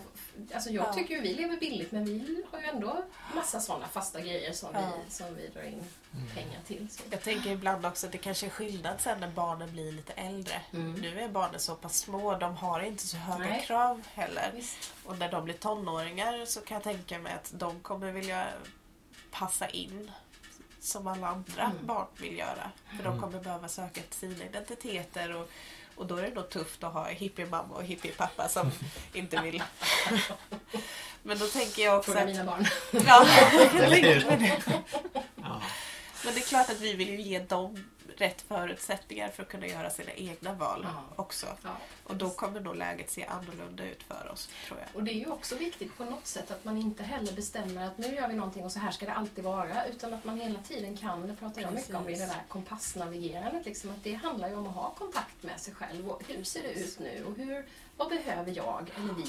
alltså 0.53 0.69
jag 0.69 0.85
Ja. 0.87 0.93
tycker 0.93 1.15
ju 1.15 1.21
vi 1.21 1.33
lever 1.33 1.57
billigt 1.57 1.91
men 1.91 2.05
vi 2.05 2.43
har 2.51 2.59
ju 2.59 2.65
ändå 2.65 3.05
massa 3.35 3.59
sådana 3.59 3.87
fasta 3.87 4.21
grejer 4.21 4.53
som, 4.53 4.69
Ja. 4.73 4.79
vi, 5.05 5.13
som 5.13 5.35
vi 5.35 5.47
drar 5.47 5.61
in 5.63 5.83
Mm. 6.13 6.27
pengar 6.35 6.59
till. 6.67 6.87
Så. 6.91 7.03
Jag 7.09 7.21
tänker 7.21 7.49
ibland 7.51 7.85
också 7.85 8.05
att 8.05 8.11
det 8.11 8.17
kanske 8.17 8.45
är 8.45 8.49
skillnad 8.49 9.01
sen 9.01 9.19
när 9.19 9.27
barnen 9.27 9.71
blir 9.71 9.91
lite 9.91 10.13
äldre. 10.13 10.61
Mm. 10.73 10.93
Nu 10.93 11.19
är 11.21 11.29
barnen 11.29 11.59
så 11.59 11.75
pass 11.75 11.97
små, 11.97 12.37
de 12.37 12.55
har 12.57 12.79
inte 12.81 13.07
så 13.07 13.17
höga 13.17 13.49
Nej. 13.49 13.63
krav 13.67 14.01
heller. 14.13 14.51
Visst. 14.55 14.93
Och 15.05 15.17
när 15.19 15.31
de 15.31 15.43
blir 15.45 15.53
tonåringar 15.53 16.45
så 16.45 16.61
kan 16.61 16.75
jag 16.75 16.83
tänka 16.83 17.19
mig 17.19 17.33
att 17.33 17.51
de 17.55 17.79
kommer 17.79 18.11
vilja 18.11 18.47
passa 19.31 19.69
in 19.69 20.11
som 20.79 21.07
alla 21.07 21.27
andra 21.27 21.63
Mm. 21.63 21.85
barn 21.85 22.07
vill 22.17 22.37
göra. 22.37 22.71
För 22.89 23.03
de 23.03 23.07
Mm. 23.07 23.21
kommer 23.21 23.39
behöva 23.43 23.67
söka 23.67 24.01
efter 24.01 24.15
sina 24.17 24.45
identiteter 24.45 25.35
och, 25.35 25.49
och 25.95 26.07
då 26.07 26.15
är 26.15 26.21
det 26.21 26.29
nog 26.35 26.49
tufft 26.49 26.83
att 26.83 26.93
ha 26.93 27.07
hippiemamma 27.07 27.75
och 27.75 27.83
hippiepappa 27.83 28.49
som 28.49 28.71
inte 29.13 29.41
vill. 29.41 29.63
Men 31.23 31.37
då 31.39 31.47
tänker 31.47 31.83
jag 31.83 31.97
också 31.97 32.11
Fråga 32.11 32.25
att... 32.25 32.31
mina 32.31 32.43
barn. 32.43 32.67
Ja, 32.91 33.27
jag 33.53 33.71
kan 33.71 33.89
tänka 33.89 34.27
mig 34.27 34.37
det. 34.37 34.81
Men 36.25 36.33
det 36.33 36.39
är 36.39 36.47
klart 36.47 36.69
att 36.69 36.79
vi 36.79 36.93
vill 36.93 37.09
ju 37.09 37.21
ge 37.21 37.39
dem 37.39 37.85
rätt 38.21 38.41
förutsättningar 38.41 39.29
för 39.29 39.43
att 39.43 39.49
kunna 39.49 39.67
göra 39.67 39.89
sina 39.89 40.11
egna 40.11 40.53
val 40.53 40.81
Ja. 40.83 41.03
också. 41.15 41.47
Ja. 41.63 41.69
Och 42.03 42.15
då 42.15 42.29
kommer 42.29 42.59
nog 42.59 42.75
läget 42.75 43.11
se 43.11 43.25
annorlunda 43.25 43.83
ut 43.85 44.03
för 44.03 44.29
oss, 44.33 44.49
tror 44.67 44.79
jag. 44.79 44.87
Och 44.95 45.03
det 45.03 45.11
är 45.11 45.19
ju 45.19 45.27
också 45.31 45.55
viktigt 45.55 45.97
på 45.97 46.03
något 46.05 46.27
sätt 46.27 46.51
att 46.51 46.65
man 46.65 46.77
inte 46.77 47.03
heller 47.03 47.33
bestämmer 47.33 47.87
att 47.87 47.97
nu 47.97 48.15
gör 48.15 48.27
vi 48.27 48.33
någonting 48.35 48.63
och 48.65 48.71
så 48.71 48.79
här 48.79 48.91
ska 48.91 49.05
det 49.05 49.13
alltid 49.13 49.43
vara. 49.43 49.85
Utan 49.87 50.13
att 50.13 50.23
man 50.23 50.39
hela 50.39 50.59
tiden 50.59 50.97
kan, 50.97 51.27
det 51.27 51.35
pratar 51.35 51.61
jag 51.61 51.73
mycket 51.73 51.95
om 51.95 52.09
i 52.09 52.13
det 52.13 52.25
där 52.25 52.43
kompassnavigerandet, 52.47 53.65
liksom, 53.65 53.89
att 53.89 54.03
det 54.03 54.13
handlar 54.13 54.49
ju 54.49 54.55
om 54.55 54.67
att 54.67 54.73
ha 54.75 54.89
kontakt 54.93 55.43
med 55.43 55.59
sig 55.59 55.73
själv. 55.73 56.09
Och 56.09 56.23
hur 56.27 56.43
ser 56.43 56.61
det 56.63 56.71
ut 56.73 56.99
nu? 56.99 57.23
Och 57.27 57.37
hur, 57.37 57.65
vad 57.97 58.09
behöver 58.09 58.51
jag 58.55 58.91
eller 58.97 59.13
vi 59.13 59.25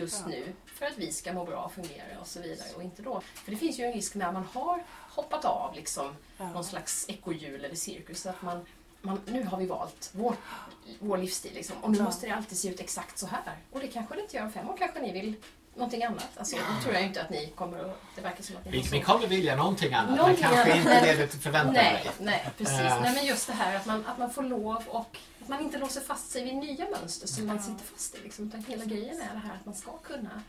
just 0.00 0.20
Ja. 0.20 0.28
nu 0.30 0.52
för 0.66 0.86
att 0.86 0.98
vi 0.98 1.12
ska 1.12 1.32
må 1.32 1.44
bra 1.44 1.62
och 1.64 1.72
fungera 1.72 2.20
och 2.20 2.26
så 2.26 2.40
vidare. 2.40 2.68
Och 2.76 2.82
inte 2.82 3.02
då. 3.02 3.20
För 3.34 3.50
det 3.50 3.56
finns 3.56 3.78
ju 3.78 3.84
en 3.84 3.92
risk 3.92 4.14
när 4.14 4.32
man 4.32 4.44
har 4.52 4.82
hoppat 5.10 5.44
av 5.44 5.74
liksom, 5.74 6.16
Ja. 6.38 6.50
någon 6.50 6.64
slags 6.64 7.04
ekorrhjul 7.08 7.64
eller 7.64 7.74
cirkus. 7.74 8.26
Att 8.26 8.42
man, 8.42 8.66
man, 9.02 9.20
nu 9.26 9.44
har 9.44 9.58
vi 9.58 9.66
valt 9.66 10.10
vår, 10.12 10.34
vår 10.98 11.18
livsstil 11.18 11.54
liksom, 11.54 11.76
och 11.82 11.90
nu 11.90 11.98
Ja. 11.98 12.04
måste 12.04 12.26
det 12.26 12.32
alltid 12.34 12.58
se 12.58 12.68
ut 12.68 12.80
exakt 12.80 13.18
så 13.18 13.26
här. 13.26 13.58
Och 13.72 13.80
det 13.80 13.88
kanske 13.88 14.14
det 14.14 14.20
inte 14.20 14.36
gör 14.36 14.44
om 14.44 14.52
fem 14.52 14.68
år. 14.70 14.76
Kanske 14.78 15.00
ni 15.00 15.12
vill 15.12 15.34
någonting 15.74 16.04
annat. 16.04 16.28
Alltså, 16.36 16.56
Nu 16.56 16.82
tror 16.82 16.94
jag 16.94 17.02
inte 17.02 17.22
att 17.22 17.30
ni 17.30 17.46
kommer 17.54 17.78
att... 17.78 18.00
Det 18.16 18.20
verkar 18.20 18.42
som 18.42 18.56
att 18.56 18.64
ni 18.64 18.70
Vi, 18.70 18.80
vi 18.92 19.00
kommer 19.00 19.26
vilja 19.26 19.56
någonting 19.56 19.94
annat, 19.94 20.16
Någonting 20.16 20.44
men 20.44 20.54
kanske 20.54 20.72
annat. 20.72 20.86
inte 21.04 21.16
det 21.16 21.22
du 21.32 21.38
förväntar 21.38 21.72
Nej, 21.72 21.92
dig. 22.04 22.12
nej, 22.18 22.46
precis. 22.58 22.80
Eh. 22.80 23.00
Nej, 23.02 23.14
men 23.14 23.26
just 23.26 23.46
det 23.46 23.52
här 23.52 23.76
att 23.76 23.86
man, 23.86 24.06
att 24.06 24.18
man 24.18 24.30
får 24.30 24.42
lov 24.42 24.82
och 24.88 25.16
man 25.50 25.60
inte 25.60 25.78
låser 25.78 26.00
fast 26.00 26.30
sig 26.30 26.44
vid 26.44 26.54
nya 26.54 26.90
mönster 26.90 27.26
som 27.26 27.46
man 27.46 27.62
sitter 27.62 27.84
fast 27.84 28.14
i. 28.14 28.22
Liksom, 28.22 28.48
utan 28.48 28.64
hela 28.64 28.84
grejen 28.84 29.20
är 29.20 29.34
det 29.34 29.40
här 29.40 29.54
att 29.54 29.66
man 29.66 29.74
ska 29.74 29.98
kunna 29.98 30.42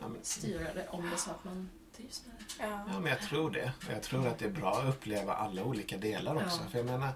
Ja, 0.00 0.08
men, 0.08 0.18
styra 0.22 0.74
det 0.74 0.88
om 0.88 1.10
det 1.10 1.16
så 1.16 1.30
att 1.30 1.44
man 1.44 1.70
trivs 1.96 2.22
med 2.26 2.36
det. 2.38 2.64
Ja. 2.64 2.84
ja, 2.92 3.00
men 3.00 3.10
jag 3.10 3.20
tror 3.20 3.50
det. 3.50 3.72
Och 3.86 3.92
Jag 3.92 4.02
tror 4.02 4.26
att 4.26 4.38
det 4.38 4.44
är 4.44 4.50
bra 4.50 4.78
att 4.78 4.88
uppleva 4.88 5.34
alla 5.34 5.64
olika 5.64 5.96
delar 5.96 6.34
också. 6.34 6.60
Ja. 6.64 6.70
För 6.70 6.78
jag 6.78 6.86
menar, 6.86 7.10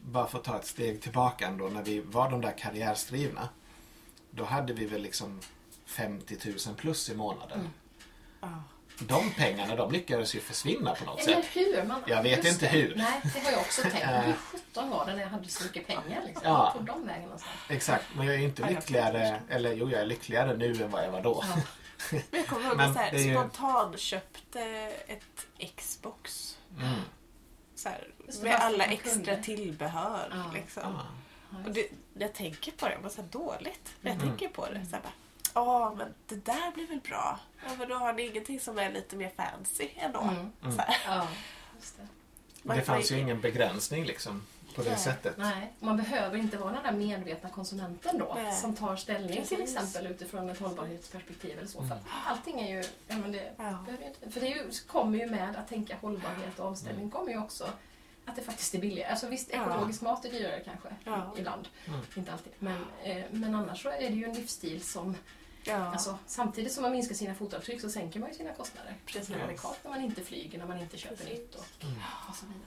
bara 0.00 0.26
för 0.26 0.38
att 0.38 0.44
ta 0.44 0.58
ett 0.58 0.66
steg 0.66 1.02
tillbaka 1.02 1.46
ändå, 1.46 1.68
när 1.68 1.82
vi 1.82 2.00
var 2.00 2.30
de 2.30 2.40
där 2.40 2.58
karriärstrivna, 2.58 3.48
då 4.30 4.44
hade 4.44 4.72
vi 4.72 4.86
väl 4.86 5.02
liksom 5.02 5.40
50 5.84 6.38
000 6.66 6.76
plus 6.76 7.10
i 7.10 7.16
månaden. 7.16 7.70
Mm. 8.42 8.60
De 8.98 9.30
pengarna, 9.30 9.74
de 9.76 9.92
lyckades 9.92 10.34
ju 10.34 10.40
försvinna 10.40 10.94
på 10.94 11.04
något 11.04 11.20
Eller 11.20 11.42
sätt. 11.42 11.46
hur? 11.52 11.82
Man, 11.82 12.02
Jag 12.06 12.22
vet 12.22 12.44
inte 12.44 12.60
det. 12.60 12.66
hur. 12.66 12.94
Nej, 12.96 13.20
det 13.34 13.40
har 13.44 13.50
jag 13.50 13.60
också 13.60 13.82
tänkt. 13.82 13.96
Eh. 14.02 14.20
Hur 14.20 14.32
sjutton 14.32 14.90
var 14.90 15.06
det 15.06 15.12
när 15.12 15.20
jag 15.22 15.28
hade 15.28 15.48
så 15.48 15.64
mycket 15.64 15.86
pengar? 15.86 16.22
Liksom? 16.26 16.42
Ja. 16.44 16.72
Tog 16.76 16.84
de 16.86 17.06
vägen 17.06 17.22
någonstans? 17.22 17.54
Exakt, 17.68 18.04
men 18.16 18.26
jag 18.26 18.34
är 18.34 18.38
ju 18.38 18.44
inte 18.44 18.62
Ja, 18.62 18.68
jag 18.68 18.74
lyckligare, 18.74 19.40
eller 19.48 19.72
jo, 19.72 19.90
jag 19.90 20.00
är 20.00 20.06
lyckligare 20.06 20.56
nu 20.56 20.82
än 20.84 20.90
vad 20.90 21.04
jag 21.04 21.10
var 21.10 21.20
då. 21.22 21.44
Ja. 21.48 21.62
Men 22.10 22.22
jag 22.30 22.46
kommer 22.46 22.66
ihåg 22.66 22.76
Men 22.76 22.90
att 22.90 23.12
är 23.12 23.18
ju- 23.18 23.34
spontanköpte 23.34 24.60
ett 25.06 25.70
Xbox. 25.76 26.56
Mm. 26.78 27.00
Så 27.74 27.88
här, 27.88 28.08
med 28.42 28.54
alla 28.54 28.84
extra 28.84 29.10
kunde. 29.12 29.42
tillbehör. 29.42 30.28
Ja. 30.30 30.50
Liksom. 30.54 30.98
Och 31.66 31.70
det, 31.70 31.88
jag 32.18 32.34
tänker 32.34 32.72
på 32.72 32.86
det, 32.86 32.92
jag 32.92 33.00
var 33.00 33.10
så 33.10 33.20
här 33.22 33.28
dåligt. 33.28 33.90
Jag 34.00 34.12
Mm. 34.14 34.26
tänker 34.28 34.48
på 34.48 34.66
det. 34.66 34.86
Så 34.90 34.96
här 34.96 35.02
bara, 35.02 35.12
Ja, 35.54 35.94
men 35.98 36.14
det 36.26 36.44
där 36.44 36.70
blir 36.74 36.86
väl 36.86 37.00
bra. 37.00 37.40
Ja, 37.66 37.70
men 37.78 37.88
då 37.88 37.94
har 37.94 38.12
ni 38.12 38.26
ingenting 38.26 38.60
som 38.60 38.78
är 38.78 38.90
lite 38.92 39.16
mer 39.16 39.30
fancy 39.36 39.88
ändå. 39.96 40.20
Mm. 40.20 40.34
Mm. 40.62 40.76
Så 40.76 40.82
här. 40.82 40.96
Ja, 41.06 41.28
just 41.76 41.96
det. 41.96 42.08
Man- 42.62 42.76
Det 42.76 42.82
fanns 42.82 43.12
ju 43.12 43.18
ingen 43.18 43.40
begränsning 43.40 44.04
liksom 44.04 44.42
på 44.74 44.82
det 44.82 44.90
Nej. 44.90 44.98
sättet. 44.98 45.34
Nej, 45.38 45.72
man 45.80 45.96
behöver 45.96 46.36
inte 46.36 46.56
vara 46.56 46.72
den 46.72 46.82
där 46.82 46.92
medvetna 46.92 47.50
konsumenten 47.50 48.18
då 48.18 48.32
Nej. 48.36 48.54
som 48.56 48.74
tar 48.76 48.96
ställning 48.96 49.44
till 49.44 49.62
exempel 49.62 50.06
utifrån 50.06 50.50
ett 50.50 50.58
hållbarhetsperspektiv 50.60 51.58
eller 51.58 51.66
så. 51.68 51.82
För 51.82 51.94
att 51.94 52.02
allting 52.26 52.60
är 52.60 52.68
ju, 52.76 52.84
ja, 53.08 53.16
men 53.16 53.32
det 53.32 53.52
Ja. 53.58 53.84
inte, 54.06 54.30
för 54.30 54.40
det 54.40 54.46
ju, 54.48 54.70
kommer 54.86 55.18
ju 55.18 55.26
med 55.30 55.56
att 55.56 55.68
tänka 55.68 55.96
hållbarhet 56.00 56.58
och 56.58 56.66
omställning 56.66 57.10
kommer 57.10 57.30
ju 57.32 57.38
också 57.38 57.68
att 58.24 58.36
det 58.36 58.42
faktiskt 58.42 58.74
är 58.74 58.78
billigare. 58.78 59.10
Alltså 59.10 59.26
visst, 59.28 59.50
Ja. 59.52 59.62
ekologisk 59.70 60.00
mat 60.00 60.24
är 60.24 60.30
dyrare 60.30 60.60
kanske 60.64 60.88
Ja. 61.04 61.34
ibland. 61.38 61.68
Mm. 61.86 62.00
Inte 62.16 62.32
alltid. 62.32 62.52
Men, 62.58 62.84
eh, 63.02 63.24
men 63.30 63.54
annars 63.54 63.82
så 63.82 63.88
är 63.88 63.98
det 64.10 64.16
ju 64.16 64.24
en 64.24 64.34
livsstil 64.34 64.82
som, 64.82 65.16
Ja, 65.68 65.76
alltså, 65.76 66.18
samtidigt 66.26 66.72
som 66.72 66.82
man 66.82 66.92
minskar 66.92 67.14
sina 67.14 67.34
fotavtryck 67.34 67.80
så 67.80 67.90
sänker 67.90 68.20
man 68.20 68.28
ju 68.28 68.34
sina 68.34 68.52
kostnader. 68.52 68.94
Precis. 69.06 69.28
Det 69.28 69.34
är 69.34 69.38
radikalt 69.38 69.78
när 69.84 69.90
man 69.90 70.00
inte 70.04 70.24
flyger, 70.24 70.58
när 70.58 70.66
man 70.66 70.78
inte 70.80 70.96
köper 70.98 71.16
Precis. 71.16 71.32
nytt 71.32 71.54
och, 71.54 71.64
Mm. 71.84 71.94
och 72.28 72.34
så 72.36 72.46
vidare. 72.46 72.60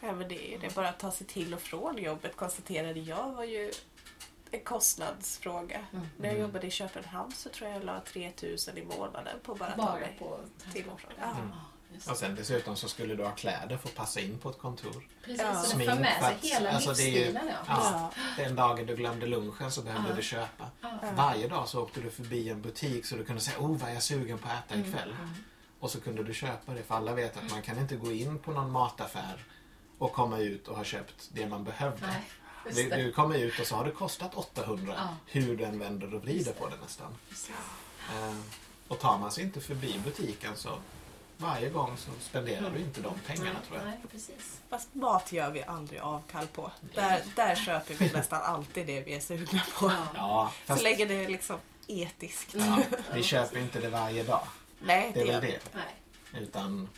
ja, 0.00 0.12
men 0.12 0.28
det 0.28 0.54
är 0.54 0.58
det. 0.58 0.74
Bara 0.74 0.88
att 0.88 0.98
ta 0.98 1.10
sig 1.10 1.26
till 1.26 1.54
och 1.54 1.60
från 1.60 1.98
jobbet 1.98 2.36
konstaterade 2.36 3.00
jag 3.00 3.32
var 3.32 3.44
ju 3.44 3.72
en 4.50 4.60
kostnadsfråga. 4.64 5.86
Mm. 5.92 6.06
När 6.16 6.26
jag 6.28 6.34
Mm. 6.36 6.42
jobbade 6.48 6.66
i 6.66 6.70
Köpenhamn 6.70 7.32
så 7.32 7.48
tror 7.48 7.68
jag 7.70 7.76
jag 7.78 7.84
la 7.84 8.00
3000 8.00 8.78
i 8.78 8.84
månaden 8.84 9.36
på 9.42 9.54
bara 9.54 9.68
att 9.68 9.76
ta 9.76 9.94
mig. 9.94 10.16
på 10.18 10.40
till 10.72 10.88
och 10.88 11.00
från. 11.00 11.12
Ja. 11.20 11.30
Mm. 11.30 11.50
Just 11.94 12.10
Och 12.10 12.16
sen 12.16 12.34
dessutom 12.34 12.76
så 12.76 12.88
skulle 12.88 13.14
du 13.14 13.24
ha 13.24 13.30
kläder 13.30 13.76
för 13.76 13.88
att 13.88 13.94
passa 13.94 14.20
in 14.20 14.38
på 14.38 14.50
ett 14.50 14.58
kontor. 14.58 15.08
Precis, 15.24 15.40
Ja. 15.42 15.54
så 15.54 15.62
det 15.62 15.68
Smink 15.68 15.90
för 15.90 15.96
med 16.00 16.22
sig 16.40 16.50
hela 16.50 16.70
alltså, 16.70 16.90
är 16.90 16.94
livsstilen. 16.94 17.48
Ja. 17.48 17.54
Ja. 17.68 18.10
Den 18.36 18.56
dagen 18.56 18.86
du 18.86 18.96
glömde 18.96 19.26
lunchen 19.26 19.70
så 19.72 19.82
behövde 19.82 20.08
Ja. 20.08 20.14
du 20.16 20.22
köpa. 20.22 20.70
Ja. 20.80 20.98
Varje 21.16 21.48
dag 21.48 21.68
så 21.68 21.82
åkte 21.82 22.00
du 22.00 22.10
förbi 22.10 22.48
en 22.48 22.62
butik 22.62 23.06
så 23.06 23.16
du 23.16 23.24
kunde 23.24 23.40
säga 23.40 23.58
oh 23.58 23.76
vad 23.78 23.90
är 23.90 23.94
jag 23.94 24.02
sugen 24.02 24.38
på 24.38 24.48
att 24.48 24.70
äta 24.72 24.80
ikväll. 24.80 25.10
Mm. 25.18 25.34
Och 25.80 25.90
så 25.90 26.00
kunde 26.00 26.22
du 26.22 26.34
köpa 26.34 26.74
det 26.74 26.82
för 26.82 26.94
alla 26.94 27.14
vet 27.14 27.36
att 27.36 27.50
man 27.50 27.62
kan 27.62 27.78
inte 27.78 27.96
gå 27.96 28.12
in 28.12 28.38
på 28.38 28.52
någon 28.52 28.72
mataffär 28.72 29.44
och 29.98 30.12
komma 30.12 30.38
ut 30.38 30.68
och 30.68 30.76
ha 30.76 30.84
köpt 30.84 31.28
det 31.32 31.46
man 31.46 31.64
behövde. 31.64 32.06
Nej, 32.06 32.24
Du, 32.74 32.88
du 33.04 33.12
kommer 33.12 33.38
ut 33.38 33.60
och 33.60 33.66
så 33.66 33.76
har 33.76 33.84
det 33.84 33.90
kostat 33.90 34.34
800 34.34 34.94
Ja. 34.96 35.08
hur 35.26 35.56
du 35.56 35.64
än 35.64 35.78
vänder 35.78 36.14
och 36.14 36.22
vrider 36.22 36.52
på 36.52 36.68
det 36.68 36.76
nästan. 36.82 37.14
Precis. 37.28 37.50
Eh, 38.16 38.34
och 38.88 38.98
tar 38.98 39.18
man 39.18 39.30
sig 39.30 39.44
inte 39.44 39.60
förbi 39.60 40.00
butiken 40.04 40.56
så 40.56 40.78
varje 41.38 41.68
gång 41.70 41.96
så 41.96 42.10
spenderar 42.20 42.70
du 42.70 42.78
inte 42.80 43.00
de 43.00 43.14
pengarna 43.26 43.50
Nej, 43.52 43.62
tror 43.68 43.78
jag. 43.78 43.86
Nej, 43.86 43.98
precis. 44.10 44.60
Fast 44.70 44.94
mat 44.94 45.32
gör 45.32 45.50
vi 45.50 45.62
aldrig 45.62 46.00
avkall 46.00 46.46
på. 46.46 46.70
Där, 46.94 47.22
där 47.36 47.54
köper 47.54 47.94
vi 47.94 48.12
nästan 48.12 48.42
alltid 48.42 48.86
det 48.86 49.00
vi 49.00 49.14
är 49.14 49.20
sugna 49.20 49.62
på. 49.78 49.92
Ja. 50.14 50.52
Fast 50.64 50.80
Så 50.80 50.84
länge 50.84 51.04
det 51.04 51.24
är 51.24 51.28
liksom 51.28 51.56
etiskt. 51.86 52.54
Ja, 52.54 52.78
vi 53.14 53.22
köper 53.22 53.58
inte 53.58 53.80
det 53.80 53.88
varje 53.88 54.22
dag. 54.22 54.46
Nej, 54.80 55.10
Det 55.14 55.20
är 55.20 55.24
gör 55.24 55.40
väl 55.40 55.50
det. 55.50 55.60
Nej. 55.74 56.42
Utan 56.42 56.88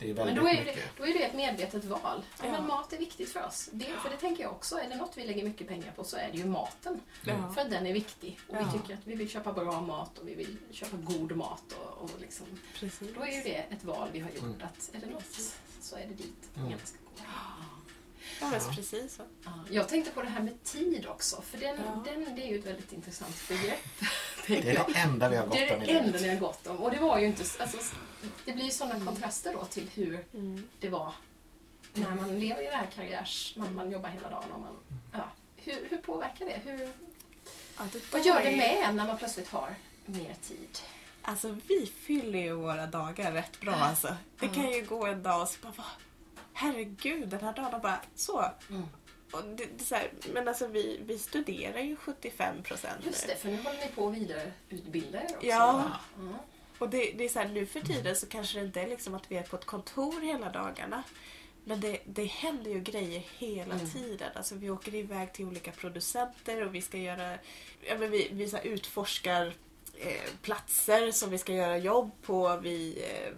det 0.00 0.10
är 0.10 0.14
Men 0.14 0.26
väldigt 0.26 0.42
då 0.44 0.48
är, 0.48 0.54
det, 0.54 0.64
mycket. 0.64 0.96
då 0.96 1.04
är 1.06 1.12
det 1.14 1.24
ett 1.24 1.34
medvetet 1.34 1.84
val. 1.84 2.22
Ja. 2.42 2.50
Men 2.50 2.66
mat 2.66 2.92
är 2.92 2.98
viktigt 2.98 3.32
för 3.32 3.46
oss. 3.46 3.68
Det, 3.72 3.84
för 4.02 4.10
det 4.10 4.16
tänker 4.16 4.42
jag 4.42 4.52
också. 4.52 4.78
Är 4.78 4.88
det 4.88 4.96
något 4.96 5.12
vi 5.16 5.24
lägger 5.26 5.44
mycket 5.44 5.68
pengar 5.68 5.92
på 5.96 6.04
så 6.04 6.16
är 6.16 6.28
det 6.32 6.38
ju 6.38 6.44
maten. 6.46 7.00
Ja. 7.24 7.52
För 7.54 7.60
att 7.60 7.70
den 7.70 7.86
är 7.86 7.92
viktig. 7.92 8.38
Och 8.48 8.56
Ja. 8.56 8.70
vi 8.72 8.78
tycker 8.78 8.94
att 8.94 9.00
vi 9.06 9.14
vill 9.14 9.28
köpa 9.30 9.52
bra 9.52 9.80
mat 9.80 10.18
och 10.18 10.28
vi 10.28 10.34
vill 10.34 10.56
köpa 10.70 10.96
god 10.96 11.36
mat. 11.36 11.62
Och, 11.72 12.02
och 12.02 12.10
liksom, 12.20 12.46
Precis. 12.74 13.08
då 13.14 13.22
är 13.22 13.32
ju 13.36 13.42
det 13.42 13.56
ett 13.70 13.84
val 13.84 14.08
vi 14.12 14.20
har 14.20 14.30
gjort. 14.30 14.42
Mm. 14.42 14.62
Att 14.62 14.90
är 14.94 15.00
det 15.00 15.06
något 15.12 15.38
så 15.80 15.96
är 15.96 16.00
det 16.06 16.14
dit 16.14 16.26
Mm. 16.56 16.66
pengarna 16.66 16.82
ska 16.84 16.98
gå. 17.04 17.10
Ja, 18.40 18.46
men 18.50 18.60
Ja. 18.68 18.72
precis 18.76 19.14
så. 19.16 19.22
Ja, 19.44 19.50
Jag 19.70 19.88
tänkte 19.88 20.10
på 20.10 20.22
det 20.22 20.28
här 20.28 20.42
med 20.42 20.64
tid 20.64 21.06
också. 21.06 21.42
För 21.42 21.58
den, 21.58 21.76
Ja. 21.84 22.02
den, 22.04 22.34
det 22.36 22.42
är 22.42 22.48
ju 22.48 22.58
ett 22.58 22.66
väldigt 22.66 22.92
intressant 22.92 23.48
begrepp. 23.48 23.78
Det 24.46 24.58
är 24.58 24.62
det 24.92 24.98
enda 24.98 25.28
vi 25.28 25.36
har 25.36 25.46
Det 25.46 25.48
gått 25.50 25.58
är 25.70 25.76
om 25.76 25.82
i 25.82 25.86
det 25.86 25.92
enda 25.98 26.18
ni 26.18 26.28
har 26.28 26.36
gått 26.36 26.66
om. 26.66 26.76
Och 26.76 26.90
det 26.90 26.98
var 27.00 27.18
ju 27.18 27.26
inte... 27.26 27.44
Alltså, 27.58 27.78
det 28.44 28.52
blir 28.52 28.64
ju 28.64 28.70
sådana 28.70 29.04
kontraster 29.04 29.52
då 29.52 29.64
till 29.64 29.88
hur 29.94 30.24
Mm. 30.34 30.68
det 30.80 30.88
var 30.88 31.12
när 31.94 32.14
man 32.14 32.38
lever 32.40 32.62
i 32.62 32.66
det 32.66 32.76
här 32.76 32.86
karriärs... 32.94 33.54
Man, 33.56 33.74
man 33.74 33.90
jobbar 33.90 34.08
hela 34.08 34.30
dagen 34.30 34.52
och 34.52 34.60
man... 34.60 34.76
Ja, 35.12 35.24
hur, 35.56 35.86
hur 35.90 35.96
påverkar 35.96 36.46
det? 36.46 36.60
Hur, 36.64 36.88
Ja, 37.78 37.84
det 37.92 38.12
vad 38.12 38.26
gör 38.26 38.42
det 38.42 38.56
med 38.56 38.84
en 38.88 38.96
när 38.96 39.06
man 39.06 39.18
plötsligt 39.18 39.48
har 39.48 39.74
mer 40.06 40.34
tid? 40.42 40.78
Alltså 41.22 41.56
vi 41.68 41.86
fyller 41.86 42.38
ju 42.38 42.52
våra 42.52 42.86
dagar 42.86 43.32
rätt 43.32 43.60
bra 43.60 43.72
alltså. 43.74 44.16
Det 44.40 44.48
kan 44.48 44.72
ju 44.72 44.84
gå 44.84 45.06
en 45.06 45.22
dag 45.22 45.42
och 45.42 45.48
så 45.48 45.58
bara, 45.62 45.72
"Va? 45.72 45.84
herregud 46.52 47.28
den 47.28 47.40
här 47.40 47.52
dagen 47.52 47.80
bara 47.82 48.00
så. 48.14 48.44
Mm. 48.70 48.82
Och 49.32 49.44
det, 49.44 49.66
det 49.78 49.84
så 49.84 49.94
här, 49.94 50.10
men 50.32 50.48
alltså 50.48 50.66
vi, 50.66 51.00
vi 51.06 51.18
studerar 51.18 51.78
ju 51.80 51.96
75 51.96 52.62
procent 52.62 53.04
Just 53.04 53.26
nu. 53.26 53.32
det, 53.32 53.38
för 53.40 53.48
nu 53.50 53.56
håller 53.62 53.78
ni 53.78 53.88
på 53.94 54.08
att 54.08 54.14
vidareutbilda 54.14 55.18
er 55.22 55.24
också. 55.24 55.46
Ja. 55.46 55.90
Ja. 56.16 56.44
Och 56.80 56.90
det, 56.90 57.12
det 57.16 57.24
är 57.24 57.28
så 57.28 57.38
här, 57.38 57.48
nu 57.48 57.66
för 57.66 57.80
tiden 57.80 58.16
så 58.16 58.26
kanske 58.26 58.58
det 58.58 58.64
inte 58.66 58.80
är 58.80 58.88
liksom 58.88 59.14
att 59.14 59.30
vi 59.30 59.36
är 59.36 59.42
på 59.42 59.56
ett 59.56 59.64
kontor 59.66 60.20
hela 60.20 60.50
dagarna. 60.52 61.02
Men 61.64 61.80
det, 61.80 62.00
det 62.06 62.24
händer 62.24 62.70
ju 62.70 62.80
grejer 62.80 63.22
hela 63.38 63.74
Mm. 63.74 63.90
tiden. 63.90 64.30
Alltså 64.34 64.54
vi 64.54 64.70
åker 64.70 64.94
iväg 64.94 65.32
till 65.32 65.44
olika 65.46 65.72
producenter 65.72 66.66
och 66.66 66.74
vi 66.74 66.82
ska 66.82 66.98
göra... 66.98 67.38
Ja, 67.82 67.98
men 67.98 68.10
vi 68.10 68.28
vi 68.32 68.48
så 68.48 68.56
här, 68.56 68.64
utforskar 68.64 69.46
eh, 69.98 70.30
platser 70.42 71.10
som 71.12 71.30
vi 71.30 71.38
ska 71.38 71.52
göra 71.54 71.78
jobb 71.78 72.10
på. 72.22 72.56
Vi, 72.62 73.04
eh, 73.10 73.32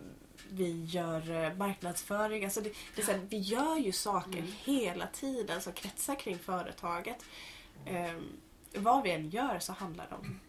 vi 0.49 0.84
gör 0.84 1.45
eh, 1.45 1.55
marknadsföring. 1.55 2.45
Alltså 2.45 2.61
det, 2.61 2.72
det 2.95 3.03
är 3.03 3.07
så 3.07 3.12
här, 3.12 3.20
vi 3.28 3.38
gör 3.38 3.78
ju 3.78 3.93
saker 3.93 4.38
Mm. 4.38 4.53
hela 4.64 5.07
tiden 5.07 5.61
som 5.62 5.72
kretsar 5.72 6.14
kring 6.14 6.38
företaget. 6.38 7.24
Eh, 7.86 8.12
vad 8.74 9.03
vi 9.03 9.11
än 9.11 9.30
gör 9.30 9.59
så 9.59 9.72
handlar 9.72 10.07
det 10.09 10.14
om 10.14 10.40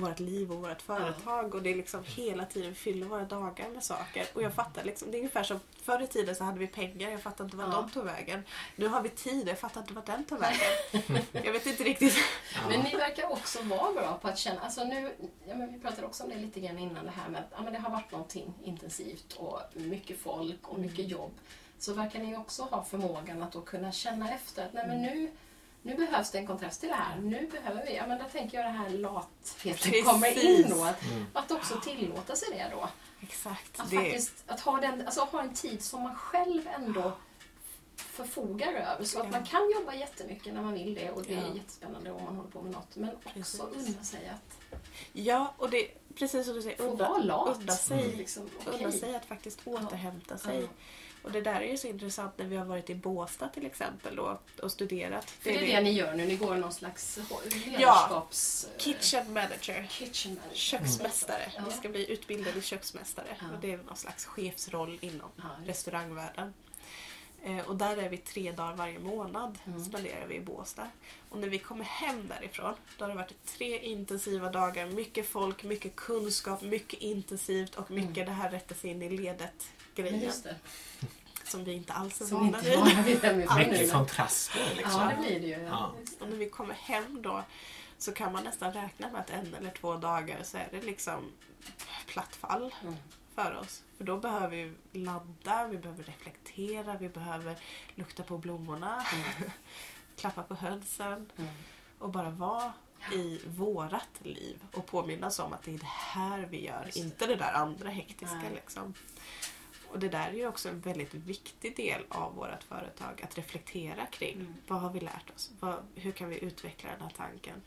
vårt 0.00 0.20
liv 0.20 0.52
och 0.52 0.58
vårt 0.58 0.82
företag 0.82 1.54
och 1.54 1.62
det 1.62 1.70
är 1.70 1.74
liksom 1.74 2.04
hela 2.06 2.44
tiden 2.44 2.74
fyller 2.74 3.06
våra 3.06 3.24
dagar 3.24 3.68
med 3.68 3.82
saker. 3.84 4.26
Och 4.34 4.42
jag 4.42 4.54
fattar 4.54 4.84
liksom, 4.84 5.10
det 5.10 5.16
är 5.16 5.18
ungefär 5.18 5.42
som 5.42 5.60
förr 5.82 6.02
i 6.02 6.06
tiden 6.06 6.34
så 6.36 6.44
hade 6.44 6.58
vi 6.58 6.66
pengar, 6.66 7.10
jag 7.10 7.20
fattar 7.22 7.44
inte 7.44 7.56
vad 7.56 7.66
Ja. 7.66 7.70
de 7.72 7.90
tog 7.90 8.04
vägen. 8.04 8.42
Nu 8.76 8.88
har 8.88 9.02
vi 9.02 9.08
tid, 9.08 9.48
jag 9.48 9.58
fattar 9.58 9.80
inte 9.80 9.92
vad 9.94 10.06
den 10.06 10.24
tog 10.24 10.38
vägen. 10.38 11.22
jag 11.44 11.52
vet 11.52 11.66
inte 11.66 11.84
riktigt. 11.84 12.14
Men 12.68 12.80
ni 12.80 12.96
verkar 12.96 13.32
också 13.32 13.62
vara 13.62 13.92
bra 13.92 14.18
på 14.22 14.28
att 14.28 14.38
känna, 14.38 14.60
alltså 14.60 14.84
nu, 14.84 15.12
ja, 15.48 15.54
men 15.54 15.72
vi 15.72 15.80
pratade 15.80 16.06
också 16.06 16.22
om 16.24 16.28
det 16.30 16.36
lite 16.36 16.60
grann 16.60 16.78
innan 16.78 17.04
det 17.04 17.10
här 17.10 17.28
med 17.28 17.40
att 17.40 17.48
ja, 17.56 17.62
men 17.62 17.72
det 17.72 17.78
har 17.78 17.90
varit 17.90 18.12
någonting 18.12 18.54
intensivt 18.64 19.32
och 19.36 19.60
mycket 19.74 20.18
folk 20.20 20.68
och 20.68 20.78
mycket 20.78 21.08
jobb. 21.08 21.32
Så 21.78 21.94
verkar 21.94 22.18
ni 22.18 22.36
också 22.36 22.62
ha 22.62 22.84
förmågan 22.84 23.42
att 23.42 23.52
då 23.52 23.60
kunna 23.60 23.92
känna 23.92 24.34
efter 24.34 24.66
att 24.66 24.72
nej 24.72 24.84
men 24.88 25.02
nu, 25.02 25.30
nu 25.82 25.94
behövs 25.94 26.30
det 26.30 26.38
en 26.38 26.46
kontrast 26.46 26.80
till 26.80 26.88
det 26.88 26.94
här. 26.94 27.16
Nu 27.18 27.46
behöver 27.52 27.86
vi, 27.86 27.96
ja 27.96 28.06
men 28.06 28.18
där 28.18 28.28
tänker 28.28 28.58
jag 28.58 28.66
det 28.66 28.78
här 28.78 28.88
latheten 28.90 29.72
Precis. 29.74 30.04
kommer 30.04 30.44
in 30.44 30.70
då. 30.70 30.84
Att, 30.84 31.02
Mm. 31.04 31.26
att 31.32 31.50
också 31.50 31.80
tillåta 31.80 32.36
sig 32.36 32.48
det 32.50 32.68
då. 32.72 32.88
Exakt. 33.22 33.80
Att 33.80 33.90
Det, 33.90 33.96
faktiskt 33.96 34.32
att 34.46 34.60
ha, 34.60 34.80
den, 34.80 35.06
alltså 35.06 35.20
ha 35.20 35.42
en 35.42 35.54
tid 35.54 35.82
som 35.82 36.02
man 36.02 36.14
själv 36.14 36.68
ändå 36.68 37.12
förfogar 37.96 38.72
över. 38.72 39.04
Så 39.04 39.18
att 39.18 39.24
Ja. 39.24 39.30
man 39.30 39.44
kan 39.46 39.70
jobba 39.70 39.94
jättemycket 39.94 40.54
när 40.54 40.62
man 40.62 40.74
vill 40.74 40.94
det 40.94 41.10
och 41.10 41.22
det 41.22 41.34
är 41.34 41.54
jättespännande 41.54 42.10
om 42.10 42.24
man 42.24 42.36
håller 42.36 42.50
på 42.50 42.62
med 42.62 42.72
något. 42.72 42.96
Men 42.96 43.10
också 43.10 43.66
Precis. 43.66 43.88
unna 43.94 44.04
sig 44.04 44.28
att 44.28 44.78
ja, 45.12 45.54
och 45.58 45.70
det 45.70 45.88
precis 46.18 46.46
som 46.46 46.54
du 46.54 46.62
säger, 46.62 46.80
unna, 46.82 47.08
unna 47.08 47.72
sig. 47.76 48.16
Liksom, 48.16 48.42
Unna 48.66 48.76
okej. 48.88 48.92
sig 49.00 49.16
att 49.16 49.24
faktiskt 49.24 49.58
återhämta 49.64 50.38
sig. 50.38 50.60
Ja. 50.60 50.68
Och 51.22 51.32
det 51.32 51.40
där 51.40 51.60
är 51.60 51.70
ju 51.70 51.76
så 51.76 51.86
intressant 51.86 52.38
när 52.38 52.46
vi 52.46 52.56
har 52.56 52.64
varit 52.64 52.90
i 52.90 52.94
Båstad 52.94 53.48
till 53.48 53.66
exempel 53.66 54.16
då, 54.16 54.38
och 54.62 54.72
studerat. 54.72 55.30
För 55.30 55.50
det 55.50 55.56
är 55.56 55.60
vi- 55.60 55.72
det 55.72 55.80
ni 55.80 55.92
gör 55.92 56.14
nu, 56.14 56.26
ni 56.26 56.36
går 56.36 56.56
någon 56.56 56.72
slags 56.72 57.18
ledarskaps... 57.66 58.64
eh, 58.74 58.78
Kitchen 58.78 59.32
manager. 59.32 59.86
kitchen 59.90 60.34
manager. 60.34 60.54
Köksmästare. 60.56 61.52
Ja. 61.56 61.62
Vi 61.68 61.74
ska 61.74 61.88
bli 61.88 62.10
utbildade 62.12 62.62
köksmästare. 62.62 63.26
Ja. 63.40 63.44
Och 63.54 63.60
det 63.60 63.72
är 63.72 63.76
någon 63.76 63.96
slags 63.96 64.24
chefsroll 64.26 64.98
inom 65.00 65.30
Ja, 65.36 65.42
det. 65.64 65.70
restaurangvärlden. 65.70 66.54
Eh, 67.44 67.58
och 67.68 67.76
där 67.76 67.96
är 67.96 68.08
vi 68.08 68.16
tre 68.16 68.52
dagar 68.52 68.74
varje 68.76 68.98
månad 68.98 69.58
Mm. 69.66 69.84
spenderar 69.84 70.26
vi 70.26 70.34
i 70.34 70.40
Båstad. 70.40 70.88
Och 71.28 71.38
när 71.38 71.48
vi 71.48 71.58
kommer 71.58 71.84
hem 71.84 72.28
därifrån 72.28 72.74
då 72.98 73.04
har 73.04 73.08
det 73.10 73.14
varit 73.16 73.44
tre 73.46 73.78
intensiva 73.78 74.50
dagar. 74.50 74.86
Mycket 74.86 75.28
folk, 75.28 75.64
mycket 75.64 75.96
kunskap, 75.96 76.62
mycket 76.62 77.00
intensivt 77.00 77.74
och 77.74 77.90
mycket 77.90 78.16
Mm. 78.16 78.26
det 78.26 78.32
här 78.32 78.50
rätta 78.50 78.74
sig 78.74 78.90
in 78.90 79.02
i 79.02 79.08
ledet 79.16 79.68
Men 79.94 80.04
grejen. 80.04 80.20
just 80.20 80.44
det, 80.44 80.56
Som 81.44 81.64
vi 81.64 81.72
inte 81.72 81.92
alls 81.92 82.20
är 82.20 82.24
vana 82.24 82.58
vid. 82.60 82.78
Mycket 83.68 83.92
kontraster 83.92 84.72
liksom. 84.76 85.00
Ja, 85.00 85.12
det 85.16 85.26
blir 85.26 85.40
det 85.40 85.46
ju. 85.46 85.62
Ja. 85.66 85.94
Och 86.20 86.28
när 86.28 86.36
vi 86.36 86.48
kommer 86.48 86.74
hem 86.74 87.22
då 87.22 87.42
så 87.98 88.12
kan 88.12 88.32
man 88.32 88.44
nästan 88.44 88.72
räkna 88.72 89.10
med 89.10 89.20
att 89.20 89.30
en 89.30 89.54
eller 89.54 89.70
två 89.70 89.96
dagar 89.96 90.38
så 90.42 90.56
är 90.56 90.68
det 90.70 90.82
liksom 90.82 91.32
platt 92.06 92.36
fall 92.36 92.74
Mm. 92.82 92.94
För 93.42 93.56
oss. 93.56 93.84
För 93.96 94.04
då 94.04 94.16
behöver 94.18 94.74
vi 94.92 94.98
ladda, 95.04 95.66
vi 95.68 95.78
behöver 95.78 96.04
reflektera, 96.04 96.96
vi 96.98 97.08
behöver 97.08 97.58
lukta 97.94 98.22
på 98.22 98.38
blommorna, 98.38 99.04
klappa 100.16 100.42
på 100.42 100.54
hönsen 100.54 101.30
Mm. 101.36 101.50
och 101.98 102.10
bara 102.10 102.30
vara 102.30 102.72
i 103.12 103.40
vårat 103.46 104.08
liv 104.22 104.62
och 104.72 104.86
påminnas 104.86 105.38
om 105.38 105.52
att 105.52 105.62
det 105.62 105.74
är 105.74 105.78
det 105.78 105.86
här 105.86 106.46
vi 106.46 106.64
gör, 106.66 106.82
Just 106.84 106.94
det. 106.98 107.00
inte 107.04 107.26
det 107.26 107.36
där 107.36 107.52
andra 107.52 107.88
hektiska. 107.88 108.34
Nej. 108.36 108.52
Liksom. 108.54 108.94
Och 109.92 109.98
det 109.98 110.08
där 110.08 110.28
är 110.28 110.32
ju 110.34 110.46
också 110.46 110.68
en 110.68 110.80
väldigt 110.80 111.14
viktig 111.14 111.76
del 111.76 112.04
av 112.08 112.34
vårt 112.34 112.62
företag, 112.62 113.20
att 113.24 113.38
reflektera 113.38 114.06
kring 114.06 114.34
Mm. 114.34 114.54
vad 114.66 114.80
har 114.80 114.90
vi 114.92 115.00
lärt 115.00 115.30
oss? 115.34 115.50
Vad, 115.60 115.82
hur 115.94 116.12
kan 116.12 116.28
vi 116.28 116.44
utveckla 116.44 116.90
den 116.90 117.00
här 117.00 117.12
tanken? 117.16 117.62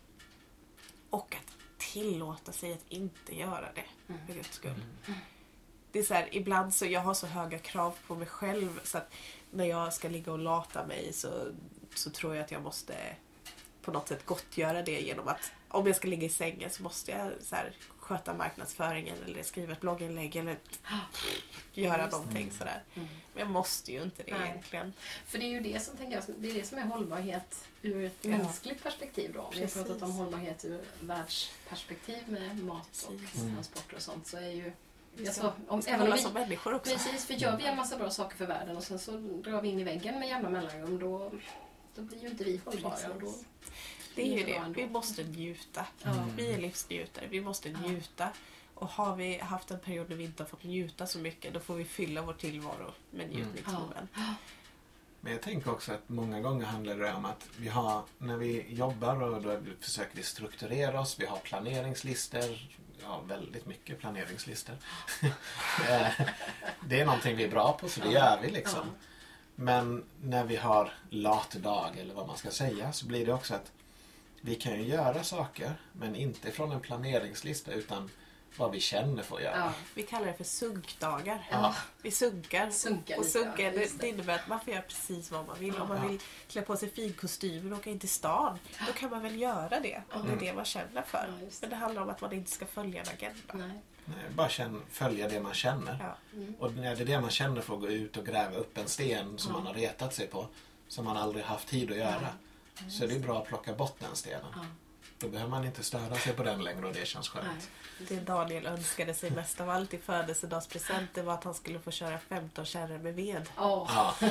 Och 1.10 1.36
att 1.36 1.58
tillåta 1.78 2.52
sig 2.52 2.74
att 2.74 2.86
inte 2.90 3.36
göra 3.36 3.72
det, 3.76 3.84
Mm. 4.14 4.28
för 4.28 4.34
guds 4.34 4.54
skull. 4.54 4.84
Mm. 5.08 5.20
Det 5.92 6.00
är 6.00 6.04
så 6.04 6.14
här, 6.14 6.28
ibland 6.32 6.74
så 6.74 6.86
jag 6.86 7.02
har 7.02 7.14
så 7.14 7.28
höga 7.28 7.58
krav 7.58 7.96
på 8.08 8.16
mig 8.16 8.28
själv 8.28 8.80
så 8.84 8.98
att 8.98 9.14
när 9.52 9.66
jag 9.66 9.94
ska 9.94 10.10
ligga 10.10 10.32
och 10.32 10.40
lata 10.40 10.86
mig 10.86 11.14
så, 11.14 11.48
så 11.96 12.10
tror 12.10 12.36
jag 12.36 12.44
att 12.46 12.52
jag 12.52 12.62
måste 12.62 12.96
på 13.82 13.92
något 13.92 14.08
sätt 14.08 14.26
gottgöra 14.26 14.82
det 14.82 15.02
genom 15.02 15.28
att 15.28 15.52
om 15.68 15.88
jag 15.88 15.96
ska 15.96 16.08
ligga 16.08 16.26
i 16.26 16.30
sängen 16.30 16.70
så 16.70 16.84
måste 16.84 17.12
jag 17.12 17.32
så 17.42 17.56
här, 17.56 17.74
sköta 18.00 18.34
marknadsföringen 18.34 19.16
eller 19.26 19.44
skriva 19.44 19.74
ett 19.74 19.82
blogginlägg 19.82 20.36
eller 20.36 20.58
göra 21.74 21.98
Just 21.98 22.12
det. 22.12 22.18
någonting 22.18 22.52
sådär. 22.52 22.84
Mm. 22.94 23.08
Men 23.34 23.40
jag 23.44 23.50
måste 23.50 23.92
ju 23.92 24.04
inte 24.04 24.24
det 24.24 24.38
Nej. 24.38 24.50
egentligen. 24.50 24.94
För 25.26 25.38
det 25.38 25.46
är 25.46 25.50
ju 25.50 25.60
det 25.60 25.80
som, 25.80 25.98
tänker 25.98 26.14
jag, 26.16 26.24
det 26.38 26.50
är 26.50 26.54
det 26.54 26.64
som 26.64 26.78
är 26.78 26.82
hållbarhet 26.86 27.68
ur 27.82 28.06
ett 28.06 28.18
Ja. 28.22 28.30
mänskligt 28.30 28.84
perspektiv. 28.84 29.34
Då. 29.34 29.42
Om 29.42 29.52
vi 29.56 29.62
har 29.62 29.68
pratat 29.68 30.02
om 30.02 30.12
hållbarhet 30.12 30.66
ur 30.66 30.82
världsperspektiv 31.00 32.30
med 32.30 32.64
mat 32.64 33.06
och. 33.08 33.40
Mm. 33.42 33.54
transporter 33.56 33.96
och 33.96 34.02
sånt 34.02 34.28
så 34.28 34.38
är 34.38 34.50
ju... 34.52 34.72
Alltså, 35.20 35.54
om, 35.68 35.82
även 35.88 36.08
om 36.08 36.14
vi, 36.14 36.22
som 36.22 36.34
människor 36.34 36.74
också. 36.74 36.92
precis, 36.94 37.26
för 37.26 37.34
gör 37.34 37.58
vi 37.58 37.66
en 37.66 37.76
massa 37.78 37.98
bra 37.98 38.10
saker 38.10 38.38
för 38.38 38.46
världen 38.46 38.78
och 38.78 38.84
sen 38.84 39.00
så 39.00 39.12
drar 39.12 39.62
vi 39.62 39.70
in 39.70 39.80
i 39.80 39.84
väggen 39.84 40.20
med 40.20 40.30
jämna 40.30 40.50
mellanrum 40.50 41.00
då, 41.00 41.32
då 41.96 42.02
blir 42.02 42.22
ju 42.22 42.28
inte 42.28 42.44
vi 42.44 42.62
hållbara. 42.66 43.10
Och 43.16 43.22
då, 43.22 43.34
Det 44.16 44.22
är 44.22 44.38
ju 44.38 44.44
det. 44.46 44.56
ändå. 44.56 44.82
Vi 44.82 44.88
måste 44.90 45.24
njuta. 45.24 45.86
Mm. 46.06 46.36
Vi 46.36 46.52
är 46.54 46.58
livsnjutare. 46.58 47.28
Vi 47.28 47.42
måste 47.42 47.70
njuta. 47.70 48.30
Och 48.76 48.88
har 48.88 49.16
vi 49.16 49.38
haft 49.38 49.72
en 49.72 49.80
period 49.80 50.10
när 50.10 50.16
vi 50.16 50.24
inte 50.24 50.44
har 50.44 50.48
fått 50.48 50.64
njuta 50.64 51.08
så 51.08 51.20
mycket 51.20 51.54
då 51.54 51.60
får 51.60 51.76
vi 51.76 51.86
fylla 51.86 52.22
vår 52.22 52.34
tillvaro 52.34 52.92
med 53.12 53.26
Mm. 53.26 53.38
njutningsmoment. 53.38 54.12
Men 55.24 55.34
jag 55.34 55.42
tänker 55.42 55.72
också 55.72 55.92
att 55.94 56.10
många 56.10 56.42
gånger 56.42 56.66
handlar 56.66 56.96
det 56.98 57.14
om 57.14 57.26
att 57.26 57.50
vi 57.58 57.68
har, 57.68 58.04
när 58.18 58.38
vi 58.38 58.66
jobbar 58.74 59.22
och 59.24 59.42
då 59.42 59.58
försöker 59.80 60.16
vi 60.18 60.24
strukturera 60.24 61.00
oss, 61.02 61.20
vi 61.20 61.26
har 61.26 61.38
planeringslistor, 61.38 62.70
ja 63.04 63.22
väldigt 63.28 63.66
mycket 63.66 64.00
planeringslistor. 64.00 64.76
Eh, 65.90 66.28
det 66.90 67.00
är 67.00 67.06
någonting 67.06 67.36
vi 67.36 67.44
är 67.44 67.50
bra 67.50 67.74
på 67.74 67.90
så 67.90 68.02
det 68.02 68.12
gör 68.12 68.40
vi 68.42 68.50
liksom. 68.50 68.96
Men 69.56 70.04
när 70.22 70.44
vi 70.44 70.56
har 70.56 70.94
lat 71.10 71.52
dag 71.52 71.98
eller 71.98 72.14
vad 72.14 72.28
man 72.28 72.38
ska 72.38 72.52
säga 72.52 72.94
så 72.94 73.06
blir 73.06 73.26
det 73.26 73.34
också 73.34 73.54
att 73.54 73.72
vi 74.42 74.56
kan 74.56 74.74
ju 74.74 74.88
göra 74.88 75.24
saker 75.24 75.74
men 75.94 76.16
inte 76.16 76.52
från 76.52 76.72
en 76.72 76.80
planeringslista 76.80 77.72
utan 77.72 78.10
vad 78.58 78.72
vi 78.72 78.80
känner 78.80 79.24
för 79.24 79.36
att 79.36 79.44
göra. 79.44 79.58
Ja. 79.58 79.74
Vi 79.94 80.04
kallar 80.04 80.26
det 80.28 80.34
för 80.34 80.44
sunkdagar. 80.44 81.48
Ja. 81.52 81.76
Vi 82.02 82.12
sunkar. 82.12 82.70
Sunkar 82.72 83.18
och 83.20 83.26
ja, 83.36 83.72
det, 83.72 84.00
det 84.00 84.08
innebär 84.08 84.36
att 84.36 84.48
man 84.48 84.60
får 84.60 84.74
göra 84.74 84.82
precis 84.82 85.32
vad 85.32 85.48
man 85.48 85.60
vill. 85.60 85.78
Om 85.78 85.88
man 85.88 86.08
vill 86.08 86.20
klä 86.48 86.62
på 86.62 86.78
sig 86.78 86.90
finkostymen 86.90 87.74
och 87.74 87.80
åka 87.80 87.90
in 87.90 88.00
till 88.00 88.10
stan, 88.10 88.60
då 88.88 88.94
kan 88.94 89.10
man 89.10 89.22
väl 89.22 89.42
göra 89.42 89.80
det. 89.80 90.02
Om 90.12 90.28
det 90.28 90.34
är 90.34 90.40
det 90.40 90.54
man 90.54 90.66
känner 90.66 91.02
för. 91.02 91.34
Det. 91.40 91.62
Men 91.62 91.70
det 91.70 91.76
handlar 91.76 92.02
om 92.02 92.10
att 92.10 92.22
man 92.22 92.34
inte 92.34 92.52
ska 92.52 92.66
följa 92.66 93.02
en 93.02 93.08
agenda. 93.10 93.68
Nej. 93.68 93.82
Nej, 94.06 94.18
Bara 94.36 94.50
känn, 94.50 94.82
följa 94.92 95.30
det 95.30 95.40
man 95.40 95.54
känner. 95.54 95.98
Ja. 96.00 96.38
Mm. 96.38 96.56
Och 96.60 96.74
när 96.74 96.96
det 96.96 97.02
är 97.02 97.06
det 97.06 97.22
man 97.22 97.30
känner 97.30 97.62
för 97.62 97.74
att 97.74 97.80
gå 97.82 97.88
ut 97.88 98.18
och 98.18 98.26
gräva 98.26 98.56
upp 98.56 98.78
en 98.78 98.88
sten 98.88 99.38
som 99.38 99.52
Ja. 99.52 99.58
man 99.58 99.68
har 99.68 99.74
retat 99.74 100.14
sig 100.14 100.28
på, 100.28 100.48
som 100.88 101.06
man 101.06 101.18
aldrig 101.18 101.46
haft 101.46 101.68
tid 101.68 101.92
att 101.92 101.98
göra, 101.98 102.28
så 102.90 103.04
är 103.04 103.08
det 103.08 103.20
bra 103.20 103.38
att 103.42 103.48
plocka 103.48 103.74
bort 103.74 103.96
den 104.00 104.16
stenen. 104.16 104.54
Ja. 105.22 105.28
Då 105.28 105.32
behöver 105.32 105.50
man 105.52 105.66
inte 105.66 105.84
störa 105.84 106.16
sig 106.16 106.34
på 106.34 106.44
den 106.44 106.64
längre 106.64 106.88
och 106.88 106.94
det 106.94 107.06
känns 107.08 107.30
skönt. 107.30 107.48
Nej. 107.48 108.08
Det 108.10 108.16
Daniel 108.20 108.66
önskade 108.66 109.14
sig 109.14 109.32
mest 109.32 109.62
av 109.62 109.70
allt 109.70 109.94
i 109.94 109.98
födelsedagspresent 109.98 111.10
det 111.14 111.22
var 111.22 111.34
att 111.34 111.44
han 111.44 111.54
skulle 111.54 111.80
få 111.80 111.92
köra 111.92 112.20
15 112.20 112.66
kärror 112.66 112.98
med 112.98 113.16
ved. 113.16 113.50
Åh. 113.58 113.92
Ja. 113.96 114.16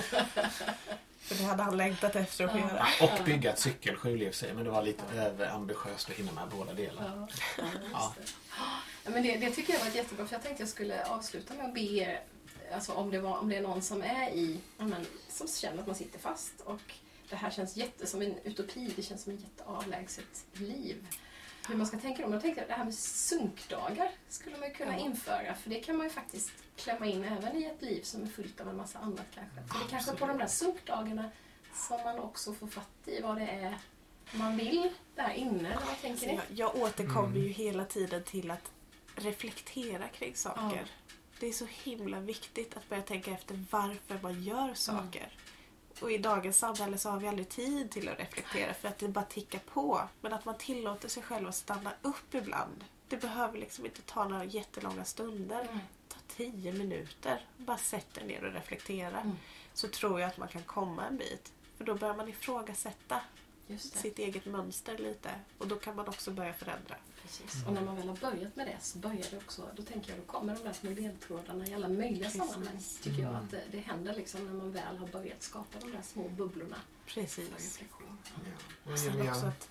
För 1.21 1.35
det 1.35 1.45
hade 1.45 1.63
han 1.63 1.77
längtat 1.77 2.17
efter 2.17 2.45
att 2.45 2.53
få 2.53 2.59
Ja. 2.59 2.69
göra. 2.69 2.87
Och 3.19 3.25
bygga 3.25 3.53
ett 3.53 3.59
cykelskjul 3.59 4.23
i 4.23 4.29
och 4.31 4.35
för 4.35 4.39
sig, 4.39 4.55
men 4.55 4.65
det 4.65 4.71
var 4.71 4.83
lite 4.83 5.03
överambitiöst 5.15 6.09
att 6.11 6.15
hinna 6.17 6.33
med 6.33 6.49
båda 6.49 6.73
delarna. 6.75 7.29
Ja, 7.59 7.65
ja, 7.65 7.65
Ja. 7.93 8.15
det. 8.17 8.31
Ja, 9.05 9.11
men 9.11 9.23
det, 9.23 9.37
det 9.37 9.51
tycker 9.51 9.73
jag 9.73 9.81
var 9.81 9.91
jättebra 9.97 10.27
för 10.27 10.35
jag 10.35 10.43
tänkte 10.43 10.63
jag 10.63 10.69
skulle 10.71 11.05
avsluta 11.07 11.55
med 11.55 11.67
att 11.67 11.75
be 11.75 11.81
er, 11.81 12.21
alltså 12.75 12.93
om 12.93 13.11
det, 13.11 13.19
var, 13.21 13.39
om 13.39 13.49
det 13.49 13.57
är 13.57 13.61
någon 13.63 13.83
som 13.83 14.03
är 14.03 14.31
i, 14.31 14.61
ja, 14.79 14.85
men, 14.85 15.07
som 15.29 15.49
känner 15.49 15.81
att 15.81 15.87
man 15.87 15.97
sitter 15.97 16.19
fast 16.19 16.53
och 16.65 16.81
det 17.31 17.37
här 17.37 17.51
känns 17.51 17.77
jätte, 17.77 18.07
som 18.07 18.23
en 18.23 18.35
utopi, 18.45 18.93
det 18.97 19.03
känns 19.03 19.23
som 19.23 19.33
ett 19.35 19.41
jätteavlägset 19.41 20.45
liv. 20.53 21.07
Hur 21.69 21.77
man 21.77 21.87
ska 21.87 21.99
tänka 21.99 22.27
om. 22.27 22.33
Jag 22.33 22.43
tänkte 22.43 22.63
att 22.63 22.69
det 22.69 22.75
här 22.75 22.85
med 22.85 22.95
sunkdagar 22.95 24.11
skulle 24.29 24.57
man 24.59 24.69
ju 24.69 24.75
kunna 24.75 24.93
Ja. 24.99 25.05
införa 25.05 25.55
för 25.55 25.71
det 25.71 25.81
kan 25.81 25.97
man 25.97 26.07
ju 26.07 26.11
faktiskt 26.13 26.51
klämma 26.77 27.07
in 27.07 27.25
även 27.25 27.57
i 27.57 27.65
ett 27.65 27.83
liv 27.83 28.03
som 28.03 28.23
är 28.23 28.27
fullt 28.27 28.61
av 28.61 28.69
en 28.69 28.77
massa 28.77 28.99
annat 28.99 29.27
kanske. 29.35 29.55
För 29.73 29.79
det 29.79 29.85
är 29.85 29.89
kanske 29.89 30.17
på 30.17 30.27
de 30.27 30.39
där 30.39 30.47
sunkdagarna 30.47 31.31
som 31.75 32.01
man 32.05 32.19
också 32.19 32.55
får 32.55 32.67
fatt 32.67 32.89
i 33.09 33.21
vad 33.21 33.37
det 33.37 33.47
är 33.49 33.79
man 34.33 34.57
vill 34.57 34.91
där 35.15 35.31
inne. 35.33 35.69
Eller 35.73 35.87
vad 35.87 36.01
tänker 36.01 36.27
ni? 36.27 36.35
jag, 36.35 36.45
jag 36.75 36.77
återkommer 36.83 37.29
Mm. 37.29 37.43
ju 37.43 37.49
hela 37.49 37.85
tiden 37.85 38.25
till 38.25 38.51
att 38.51 38.71
reflektera 39.17 40.09
kring 40.09 40.35
saker. 40.37 40.87
Det 41.41 41.47
är 41.47 41.53
så 41.53 41.67
himla 41.71 42.21
viktigt 42.21 42.77
att 42.77 42.89
börja 42.89 43.03
tänka 43.03 43.31
efter 43.31 43.65
varför 43.71 44.19
man 44.23 44.43
gör 44.43 44.75
saker. 44.75 45.29
Och 46.01 46.13
i 46.13 46.19
dagens 46.19 46.59
samhälle 46.59 46.99
så 46.99 47.11
har 47.11 47.21
vi 47.21 47.29
aldrig 47.29 47.49
tid 47.49 47.91
till 47.91 48.09
att 48.09 48.19
reflektera 48.19 48.75
för 48.75 48.89
att 48.89 48.99
det 48.99 49.09
bara 49.09 49.25
tickar 49.25 49.59
på. 49.59 50.01
Men 50.21 50.33
att 50.33 50.45
man 50.45 50.59
tillåter 50.59 51.09
sig 51.09 51.23
själv 51.23 51.49
att 51.49 51.55
stanna 51.55 51.93
upp 52.03 52.35
ibland. 52.35 52.85
Det 53.09 53.17
behöver 53.17 53.59
liksom 53.59 53.87
inte 53.87 54.03
ta 54.03 54.29
några 54.29 54.45
jättelånga 54.45 55.05
stunder. 55.05 55.61
Mm. 55.61 55.79
Ta 56.09 56.17
tio 56.37 56.73
minuter. 56.73 57.47
Bara 57.57 57.77
sätt 57.77 58.15
dig 58.15 58.27
ner 58.27 58.45
och 58.45 58.53
reflektera. 58.53 59.21
Mm. 59.21 59.37
Så 59.75 59.89
tror 59.89 60.21
jag 60.21 60.29
att 60.29 60.39
man 60.39 60.49
kan 60.49 60.63
komma 60.63 61.07
en 61.07 61.17
bit. 61.17 61.53
För 61.77 61.85
då 61.85 61.95
börjar 61.95 62.15
man 62.15 62.29
ifrågasätta 62.29 63.21
sitt 63.79 64.19
eget 64.19 64.47
mönster 64.47 64.99
lite. 64.99 65.31
Och 65.59 65.69
då 65.69 65.77
kan 65.77 65.97
man 65.97 66.09
också 66.09 66.31
börja 66.31 66.53
förändra. 66.53 66.97
Precis. 67.39 67.67
Och 67.67 67.73
när 67.73 67.81
man 67.81 67.97
väl 67.97 68.09
har 68.09 68.17
börjat 68.17 68.57
med 68.57 68.67
det 68.67 68.77
så 68.81 68.99
börjar 68.99 69.27
det 69.31 69.37
också, 69.37 69.69
då 69.77 69.83
tänker 69.83 70.11
jag, 70.11 70.19
då 70.21 70.25
kommer 70.25 70.55
de 70.57 70.63
där 70.63 70.73
små 70.73 70.91
ledtrådarna 70.91 71.67
i 71.67 71.75
alla 71.75 71.89
möjliga 71.89 72.25
Precis. 72.31 72.51
sammanhang. 72.53 72.79
Tycker 73.03 73.23
jag 73.23 73.31
Mm. 73.31 73.45
att 73.45 73.51
det, 73.51 73.63
det 73.71 73.79
händer 73.79 74.15
liksom 74.15 74.45
när 74.45 74.53
man 74.53 74.73
väl 74.73 74.97
har 74.99 75.07
börjat 75.07 75.43
skapa 75.43 75.79
de 75.81 75.93
där 75.93 76.03
små 76.03 76.29
bubblorna 76.29 76.77
Precis. 77.07 77.81
Ja. 78.85 78.93
Och 78.93 78.99
sen 78.99 79.29
också 79.29 79.47
att 79.47 79.69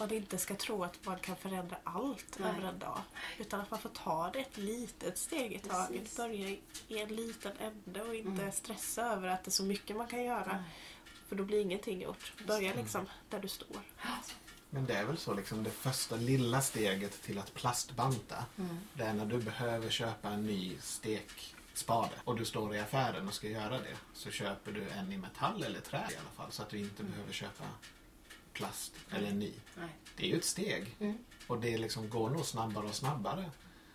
man 0.00 0.12
inte 0.12 0.38
ska 0.38 0.54
tro 0.54 0.84
att 0.84 1.06
man 1.06 1.18
kan 1.18 1.36
förändra 1.36 1.76
allt 1.84 2.38
Nej. 2.38 2.50
över 2.50 2.68
en 2.68 2.78
dag. 2.78 3.00
Utan 3.38 3.60
att 3.60 3.70
man 3.70 3.80
får 3.80 3.88
ta 3.88 4.30
det 4.32 4.38
ett 4.38 4.56
litet 4.56 5.18
steg 5.18 5.52
i 5.52 5.58
taget. 5.58 5.88
Precis. 6.00 6.16
Börja 6.16 6.48
i 6.88 6.98
en 6.98 7.08
liten 7.16 7.52
ände 7.60 8.02
och 8.02 8.14
inte 8.14 8.42
Mm. 8.42 8.52
stressa 8.52 9.02
över 9.02 9.28
att 9.28 9.44
det 9.44 9.48
är 9.48 9.52
så 9.52 9.62
mycket 9.64 9.96
man 9.96 10.06
kan 10.06 10.24
göra. 10.24 10.64
För 11.28 11.36
då 11.36 11.44
blir 11.44 11.60
ingenting 11.60 12.02
gjort. 12.02 12.32
Börja 12.46 12.74
liksom 12.74 13.06
där 13.30 13.40
du 13.40 13.48
står. 13.48 13.76
Men 14.76 14.86
det 14.86 14.94
är 14.94 15.04
väl 15.04 15.18
så 15.18 15.34
liksom 15.34 15.62
det 15.62 15.70
första 15.70 16.16
lilla 16.16 16.60
steget 16.60 17.22
till 17.22 17.38
att 17.38 17.54
plastbanta. 17.54 18.44
Mm. 18.58 18.76
Det 18.94 19.02
är 19.02 19.14
när 19.14 19.26
du 19.26 19.38
behöver 19.38 19.90
köpa 19.90 20.30
en 20.30 20.46
ny 20.46 20.76
stekspade 20.80 22.14
och 22.24 22.36
du 22.36 22.44
står 22.44 22.74
i 22.74 22.80
affären 22.80 23.28
och 23.28 23.34
ska 23.34 23.48
göra 23.48 23.78
det. 23.78 23.96
Så 24.14 24.30
köper 24.30 24.72
du 24.72 24.88
en 24.88 25.12
i 25.12 25.16
metall 25.16 25.62
eller 25.62 25.80
trä 25.80 25.98
i 25.98 26.16
alla 26.16 26.30
fall 26.36 26.52
så 26.52 26.62
att 26.62 26.68
du 26.68 26.78
inte 26.78 27.02
behöver 27.02 27.32
köpa 27.32 27.64
plast 28.52 28.92
eller 29.10 29.32
ny. 29.32 29.52
Nej. 29.78 29.88
Det 30.16 30.24
är 30.24 30.28
ju 30.28 30.36
ett 30.36 30.44
steg. 30.44 30.96
Mm. 31.00 31.18
Och 31.46 31.60
det 31.60 31.78
liksom 31.78 32.10
går 32.10 32.30
nog 32.30 32.44
snabbare 32.44 32.86
och 32.86 32.94
snabbare. 32.94 33.50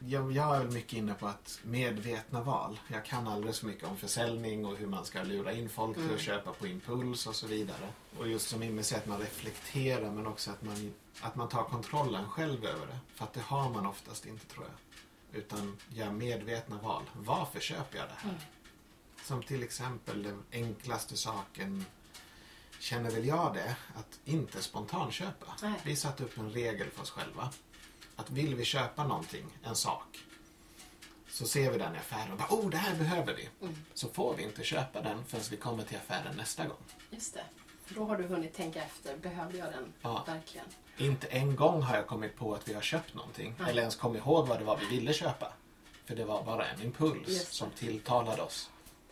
Jag, 0.07 0.31
jag 0.31 0.55
är 0.55 0.59
väl 0.59 0.71
mycket 0.71 0.93
inne 0.93 1.13
på 1.13 1.27
att 1.27 1.59
medvetna 1.63 2.41
val. 2.43 2.79
Jag 2.87 3.05
kan 3.05 3.27
alldeles 3.27 3.59
för 3.59 3.67
mycket 3.67 3.87
om 3.87 3.97
försäljning 3.97 4.65
och 4.65 4.77
hur 4.77 4.87
man 4.87 5.05
ska 5.05 5.23
lura 5.23 5.53
in 5.53 5.69
folk 5.69 5.95
till 5.95 6.03
Mm. 6.03 6.15
att 6.15 6.21
köpa 6.21 6.53
på 6.53 6.67
impuls 6.67 7.27
och 7.27 7.35
så 7.35 7.47
vidare. 7.47 7.89
Och 8.17 8.27
just 8.27 8.49
som 8.49 8.63
Immi 8.63 8.83
säger, 8.83 9.01
att 9.01 9.07
man 9.07 9.19
reflekterar 9.19 10.11
men 10.11 10.27
också 10.27 10.51
att 10.51 10.61
man, 10.61 10.93
att 11.21 11.35
man 11.35 11.49
tar 11.49 11.63
kontrollen 11.63 12.29
själv 12.29 12.65
över 12.65 12.87
det. 12.87 12.99
För 13.15 13.23
att 13.25 13.33
det 13.33 13.41
har 13.41 13.69
man 13.69 13.85
oftast 13.85 14.25
inte 14.25 14.45
tror 14.45 14.65
jag. 14.65 15.39
Utan 15.41 15.77
gör 15.89 16.11
medvetna 16.11 16.77
val. 16.77 17.03
Varför 17.13 17.59
köper 17.59 17.97
jag 17.97 18.07
det 18.07 18.13
här? 18.17 18.29
Mm. 18.29 18.41
Som 19.23 19.43
till 19.43 19.63
exempel 19.63 20.23
den 20.23 20.43
enklaste 20.51 21.17
saken 21.17 21.85
känner 22.79 23.11
väl 23.11 23.25
jag 23.25 23.53
det, 23.53 23.75
att 23.95 24.19
inte 24.25 24.61
spontanköpa. 24.61 25.45
Nej. 25.61 25.73
Vi 25.83 25.95
satte 25.95 26.23
upp 26.23 26.37
en 26.37 26.49
regel 26.51 26.89
för 26.91 27.01
oss 27.01 27.09
själva. 27.11 27.49
Att 28.15 28.29
vill 28.29 28.55
vi 28.55 28.65
köpa 28.65 29.07
någonting, 29.07 29.45
en 29.63 29.75
sak, 29.75 30.17
så 31.29 31.45
ser 31.47 31.71
vi 31.71 31.77
den 31.77 31.95
i 31.95 31.97
affären 31.97 32.31
och 32.31 32.37
bara 32.37 32.47
oh, 32.49 32.69
det 32.69 32.77
här 32.77 32.95
behöver 32.95 33.33
vi. 33.33 33.49
Mm. 33.61 33.75
Så 33.93 34.07
får 34.07 34.35
vi 34.35 34.43
inte 34.43 34.63
köpa 34.63 35.01
den 35.01 35.25
förrän 35.25 35.43
vi 35.51 35.57
kommer 35.57 35.83
till 35.83 35.97
affären 35.97 36.35
nästa 36.37 36.65
gång. 36.65 36.83
Just 37.09 37.33
det. 37.33 37.43
Då 37.89 38.05
har 38.05 38.17
du 38.17 38.23
hunnit 38.23 38.53
tänka 38.53 38.83
efter, 38.83 39.17
behöver 39.17 39.57
jag 39.57 39.71
den 39.71 39.93
Ja. 40.01 40.23
verkligen? 40.27 40.65
Inte 40.97 41.27
en 41.27 41.55
gång 41.55 41.81
har 41.81 41.95
jag 41.95 42.07
kommit 42.07 42.35
på 42.35 42.53
att 42.55 42.69
vi 42.69 42.73
har 42.73 42.81
köpt 42.81 43.13
någonting. 43.13 43.55
Nej. 43.59 43.69
Eller 43.69 43.81
ens 43.81 43.95
kommit 43.95 44.21
ihåg 44.21 44.47
vad 44.47 44.59
det 44.59 44.65
var 44.65 44.77
vi 44.77 44.85
ville 44.85 45.13
köpa. 45.13 45.53
För 46.05 46.15
det 46.15 46.25
var 46.25 46.43
bara 46.43 46.65
en 46.67 46.81
impuls 46.81 47.47
som 47.49 47.71
tilltalade 47.71 48.41
oss. 48.41 48.69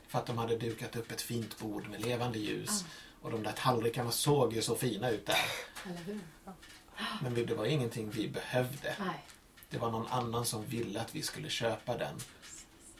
För 0.07 0.19
att 0.19 0.25
de 0.25 0.37
hade 0.37 0.57
dukat 0.57 0.95
upp 0.95 1.11
ett 1.11 1.21
fint 1.21 1.59
bord 1.59 1.87
med 1.89 2.01
levande 2.05 2.39
ljus. 2.39 2.85
Och 3.21 3.31
de 3.31 3.43
där 3.43 3.51
tallrikarna 3.51 4.11
såg 4.11 4.53
ju 4.53 4.61
så 4.61 4.75
fina 4.75 5.09
ut 5.09 5.25
där. 5.25 5.45
Eller 5.85 6.01
hur? 6.03 6.19
Ja. 6.45 6.51
Men 7.21 7.33
det 7.45 7.55
var 7.55 7.65
ingenting 7.65 8.09
vi 8.09 8.27
behövde. 8.27 8.95
Nej. 8.99 9.25
Det 9.69 9.77
var 9.77 9.91
någon 9.91 10.07
annan 10.07 10.45
som 10.45 10.65
ville 10.65 11.01
att 11.01 11.15
vi 11.15 11.21
skulle 11.21 11.49
köpa 11.49 11.97
den. 11.97 12.15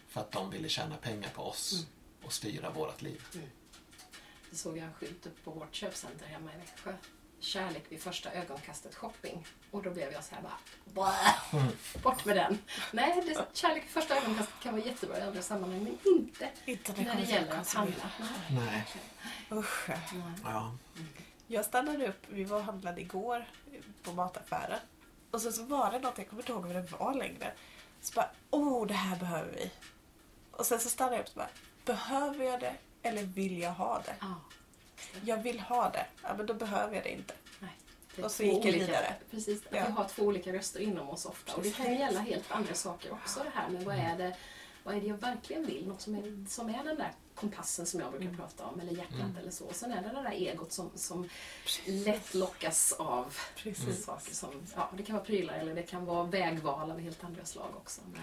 För 0.07 0.21
att 0.21 0.31
de 0.31 0.49
ville 0.49 0.69
tjäna 0.69 0.97
pengar 0.97 1.29
på 1.29 1.41
oss. 1.43 1.73
Mm. 1.73 1.85
Och 2.23 2.33
styra 2.33 2.69
vårt 2.69 3.01
liv. 3.01 3.23
Det 4.51 4.55
såg 4.57 4.77
jag 4.77 4.85
en 4.85 4.93
skylt 4.93 5.25
upp 5.25 5.43
på 5.43 5.51
vårt 5.51 5.75
köpcenter 5.75 6.25
hemma 6.27 6.53
i 6.53 6.57
Växjö. 6.57 6.93
Kärlek 7.39 7.83
vid 7.89 8.01
första 8.01 8.31
ögonkastet 8.31 8.95
shopping. 8.95 9.45
Och 9.71 9.83
då 9.83 9.89
blev 9.91 10.11
jag 10.11 10.23
så 10.23 10.35
här 10.35 10.41
bara, 10.41 10.57
"Blä, 10.85 11.59
Mm. 11.59 11.71
bort 12.03 12.25
med 12.25 12.35
den. 12.35 12.57
Nej, 12.91 13.23
det, 13.25 13.45
kärlek 13.53 13.83
vid 13.83 13.89
första 13.91 14.17
ögonkastet 14.17 14.55
kan 14.63 14.73
vara 14.75 14.85
jättebra 14.85 15.17
i 15.17 15.21
andra 15.21 15.41
sammanhang, 15.41 15.83
men 15.83 15.97
inte 16.17 16.49
Inte 16.65 16.91
när 17.03 17.15
det 17.15 17.23
gäller 17.23 17.55
att 17.55 17.73
handla. 17.73 18.09
Nej. 18.51 18.87
Usch. 19.51 19.89
Nej. 19.89 20.33
Ja. 20.43 20.75
Jag 21.51 21.65
stannade 21.65 22.07
upp, 22.07 22.25
vi 22.27 22.43
var 22.43 22.57
och 22.57 22.63
handlade 22.63 23.01
igår 23.01 23.45
på 24.03 24.11
mataffären. 24.11 24.79
Och 25.31 25.41
sen 25.41 25.53
så 25.53 25.63
var 25.63 25.91
det 25.91 25.99
något, 25.99 26.17
jag 26.17 26.29
kommer 26.29 26.41
inte 26.41 26.51
ihåg 26.51 26.65
vad 26.65 26.75
det 26.75 26.91
var 26.99 27.13
längre. 27.13 27.51
Så 28.01 28.13
bara, 28.15 28.29
oh 28.49 28.87
det 28.87 28.93
här 28.93 29.15
behöver 29.19 29.51
vi. 29.51 29.71
Och 30.51 30.65
sen 30.65 30.79
så 30.79 30.89
stannade 30.89 31.15
jag 31.15 31.21
upp 31.23 31.29
och 31.29 31.35
bara, 31.35 31.49
behöver 31.85 32.45
jag 32.45 32.59
det 32.59 32.73
eller 33.03 33.23
vill 33.23 33.59
jag 33.61 33.71
ha 33.71 34.01
det? 34.05 34.15
Ja. 34.19 34.35
Jag 35.23 35.37
vill 35.37 35.59
ha 35.59 35.89
det, 35.89 36.05
ja 36.23 36.33
men 36.37 36.45
då 36.45 36.53
behöver 36.53 36.95
jag 36.95 37.03
det 37.03 37.11
inte. 37.11 37.33
Nej. 37.59 38.23
Och 38.25 38.31
så 38.31 38.43
gick 38.43 38.65
jag 38.65 38.71
vidare. 38.71 39.13
Precis, 39.31 39.65
att 39.65 39.73
Ja. 39.75 39.83
vi 39.87 39.91
har 39.91 40.05
två 40.07 40.23
olika 40.23 40.53
röster 40.53 40.79
inom 40.79 41.09
oss 41.09 41.25
ofta. 41.25 41.55
Och 41.55 41.63
det 41.63 41.71
kan 41.71 41.85
ju 41.93 41.99
gälla 41.99 42.19
helt 42.19 42.51
andra 42.51 42.73
saker 42.73 43.11
också 43.11 43.43
det 43.43 43.51
här 43.53 43.69
med 43.69 43.83
vad 43.83 43.95
är 43.95 44.17
det, 44.17 44.35
vad 44.89 44.97
är 44.97 45.01
det 45.01 45.07
jag 45.07 45.17
verkligen 45.17 45.65
vill? 45.65 45.87
Något 45.87 46.01
som 46.01 46.15
är, 46.15 46.45
som 46.49 46.69
är 46.69 46.83
den 46.83 46.95
där 46.97 47.11
kompassen 47.35 47.85
som 47.85 47.99
jag 47.99 48.09
brukar 48.11 48.25
Mm. 48.25 48.37
prata 48.37 48.65
om, 48.65 48.79
eller 48.79 48.91
hjärtat 48.91 49.13
Mm. 49.19 49.37
eller 49.37 49.51
så. 49.51 49.65
Och 49.65 49.75
sen 49.75 49.91
är 49.91 50.01
det 50.01 50.07
det 50.07 50.13
där 50.23 50.31
egot 50.31 50.71
som, 50.71 50.89
som 50.95 51.29
lätt 51.85 52.33
lockas 52.33 52.91
av 52.91 53.35
Precis. 53.57 54.05
saker 54.05 54.33
som, 54.35 54.49
ja 54.75 54.89
det 54.97 55.03
kan 55.03 55.15
vara 55.15 55.25
prylar 55.25 55.53
eller 55.53 55.75
det 55.75 55.83
kan 55.83 56.05
vara 56.05 56.23
vägval 56.23 56.91
av 56.91 56.99
helt 56.99 57.23
andra 57.23 57.45
slag 57.45 57.69
också. 57.75 58.01
Men 58.13 58.21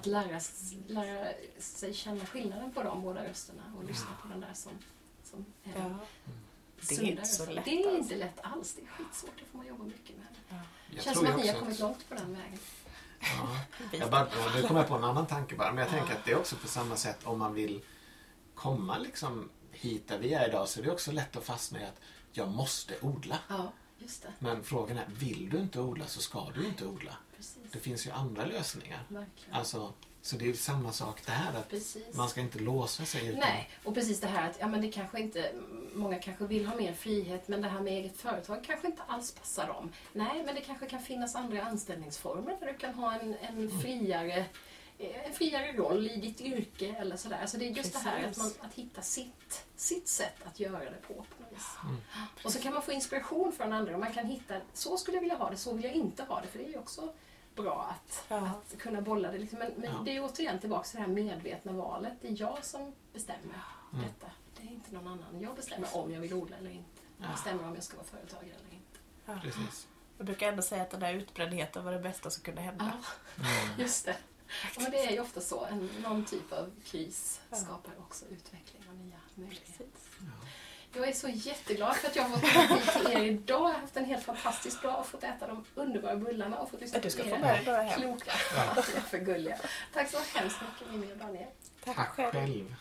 att 0.00 0.06
lära, 0.06 0.40
lära 0.86 1.28
sig 1.58 1.94
känna 1.94 2.26
skillnaden 2.26 2.72
på 2.72 2.82
de 2.82 3.02
båda 3.02 3.24
rösterna 3.28 3.62
och 3.78 3.84
lyssna 3.84 4.10
på 4.22 4.28
den 4.28 4.40
där 4.40 4.54
som, 4.54 4.72
som 5.24 5.44
är 5.64 5.72
Ja. 5.80 5.98
Det 6.88 6.94
är 6.98 7.02
inte 7.02 7.24
så 7.24 7.46
lätt, 7.52 7.64
Det 7.64 7.70
är 7.82 7.86
alltså. 7.86 7.98
inte 8.02 8.16
lätt 8.16 8.40
alls. 8.42 8.74
Det 8.74 8.82
är 8.82 8.86
skitsvårt. 8.86 9.32
Det 9.38 9.44
får 9.44 9.58
man 9.58 9.66
jobba 9.66 9.84
mycket 9.84 10.16
med. 10.16 10.26
Ja. 10.48 10.54
Det 10.90 10.96
Jag 10.96 11.04
känns 11.04 11.18
tror 11.18 11.26
som 11.26 11.34
att 11.36 11.42
ni 11.44 11.48
har 11.48 11.58
kommit 11.60 11.78
långt 11.78 12.08
på 12.08 12.14
den 12.14 12.32
vägen. 12.34 12.58
Ja. 13.20 14.08
Bara, 14.10 14.28
nu 14.56 14.62
kommer 14.62 14.80
jag 14.80 14.88
på 14.88 14.94
en 14.94 15.04
annan 15.04 15.26
tanke 15.26 15.54
bara. 15.56 15.72
Men 15.72 15.78
jag 15.78 15.88
tänker 15.88 16.14
att 16.14 16.24
det 16.24 16.30
är 16.32 16.38
också 16.38 16.56
på 16.56 16.68
samma 16.68 16.96
sätt 16.96 17.18
om 17.24 17.38
man 17.38 17.54
vill 17.54 17.82
komma 18.54 18.98
liksom 18.98 19.50
hit 19.72 20.08
där 20.08 20.18
vi 20.18 20.34
är 20.34 20.48
idag 20.48 20.68
så 20.68 20.80
är 20.80 20.84
det 20.84 20.90
också 20.90 21.12
lätt 21.12 21.36
att 21.36 21.44
fastna 21.44 21.80
i 21.80 21.84
att 21.84 22.00
jag 22.32 22.48
måste 22.48 22.94
odla. 23.00 23.38
Ja. 23.48 23.72
Men 24.38 24.64
frågan 24.64 24.98
är, 24.98 25.06
vill 25.08 25.50
du 25.50 25.58
inte 25.58 25.80
odla 25.80 26.06
så 26.06 26.20
ska 26.20 26.50
du 26.54 26.66
inte 26.66 26.86
odla. 26.86 27.12
Precis. 27.36 27.72
Det 27.72 27.78
finns 27.78 28.06
ju 28.06 28.10
andra 28.10 28.44
lösningar. 28.44 29.02
Verkligen. 29.08 29.54
Alltså, 29.54 29.92
så 30.26 30.36
det 30.36 30.48
är 30.48 30.52
samma 30.52 30.92
sak 30.92 31.26
där. 31.26 31.58
Att 31.58 31.68
Precis. 31.68 32.14
man 32.14 32.28
ska 32.28 32.40
inte 32.40 32.58
låsa 32.58 33.04
sig. 33.04 33.28
Utan, 33.28 33.40
Nej, 33.40 33.70
och 33.84 33.94
precis 33.94 34.20
det 34.20 34.26
här 34.26 34.50
att 34.50 34.56
ja, 34.60 34.66
men 34.66 34.80
det 34.80 34.92
kanske 34.92 35.20
inte, 35.20 35.52
många 35.94 36.18
kanske 36.18 36.44
vill 36.46 36.66
ha 36.66 36.76
mer 36.76 36.92
frihet 36.92 37.48
men 37.48 37.62
det 37.62 37.68
här 37.68 37.80
med 37.80 37.92
eget 37.92 38.16
företag 38.16 38.64
kanske 38.64 38.86
inte 38.86 39.02
alls 39.06 39.32
passar 39.32 39.66
dem. 39.66 39.92
Nej, 40.12 40.42
men 40.46 40.54
det 40.54 40.60
kanske 40.60 40.86
kan 40.86 41.00
finnas 41.00 41.34
andra 41.34 41.62
anställningsformer 41.62 42.56
där 42.60 42.66
du 42.66 42.74
kan 42.78 42.94
ha 42.94 43.14
en, 43.14 43.34
en 43.34 43.80
friare 43.80 44.46
en 44.98 45.32
friare 45.32 45.72
roll 45.72 46.10
i 46.10 46.16
ditt 46.16 46.40
yrke 46.40 46.94
eller 46.98 47.16
sådär. 47.16 47.38
Alltså 47.40 47.58
det 47.58 47.66
är 47.66 47.70
just 47.70 47.92
det 47.92 47.98
här 47.98 48.18
att, 48.18 48.24
Precis. 48.24 48.58
man, 48.58 48.68
att 48.68 48.74
hitta 48.74 49.02
sitt, 49.02 49.66
sitt 49.76 50.08
sätt 50.08 50.36
att 50.44 50.60
göra 50.60 50.84
det 50.84 51.02
på. 51.08 51.14
på. 51.14 51.44
Mm. 51.84 51.96
Och 52.44 52.52
så 52.52 52.58
kan 52.58 52.74
man 52.74 52.82
få 52.82 52.92
inspiration 52.92 53.52
från 53.52 53.72
andra. 53.72 53.98
Man 53.98 54.12
kan 54.12 54.26
hitta, 54.26 54.54
så 54.72 54.96
skulle 54.96 55.16
jag 55.16 55.22
vilja 55.22 55.36
ha 55.36 55.50
det, 55.50 55.56
så 55.56 55.72
vill 55.72 55.84
jag 55.84 55.94
inte 55.94 56.22
ha 56.22 56.40
det. 56.40 56.46
För 56.46 56.58
det 56.58 56.64
är 56.64 56.68
ju 56.68 56.78
också 56.78 57.12
bra 57.56 57.94
att, 57.94 58.24
Ja. 58.28 58.36
att 58.36 58.78
kunna 58.78 59.00
bolla 59.00 59.30
det. 59.32 59.38
Liksom. 59.38 59.58
Men, 59.58 59.72
men 59.76 59.90
Ja. 59.92 60.02
det 60.04 60.16
är 60.16 60.24
återigen 60.24 60.58
tillbaka 60.58 60.84
till 60.84 60.96
det 60.96 61.02
här 61.06 61.08
medvetna 61.12 61.72
valet. 61.72 62.12
Det 62.20 62.28
är 62.28 62.40
jag 62.40 62.64
som 62.64 62.92
bestämmer 63.12 63.60
Mm. 63.92 64.04
detta. 64.04 64.32
Det 64.56 64.62
är 64.68 64.72
inte 64.72 64.94
någon 64.94 65.06
annan. 65.08 65.40
Jag 65.40 65.56
bestämmer 65.56 65.96
om 65.96 66.12
jag 66.12 66.20
vill 66.20 66.34
odla 66.34 66.56
eller 66.56 66.70
inte. 66.70 67.00
Jag 67.18 67.26
Ja. 67.28 67.32
bestämmer 67.32 67.64
om 67.68 67.74
jag 67.74 67.84
ska 67.84 67.96
vara 67.96 68.06
företagare 68.06 68.54
eller 68.54 68.74
inte. 68.74 68.98
Ja. 69.26 69.38
Precis. 69.42 69.88
Jag 70.16 70.26
brukar 70.26 70.48
ändå 70.48 70.62
säga 70.62 70.82
att 70.82 70.90
den 70.90 71.00
där 71.00 71.12
utbrändheten 71.14 71.84
var 71.84 71.92
det 71.92 71.98
bästa 71.98 72.30
som 72.30 72.42
kunde 72.42 72.60
hända. 72.60 72.84
Mm. 73.38 73.48
just 73.78 74.04
det. 74.06 74.16
Ja, 74.76 74.80
men 74.82 74.90
det 74.90 75.06
är 75.06 75.12
ju 75.12 75.20
ofta 75.20 75.40
så. 75.40 75.64
En, 75.64 75.86
någon 76.02 76.24
typ 76.24 76.52
av 76.52 76.70
kris 76.84 77.40
Ja. 77.50 77.56
skapar 77.56 77.92
också 77.98 78.24
utveckling 78.24 78.82
och 78.88 78.94
nya 78.96 79.16
möjligheter. 79.34 79.72
Precis. 79.72 80.05
Ja. 80.96 81.00
Jag 81.00 81.08
är 81.08 81.12
så 81.12 81.28
jätteglad 81.28 81.96
för 81.96 82.08
att 82.08 82.16
jag 82.16 82.22
har 82.22 82.30
fått 82.38 82.52
komma 82.68 82.80
hit 82.80 82.92
till 82.92 83.12
er 83.12 83.24
idag. 83.24 83.60
Jag 83.60 83.64
har 83.64 83.72
haft 83.72 83.96
en 83.96 84.04
helt 84.04 84.24
fantastisk 84.24 84.82
dag 84.82 84.98
och 85.00 85.06
fått 85.06 85.24
äta 85.24 85.46
de 85.46 85.64
underbara 85.74 86.16
bullarna 86.16 86.58
och 86.58 86.70
fått 86.70 86.80
lyssna 86.80 86.96
Men 86.98 87.02
du 87.02 87.10
ska 87.10 87.22
på 87.22 87.28
er 87.28 87.82
hem. 87.82 88.00
kloka. 88.00 88.32
Ja. 88.76 88.82
För 88.82 89.18
gulliga. 89.18 89.58
Tack 89.92 90.10
så 90.10 90.18
hemskt 90.38 90.56
mycket 90.60 90.92
Mimmi 90.94 91.12
och 91.12 91.16
Daniel. 91.18 91.46
Tack, 91.84 91.96
Tack 91.96 92.08
själv. 92.08 92.74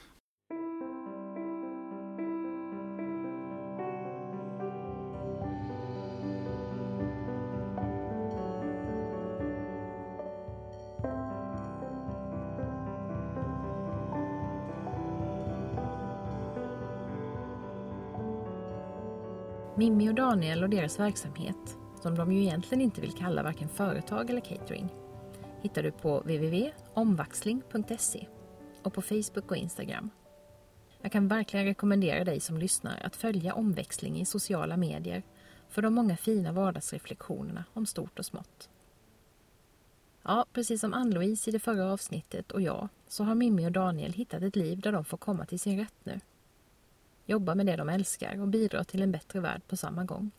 Mimmi 19.85 20.09
och 20.09 20.15
Daniel 20.15 20.63
och 20.63 20.69
deras 20.69 20.99
verksamhet, 20.99 21.77
som 22.01 22.15
de 22.15 22.31
ju 22.31 22.41
egentligen 22.41 22.81
inte 22.81 23.01
vill 23.01 23.13
kalla 23.13 23.43
varken 23.43 23.69
företag 23.69 24.29
eller 24.29 24.41
catering, 24.41 24.89
hittar 25.61 25.83
du 25.83 25.91
på 25.91 26.19
www.omvaxling.se 26.19 28.27
och 28.83 28.93
på 28.93 29.01
Facebook 29.01 29.51
och 29.51 29.57
Instagram. 29.57 30.09
Jag 31.01 31.11
kan 31.11 31.27
verkligen 31.27 31.65
rekommendera 31.65 32.23
dig 32.23 32.39
som 32.39 32.57
lyssnar 32.57 33.01
att 33.03 33.15
följa 33.15 33.53
omväxling 33.53 34.21
i 34.21 34.25
sociala 34.25 34.77
medier 34.77 35.23
för 35.69 35.81
de 35.81 35.93
många 35.93 36.17
fina 36.17 36.51
vardagsreflektionerna 36.51 37.63
om 37.73 37.85
stort 37.85 38.19
och 38.19 38.25
smått. 38.25 38.69
Ja, 40.23 40.45
precis 40.53 40.81
som 40.81 40.93
Ann-Louise 40.93 41.49
i 41.49 41.53
det 41.53 41.59
förra 41.59 41.91
avsnittet 41.91 42.51
och 42.51 42.61
jag 42.61 42.87
så 43.07 43.23
har 43.23 43.35
Mimmi 43.35 43.67
och 43.67 43.71
Daniel 43.71 44.13
hittat 44.13 44.43
ett 44.43 44.55
liv 44.55 44.79
där 44.79 44.91
de 44.91 45.05
får 45.05 45.17
komma 45.17 45.45
till 45.45 45.59
sin 45.59 45.79
rätt 45.79 45.95
nu 46.03 46.19
jobba 47.25 47.55
med 47.55 47.65
det 47.65 47.75
de 47.75 47.89
älskar 47.89 48.41
och 48.41 48.47
bidra 48.47 48.83
till 48.83 49.01
en 49.01 49.11
bättre 49.11 49.39
värld 49.39 49.61
på 49.67 49.77
samma 49.77 50.03
gång. 50.03 50.31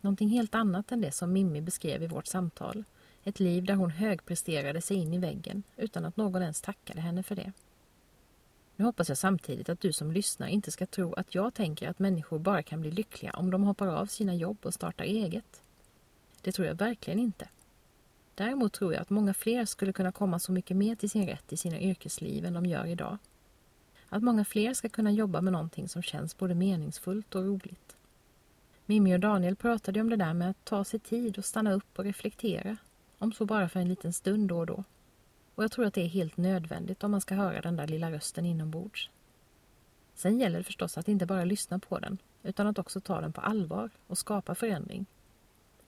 Någonting 0.00 0.28
helt 0.28 0.54
annat 0.54 0.92
än 0.92 1.00
det 1.00 1.12
som 1.12 1.32
Mimmi 1.32 1.60
beskrev 1.60 2.02
i 2.02 2.06
vårt 2.06 2.26
samtal. 2.26 2.84
Ett 3.24 3.40
liv 3.40 3.64
där 3.64 3.74
hon 3.74 3.90
högpresterade 3.90 4.80
sig 4.80 4.96
in 4.96 5.14
i 5.14 5.18
väggen 5.18 5.62
utan 5.76 6.04
att 6.04 6.16
någon 6.16 6.42
ens 6.42 6.60
tackade 6.60 7.00
henne 7.00 7.22
för 7.22 7.34
det. 7.36 7.52
Nu 8.76 8.84
hoppas 8.84 9.08
jag 9.08 9.18
samtidigt 9.18 9.68
att 9.68 9.80
du 9.80 9.92
som 9.92 10.12
lyssnar 10.12 10.46
inte 10.46 10.70
ska 10.70 10.86
tro 10.86 11.12
att 11.12 11.34
jag 11.34 11.54
tänker 11.54 11.88
att 11.88 11.98
människor 11.98 12.38
bara 12.38 12.62
kan 12.62 12.80
bli 12.80 12.90
lyckliga 12.90 13.32
om 13.32 13.50
de 13.50 13.62
hoppar 13.62 13.86
av 13.86 14.06
sina 14.06 14.34
jobb 14.34 14.58
och 14.62 14.74
startar 14.74 15.04
eget. 15.04 15.62
Det 16.42 16.52
tror 16.52 16.66
jag 16.66 16.74
verkligen 16.74 17.18
inte. 17.18 17.48
Däremot 18.34 18.72
tror 18.72 18.92
jag 18.92 19.02
att 19.02 19.10
många 19.10 19.34
fler 19.34 19.64
skulle 19.64 19.92
kunna 19.92 20.12
komma 20.12 20.38
så 20.38 20.52
mycket 20.52 20.76
mer 20.76 20.94
till 20.94 21.10
sin 21.10 21.26
rätt 21.26 21.52
i 21.52 21.56
sina 21.56 21.80
yrkesliv 21.80 22.44
än 22.44 22.52
de 22.52 22.66
gör 22.66 22.86
idag. 22.86 23.18
Att 24.08 24.22
många 24.22 24.44
fler 24.44 24.74
ska 24.74 24.88
kunna 24.88 25.12
jobba 25.12 25.40
med 25.40 25.52
någonting 25.52 25.88
som 25.88 26.02
känns 26.02 26.38
både 26.38 26.54
meningsfullt 26.54 27.34
och 27.34 27.44
roligt. 27.44 27.96
Mimmi 28.86 29.14
och 29.14 29.20
Daniel 29.20 29.56
pratade 29.56 30.00
om 30.00 30.10
det 30.10 30.16
där 30.16 30.34
med 30.34 30.50
att 30.50 30.64
ta 30.64 30.84
sig 30.84 31.00
tid 31.00 31.38
och 31.38 31.44
stanna 31.44 31.72
upp 31.72 31.98
och 31.98 32.04
reflektera, 32.04 32.76
om 33.18 33.32
så 33.32 33.46
bara 33.46 33.68
för 33.68 33.80
en 33.80 33.88
liten 33.88 34.12
stund 34.12 34.48
då 34.48 34.58
och 34.58 34.66
då. 34.66 34.84
Och 35.54 35.64
jag 35.64 35.72
tror 35.72 35.84
att 35.86 35.94
det 35.94 36.02
är 36.02 36.08
helt 36.08 36.36
nödvändigt 36.36 37.04
om 37.04 37.10
man 37.10 37.20
ska 37.20 37.34
höra 37.34 37.60
den 37.60 37.76
där 37.76 37.86
lilla 37.86 38.12
rösten 38.12 38.46
inombords. 38.46 39.10
Sen 40.14 40.38
gäller 40.40 40.58
det 40.58 40.64
förstås 40.64 40.98
att 40.98 41.08
inte 41.08 41.26
bara 41.26 41.44
lyssna 41.44 41.78
på 41.78 41.98
den, 41.98 42.18
utan 42.42 42.66
att 42.66 42.78
också 42.78 43.00
ta 43.00 43.20
den 43.20 43.32
på 43.32 43.40
allvar 43.40 43.90
och 44.06 44.18
skapa 44.18 44.54
förändring. 44.54 45.06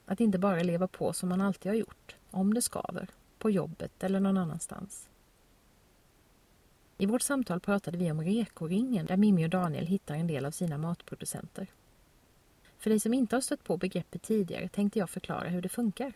Att 0.07 0.21
inte 0.21 0.39
bara 0.39 0.63
leva 0.63 0.89
på 0.89 1.13
som 1.13 1.29
man 1.29 1.41
alltid 1.41 1.73
har 1.73 1.77
gjort, 1.77 2.17
om 2.31 2.55
det 2.55 2.63
skaver, 2.63 3.09
på 3.39 3.51
jobbet 3.51 4.05
eller 4.05 4.21
någon 4.21 4.37
annanstans. 4.37 5.09
I 7.01 7.07
vårt 7.07 7.23
samtal 7.23 7.61
pratade 7.61 7.99
vi 7.99 8.11
om 8.11 8.23
rekoringen 8.23 9.07
där 9.07 9.17
Mimmi 9.17 9.47
och 9.47 9.51
Daniel 9.51 9.87
hittar 9.87 10.15
en 10.15 10.27
del 10.27 10.45
av 10.45 10.51
sina 10.51 10.79
matproducenter. 10.79 11.67
För 12.79 12.91
dig 12.91 13.01
som 13.01 13.15
inte 13.15 13.37
har 13.37 13.41
stött 13.41 13.65
på 13.65 13.77
begreppet 13.77 14.23
tidigare 14.23 14.69
tänkte 14.69 14.99
jag 14.99 15.11
förklara 15.11 15.49
hur 15.49 15.63
det 15.63 15.69
funkar. 15.69 16.13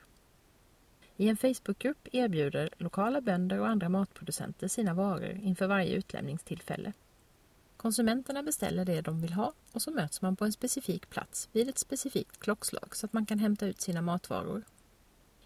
I 1.16 1.28
en 1.28 1.36
Facebookgrupp 1.36 2.08
erbjuder 2.12 2.70
lokala 2.78 3.20
bönder 3.20 3.60
och 3.60 3.68
andra 3.68 3.88
matproducenter 3.88 4.68
sina 4.68 4.94
varor 4.94 5.40
inför 5.42 5.66
varje 5.66 5.94
utlämningstillfälle. 5.94 6.92
Konsumenterna 7.76 8.42
beställer 8.42 8.84
det 8.84 9.00
de 9.00 9.20
vill 9.20 9.32
ha 9.32 9.52
och 9.72 9.82
så 9.82 9.90
möts 9.90 10.22
man 10.22 10.36
på 10.36 10.44
en 10.44 10.52
specifik 10.52 11.10
plats 11.10 11.48
vid 11.52 11.68
ett 11.68 11.78
specifikt 11.78 12.40
klockslag 12.40 12.96
så 12.96 13.06
att 13.06 13.12
man 13.12 13.26
kan 13.26 13.38
hämta 13.38 13.66
ut 13.66 13.80
sina 13.80 14.02
matvaror. 14.02 14.62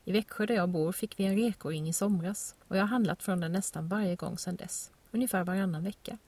I 0.05 0.13
Växjö 0.13 0.47
där 0.47 0.55
jag 0.55 0.69
bor 0.69 0.93
fick 0.93 1.21
vi 1.21 1.25
en 1.25 1.37
rekoring 1.37 1.89
i 1.89 1.93
somras 1.93 2.55
och 2.69 2.77
jag 2.77 2.83
har 2.83 2.89
handlat 2.89 3.23
från 3.23 3.41
den 3.41 3.53
nästan 3.53 3.89
varje 3.89 4.17
gång 4.17 4.39
sedan 4.39 4.57
dess, 4.57 4.91
ungefär 5.11 5.45
varannan 5.45 5.85
vecka. 5.85 6.19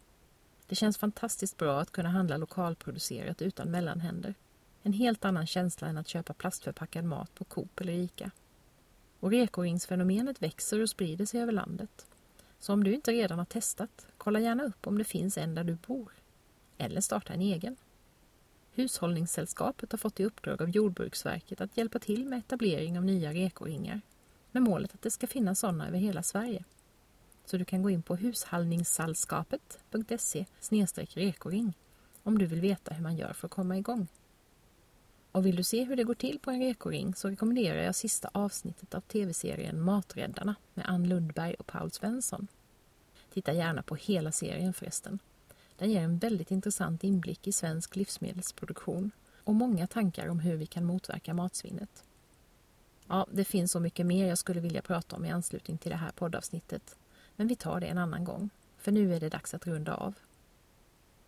Det 0.66 0.74
känns 0.74 0.98
fantastiskt 0.98 1.56
bra 1.56 1.80
att 1.80 1.90
kunna 1.90 2.08
handla 2.08 2.36
lokalproducerat 2.36 3.42
utan 3.42 3.70
mellanhänder. 3.70 4.34
En 4.82 4.92
helt 4.92 5.24
annan 5.24 5.46
känsla 5.46 5.88
än 5.88 5.98
att 5.98 6.08
köpa 6.08 6.32
plastförpackad 6.32 7.04
mat 7.04 7.34
på 7.34 7.44
Coop 7.44 7.80
eller 7.80 7.92
Ica. 7.92 8.30
Och 9.20 9.30
rekoringsfenomenet 9.30 10.42
växer 10.42 10.82
och 10.82 10.90
sprider 10.90 11.26
sig 11.26 11.40
över 11.40 11.52
landet. 11.52 12.06
Så 12.58 12.72
om 12.72 12.84
du 12.84 12.94
inte 12.94 13.12
redan 13.12 13.38
har 13.38 13.44
testat, 13.44 14.06
kolla 14.18 14.40
gärna 14.40 14.64
upp 14.64 14.86
om 14.86 14.98
det 14.98 15.04
finns 15.04 15.38
en 15.38 15.54
där 15.54 15.64
du 15.64 15.74
bor. 15.74 16.12
Eller 16.78 17.00
starta 17.00 17.32
en 17.32 17.40
egen. 17.40 17.76
Hushållningssällskapet 18.72 19.92
har 19.92 19.98
fått 19.98 20.20
i 20.20 20.24
uppdrag 20.24 20.62
av 20.62 20.70
Jordbruksverket 20.70 21.60
att 21.60 21.76
hjälpa 21.76 21.98
till 21.98 22.26
med 22.26 22.38
etablering 22.38 22.98
av 22.98 23.04
nya 23.04 23.32
rekoringar 23.32 24.00
med 24.52 24.62
målet 24.62 24.94
att 24.94 25.02
det 25.02 25.10
ska 25.10 25.26
finnas 25.26 25.58
sådana 25.58 25.88
över 25.88 25.98
hela 25.98 26.22
Sverige. 26.22 26.64
Så 27.44 27.56
du 27.56 27.64
kan 27.64 27.82
gå 27.82 27.90
in 27.90 28.02
på 28.02 28.16
hushållningssällskapet.se 28.16 30.46
rekoring 31.14 31.74
om 32.22 32.38
du 32.38 32.46
vill 32.46 32.60
veta 32.60 32.94
hur 32.94 33.02
man 33.02 33.16
gör 33.16 33.32
för 33.32 33.46
att 33.46 33.52
komma 33.52 33.78
igång. 33.78 34.08
Och 35.32 35.46
vill 35.46 35.56
du 35.56 35.62
se 35.62 35.84
hur 35.84 35.96
det 35.96 36.04
går 36.04 36.14
till 36.14 36.38
på 36.38 36.50
en 36.50 36.60
rekoring 36.60 37.14
så 37.14 37.28
rekommenderar 37.28 37.82
jag 37.82 37.94
sista 37.94 38.30
avsnittet 38.32 38.94
av 38.94 39.00
tv-serien 39.00 39.80
Maträddarna 39.80 40.54
med 40.74 40.88
Ann 40.88 41.08
Lundberg 41.08 41.54
och 41.54 41.66
Paul 41.66 41.90
Svensson. 41.90 42.46
Titta 43.32 43.52
gärna 43.52 43.82
på 43.82 43.94
hela 43.94 44.32
serien 44.32 44.72
förresten. 44.72 45.18
Den 45.76 45.90
ger 45.90 46.00
en 46.00 46.18
väldigt 46.18 46.50
intressant 46.50 47.04
inblick 47.04 47.46
i 47.46 47.52
svensk 47.52 47.96
livsmedelsproduktion 47.96 49.10
och 49.44 49.54
många 49.54 49.86
tankar 49.86 50.28
om 50.28 50.40
hur 50.40 50.56
vi 50.56 50.66
kan 50.66 50.84
motverka 50.84 51.34
matsvinnet. 51.34 52.04
Ja, 53.08 53.26
det 53.32 53.44
finns 53.44 53.72
så 53.72 53.80
mycket 53.80 54.06
mer 54.06 54.26
jag 54.26 54.38
skulle 54.38 54.60
vilja 54.60 54.82
prata 54.82 55.16
om 55.16 55.24
i 55.24 55.30
anslutning 55.30 55.78
till 55.78 55.90
det 55.90 55.96
här 55.96 56.10
poddavsnittet. 56.10 56.96
Men 57.40 57.48
vi 57.48 57.56
tar 57.56 57.80
det 57.80 57.86
en 57.86 57.98
annan 57.98 58.24
gång, 58.24 58.50
för 58.78 58.92
nu 58.92 59.14
är 59.14 59.20
det 59.20 59.28
dags 59.28 59.54
att 59.54 59.66
runda 59.66 59.94
av. 59.94 60.14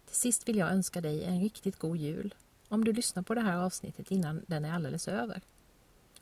Till 0.06 0.16
sist 0.16 0.48
vill 0.48 0.56
jag 0.56 0.72
önska 0.72 1.00
dig 1.00 1.24
en 1.24 1.40
riktigt 1.40 1.78
god 1.78 1.96
jul 1.96 2.34
om 2.68 2.84
du 2.84 2.92
lyssnar 2.92 3.22
på 3.22 3.34
det 3.34 3.40
här 3.40 3.56
avsnittet 3.56 4.10
innan 4.10 4.44
den 4.46 4.64
är 4.64 4.72
alldeles 4.72 5.08
över. 5.08 5.40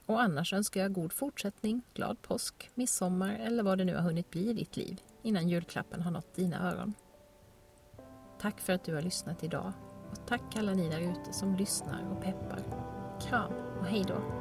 Och 0.06 0.22
annars 0.22 0.52
önskar 0.52 0.80
jag 0.80 0.92
god 0.92 1.12
fortsättning, 1.12 1.82
glad 1.94 2.22
påsk, 2.22 2.70
midsommar 2.74 3.34
eller 3.34 3.62
vad 3.62 3.78
det 3.78 3.84
nu 3.84 3.94
har 3.94 4.02
hunnit 4.02 4.30
bli 4.30 4.50
i 4.50 4.52
ditt 4.52 4.76
liv 4.76 5.00
innan 5.22 5.48
julklappen 5.48 6.02
har 6.02 6.10
nått 6.10 6.34
dina 6.34 6.72
öron. 6.72 6.94
Tack 8.40 8.60
för 8.60 8.72
att 8.72 8.84
du 8.84 8.94
har 8.94 9.02
lyssnat 9.02 9.44
idag 9.44 9.72
och 10.10 10.26
tack 10.26 10.56
alla 10.56 10.74
ni 10.74 10.88
där 10.88 11.00
ute 11.00 11.32
som 11.32 11.56
lyssnar 11.56 12.12
och 12.12 12.22
peppar. 12.22 12.62
Kram 13.20 13.52
och 13.80 13.86
hejdå! 13.86 14.39